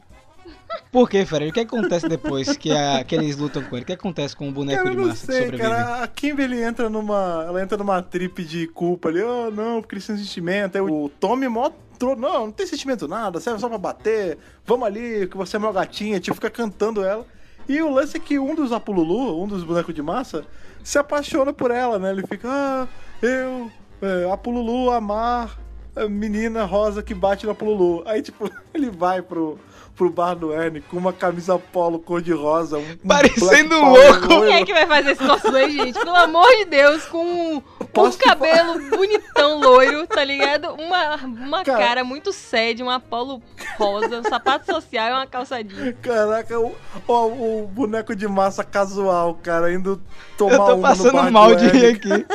Por 0.92 1.08
que, 1.08 1.24
Fred? 1.24 1.50
O 1.50 1.52
que 1.52 1.60
acontece 1.60 2.08
depois 2.08 2.56
que, 2.56 2.70
a- 2.72 3.04
que 3.04 3.14
eles 3.14 3.36
lutam 3.36 3.62
com 3.62 3.76
ele? 3.76 3.82
O 3.82 3.86
que 3.86 3.92
acontece 3.92 4.34
com 4.36 4.48
o 4.48 4.52
boneco 4.52 4.78
Cara, 4.78 4.88
eu 4.90 4.94
de 4.96 5.00
não 5.00 5.08
massa 5.08 5.26
que 5.26 5.32
sei, 5.32 5.42
sobrevive? 5.44 5.70
cara. 5.70 6.02
A 6.02 6.06
Kimberly 6.08 6.62
entra 6.62 6.88
numa. 6.90 7.44
Ela 7.46 7.62
entra 7.62 7.78
numa 7.78 8.02
trip 8.02 8.44
de 8.44 8.66
culpa 8.68 9.08
ali. 9.08 9.22
Oh, 9.22 9.50
não, 9.50 9.80
porque 9.80 9.94
eles 9.94 10.06
têm 10.06 10.16
sentimento. 10.16 10.76
Aí 10.76 10.80
o 10.82 11.08
Tommy 11.20 11.48
mó. 11.48 11.70
tro- 11.98 12.16
Não, 12.16 12.46
não 12.46 12.50
tem 12.52 12.66
sentimento 12.66 13.06
nada, 13.06 13.38
serve 13.40 13.60
só 13.60 13.68
pra 13.68 13.78
bater. 13.78 14.38
Vamos 14.64 14.86
ali, 14.86 15.26
que 15.28 15.36
você 15.36 15.56
é 15.56 15.60
meu 15.60 15.72
gatinha. 15.72 16.18
Tipo, 16.18 16.34
fica 16.34 16.50
cantando 16.50 17.04
ela. 17.04 17.24
E 17.68 17.80
o 17.82 17.90
lance 17.90 18.16
é 18.16 18.20
que 18.20 18.38
um 18.38 18.54
dos 18.54 18.72
Apululu, 18.72 19.40
um 19.42 19.46
dos 19.46 19.62
bonecos 19.62 19.94
de 19.94 20.02
massa, 20.02 20.44
se 20.82 20.98
apaixona 20.98 21.52
por 21.52 21.70
ela, 21.70 21.98
né? 22.00 22.10
Ele 22.10 22.26
fica, 22.26 22.48
ah, 22.50 22.88
eu, 23.22 23.70
é, 24.02 24.32
Apululu, 24.32 24.90
amar 24.90 25.56
a 25.94 26.08
menina 26.08 26.64
rosa 26.64 27.00
que 27.02 27.14
bate 27.14 27.46
na 27.46 27.52
Apululu. 27.52 28.02
Aí, 28.06 28.22
tipo, 28.22 28.50
ele 28.74 28.90
vai 28.90 29.22
pro, 29.22 29.56
pro 30.00 30.08
bar 30.08 30.34
do 30.34 30.50
Ernie 30.50 30.80
com 30.80 30.96
uma 30.96 31.12
camisa 31.12 31.58
polo 31.58 31.98
cor-de-rosa. 31.98 32.78
Um, 32.78 32.92
um 32.92 33.06
Parecendo 33.06 33.76
um 33.76 33.90
louco. 33.90 34.28
Quem 34.28 34.54
é 34.54 34.64
que 34.64 34.72
vai 34.72 34.86
fazer 34.86 35.10
esse 35.10 35.22
cosplay, 35.22 35.70
gente? 35.70 35.98
Pelo 35.98 36.16
amor 36.16 36.48
de 36.56 36.64
Deus, 36.64 37.04
com 37.04 37.22
um, 37.22 37.62
Posso 37.92 38.16
te 38.16 38.24
cabelo 38.24 38.80
bonitão 38.88 39.60
loiro, 39.60 40.06
tá 40.06 40.24
ligado? 40.24 40.70
Uma, 40.70 41.16
uma 41.16 41.62
Cara. 41.64 41.78
cara 41.78 42.04
muito 42.04 42.32
séria, 42.32 42.82
um 42.82 42.88
apolo 42.88 43.42
rosa, 43.76 44.20
um 44.20 44.24
sapato 44.24 44.72
social 44.72 45.08
e 45.10 45.12
uma 45.12 45.26
calça 45.26 45.62
jeans. 45.62 45.94
Caraca, 46.00 46.58
o, 46.58 46.74
ó, 47.06 47.26
o 47.26 47.66
boneco 47.70 48.16
de 48.16 48.26
massa 48.26 48.64
casual, 48.64 49.38
cara, 49.42 49.70
indo 49.70 50.00
tomar 50.38 50.54
Eu 50.54 50.58
tô 50.64 50.74
uma 50.76 50.88
passando 50.88 51.30
mal 51.30 51.54
de 51.54 51.68
rir 51.68 51.86
aqui. 51.94 52.26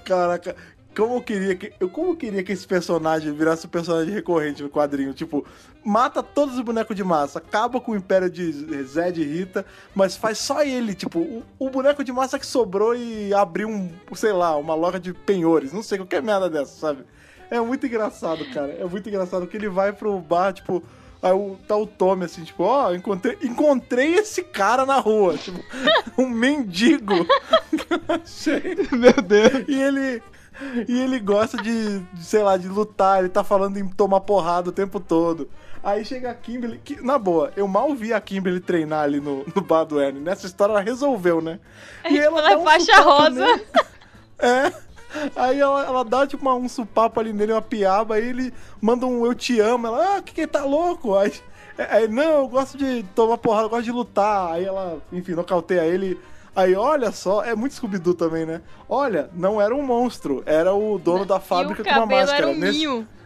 Caraca, 0.06 0.56
como 0.96 1.16
eu 1.16 1.22
queria 1.22 1.56
que 1.56 1.72
eu 1.78 1.88
como 1.88 2.10
eu 2.10 2.16
queria 2.16 2.42
que 2.42 2.52
esse 2.52 2.66
personagem 2.66 3.32
virasse 3.32 3.66
um 3.66 3.70
personagem 3.70 4.12
recorrente 4.12 4.62
no 4.62 4.68
quadrinho, 4.68 5.14
tipo, 5.14 5.46
mata 5.84 6.22
todos 6.22 6.56
os 6.56 6.60
bonecos 6.60 6.96
de 6.96 7.04
massa, 7.04 7.38
acaba 7.38 7.80
com 7.80 7.92
o 7.92 7.96
império 7.96 8.28
de 8.28 8.52
Zed 8.82 9.20
e 9.20 9.24
Rita, 9.24 9.64
mas 9.94 10.16
faz 10.16 10.38
só 10.38 10.62
ele, 10.62 10.94
tipo, 10.94 11.18
o, 11.20 11.44
o 11.58 11.70
boneco 11.70 12.02
de 12.02 12.12
massa 12.12 12.38
que 12.38 12.46
sobrou 12.46 12.94
e 12.94 13.32
abriu 13.32 13.68
um, 13.68 13.90
sei 14.14 14.32
lá, 14.32 14.56
uma 14.56 14.74
loja 14.74 14.98
de 14.98 15.12
penhores, 15.12 15.72
não 15.72 15.82
sei 15.82 15.98
qualquer 15.98 16.22
merda 16.22 16.50
dessa, 16.50 16.78
sabe? 16.78 17.04
É 17.50 17.60
muito 17.60 17.84
engraçado, 17.84 18.44
cara. 18.52 18.72
É 18.72 18.84
muito 18.84 19.08
engraçado 19.08 19.46
que 19.46 19.56
ele 19.56 19.68
vai 19.68 19.92
pro 19.92 20.20
bar, 20.20 20.52
tipo, 20.52 20.82
Aí 21.22 21.32
o, 21.32 21.58
tá 21.68 21.76
o 21.76 21.86
Tommy 21.86 22.24
assim, 22.24 22.42
tipo, 22.44 22.62
ó, 22.62 22.94
encontrei, 22.94 23.36
encontrei 23.42 24.14
esse 24.14 24.42
cara 24.42 24.86
na 24.86 24.98
rua, 24.98 25.36
tipo, 25.36 25.60
um 26.16 26.28
mendigo. 26.28 27.14
Achei. 28.08 28.76
Meu 28.90 29.12
Deus. 29.22 29.68
E 29.68 29.80
ele. 29.80 30.22
E 30.88 31.00
ele 31.00 31.18
gosta 31.18 31.56
de, 31.56 32.00
de, 32.00 32.24
sei 32.24 32.42
lá, 32.42 32.56
de 32.56 32.68
lutar, 32.68 33.20
ele 33.20 33.28
tá 33.28 33.42
falando 33.42 33.78
em 33.78 33.88
tomar 33.88 34.20
porrada 34.20 34.68
o 34.68 34.72
tempo 34.72 35.00
todo. 35.00 35.48
Aí 35.82 36.04
chega 36.04 36.30
a 36.30 36.34
Kimberly, 36.34 36.78
que, 36.84 37.02
na 37.02 37.18
boa, 37.18 37.52
eu 37.56 37.66
mal 37.66 37.94
vi 37.94 38.12
a 38.12 38.20
Kimberly 38.20 38.60
treinar 38.60 39.04
ali 39.04 39.18
no, 39.20 39.44
no 39.54 39.62
bar 39.62 39.84
do 39.84 40.00
Ernie. 40.00 40.20
Nessa 40.20 40.46
história 40.46 40.72
ela 40.72 40.80
resolveu, 40.80 41.40
né? 41.40 41.58
E 42.08 42.18
Ela 42.18 42.42
dá 42.42 42.52
é 42.52 42.56
um 42.56 42.64
faixa 42.64 43.00
rosa. 43.00 43.30
nele. 43.30 43.66
É. 44.38 44.72
Aí 45.34 45.58
ela, 45.58 45.84
ela 45.84 46.04
dá 46.04 46.26
tipo 46.26 46.42
uma, 46.42 46.54
um 46.54 46.68
supapo 46.68 47.18
ali 47.18 47.32
nele, 47.32 47.52
uma 47.52 47.62
piaba, 47.62 48.14
aí 48.14 48.28
ele 48.28 48.54
manda 48.80 49.06
um 49.06 49.26
eu 49.26 49.34
te 49.34 49.58
amo. 49.58 49.86
Ela, 49.86 50.16
ah, 50.16 50.22
que 50.22 50.32
que 50.32 50.46
tá 50.46 50.64
louco? 50.64 51.16
Aí, 51.16 51.32
aí, 51.90 52.08
não, 52.08 52.22
eu 52.22 52.48
gosto 52.48 52.78
de 52.78 53.02
tomar 53.14 53.38
porrada, 53.38 53.66
eu 53.66 53.70
gosto 53.70 53.84
de 53.84 53.92
lutar. 53.92 54.52
Aí 54.52 54.64
ela, 54.64 54.98
enfim, 55.12 55.32
nocauteia 55.32 55.84
ele. 55.84 56.18
Aí, 56.54 56.74
olha 56.74 57.12
só, 57.12 57.42
é 57.44 57.54
muito 57.54 57.74
Scooby-Doo 57.74 58.14
também, 58.14 58.44
né? 58.44 58.60
Olha, 58.88 59.30
não 59.34 59.60
era 59.60 59.74
um 59.74 59.82
monstro, 59.82 60.42
era 60.46 60.74
o 60.74 60.98
dono 60.98 61.24
da 61.24 61.38
fábrica 61.40 61.80
e 61.80 61.82
o 61.82 61.84
com 61.94 62.00
uma 62.00 62.06
máscara. 62.06 62.38
era 62.38 62.48
um 62.48 62.58
Nesse- 62.58 62.78
ninho. 62.78 63.08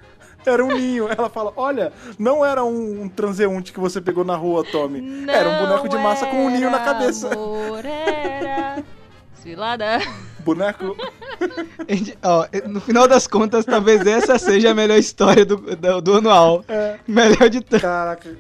Era 0.46 0.62
um 0.62 0.68
ninho. 0.76 1.08
Ela 1.08 1.30
fala, 1.30 1.54
olha, 1.56 1.90
não 2.18 2.44
era 2.44 2.62
um, 2.62 3.00
um 3.04 3.08
transeunte 3.08 3.72
que 3.72 3.80
você 3.80 3.98
pegou 3.98 4.24
na 4.24 4.36
rua, 4.36 4.62
Tommy. 4.62 5.24
era 5.26 5.48
um 5.48 5.58
boneco 5.66 5.88
de 5.88 5.96
massa 5.96 6.26
com 6.26 6.44
um 6.44 6.50
ninho 6.50 6.70
na 6.70 6.80
cabeça. 6.80 7.32
Amor, 7.32 7.82
era... 7.82 8.82
Desfilada. 9.34 10.00
Boneco. 10.40 10.94
Gente, 11.88 12.18
Ó, 12.22 12.46
no 12.68 12.78
final 12.82 13.08
das 13.08 13.26
contas, 13.26 13.64
talvez 13.64 14.06
essa 14.06 14.38
seja 14.38 14.70
a 14.70 14.74
melhor 14.74 14.98
história 14.98 15.46
do, 15.46 15.56
do, 15.56 16.00
do 16.02 16.14
anual. 16.16 16.62
É, 16.68 16.98
Melhor 17.08 17.48
de 17.48 17.62
tanto. 17.62 17.80
caraca. 17.80 18.36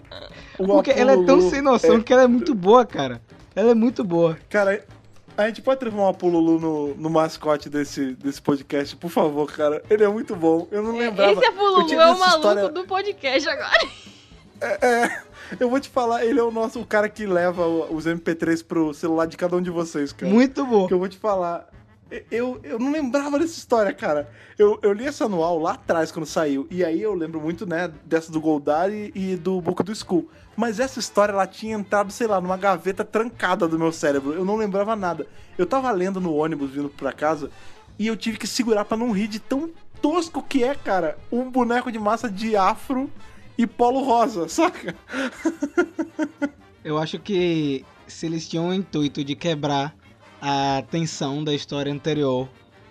O 0.58 0.66
Porque 0.66 0.90
ela 0.90 1.12
é 1.12 1.24
tão 1.24 1.40
sem 1.50 1.62
noção 1.62 1.96
é- 1.96 2.00
que 2.02 2.12
ela 2.12 2.22
é 2.24 2.26
muito 2.26 2.54
boa, 2.54 2.84
cara. 2.84 3.20
Ela 3.54 3.70
é 3.70 3.74
muito 3.74 4.02
boa. 4.04 4.36
Cara, 4.48 4.84
a 5.36 5.46
gente 5.46 5.62
pode 5.62 5.80
transformar 5.80 6.10
o 6.10 6.14
Pululu 6.14 6.58
no, 6.60 6.94
no 6.94 7.10
mascote 7.10 7.68
desse, 7.68 8.14
desse 8.14 8.40
podcast, 8.40 8.96
por 8.96 9.10
favor, 9.10 9.50
cara. 9.52 9.82
Ele 9.88 10.04
é 10.04 10.08
muito 10.08 10.34
bom. 10.36 10.66
Eu 10.70 10.82
não 10.82 10.96
lembrava. 10.96 11.32
Esse 11.32 11.44
é 11.44 11.50
Pululu, 11.50 11.92
é 11.92 11.94
o 12.12 12.18
maluco 12.18 12.36
história- 12.36 12.68
do 12.68 12.84
podcast 12.86 13.48
agora. 13.48 13.88
É, 14.60 15.20
eu 15.60 15.68
vou 15.68 15.78
te 15.80 15.88
falar, 15.88 16.24
ele 16.24 16.38
é 16.38 16.42
o 16.42 16.50
nosso 16.50 16.80
o 16.80 16.86
cara 16.86 17.08
que 17.08 17.26
leva 17.26 17.66
os 17.66 18.06
MP3 18.06 18.64
pro 18.64 18.94
celular 18.94 19.26
de 19.26 19.36
cada 19.36 19.56
um 19.56 19.60
de 19.62 19.70
vocês, 19.70 20.12
cara. 20.12 20.32
Muito 20.32 20.64
boa. 20.64 20.88
Que 20.88 20.94
eu 20.94 20.98
vou 20.98 21.08
te 21.08 21.18
falar. 21.18 21.68
Eu, 22.30 22.60
eu 22.62 22.78
não 22.78 22.92
lembrava 22.92 23.38
dessa 23.38 23.58
história, 23.58 23.92
cara. 23.92 24.30
Eu, 24.58 24.78
eu 24.82 24.92
li 24.92 25.06
essa 25.06 25.24
anual 25.24 25.58
lá 25.58 25.72
atrás, 25.72 26.12
quando 26.12 26.26
saiu. 26.26 26.66
E 26.70 26.84
aí 26.84 27.00
eu 27.00 27.14
lembro 27.14 27.40
muito, 27.40 27.66
né, 27.66 27.90
dessa 28.04 28.30
do 28.30 28.40
Goldari 28.40 29.10
e 29.14 29.36
do 29.36 29.60
Book 29.60 29.82
do 29.82 29.94
School. 29.94 30.28
Mas 30.56 30.78
essa 30.78 31.00
história, 31.00 31.32
ela 31.32 31.46
tinha 31.46 31.76
entrado, 31.76 32.12
sei 32.12 32.26
lá, 32.26 32.40
numa 32.40 32.56
gaveta 32.56 33.04
trancada 33.04 33.66
do 33.66 33.78
meu 33.78 33.90
cérebro. 33.90 34.32
Eu 34.32 34.44
não 34.44 34.56
lembrava 34.56 34.94
nada. 34.94 35.26
Eu 35.58 35.66
tava 35.66 35.90
lendo 35.90 36.20
no 36.20 36.34
ônibus 36.34 36.70
vindo 36.70 36.88
pra 36.88 37.12
casa 37.12 37.50
e 37.98 38.06
eu 38.06 38.16
tive 38.16 38.38
que 38.38 38.46
segurar 38.46 38.84
pra 38.84 38.96
não 38.96 39.12
rir 39.12 39.28
de 39.28 39.38
tão 39.40 39.70
tosco 40.00 40.42
que 40.42 40.62
é, 40.62 40.74
cara. 40.74 41.18
Um 41.32 41.50
boneco 41.50 41.90
de 41.90 41.98
massa 41.98 42.30
de 42.30 42.56
afro 42.56 43.10
e 43.56 43.66
polo 43.66 44.02
rosa, 44.02 44.46
saca? 44.48 44.94
Eu 46.84 46.98
acho 46.98 47.18
que 47.18 47.84
se 48.06 48.26
eles 48.26 48.48
tinham 48.48 48.68
o 48.68 48.74
intuito 48.74 49.24
de 49.24 49.34
quebrar 49.34 49.94
a 50.40 50.82
tensão 50.90 51.42
da 51.42 51.54
história 51.54 51.92
anterior, 51.92 52.48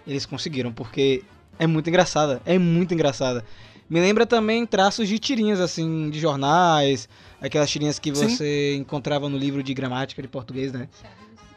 eles 0.08 0.26
conseguiram, 0.26 0.72
porque 0.72 1.24
é 1.60 1.68
muito 1.68 1.90
engraçada. 1.90 2.42
É 2.46 2.58
muito 2.58 2.94
engraçada. 2.94 3.46
Me 3.90 4.00
lembra 4.00 4.26
também 4.26 4.66
traços 4.66 5.08
de 5.08 5.20
tirinhas, 5.20 5.60
assim, 5.60 6.10
de 6.10 6.20
jornais, 6.20 7.08
aquelas 7.42 7.70
tirinhas 7.70 8.00
que 8.00 8.14
Sim. 8.16 8.28
você 8.30 8.76
encontrava 8.76 9.30
no 9.30 9.38
livro 9.38 9.62
de 9.62 9.74
gramática 9.74 10.22
de 10.22 10.28
português, 10.28 10.72
né? 10.72 10.88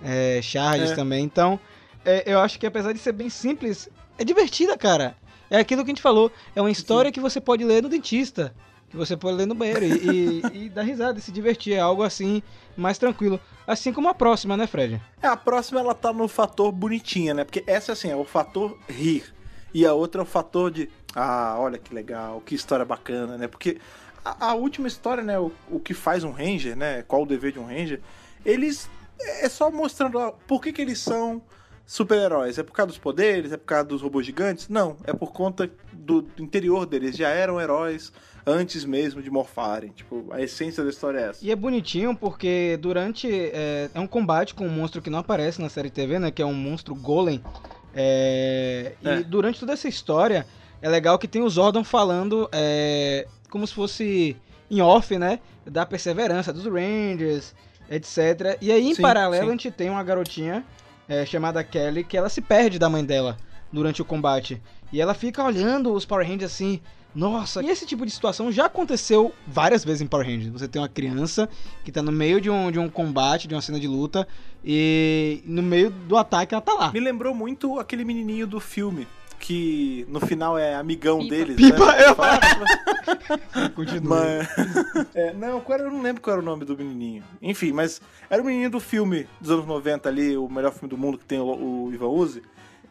É, 0.05 0.41
Charles 0.43 0.91
É. 0.91 0.95
também. 0.95 1.25
Então, 1.25 1.59
é, 2.05 2.25
eu 2.31 2.39
acho 2.41 2.59
que 2.59 2.67
apesar 2.67 2.93
de 2.93 2.99
ser 2.99 3.13
bem 3.13 3.31
simples, 3.31 3.89
é 4.19 4.25
divertida, 4.25 4.77
cara. 4.77 5.17
É 5.49 5.59
aquilo 5.59 5.83
que 5.85 5.91
a 5.91 5.95
gente 5.95 6.03
falou. 6.03 6.31
É 6.55 6.61
uma 6.61 6.71
história 6.71 7.11
que 7.13 7.21
você 7.21 7.41
pode 7.41 7.65
ler 7.65 7.83
no 7.83 7.89
dentista. 7.89 8.53
Você 8.97 9.17
pode 9.17 9.37
ler 9.37 9.47
no 9.47 9.55
banheiro 9.55 9.85
e, 9.85 10.43
e, 10.53 10.65
e 10.65 10.69
dar 10.69 10.83
risada 10.83 11.19
e 11.19 11.23
se 11.23 11.31
divertir. 11.31 11.75
É 11.75 11.81
algo 11.81 12.03
assim, 12.03 12.43
mais 12.77 12.99
tranquilo. 12.99 13.39
Assim 13.67 13.93
como 13.93 14.09
a 14.09 14.15
próxima, 14.15 14.57
né, 14.57 14.67
Fred? 14.67 15.01
É, 15.23 15.27
a 15.27 15.37
próxima 15.37 15.81
ela 15.81 15.95
tá 15.95 16.13
no 16.13 16.27
fator 16.29 16.73
bonitinha, 16.73 17.35
né? 17.35 17.45
Porque 17.45 17.63
essa 17.67 17.93
assim, 17.93 18.11
é 18.11 18.17
o 18.17 18.25
fator 18.25 18.77
rir. 18.89 19.35
E 19.75 19.85
a 19.85 19.93
outra 19.93 20.23
é 20.23 20.25
o 20.25 20.27
fator 20.27 20.71
de, 20.71 20.89
ah, 21.15 21.57
olha 21.59 21.79
que 21.79 21.95
legal, 21.95 22.41
que 22.41 22.55
história 22.55 22.85
bacana, 22.85 23.37
né? 23.37 23.47
Porque 23.47 23.79
a, 24.25 24.49
a 24.49 24.55
última 24.55 24.89
história, 24.89 25.23
né, 25.23 25.39
o, 25.39 25.53
o 25.71 25.79
que 25.79 25.93
faz 25.93 26.25
um 26.25 26.31
ranger, 26.31 26.77
né? 26.77 27.03
Qual 27.03 27.23
o 27.23 27.27
dever 27.27 27.53
de 27.53 27.59
um 27.59 27.67
ranger? 27.67 28.01
Eles 28.45 28.89
é 29.19 29.49
só 29.49 29.71
mostrando 29.71 30.19
ah, 30.19 30.33
por 30.47 30.61
que 30.61 30.73
que 30.73 30.83
eles 30.83 30.99
são 30.99 31.43
super-heróis. 31.87 32.59
É 32.59 32.63
por 32.63 32.73
causa 32.73 32.89
dos 32.89 32.99
poderes, 32.99 33.53
é 33.53 33.57
por 33.57 33.65
causa 33.65 33.85
dos 33.85 34.03
robôs 34.03 34.27
gigantes? 34.27 34.69
Não, 34.69 34.97
é 35.05 35.13
por 35.13 35.33
conta 35.33 35.71
do, 35.93 36.27
interior 36.39 36.85
deles. 36.85 37.17
Já 37.17 37.29
eram 37.29 37.61
heróis 37.61 38.13
antes 38.45 38.85
mesmo 38.85 39.23
de 39.23 39.31
morfarem. 39.31 39.91
Tipo, 39.91 40.27
a 40.33 40.43
essência 40.43 40.83
da 40.83 40.91
história 40.91 41.19
é 41.19 41.29
essa. 41.31 41.45
E 41.45 41.51
é 41.51 41.57
bonitinho 41.57 42.15
porque 42.17 42.77
durante. 42.83 43.29
É, 43.31 43.89
é 43.95 44.01
um 44.01 44.07
combate 44.07 44.55
com 44.55 44.67
um 44.67 44.71
monstro 44.71 45.01
que 45.01 45.09
não 45.09 45.21
aparece 45.21 45.63
na 45.63 45.69
série 45.69 45.91
TV, 45.91 46.19
né? 46.19 46.31
Que 46.31 46.43
é 46.43 46.47
um 46.47 46.55
monstro 46.55 46.95
golem. 46.95 47.43
É, 47.95 48.93
É. 49.05 49.21
E 49.21 49.25
durante 49.25 49.61
toda 49.61 49.73
essa 49.73 49.89
história, 49.89 50.47
é 50.83 50.89
legal 50.89 51.19
que 51.19 51.29
tem 51.29 51.43
o 51.43 51.49
Zordon 51.49 51.85
falando 51.85 52.49
é, 52.53 53.27
como 53.49 53.67
se 53.67 53.73
fosse 53.73 54.37
em 54.71 54.81
off, 54.81 55.17
né? 55.17 55.39
Da 55.65 55.87
perseverança 55.87 56.53
dos 56.53 56.65
Rangers, 56.67 57.55
etc. 57.91 58.59
E 58.61 58.71
aí, 58.71 58.89
em 58.89 58.95
Sim, 58.95 59.03
paralelo, 59.03 59.45
sim. 59.45 59.49
a 59.49 59.53
gente 59.53 59.71
tem 59.71 59.89
uma 59.89 60.03
garotinha 60.03 60.65
é, 61.09 61.25
chamada 61.25 61.63
Kelly 61.63 62.05
que 62.05 62.17
ela 62.17 62.29
se 62.29 62.41
perde 62.41 62.79
da 62.79 62.89
mãe 62.89 63.05
dela 63.05 63.37
durante 63.73 64.03
o 64.03 64.05
combate. 64.05 64.61
E 64.93 65.01
ela 65.01 65.15
fica 65.15 65.43
olhando 65.43 65.93
os 65.93 66.05
Power 66.05 66.27
Rangers 66.27 66.53
assim. 66.53 66.81
Nossa, 67.15 67.63
e 67.63 67.71
esse 67.71 67.87
tipo 67.87 68.05
de 68.05 68.13
situação 68.13 68.53
já 68.53 68.67
aconteceu 68.67 69.33
várias 69.47 69.83
vezes 69.83 70.03
em 70.03 70.07
Power 70.07 70.27
Rangers. 70.27 70.49
Você 70.51 70.69
tem 70.69 70.83
uma 70.83 70.89
criança 70.89 71.49
que 71.83 71.91
tá 71.91 72.03
no 72.03 72.13
meio 72.13 72.43
de 72.43 72.51
um, 72.51 72.71
de 72.71 72.79
um 72.79 72.91
combate, 72.91 73.49
de 73.49 73.55
uma 73.55 73.63
cena 73.63 73.81
de 73.81 73.89
luta, 73.89 74.29
e 74.63 75.43
no 75.47 75.63
meio 75.63 75.91
do 75.91 76.17
ataque 76.19 76.55
ela 76.55 76.61
tá 76.61 76.75
lá. 76.75 76.93
Me 76.93 77.01
lembrou 77.01 77.35
muito 77.35 77.81
aquele 77.81 78.05
menininho 78.05 78.47
do 78.47 78.61
filme, 78.61 79.09
que 79.39 80.05
no 80.09 80.21
final 80.21 80.59
é 80.59 80.75
amigão 80.75 81.19
Pipa. 81.21 81.31
deles, 81.35 81.57
Pipa, 81.57 81.87
né? 81.93 82.09
eu- 82.09 82.15
Fala, 82.15 82.41
Continua. 83.75 84.17
Mas... 84.19 85.15
é, 85.15 85.33
não, 85.35 85.61
qual 85.61 85.79
era, 85.79 85.89
eu 85.89 85.93
não 85.93 86.03
lembro 86.03 86.23
qual 86.23 86.35
era 86.35 86.43
o 86.43 86.45
nome 86.45 86.65
do 86.65 86.77
menininho. 86.77 87.23
Enfim, 87.41 87.73
mas 87.73 88.01
era 88.29 88.43
o 88.43 88.45
menino 88.45 88.71
do 88.71 88.81
filme 88.81 89.27
dos 89.41 89.51
anos 89.51 89.67
90 89.67 90.09
ali, 90.09 90.37
o 90.37 90.49
melhor 90.49 90.73
filme 90.73 90.89
do 90.89 90.99
mundo 90.99 91.19
que 91.19 91.25
tem 91.25 91.39
o, 91.39 91.45
o 91.87 91.91
Ivan 91.93 92.09
Uzi. 92.09 92.43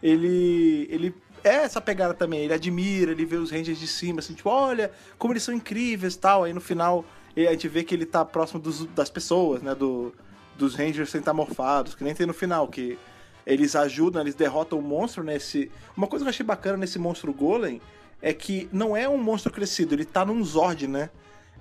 Ele, 0.01 0.87
ele 0.91 1.15
é 1.43 1.55
essa 1.63 1.81
pegada 1.81 2.13
também. 2.13 2.41
Ele 2.41 2.53
admira, 2.53 3.11
ele 3.11 3.25
vê 3.25 3.37
os 3.37 3.51
Rangers 3.51 3.79
de 3.79 3.87
cima, 3.87 4.19
assim, 4.19 4.33
tipo, 4.33 4.49
olha 4.49 4.91
como 5.17 5.33
eles 5.33 5.43
são 5.43 5.53
incríveis 5.53 6.15
tal. 6.15 6.43
Aí 6.43 6.53
no 6.53 6.61
final 6.61 7.03
a 7.35 7.51
gente 7.51 7.67
vê 7.67 7.83
que 7.83 7.93
ele 7.93 8.05
tá 8.05 8.23
próximo 8.23 8.59
dos, 8.59 8.85
das 8.87 9.09
pessoas, 9.09 9.61
né? 9.61 9.73
Do, 9.75 10.13
dos 10.57 10.75
Rangers 10.75 11.09
centamorfados, 11.09 11.95
que 11.95 12.03
nem 12.03 12.13
tem 12.15 12.25
no 12.25 12.33
final, 12.33 12.67
que 12.67 12.97
eles 13.45 13.75
ajudam, 13.75 14.21
eles 14.21 14.35
derrotam 14.35 14.79
o 14.79 14.81
monstro 14.81 15.23
nesse. 15.23 15.71
Uma 15.95 16.07
coisa 16.07 16.23
que 16.23 16.27
eu 16.27 16.31
achei 16.31 16.45
bacana 16.45 16.77
nesse 16.77 16.97
monstro 16.97 17.33
Golem 17.33 17.81
é 18.21 18.33
que 18.33 18.67
não 18.71 18.95
é 18.95 19.07
um 19.07 19.17
monstro 19.17 19.51
crescido, 19.51 19.93
ele 19.93 20.05
tá 20.05 20.25
num 20.25 20.43
Zord, 20.43 20.87
né? 20.87 21.09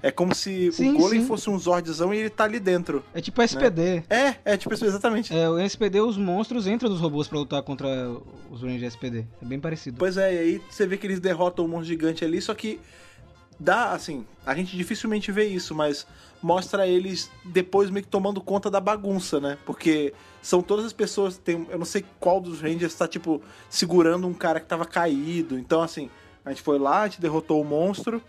É 0.02 0.10
como 0.10 0.34
se 0.34 0.70
Sim, 0.70 0.92
o 0.92 0.98
Golem 0.98 1.22
sim. 1.22 1.26
fosse 1.26 1.48
um 1.48 1.58
Zordzão 1.58 2.12
e 2.12 2.18
ele 2.18 2.28
tá 2.28 2.44
ali 2.44 2.60
dentro. 2.60 3.02
É 3.14 3.22
tipo 3.22 3.40
SPD. 3.40 4.04
É, 4.10 4.34
é 4.44 4.56
tipo 4.56 4.74
exatamente. 4.74 5.34
É, 5.34 5.48
o 5.48 5.58
SPD, 5.58 5.98
os 5.98 6.18
monstros 6.18 6.66
entram 6.66 6.90
nos 6.90 7.00
robôs 7.00 7.26
pra 7.26 7.38
lutar 7.38 7.62
contra 7.62 8.10
os 8.50 8.60
Rangers 8.60 8.94
SPD. 8.94 9.24
É 9.40 9.44
bem 9.46 9.58
parecido. 9.58 9.96
Pois 9.98 10.18
é, 10.18 10.34
e 10.34 10.38
aí 10.38 10.62
você 10.68 10.86
vê 10.86 10.98
que 10.98 11.06
eles 11.06 11.20
derrotam 11.20 11.64
o 11.64 11.68
monstro 11.68 11.86
gigante 11.86 12.22
ali, 12.22 12.38
só 12.42 12.52
que 12.52 12.78
dá, 13.58 13.92
assim, 13.92 14.26
a 14.44 14.54
gente 14.54 14.76
dificilmente 14.76 15.32
vê 15.32 15.46
isso, 15.46 15.74
mas 15.74 16.06
mostra 16.44 16.86
eles 16.86 17.30
depois 17.42 17.88
meio 17.88 18.04
que 18.04 18.10
tomando 18.10 18.38
conta 18.38 18.70
da 18.70 18.78
bagunça, 18.78 19.40
né? 19.40 19.56
Porque 19.64 20.12
são 20.42 20.60
todas 20.60 20.84
as 20.84 20.92
pessoas, 20.92 21.38
tem, 21.38 21.66
eu 21.70 21.78
não 21.78 21.86
sei 21.86 22.04
qual 22.20 22.38
dos 22.38 22.60
Rangers 22.60 22.94
tá, 22.94 23.08
tipo, 23.08 23.40
segurando 23.70 24.26
um 24.26 24.34
cara 24.34 24.60
que 24.60 24.66
tava 24.66 24.84
caído. 24.84 25.58
Então, 25.58 25.80
assim, 25.80 26.10
a 26.44 26.50
gente 26.50 26.60
foi 26.60 26.78
lá, 26.78 27.00
a 27.00 27.08
gente 27.08 27.18
derrotou 27.18 27.62
o 27.62 27.64
monstro, 27.64 28.22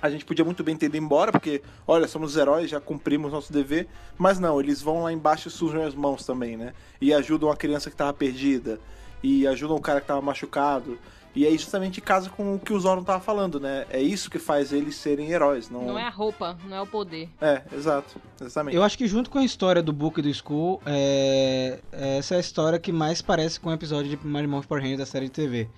a 0.00 0.08
gente 0.08 0.24
podia 0.24 0.44
muito 0.44 0.62
bem 0.62 0.76
ter 0.76 0.86
ido 0.86 0.96
embora, 0.96 1.32
porque, 1.32 1.60
olha, 1.88 2.06
somos 2.06 2.30
os 2.30 2.36
heróis, 2.36 2.70
já 2.70 2.80
cumprimos 2.80 3.32
nosso 3.32 3.52
dever, 3.52 3.88
mas 4.16 4.38
não, 4.38 4.60
eles 4.60 4.80
vão 4.80 5.02
lá 5.02 5.12
embaixo 5.12 5.48
e 5.48 5.50
sujam 5.50 5.82
as 5.82 5.92
mãos 5.92 6.24
também, 6.24 6.56
né? 6.56 6.72
E 7.00 7.12
ajudam 7.12 7.50
a 7.50 7.56
criança 7.56 7.90
que 7.90 7.96
tava 7.96 8.12
perdida, 8.12 8.78
e 9.24 9.44
ajudam 9.48 9.76
o 9.76 9.82
cara 9.82 10.00
que 10.00 10.06
tava 10.06 10.22
machucado. 10.22 10.96
E 11.34 11.46
aí 11.46 11.56
justamente 11.56 12.00
casa 12.00 12.28
com 12.28 12.54
o 12.54 12.58
que 12.58 12.72
o 12.72 12.80
Zordon 12.80 13.04
tava 13.04 13.20
falando, 13.20 13.60
né? 13.60 13.86
É 13.88 14.02
isso 14.02 14.28
que 14.28 14.38
faz 14.38 14.72
eles 14.72 14.96
serem 14.96 15.30
heróis, 15.30 15.70
não... 15.70 15.82
Não 15.86 15.98
é 15.98 16.02
a 16.02 16.10
roupa, 16.10 16.58
não 16.68 16.76
é 16.76 16.80
o 16.80 16.86
poder. 16.86 17.28
É, 17.40 17.62
exato, 17.72 18.20
exatamente. 18.40 18.76
Eu 18.76 18.82
acho 18.82 18.98
que 18.98 19.06
junto 19.06 19.30
com 19.30 19.38
a 19.38 19.44
história 19.44 19.80
do 19.82 19.92
Book 19.92 20.18
e 20.18 20.22
do 20.22 20.28
Skull, 20.28 20.82
é... 20.84 21.78
essa 21.92 22.34
é 22.34 22.38
a 22.38 22.40
história 22.40 22.78
que 22.78 22.90
mais 22.90 23.22
parece 23.22 23.60
com 23.60 23.70
o 23.70 23.72
episódio 23.72 24.10
de 24.10 24.26
Morphin 24.26 24.66
Power 24.66 24.82
Rangers 24.82 24.98
da 24.98 25.06
série 25.06 25.26
de 25.26 25.32
TV. 25.32 25.68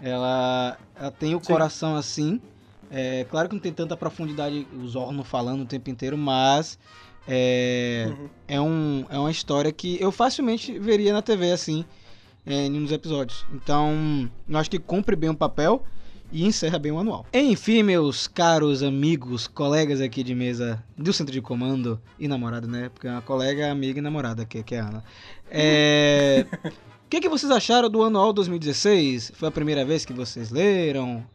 Ela, 0.00 0.78
ela 0.98 1.10
tem 1.10 1.34
o 1.34 1.40
Sim. 1.40 1.46
coração 1.46 1.96
assim. 1.96 2.40
É, 2.90 3.24
claro 3.30 3.48
que 3.48 3.54
não 3.54 3.62
tem 3.62 3.72
tanta 3.72 3.96
profundidade 3.96 4.66
o 4.72 4.86
Zorno 4.86 5.22
falando 5.22 5.62
o 5.62 5.66
tempo 5.66 5.90
inteiro, 5.90 6.16
mas 6.16 6.78
é, 7.28 8.06
Uhum. 8.08 8.28
é, 8.48 8.60
um, 8.60 9.04
é 9.08 9.18
uma 9.18 9.30
história 9.30 9.70
que 9.70 10.00
eu 10.00 10.10
facilmente 10.10 10.78
veria 10.78 11.12
na 11.12 11.22
TV 11.22 11.52
assim, 11.52 11.84
é, 12.44 12.66
em 12.66 12.78
um 12.78 12.82
dos 12.82 12.92
episódios. 12.92 13.44
Então, 13.52 14.30
eu 14.48 14.58
acho 14.58 14.70
que 14.70 14.78
cumpre 14.78 15.16
bem 15.16 15.30
o 15.30 15.34
papel 15.34 15.84
e 16.32 16.46
encerra 16.46 16.78
bem 16.78 16.92
o 16.92 16.98
anual. 16.98 17.26
Enfim, 17.32 17.82
meus 17.82 18.28
caros 18.28 18.82
amigos, 18.82 19.46
colegas 19.46 20.00
aqui 20.00 20.22
de 20.22 20.34
mesa 20.34 20.82
do 20.96 21.12
centro 21.12 21.32
de 21.32 21.40
comando 21.40 22.00
e 22.18 22.28
namorada, 22.28 22.66
né? 22.66 22.88
Porque 22.88 23.08
é 23.08 23.10
uma 23.10 23.22
colega, 23.22 23.70
amiga 23.70 23.98
e 23.98 24.02
namorada 24.02 24.44
que, 24.44 24.62
que 24.62 24.74
é 24.74 24.80
a 24.80 24.88
Ana. 24.88 25.04
É, 25.50 26.46
O 27.04 27.10
que, 27.10 27.22
que 27.22 27.28
vocês 27.28 27.50
acharam 27.50 27.90
do 27.90 28.04
anual 28.04 28.32
2016? 28.32 29.32
Foi 29.34 29.48
a 29.48 29.50
primeira 29.50 29.84
vez 29.84 30.04
que 30.04 30.12
vocês 30.12 30.52
leram? 30.52 31.26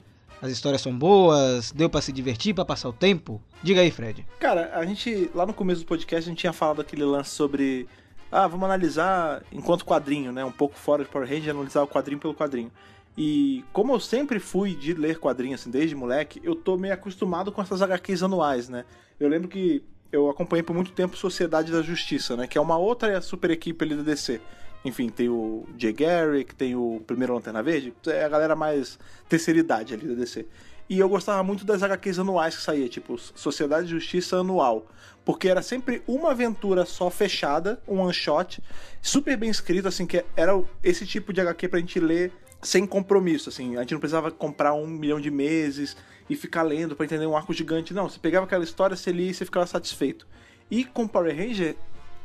As 0.42 0.50
histórias 0.50 0.82
são 0.82 0.98
boas? 0.98 1.74
Deu 1.74 1.90
pra 1.90 2.00
se 2.00 2.14
divertir, 2.14 2.54
pra 2.54 2.64
passar 2.64 2.88
o 2.88 2.94
tempo? 2.94 3.42
Diga 3.62 3.82
aí, 3.82 3.92
Fred. 3.92 4.26
Cara, 4.40 4.72
a 4.74 4.86
gente, 4.86 5.30
lá 5.36 5.46
no 5.46 5.54
começo 5.54 5.82
do 5.82 5.86
podcast, 5.86 6.30
a 6.30 6.32
gente 6.32 6.40
tinha 6.40 6.54
falado 6.54 6.80
aquele 6.80 7.04
lance 7.04 7.32
sobre. 7.32 7.90
Ah, 8.32 8.48
vamos 8.48 8.66
analisar 8.66 9.44
enquanto 9.52 9.86
quadrinho, 9.86 10.32
né? 10.32 10.44
Um 10.44 10.52
pouco 10.52 10.76
fora 10.76 11.04
de 11.04 11.10
Power 11.10 11.28
Rangers, 11.28 11.50
analisar 11.50 11.84
o 11.84 11.88
quadrinho 11.88 12.20
pelo 12.20 12.34
quadrinho. 12.34 12.72
E 13.18 13.64
como 13.72 13.94
eu 13.94 14.00
sempre 14.00 14.40
fui 14.40 14.76
de 14.76 14.94
ler 14.94 15.20
quadrinhos, 15.20 15.62
assim, 15.62 15.72
desde 15.72 15.96
moleque, 15.96 16.42
eu 16.44 16.56
tô 16.56 16.76
meio 16.78 16.94
acostumado 16.94 17.52
com 17.52 17.62
essas 17.62 17.82
HQs 17.82 18.24
anuais, 18.24 18.68
né? 18.68 18.84
Eu 19.20 19.30
lembro 19.30 19.48
que 19.48 19.82
eu 20.12 20.30
acompanhei 20.30 20.64
por 20.64 20.74
muito 20.74 20.92
tempo 20.92 21.16
Sociedade 21.16 21.72
da 21.72 21.82
Justiça, 21.82 22.36
né? 22.36 22.48
Que 22.48 22.58
é 22.58 22.62
uma 22.62 22.78
outra 22.78 23.22
super 23.22 23.52
equipe 23.52 23.86
ali 23.86 23.96
da 23.96 24.04
DC. 24.04 24.42
Enfim, 24.84 25.10
tem 25.10 25.30
o 25.30 25.66
Jay 25.78 25.94
Garrick, 25.94 26.54
tem 26.54 26.76
o 26.76 27.02
Primeiro 27.08 27.34
Lanterna 27.34 27.64
Verde, 27.64 27.94
é 28.08 28.24
a 28.24 28.30
galera 28.30 28.56
mais 28.56 29.00
terceira 29.28 29.60
idade 29.60 29.94
ali 29.94 30.08
da 30.08 30.14
DC. 30.14 30.46
E 30.88 31.00
eu 31.00 31.10
gostava 31.10 31.42
muito 31.42 31.66
das 31.66 31.82
HQs 31.82 32.20
anuais 32.20 32.56
que 32.56 32.62
saía, 32.62 32.88
tipo 32.88 33.18
Sociedade 33.18 33.88
de 33.88 33.94
Justiça 33.94 34.38
anual. 34.38 34.86
Porque 35.26 35.50
era 35.50 35.62
sempre 35.62 36.04
uma 36.08 36.32
aventura 36.32 36.86
só 36.86 37.10
fechada, 37.10 37.82
um 37.88 38.00
one 38.00 38.14
shot, 38.14 38.62
super 39.02 39.36
bem 39.36 39.50
escrito, 39.50 39.88
assim, 39.88 40.06
que 40.06 40.24
era 40.36 40.54
esse 40.84 41.06
tipo 41.06 41.34
de 41.34 41.42
HQ 41.42 41.68
pra 41.68 41.80
gente 41.80 42.00
ler 42.00 42.32
sem 42.62 42.86
compromisso, 42.86 43.50
assim. 43.50 43.76
A 43.76 43.82
gente 43.82 43.94
não 43.94 44.00
precisava 44.00 44.30
comprar 44.30 44.74
um 44.74 44.86
milhão 44.86 45.20
de 45.20 45.32
meses 45.32 45.98
e 46.30 46.36
ficar 46.36 46.62
lendo 46.62 46.96
pra 46.96 47.06
entender 47.06 47.26
um 47.26 47.36
arco 47.36 47.54
gigante. 47.54 47.94
Não, 47.94 48.08
você 48.08 48.20
pegava 48.20 48.46
aquela 48.46 48.64
história, 48.64 48.96
você 48.96 49.12
lia 49.12 49.32
e 49.32 49.34
você 49.34 49.46
ficava 49.46 49.66
satisfeito. 49.66 50.28
E 50.70 50.86
com 50.86 51.08
Power 51.08 51.36
Ranger 51.36 51.76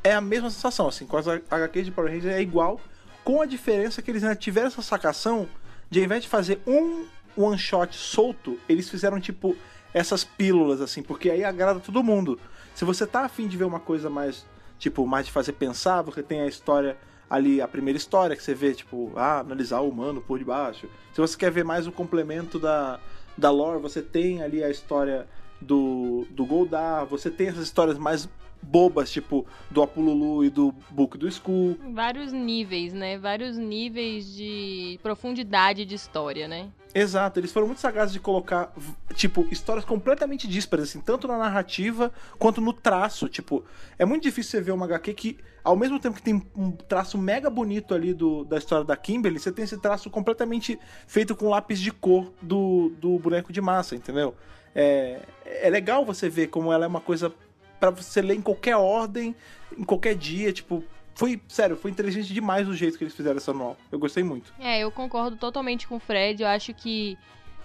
é 0.05 0.13
a 0.13 0.21
mesma 0.21 0.51
sensação, 0.51 0.89
assim. 0.89 1.07
Com 1.07 1.17
as 1.17 1.27
HQs 1.27 1.87
de 1.87 1.93
Power 1.93 2.13
Ranger 2.13 2.33
é 2.33 2.43
igual, 2.43 2.81
com 3.25 3.41
a 3.41 3.47
diferença 3.47 4.03
que 4.03 4.11
eles 4.11 4.23
ainda 4.23 4.37
tiveram 4.37 4.69
essa 4.69 4.83
sacação 4.83 5.49
de 5.91 5.99
ao 5.99 6.05
invés 6.05 6.23
de 6.23 6.29
fazer 6.29 6.61
um 6.67 7.07
one 7.37 7.59
shot 7.59 7.95
solto, 7.97 8.59
eles 8.69 8.89
fizeram 8.89 9.21
tipo 9.21 9.57
essas 9.93 10.25
pílulas, 10.25 10.81
assim, 10.81 11.03
porque 11.03 11.31
aí 11.31 11.45
agrada 11.45 11.81
todo 11.81 12.03
mundo. 12.03 12.39
Se 12.75 12.85
você 12.85 13.07
tá 13.07 13.25
afim 13.25 13.47
de 13.47 13.57
ver 13.57 13.65
uma 13.65 13.81
coisa 13.81 14.09
mais, 14.09 14.47
tipo, 14.79 15.07
mais 15.07 15.27
de 15.27 15.33
fazer 15.33 15.53
pensar, 15.53 16.03
você 16.03 16.23
tem 16.23 16.41
a 16.41 16.47
história 16.47 16.97
ali, 17.29 17.61
a 17.61 17.69
primeira 17.69 17.97
história 17.97 18.35
que 18.35 18.43
você 18.43 18.55
vê, 18.55 18.75
tipo, 18.75 19.13
ah, 19.17 19.41
analisar 19.41 19.81
o 19.81 19.89
humano 19.89 20.21
por 20.21 20.39
debaixo. 20.39 20.89
Se 21.15 21.21
você 21.21 21.37
quer 21.37 21.51
ver 21.51 21.65
mais 21.65 21.87
o 21.87 21.93
complemento 21.93 22.59
da, 22.59 22.99
da 23.37 23.51
lore, 23.51 23.81
você 23.81 24.03
tem 24.03 24.43
ali 24.43 24.65
a 24.65 24.71
história 24.71 25.29
do, 25.61 26.27
do 26.31 26.45
Goldar, 26.45 27.07
você 27.07 27.31
tem 27.31 27.49
essas 27.49 27.65
histórias 27.65 27.99
mais 27.99 28.29
bobas, 28.63 29.11
tipo, 29.11 29.47
do 29.71 29.83
Apululu 29.83 30.45
e 30.45 30.51
do 30.51 30.73
Book 30.91 31.17
do 31.17 31.27
Skull. 31.29 31.79
Vários 31.93 32.33
níveis, 32.33 32.93
né? 32.93 33.19
Vários 33.19 33.57
níveis 33.57 34.35
de 34.35 34.99
profundidade 35.03 35.85
de 35.85 35.95
história, 35.95 36.47
né? 36.47 36.71
Exato, 36.93 37.39
eles 37.39 37.53
foram 37.53 37.69
muito 37.69 37.81
sagazes 37.81 38.13
de 38.13 38.19
colocar, 38.19 38.73
tipo, 39.15 39.47
histórias 39.51 39.85
completamente 39.85 40.49
díspares, 40.49 40.89
assim, 40.89 41.01
tanto 41.01 41.29
na 41.29 41.39
narrativa 41.39 42.13
quanto 42.37 42.61
no 42.61 42.73
traço. 42.73 43.29
Tipo, 43.29 43.65
é 43.97 44.05
muito 44.05 44.25
difícil 44.25 44.51
você 44.51 44.61
ver 44.61 44.73
uma 44.73 44.87
HQ 44.87 45.15
que, 45.15 45.39
ao 45.63 45.77
mesmo 45.77 46.01
tempo 46.01 46.17
que 46.17 46.23
tem 46.23 46.43
um 46.57 46.73
traço 46.73 47.17
mega 47.17 47.49
bonito 47.49 47.95
ali 47.95 48.13
do, 48.13 48.45
da 48.45 48.59
história 48.59 48.85
da 48.85 48.97
Kimberly, 48.97 49.39
você 49.39 49.53
tem 49.53 49.65
esse 49.65 49.79
traço 49.79 50.11
completamente 50.11 50.79
feito 51.07 51.37
com 51.37 51.49
lápis 51.49 51.79
de 51.79 51.93
cor 51.93 52.33
do, 52.43 52.93
do 53.01 53.19
boneco 53.21 53.53
de 53.53 53.61
massa, 53.61 53.95
entendeu? 53.95 54.35
É, 54.75 55.21
é 55.45 55.71
legal 55.71 56.05
você 56.05 56.29
ver 56.29 56.49
como 56.49 56.73
ela 56.73 56.85
é 56.85 56.89
uma 56.89 57.01
coisa 57.01 57.33
pra 57.79 57.91
você 57.91 58.21
ler 58.21 58.37
em 58.37 58.43
qualquer 58.43 58.77
ordem, 58.77 59.35
em 59.77 59.85
qualquer 59.85 60.15
dia, 60.15 60.53
tipo. 60.53 60.85
Foi, 61.15 61.41
sério, 61.49 61.77
foi 61.77 61.91
inteligente 61.91 62.33
demais 62.33 62.67
o 62.67 62.75
jeito 62.75 62.97
que 62.97 63.05
eles 63.05 63.15
fizeram 63.15 63.37
essa 63.37 63.51
anual. 63.51 63.77
Eu 63.93 63.99
gostei 63.99 64.23
muito. 64.23 64.55
É, 64.59 64.81
eu 64.81 64.91
concordo 64.91 65.37
totalmente 65.37 65.87
com 65.87 65.97
o 65.97 66.01
Fred. 66.01 66.43
Eu 66.43 66.49
acho 66.49 66.73
que 66.73 67.19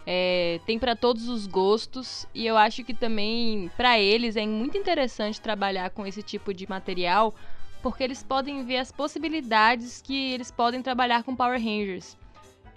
é, 0.06 0.60
tem 0.65 0.77
pra 0.77 0.95
todos 0.95 1.30
os 1.30 1.48
gostos 1.48 2.27
e 2.34 2.45
eu 2.45 2.57
acho 2.57 2.84
que 2.84 2.94
também 2.94 3.72
pra 3.77 3.99
eles 3.99 4.36
é 4.36 4.45
muito 4.45 4.77
interessante 4.77 5.40
trabalhar 5.40 5.90
com 5.90 6.06
esse 6.06 6.22
tipo 6.22 6.53
de 6.53 6.69
material 6.69 7.34
porque 7.82 8.03
eles 8.03 8.23
podem 8.23 8.64
ver 8.65 8.77
as 8.77 8.91
possibilidades 8.91 10.02
que 10.02 10.34
eles 10.34 10.52
podem 10.52 10.82
trabalhar 10.82 11.23
com 11.23 11.36
Power 11.36 11.60
Rangers. 11.60 12.18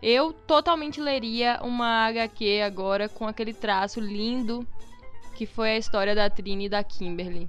Eu 0.02 0.32
totalmente 0.32 1.00
leria 1.00 1.58
uma 1.62 2.06
HQ 2.06 2.62
agora 2.62 3.08
com 3.08 3.26
aquele 3.26 3.52
traço 3.52 4.00
lindo 4.00 4.66
que 5.34 5.46
foi 5.46 5.70
a 5.70 5.78
história 5.78 6.14
da 6.14 6.28
Trini 6.28 6.66
e 6.66 6.68
da 6.68 6.82
Kimberly. 6.82 7.48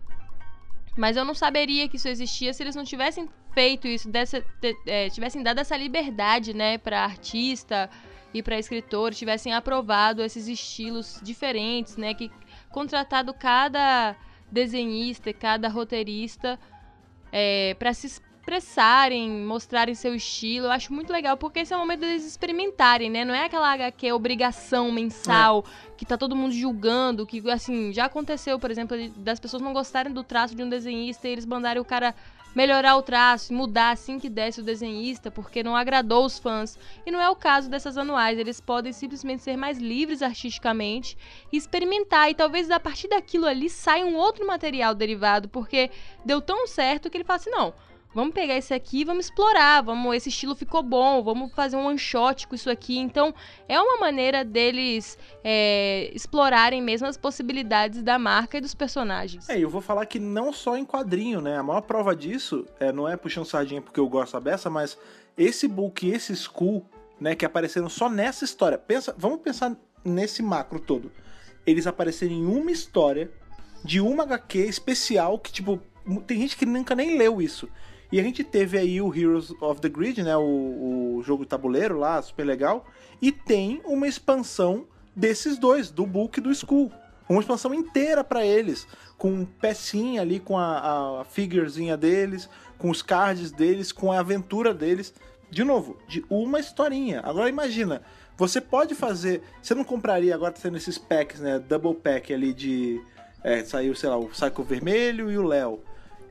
Mas 0.98 1.16
eu 1.16 1.26
não 1.26 1.34
saberia 1.34 1.88
que 1.88 1.98
isso 1.98 2.08
existia 2.08 2.54
se 2.54 2.62
eles 2.62 2.76
não 2.76 2.84
tivessem 2.84 3.30
feito 3.54 3.88
isso, 3.88 4.10
dessa, 4.10 4.44
é, 4.86 5.10
tivessem 5.10 5.42
dado 5.42 5.60
essa 5.60 5.76
liberdade, 5.76 6.54
né, 6.54 6.78
para 6.78 7.04
artista 7.04 7.90
e 8.34 8.44
para 8.44 8.60
escritor, 8.60 9.14
tivessem 9.14 9.54
aprovado 9.54 10.22
esses 10.22 10.48
estilos 10.48 11.20
diferentes, 11.24 11.98
né, 11.98 12.14
que 12.14 12.32
contratado 12.70 13.34
cada 13.34 14.16
desenhista, 14.52 15.34
cada 15.34 15.68
roteirista 15.68 16.60
é, 17.32 17.76
para 17.76 17.94
se 17.94 18.22
expressarem, 18.40 19.30
mostrarem 19.30 19.94
seu 19.94 20.16
estilo. 20.16 20.68
Eu 20.68 20.72
acho 20.72 20.94
muito 20.94 21.12
legal, 21.12 21.38
porque 21.38 21.60
esse 21.60 21.74
é 21.74 21.76
o 21.76 21.80
momento 21.80 22.00
deles 22.00 22.26
experimentarem, 22.26 23.10
né? 23.10 23.24
Não 23.24 23.34
é 23.34 23.46
aquela 23.46 23.72
HQ 23.72 24.12
obrigação 24.14 24.92
mensal 24.92 25.64
que 25.98 26.06
tá 26.06 26.18
todo 26.18 26.36
mundo 26.36 26.54
julgando, 26.54 27.26
que 27.26 27.48
assim, 27.52 27.92
já 27.92 28.06
aconteceu, 28.06 28.58
por 28.58 28.72
exemplo, 28.72 28.98
das 29.18 29.40
pessoas 29.40 29.62
não 29.62 29.74
gostarem 29.74 30.14
do 30.14 30.24
traço 30.24 30.56
de 30.56 30.64
um 30.64 30.70
desenhista 30.70 31.28
e 31.28 31.32
eles 31.32 31.46
mandarem 31.46 31.82
o 31.82 31.86
cara 31.86 32.16
melhorar 32.56 32.96
o 32.96 33.04
traço, 33.04 33.54
mudar 33.54 33.92
assim 33.92 34.18
que 34.18 34.28
desce 34.28 34.62
o 34.62 34.64
desenhista, 34.64 35.30
porque 35.30 35.62
não 35.62 35.76
agradou 35.76 36.26
os 36.26 36.40
fãs. 36.40 36.80
E 37.06 37.12
não 37.12 37.22
é 37.22 37.30
o 37.30 37.36
caso 37.36 37.70
dessas 37.70 37.96
anuais, 37.96 38.40
eles 38.40 38.60
podem 38.60 38.92
simplesmente 38.92 39.44
ser 39.44 39.56
mais 39.56 39.78
livres 39.78 40.24
artisticamente 40.24 41.16
e 41.52 41.58
experimentar, 41.58 42.32
e 42.32 42.34
talvez 42.34 42.72
a 42.72 42.80
partir 42.80 43.08
daquilo 43.08 43.46
ali 43.46 43.70
saia 43.70 44.06
um 44.06 44.16
outro 44.16 44.48
material 44.48 44.96
derivado, 44.96 45.48
porque 45.50 45.92
deu 46.26 46.42
tão 46.42 46.66
certo 46.66 47.10
que 47.10 47.18
ele 47.18 47.24
fala 47.24 47.38
assim: 47.38 47.52
não 47.52 47.74
Vamos 48.14 48.34
pegar 48.34 48.58
esse 48.58 48.74
aqui 48.74 49.02
e 49.02 49.04
vamos 49.04 49.26
explorar. 49.26 49.82
Vamos, 49.82 50.16
esse 50.16 50.30
estilo 50.30 50.56
ficou 50.56 50.82
bom. 50.82 51.24
Vamos 51.24 51.54
fazer 51.54 51.76
um 51.76 51.86
one 51.86 51.98
shot 51.98 52.48
com 52.48 52.56
isso 52.56 52.70
aqui. 52.70 52.98
Então, 52.98 53.34
é 53.68 53.80
uma 53.80 53.98
maneira 53.98 54.44
deles 54.44 55.18
é, 55.44 56.12
explorarem 56.14 56.82
mesmo 56.82 57.06
as 57.06 57.18
possibilidades 57.18 58.02
da 58.02 58.18
marca 58.18 58.58
e 58.58 58.62
dos 58.62 58.74
personagens. 58.74 59.48
É, 59.48 59.60
eu 59.60 59.70
vou 59.70 59.82
falar 59.82 60.08
que 60.08 60.20
não 60.20 60.52
só 60.52 60.76
em 60.76 60.86
quadrinho, 60.86 61.40
né? 61.40 61.58
A 61.58 61.64
maior 61.64 61.82
prova 61.82 62.16
disso 62.16 62.66
é, 62.80 62.92
não 62.92 63.08
é 63.08 63.16
puxando 63.16 63.46
sardinha 63.46 63.82
porque 63.82 64.00
eu 64.00 64.10
gosto 64.10 64.34
da 64.34 64.40
beça, 64.40 64.70
mas 64.70 64.98
esse 65.38 65.68
book 65.68 66.06
e 66.06 66.12
esse 66.12 66.36
school, 66.36 66.86
né, 67.20 67.36
que 67.36 67.46
apareceram 67.46 67.90
só 67.90 68.10
nessa 68.10 68.44
história. 68.44 68.78
Pensa, 68.78 69.14
vamos 69.18 69.42
pensar 69.42 69.76
nesse 70.04 70.42
macro 70.42 70.80
todo. 70.80 71.12
Eles 71.66 71.86
apareceram 71.86 72.34
em 72.34 72.46
uma 72.46 72.72
história 72.72 73.32
de 73.84 74.02
uma 74.02 74.24
HQ 74.24 74.58
especial 74.60 75.38
que, 75.38 75.52
tipo, 75.52 75.80
tem 76.26 76.40
gente 76.40 76.58
que 76.58 76.66
nunca 76.66 76.96
nem 76.96 77.18
leu 77.18 77.42
isso. 77.42 77.70
E 78.12 78.20
a 78.20 78.24
gente 78.24 78.44
teve 78.44 78.78
aí 78.78 79.02
o 79.02 79.14
Heroes 79.14 79.52
of 79.62 79.80
the 79.82 79.90
Grid, 79.90 80.24
né? 80.24 80.36
O, 80.36 81.18
o 81.18 81.24
jogo 81.24 81.46
tabuleiro 81.46 81.98
lá, 81.98 82.22
super 82.22 82.46
legal. 82.46 82.86
E 83.22 83.32
tem 83.32 83.82
uma 83.86 84.08
expansão 84.08 84.88
desses 85.16 85.58
dois, 85.58 85.92
do 85.92 86.06
Book 86.06 86.40
e 86.40 86.42
do 86.42 86.54
School. 86.54 86.92
Uma 87.28 87.42
expansão 87.42 87.74
inteira 87.74 88.24
para 88.24 88.44
eles, 88.44 88.88
com 89.16 89.46
pecinha 89.46 90.22
ali, 90.22 90.40
com 90.40 90.58
a, 90.58 91.22
a 91.22 91.26
figurezinha 91.26 91.96
deles, 91.96 92.50
com 92.80 92.90
os 92.90 93.04
cards 93.04 93.52
deles, 93.52 93.92
com 93.92 94.12
a 94.12 94.20
aventura 94.20 94.74
deles. 94.74 95.14
De 95.52 95.64
novo, 95.64 95.98
de 96.08 96.26
uma 96.30 96.60
historinha. 96.60 97.22
Agora 97.24 97.50
imagina, 97.50 98.02
você 98.36 98.60
pode 98.60 98.96
fazer. 98.96 99.44
Você 99.62 99.76
não 99.76 99.84
compraria, 99.84 100.34
agora 100.34 100.54
tá 100.54 100.62
tendo 100.64 100.78
esses 100.78 100.98
packs, 100.98 101.40
né? 101.40 101.60
Double 101.60 101.94
pack 101.94 102.34
ali 102.34 102.54
de. 102.54 103.02
É, 103.44 103.64
saiu, 103.64 103.94
sei 103.94 104.10
lá, 104.10 104.18
o 104.18 104.30
Psycho 104.30 104.64
Vermelho 104.64 105.30
e 105.30 105.38
o 105.38 105.44
Léo. 105.44 105.82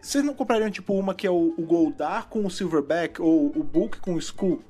Vocês 0.00 0.24
não 0.24 0.34
comprariam, 0.34 0.70
tipo, 0.70 0.94
uma 0.94 1.14
que 1.14 1.26
é 1.26 1.30
o, 1.30 1.54
o 1.56 1.62
Goldar 1.62 2.28
com 2.28 2.46
o 2.46 2.50
Silverback 2.50 3.20
ou 3.20 3.52
o 3.54 3.62
Book 3.62 3.98
com 4.00 4.14
o 4.14 4.18
Skull? 4.18 4.60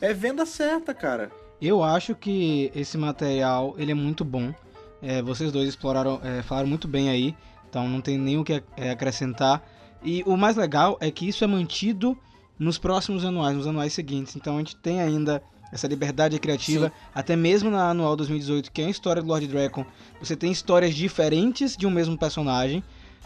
É 0.00 0.12
venda 0.12 0.46
certa, 0.46 0.94
cara. 0.94 1.30
Eu 1.60 1.82
acho 1.82 2.14
que 2.14 2.70
esse 2.74 2.96
material, 2.96 3.74
ele 3.78 3.92
é 3.92 3.94
muito 3.94 4.24
bom. 4.24 4.54
É, 5.02 5.22
vocês 5.22 5.52
dois 5.52 5.68
exploraram, 5.68 6.20
é, 6.22 6.42
falaram 6.42 6.68
muito 6.68 6.88
bem 6.88 7.08
aí, 7.08 7.36
então 7.68 7.88
não 7.88 8.00
tem 8.00 8.16
nem 8.16 8.38
o 8.38 8.44
que 8.44 8.62
é, 8.76 8.90
acrescentar. 8.90 9.62
E 10.02 10.22
o 10.24 10.36
mais 10.36 10.56
legal 10.56 10.96
é 11.00 11.10
que 11.10 11.28
isso 11.28 11.42
é 11.44 11.46
mantido 11.46 12.16
nos 12.58 12.78
próximos 12.78 13.24
anuais, 13.24 13.56
nos 13.56 13.66
anuais 13.66 13.92
seguintes. 13.92 14.36
Então 14.36 14.56
a 14.56 14.58
gente 14.58 14.76
tem 14.76 15.00
ainda 15.00 15.42
essa 15.72 15.86
liberdade 15.86 16.38
criativa, 16.38 16.88
Sim. 16.88 16.92
até 17.14 17.36
mesmo 17.36 17.70
na 17.70 17.90
anual 17.90 18.16
2018, 18.16 18.72
que 18.72 18.80
é 18.80 18.86
a 18.86 18.90
história 18.90 19.20
do 19.20 19.28
Lord 19.28 19.46
Dragon, 19.46 19.84
você 20.18 20.34
tem 20.34 20.50
histórias 20.50 20.94
diferentes 20.94 21.76
de 21.76 21.86
um 21.86 21.90
mesmo 21.90 22.16
personagem. 22.16 22.82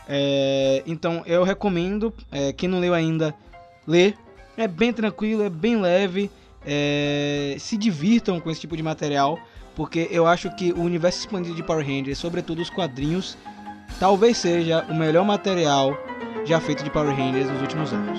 É, 0.08 0.82
então 0.86 1.22
eu 1.26 1.44
recomendo, 1.44 2.12
é, 2.30 2.52
quem 2.52 2.68
não 2.68 2.80
leu 2.80 2.94
ainda, 2.94 3.34
ler. 3.86 4.16
É 4.56 4.68
bem 4.68 4.92
tranquilo, 4.92 5.42
é 5.42 5.50
bem 5.50 5.80
leve. 5.80 6.30
É, 6.64 7.56
se 7.58 7.76
divirtam 7.76 8.38
com 8.38 8.50
esse 8.50 8.60
tipo 8.60 8.76
de 8.76 8.82
material, 8.82 9.38
porque 9.74 10.08
eu 10.10 10.26
acho 10.26 10.54
que 10.54 10.72
o 10.72 10.82
universo 10.82 11.20
expandido 11.20 11.56
de 11.56 11.62
Power 11.62 11.84
Rangers, 11.84 12.18
sobretudo 12.18 12.62
os 12.62 12.70
quadrinhos, 12.70 13.36
talvez 13.98 14.36
seja 14.36 14.86
o 14.88 14.94
melhor 14.94 15.24
material 15.24 15.96
já 16.44 16.60
feito 16.60 16.84
de 16.84 16.90
Power 16.90 17.14
Rangers 17.14 17.50
nos 17.50 17.60
últimos 17.60 17.92
anos. 17.92 18.18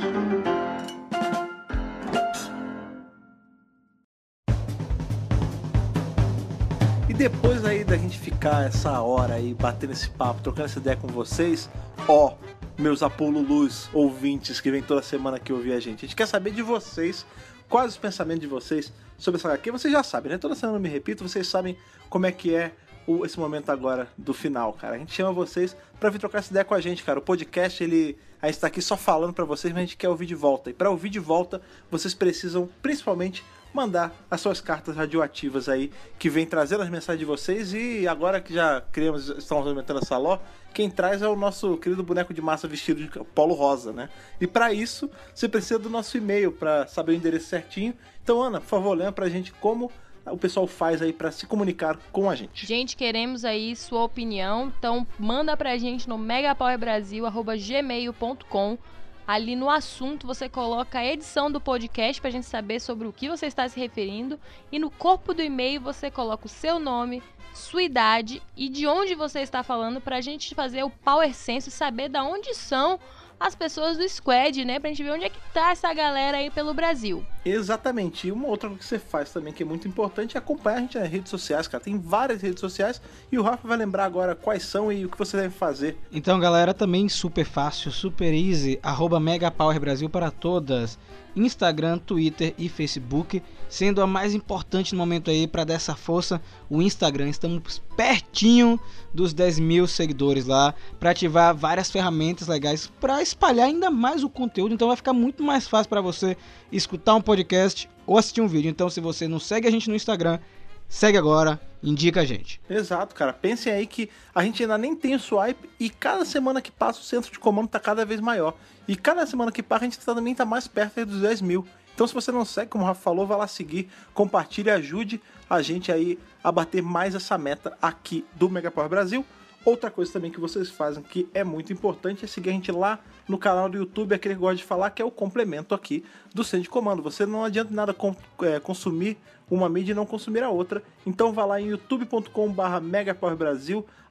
E 7.07 7.14
depois 7.14 7.62
da 7.93 7.97
gente 7.99 8.17
ficar 8.17 8.65
essa 8.65 9.01
hora 9.01 9.35
aí 9.35 9.53
batendo 9.53 9.93
esse 9.93 10.09
papo, 10.09 10.41
trocando 10.41 10.65
essa 10.65 10.79
ideia 10.79 10.97
com 10.97 11.07
vocês, 11.07 11.69
ó, 12.07 12.33
meus 12.75 13.03
Apolo 13.03 13.39
Luz 13.39 13.87
ouvintes 13.93 14.59
que 14.59 14.71
vem 14.71 14.81
toda 14.81 15.03
semana 15.03 15.37
aqui 15.37 15.53
ouvir 15.53 15.73
a 15.73 15.79
gente. 15.79 16.03
A 16.03 16.07
gente 16.07 16.15
quer 16.15 16.25
saber 16.25 16.49
de 16.49 16.63
vocês, 16.63 17.23
quais 17.69 17.91
os 17.91 17.97
pensamentos 17.97 18.41
de 18.41 18.47
vocês 18.47 18.91
sobre 19.15 19.39
essa 19.39 19.47
HQ. 19.47 19.69
Vocês 19.69 19.93
já 19.93 20.01
sabem, 20.01 20.31
né? 20.31 20.39
Toda 20.39 20.55
semana 20.55 20.79
eu 20.79 20.81
me 20.81 20.89
repito, 20.89 21.21
vocês 21.21 21.45
sabem 21.45 21.77
como 22.09 22.25
é 22.25 22.31
que 22.31 22.55
é 22.55 22.71
o, 23.05 23.27
esse 23.27 23.39
momento 23.39 23.69
agora 23.69 24.07
do 24.17 24.33
final, 24.33 24.73
cara. 24.73 24.95
A 24.95 24.97
gente 24.97 25.13
chama 25.13 25.31
vocês 25.31 25.77
para 25.99 26.09
vir 26.09 26.17
trocar 26.17 26.39
essa 26.39 26.51
ideia 26.51 26.65
com 26.65 26.73
a 26.73 26.81
gente, 26.81 27.03
cara. 27.03 27.19
O 27.19 27.21
podcast, 27.21 27.83
ele. 27.83 28.17
A 28.41 28.47
gente 28.47 28.59
tá 28.59 28.65
aqui 28.65 28.81
só 28.81 28.97
falando 28.97 29.33
para 29.33 29.45
vocês, 29.45 29.71
mas 29.71 29.83
a 29.83 29.85
gente 29.85 29.97
quer 29.97 30.09
ouvir 30.09 30.25
de 30.25 30.33
volta. 30.33 30.71
E 30.71 30.73
para 30.73 30.89
ouvir 30.89 31.09
de 31.09 31.19
volta, 31.19 31.61
vocês 31.91 32.15
precisam 32.15 32.67
principalmente 32.81 33.43
mandar 33.73 34.15
as 34.29 34.39
suas 34.39 34.61
cartas 34.61 34.95
radioativas 34.95 35.67
aí, 35.67 35.91
que 36.19 36.29
vem 36.29 36.45
trazendo 36.45 36.83
as 36.83 36.89
mensagens 36.89 37.19
de 37.19 37.25
vocês. 37.25 37.73
E 37.73 38.07
agora 38.07 38.39
que 38.39 38.53
já 38.53 38.81
criamos, 38.91 39.29
estamos 39.29 39.67
aumentando 39.67 39.99
essa 39.99 40.17
ló, 40.17 40.37
quem 40.73 40.89
traz 40.89 41.21
é 41.21 41.27
o 41.27 41.35
nosso 41.35 41.75
querido 41.77 42.01
boneco 42.03 42.33
de 42.33 42.41
massa 42.41 42.67
vestido 42.67 43.03
de 43.03 43.09
polo 43.35 43.53
rosa, 43.53 43.91
né? 43.91 44.09
E 44.39 44.47
para 44.47 44.71
isso, 44.73 45.11
você 45.33 45.49
precisa 45.49 45.79
do 45.79 45.89
nosso 45.89 46.17
e-mail 46.17 46.51
para 46.51 46.87
saber 46.87 47.13
o 47.13 47.15
endereço 47.15 47.47
certinho. 47.47 47.93
Então, 48.23 48.41
Ana, 48.41 48.61
por 48.61 48.67
favor, 48.67 48.97
lembra 48.97 49.11
pra 49.11 49.29
gente 49.29 49.51
como 49.53 49.91
o 50.25 50.37
pessoal 50.37 50.65
faz 50.65 51.01
aí 51.01 51.11
para 51.11 51.29
se 51.31 51.45
comunicar 51.45 51.99
com 52.11 52.29
a 52.29 52.35
gente. 52.35 52.65
Gente, 52.65 52.95
queremos 52.95 53.43
aí 53.43 53.75
sua 53.75 54.03
opinião, 54.03 54.71
então 54.77 55.05
manda 55.19 55.57
pra 55.57 55.77
gente 55.77 56.07
no 56.07 56.17
megapowerbrasil@gmail.com 56.17 58.77
Ali 59.25 59.55
no 59.55 59.69
assunto 59.69 60.27
você 60.27 60.49
coloca 60.49 60.99
a 60.99 61.05
edição 61.05 61.49
do 61.49 61.61
podcast 61.61 62.21
para 62.21 62.29
a 62.29 62.31
gente 62.31 62.45
saber 62.45 62.79
sobre 62.81 63.07
o 63.07 63.13
que 63.13 63.29
você 63.29 63.45
está 63.45 63.67
se 63.69 63.79
referindo. 63.79 64.39
E 64.71 64.77
no 64.77 64.91
corpo 64.91 65.33
do 65.33 65.41
e-mail 65.41 65.79
você 65.79 66.11
coloca 66.11 66.45
o 66.45 66.49
seu 66.49 66.77
nome, 66.77 67.23
sua 67.53 67.83
idade 67.83 68.41
e 68.57 68.67
de 68.67 68.85
onde 68.85 69.15
você 69.15 69.39
está 69.39 69.63
falando 69.63 70.01
para 70.01 70.17
a 70.17 70.21
gente 70.21 70.53
fazer 70.53 70.83
o 70.83 70.89
Power 70.89 71.33
Sense 71.33 71.69
e 71.69 71.71
saber 71.71 72.09
da 72.09 72.23
onde 72.23 72.53
são 72.53 72.99
as 73.43 73.55
pessoas 73.55 73.97
do 73.97 74.07
squad, 74.07 74.63
né? 74.63 74.79
Pra 74.79 74.89
gente 74.89 75.03
ver 75.03 75.11
onde 75.11 75.25
é 75.25 75.29
que 75.29 75.37
tá 75.53 75.71
essa 75.71 75.93
galera 75.93 76.37
aí 76.37 76.49
pelo 76.49 76.73
Brasil. 76.73 77.25
Exatamente. 77.43 78.27
E 78.27 78.31
uma 78.31 78.47
outra 78.47 78.69
coisa 78.69 78.81
que 78.81 78.87
você 78.87 78.97
faz 78.97 79.31
também 79.31 79.51
que 79.51 79.63
é 79.63 79.65
muito 79.65 79.85
importante 79.85 80.37
é 80.37 80.39
acompanhar 80.39 80.77
a 80.77 80.79
gente 80.79 80.97
nas 80.97 81.09
redes 81.09 81.29
sociais, 81.29 81.67
cara. 81.67 81.83
Tem 81.83 81.99
várias 81.99 82.41
redes 82.41 82.61
sociais 82.61 83.01
e 83.29 83.37
o 83.37 83.43
Rafa 83.43 83.67
vai 83.67 83.77
lembrar 83.77 84.05
agora 84.05 84.33
quais 84.33 84.63
são 84.63 84.91
e 84.91 85.05
o 85.05 85.09
que 85.09 85.17
você 85.17 85.35
deve 85.35 85.53
fazer. 85.53 85.97
Então, 86.09 86.39
galera, 86.39 86.73
também 86.73 87.09
super 87.09 87.43
fácil, 87.45 87.91
super 87.91 88.33
easy, 88.33 88.79
arroba 88.81 89.19
Mega 89.19 89.51
Power 89.51 89.77
Brasil 89.77 90.09
para 90.09 90.31
todas. 90.31 90.97
Instagram, 91.35 91.97
Twitter 91.97 92.53
e 92.57 92.69
Facebook, 92.69 93.41
sendo 93.68 94.01
a 94.01 94.07
mais 94.07 94.34
importante 94.34 94.93
no 94.93 94.99
momento 94.99 95.31
aí 95.31 95.47
para 95.47 95.64
dar 95.64 95.73
essa 95.73 95.95
força, 95.95 96.41
o 96.69 96.81
Instagram. 96.81 97.30
Estamos 97.30 97.81
pertinho 97.95 98.80
dos 99.14 99.34
10 99.34 99.60
mil 99.60 99.88
seguidores 99.88 100.45
lá, 100.45 100.73
para 100.99 101.11
ativar 101.11 101.55
várias 101.55 101.89
ferramentas 101.89 102.47
legais 102.47 102.91
para 102.99 103.22
espalhar 103.22 103.68
ainda 103.68 103.89
mais 103.89 104.23
o 104.23 104.30
conteúdo. 104.30 104.73
Então 104.73 104.88
vai 104.88 104.97
ficar 104.97 105.14
muito 105.14 105.43
mais 105.43 105.68
fácil 105.68 105.89
para 105.89 106.01
você 106.01 106.38
escutar 106.72 107.15
um 107.15 107.22
podcast 107.22 107.89
ou 108.05 108.18
assistir 108.18 108.41
um 108.41 108.47
vídeo. 108.47 108.69
Então, 108.69 108.89
se 108.89 108.99
você 108.99 109.27
não 109.27 109.39
segue 109.39 109.68
a 109.68 109.72
gente 109.72 109.89
no 109.89 109.95
Instagram, 109.95 110.39
segue 110.88 111.18
agora, 111.18 111.60
indica 111.84 112.22
a 112.22 112.26
gente. 112.26 112.61
Exato, 112.69 113.14
cara. 113.14 113.34
Pensem 113.34 113.72
aí 113.73 113.85
que 113.85 114.10
a 114.34 114.43
gente 114.43 114.64
ainda 114.64 114.77
nem 114.77 114.95
tem 114.95 115.14
o 115.14 115.19
swipe 115.19 115.69
e 115.80 115.89
cada 115.89 116.23
semana 116.23 116.61
que 116.61 116.72
passa 116.72 117.01
o 117.01 117.03
centro 117.03 117.31
de 117.31 117.38
comando 117.38 117.68
tá 117.68 117.80
cada 117.80 118.05
vez 118.05 118.22
maior. 118.22 118.55
E 118.88 118.95
cada 118.95 119.26
semana 119.26 119.51
que 119.51 119.61
passa 119.61 119.85
a 119.85 119.89
gente 119.89 119.99
também 119.99 120.34
tá 120.34 120.45
mais 120.45 120.68
perto 120.68 121.05
dos 121.05 121.22
10 121.22 121.41
mil. 121.41 121.68
Então 121.93 122.07
se 122.07 122.14
você 122.14 122.31
não 122.31 122.45
segue, 122.45 122.72
como 122.72 122.84
o 122.84 122.88
Rafa 122.88 123.01
falou, 123.01 123.27
vá 123.27 123.35
lá 123.35 123.47
seguir, 123.47 123.89
compartilhe 124.14 124.72
ajude 124.72 125.22
a 125.49 125.61
gente 125.61 125.91
aí 125.91 126.18
a 126.43 126.51
bater 126.51 126.81
mais 126.81 127.14
essa 127.14 127.38
meta 127.38 127.77
aqui 127.81 128.26
do 128.34 128.49
Megapower 128.49 128.89
Brasil. 128.89 129.26
Outra 129.65 129.91
coisa 129.91 130.11
também 130.11 130.31
que 130.31 130.39
vocês 130.39 130.69
fazem 130.69 131.03
que 131.03 131.27
é 131.34 131.43
muito 131.43 131.72
importante 131.72 132.26
é 132.26 132.27
seguir 132.27 132.49
a 132.49 132.53
gente 132.53 132.72
lá 132.72 132.99
no 133.27 133.37
canal 133.37 133.69
do 133.69 133.77
YouTube, 133.77 134.13
aquele 134.13 134.35
que 134.35 134.41
gosta 134.41 134.57
de 134.57 134.63
falar, 134.63 134.89
que 134.89 135.01
é 135.01 135.05
o 135.05 135.11
complemento 135.11 135.73
aqui 135.73 136.03
do 136.33 136.43
centro 136.43 136.63
de 136.63 136.69
comando. 136.69 137.01
Você 137.01 137.25
não 137.25 137.43
adianta 137.43 137.73
nada 137.73 137.95
é, 138.41 138.59
consumir 138.59 139.17
uma 139.49 139.69
mídia 139.69 139.91
e 139.91 139.95
não 139.95 140.05
consumir 140.05 140.43
a 140.43 140.49
outra. 140.49 140.83
Então 141.05 141.31
vá 141.31 141.45
lá 141.45 141.61
em 141.61 141.67
youtube.com/barra 141.67 142.81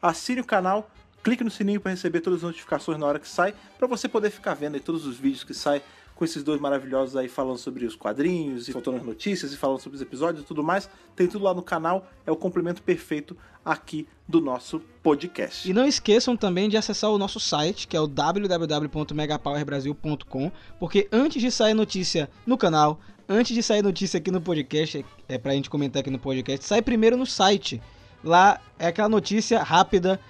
assine 0.01 0.40
o 0.40 0.44
canal, 0.44 0.90
clique 1.22 1.44
no 1.44 1.51
sininho 1.51 1.80
para 1.80 1.90
receber 1.90 2.20
todas 2.20 2.40
as 2.40 2.44
notificações 2.44 2.98
na 2.98 3.06
hora 3.06 3.18
que 3.18 3.28
sai, 3.28 3.55
para 3.78 3.86
você 3.86 4.09
poder 4.09 4.30
ficar 4.30 4.55
vendo 4.55 4.78
todos 4.80 5.06
os 5.06 5.16
vídeos 5.18 5.44
que 5.44 5.55
saem 5.55 5.82
com 6.14 6.24
esses 6.24 6.43
dois 6.43 6.59
maravilhosos 6.60 7.16
aí 7.16 7.28
falando 7.28 7.59
sobre 7.59 7.84
os 7.84 7.94
quadrinhos 7.97 8.68
e 8.68 8.72
contando 8.72 8.98
as 8.98 9.02
notícias 9.02 9.52
e 9.52 9.56
falando 9.56 9.80
sobre 9.80 9.97
os 9.97 10.02
episódios 10.02 10.44
e 10.44 10.47
tudo 10.47 10.62
mais. 10.62 10.89
Tem 11.16 11.26
tudo 11.26 11.44
lá 11.44 11.55
no 11.55 11.62
canal, 11.62 12.06
é 12.26 12.32
o 12.32 12.36
complemento 12.36 12.82
perfeito 12.82 13.36
aqui 13.64 14.06
do 14.26 14.40
nosso 14.40 14.80
podcast. 15.02 15.68
E 15.68 15.72
não 15.72 15.86
esqueçam 15.86 16.36
também 16.36 16.68
de 16.68 16.76
acessar 16.76 17.10
o 17.10 17.18
nosso 17.18 17.40
site, 17.40 17.89
que 17.89 17.97
é 17.97 18.01
o 18.01 18.06
www.megapowerbrasil.com, 18.06 20.52
porque 20.78 21.09
antes 21.12 21.40
de 21.40 21.51
sair 21.51 21.72
notícia 21.74 22.30
no 22.47 22.56
canal, 22.56 23.01
antes 23.28 23.55
de 23.55 23.62
sair 23.62 23.82
notícia 23.82 24.18
aqui 24.18 24.30
no 24.30 24.40
podcast, 24.40 25.05
é 25.28 25.39
pra 25.39 25.52
gente 25.52 25.68
comentar 25.70 26.01
aqui 26.01 26.10
no 26.10 26.18
podcast, 26.18 26.66
sai 26.66 26.82
primeiro 26.82 27.16
no 27.16 27.26
site. 27.26 27.80
Lá 28.22 28.60
é 28.78 28.86
aquela 28.86 29.09
notícia 29.09 29.60
rápida, 29.62 30.20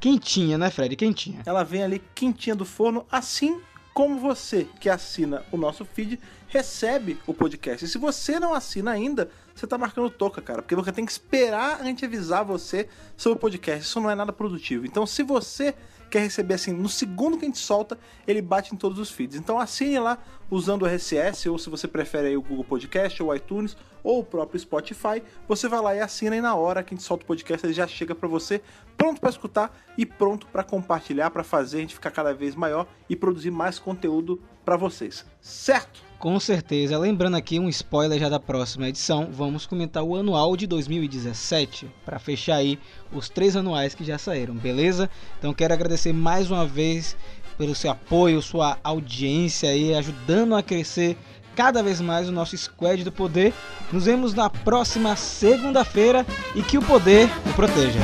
quentinha, 0.00 0.56
né, 0.56 0.70
Fred? 0.70 0.96
Quentinha. 0.96 1.42
Ela 1.44 1.62
vem 1.62 1.82
ali 1.82 2.02
quentinha 2.14 2.56
do 2.56 2.64
forno, 2.64 3.04
assim 3.10 3.60
como 3.92 4.18
você 4.18 4.66
que 4.80 4.88
assina 4.88 5.44
o 5.52 5.56
nosso 5.56 5.84
feed 5.84 6.18
recebe 6.48 7.18
o 7.26 7.32
podcast. 7.32 7.84
E 7.84 7.88
se 7.88 7.98
você 7.98 8.38
não 8.38 8.54
assina 8.54 8.90
ainda, 8.90 9.30
você 9.54 9.66
tá 9.66 9.78
marcando 9.78 10.10
toca, 10.10 10.40
cara, 10.40 10.62
porque 10.62 10.74
você 10.74 10.92
tem 10.92 11.04
que 11.04 11.12
esperar 11.12 11.80
a 11.80 11.84
gente 11.84 12.04
avisar 12.04 12.44
você 12.44 12.88
sobre 13.16 13.36
o 13.36 13.40
podcast. 13.40 13.84
Isso 13.84 14.00
não 14.00 14.10
é 14.10 14.14
nada 14.14 14.32
produtivo. 14.32 14.86
Então, 14.86 15.06
se 15.06 15.22
você 15.22 15.74
quer 16.12 16.20
receber 16.20 16.54
assim, 16.54 16.74
no 16.74 16.90
segundo 16.90 17.38
que 17.38 17.46
a 17.46 17.48
gente 17.48 17.58
solta, 17.58 17.98
ele 18.26 18.42
bate 18.42 18.74
em 18.74 18.76
todos 18.76 18.98
os 18.98 19.10
feeds. 19.10 19.38
Então 19.38 19.58
assine 19.58 19.98
lá 19.98 20.18
usando 20.50 20.82
o 20.82 20.86
RSS, 20.86 21.48
ou 21.48 21.58
se 21.58 21.70
você 21.70 21.88
prefere 21.88 22.28
aí 22.28 22.36
o 22.36 22.42
Google 22.42 22.64
Podcast, 22.64 23.22
ou 23.22 23.30
o 23.30 23.34
iTunes, 23.34 23.74
ou 24.04 24.20
o 24.20 24.24
próprio 24.24 24.60
Spotify, 24.60 25.22
você 25.48 25.68
vai 25.68 25.80
lá 25.80 25.96
e 25.96 26.00
assina 26.00 26.36
e 26.36 26.40
na 26.40 26.54
hora 26.54 26.82
que 26.82 26.92
a 26.92 26.96
gente 26.96 27.06
solta 27.06 27.24
o 27.24 27.26
podcast 27.26 27.64
ele 27.64 27.72
já 27.72 27.86
chega 27.86 28.14
para 28.14 28.28
você 28.28 28.60
pronto 28.96 29.20
para 29.20 29.30
escutar 29.30 29.76
e 29.96 30.04
pronto 30.04 30.46
para 30.48 30.62
compartilhar, 30.62 31.30
para 31.30 31.42
fazer 31.42 31.78
a 31.78 31.80
gente 31.80 31.94
ficar 31.94 32.10
cada 32.10 32.34
vez 32.34 32.54
maior 32.54 32.86
e 33.08 33.16
produzir 33.16 33.50
mais 33.50 33.78
conteúdo 33.78 34.42
para 34.64 34.76
vocês. 34.76 35.24
Certo? 35.40 36.02
Com 36.22 36.38
certeza. 36.38 36.96
Lembrando 36.96 37.36
aqui 37.36 37.58
um 37.58 37.68
spoiler 37.68 38.16
já 38.16 38.28
da 38.28 38.38
próxima 38.38 38.88
edição, 38.88 39.28
vamos 39.32 39.66
comentar 39.66 40.04
o 40.04 40.14
anual 40.14 40.56
de 40.56 40.68
2017 40.68 41.90
para 42.04 42.16
fechar 42.20 42.54
aí 42.54 42.78
os 43.12 43.28
três 43.28 43.56
anuais 43.56 43.92
que 43.92 44.04
já 44.04 44.16
saíram, 44.16 44.54
beleza? 44.54 45.10
Então 45.36 45.52
quero 45.52 45.74
agradecer 45.74 46.12
mais 46.12 46.48
uma 46.48 46.64
vez 46.64 47.16
pelo 47.58 47.74
seu 47.74 47.90
apoio, 47.90 48.40
sua 48.40 48.78
audiência 48.84 49.70
aí, 49.70 49.92
ajudando 49.96 50.54
a 50.54 50.62
crescer 50.62 51.18
cada 51.56 51.82
vez 51.82 52.00
mais 52.00 52.28
o 52.28 52.32
nosso 52.32 52.56
Squad 52.56 53.02
do 53.02 53.10
Poder. 53.10 53.52
Nos 53.92 54.04
vemos 54.04 54.32
na 54.32 54.48
próxima 54.48 55.16
segunda-feira 55.16 56.24
e 56.54 56.62
que 56.62 56.78
o 56.78 56.82
poder 56.82 57.28
o 57.50 57.54
proteja. 57.54 57.98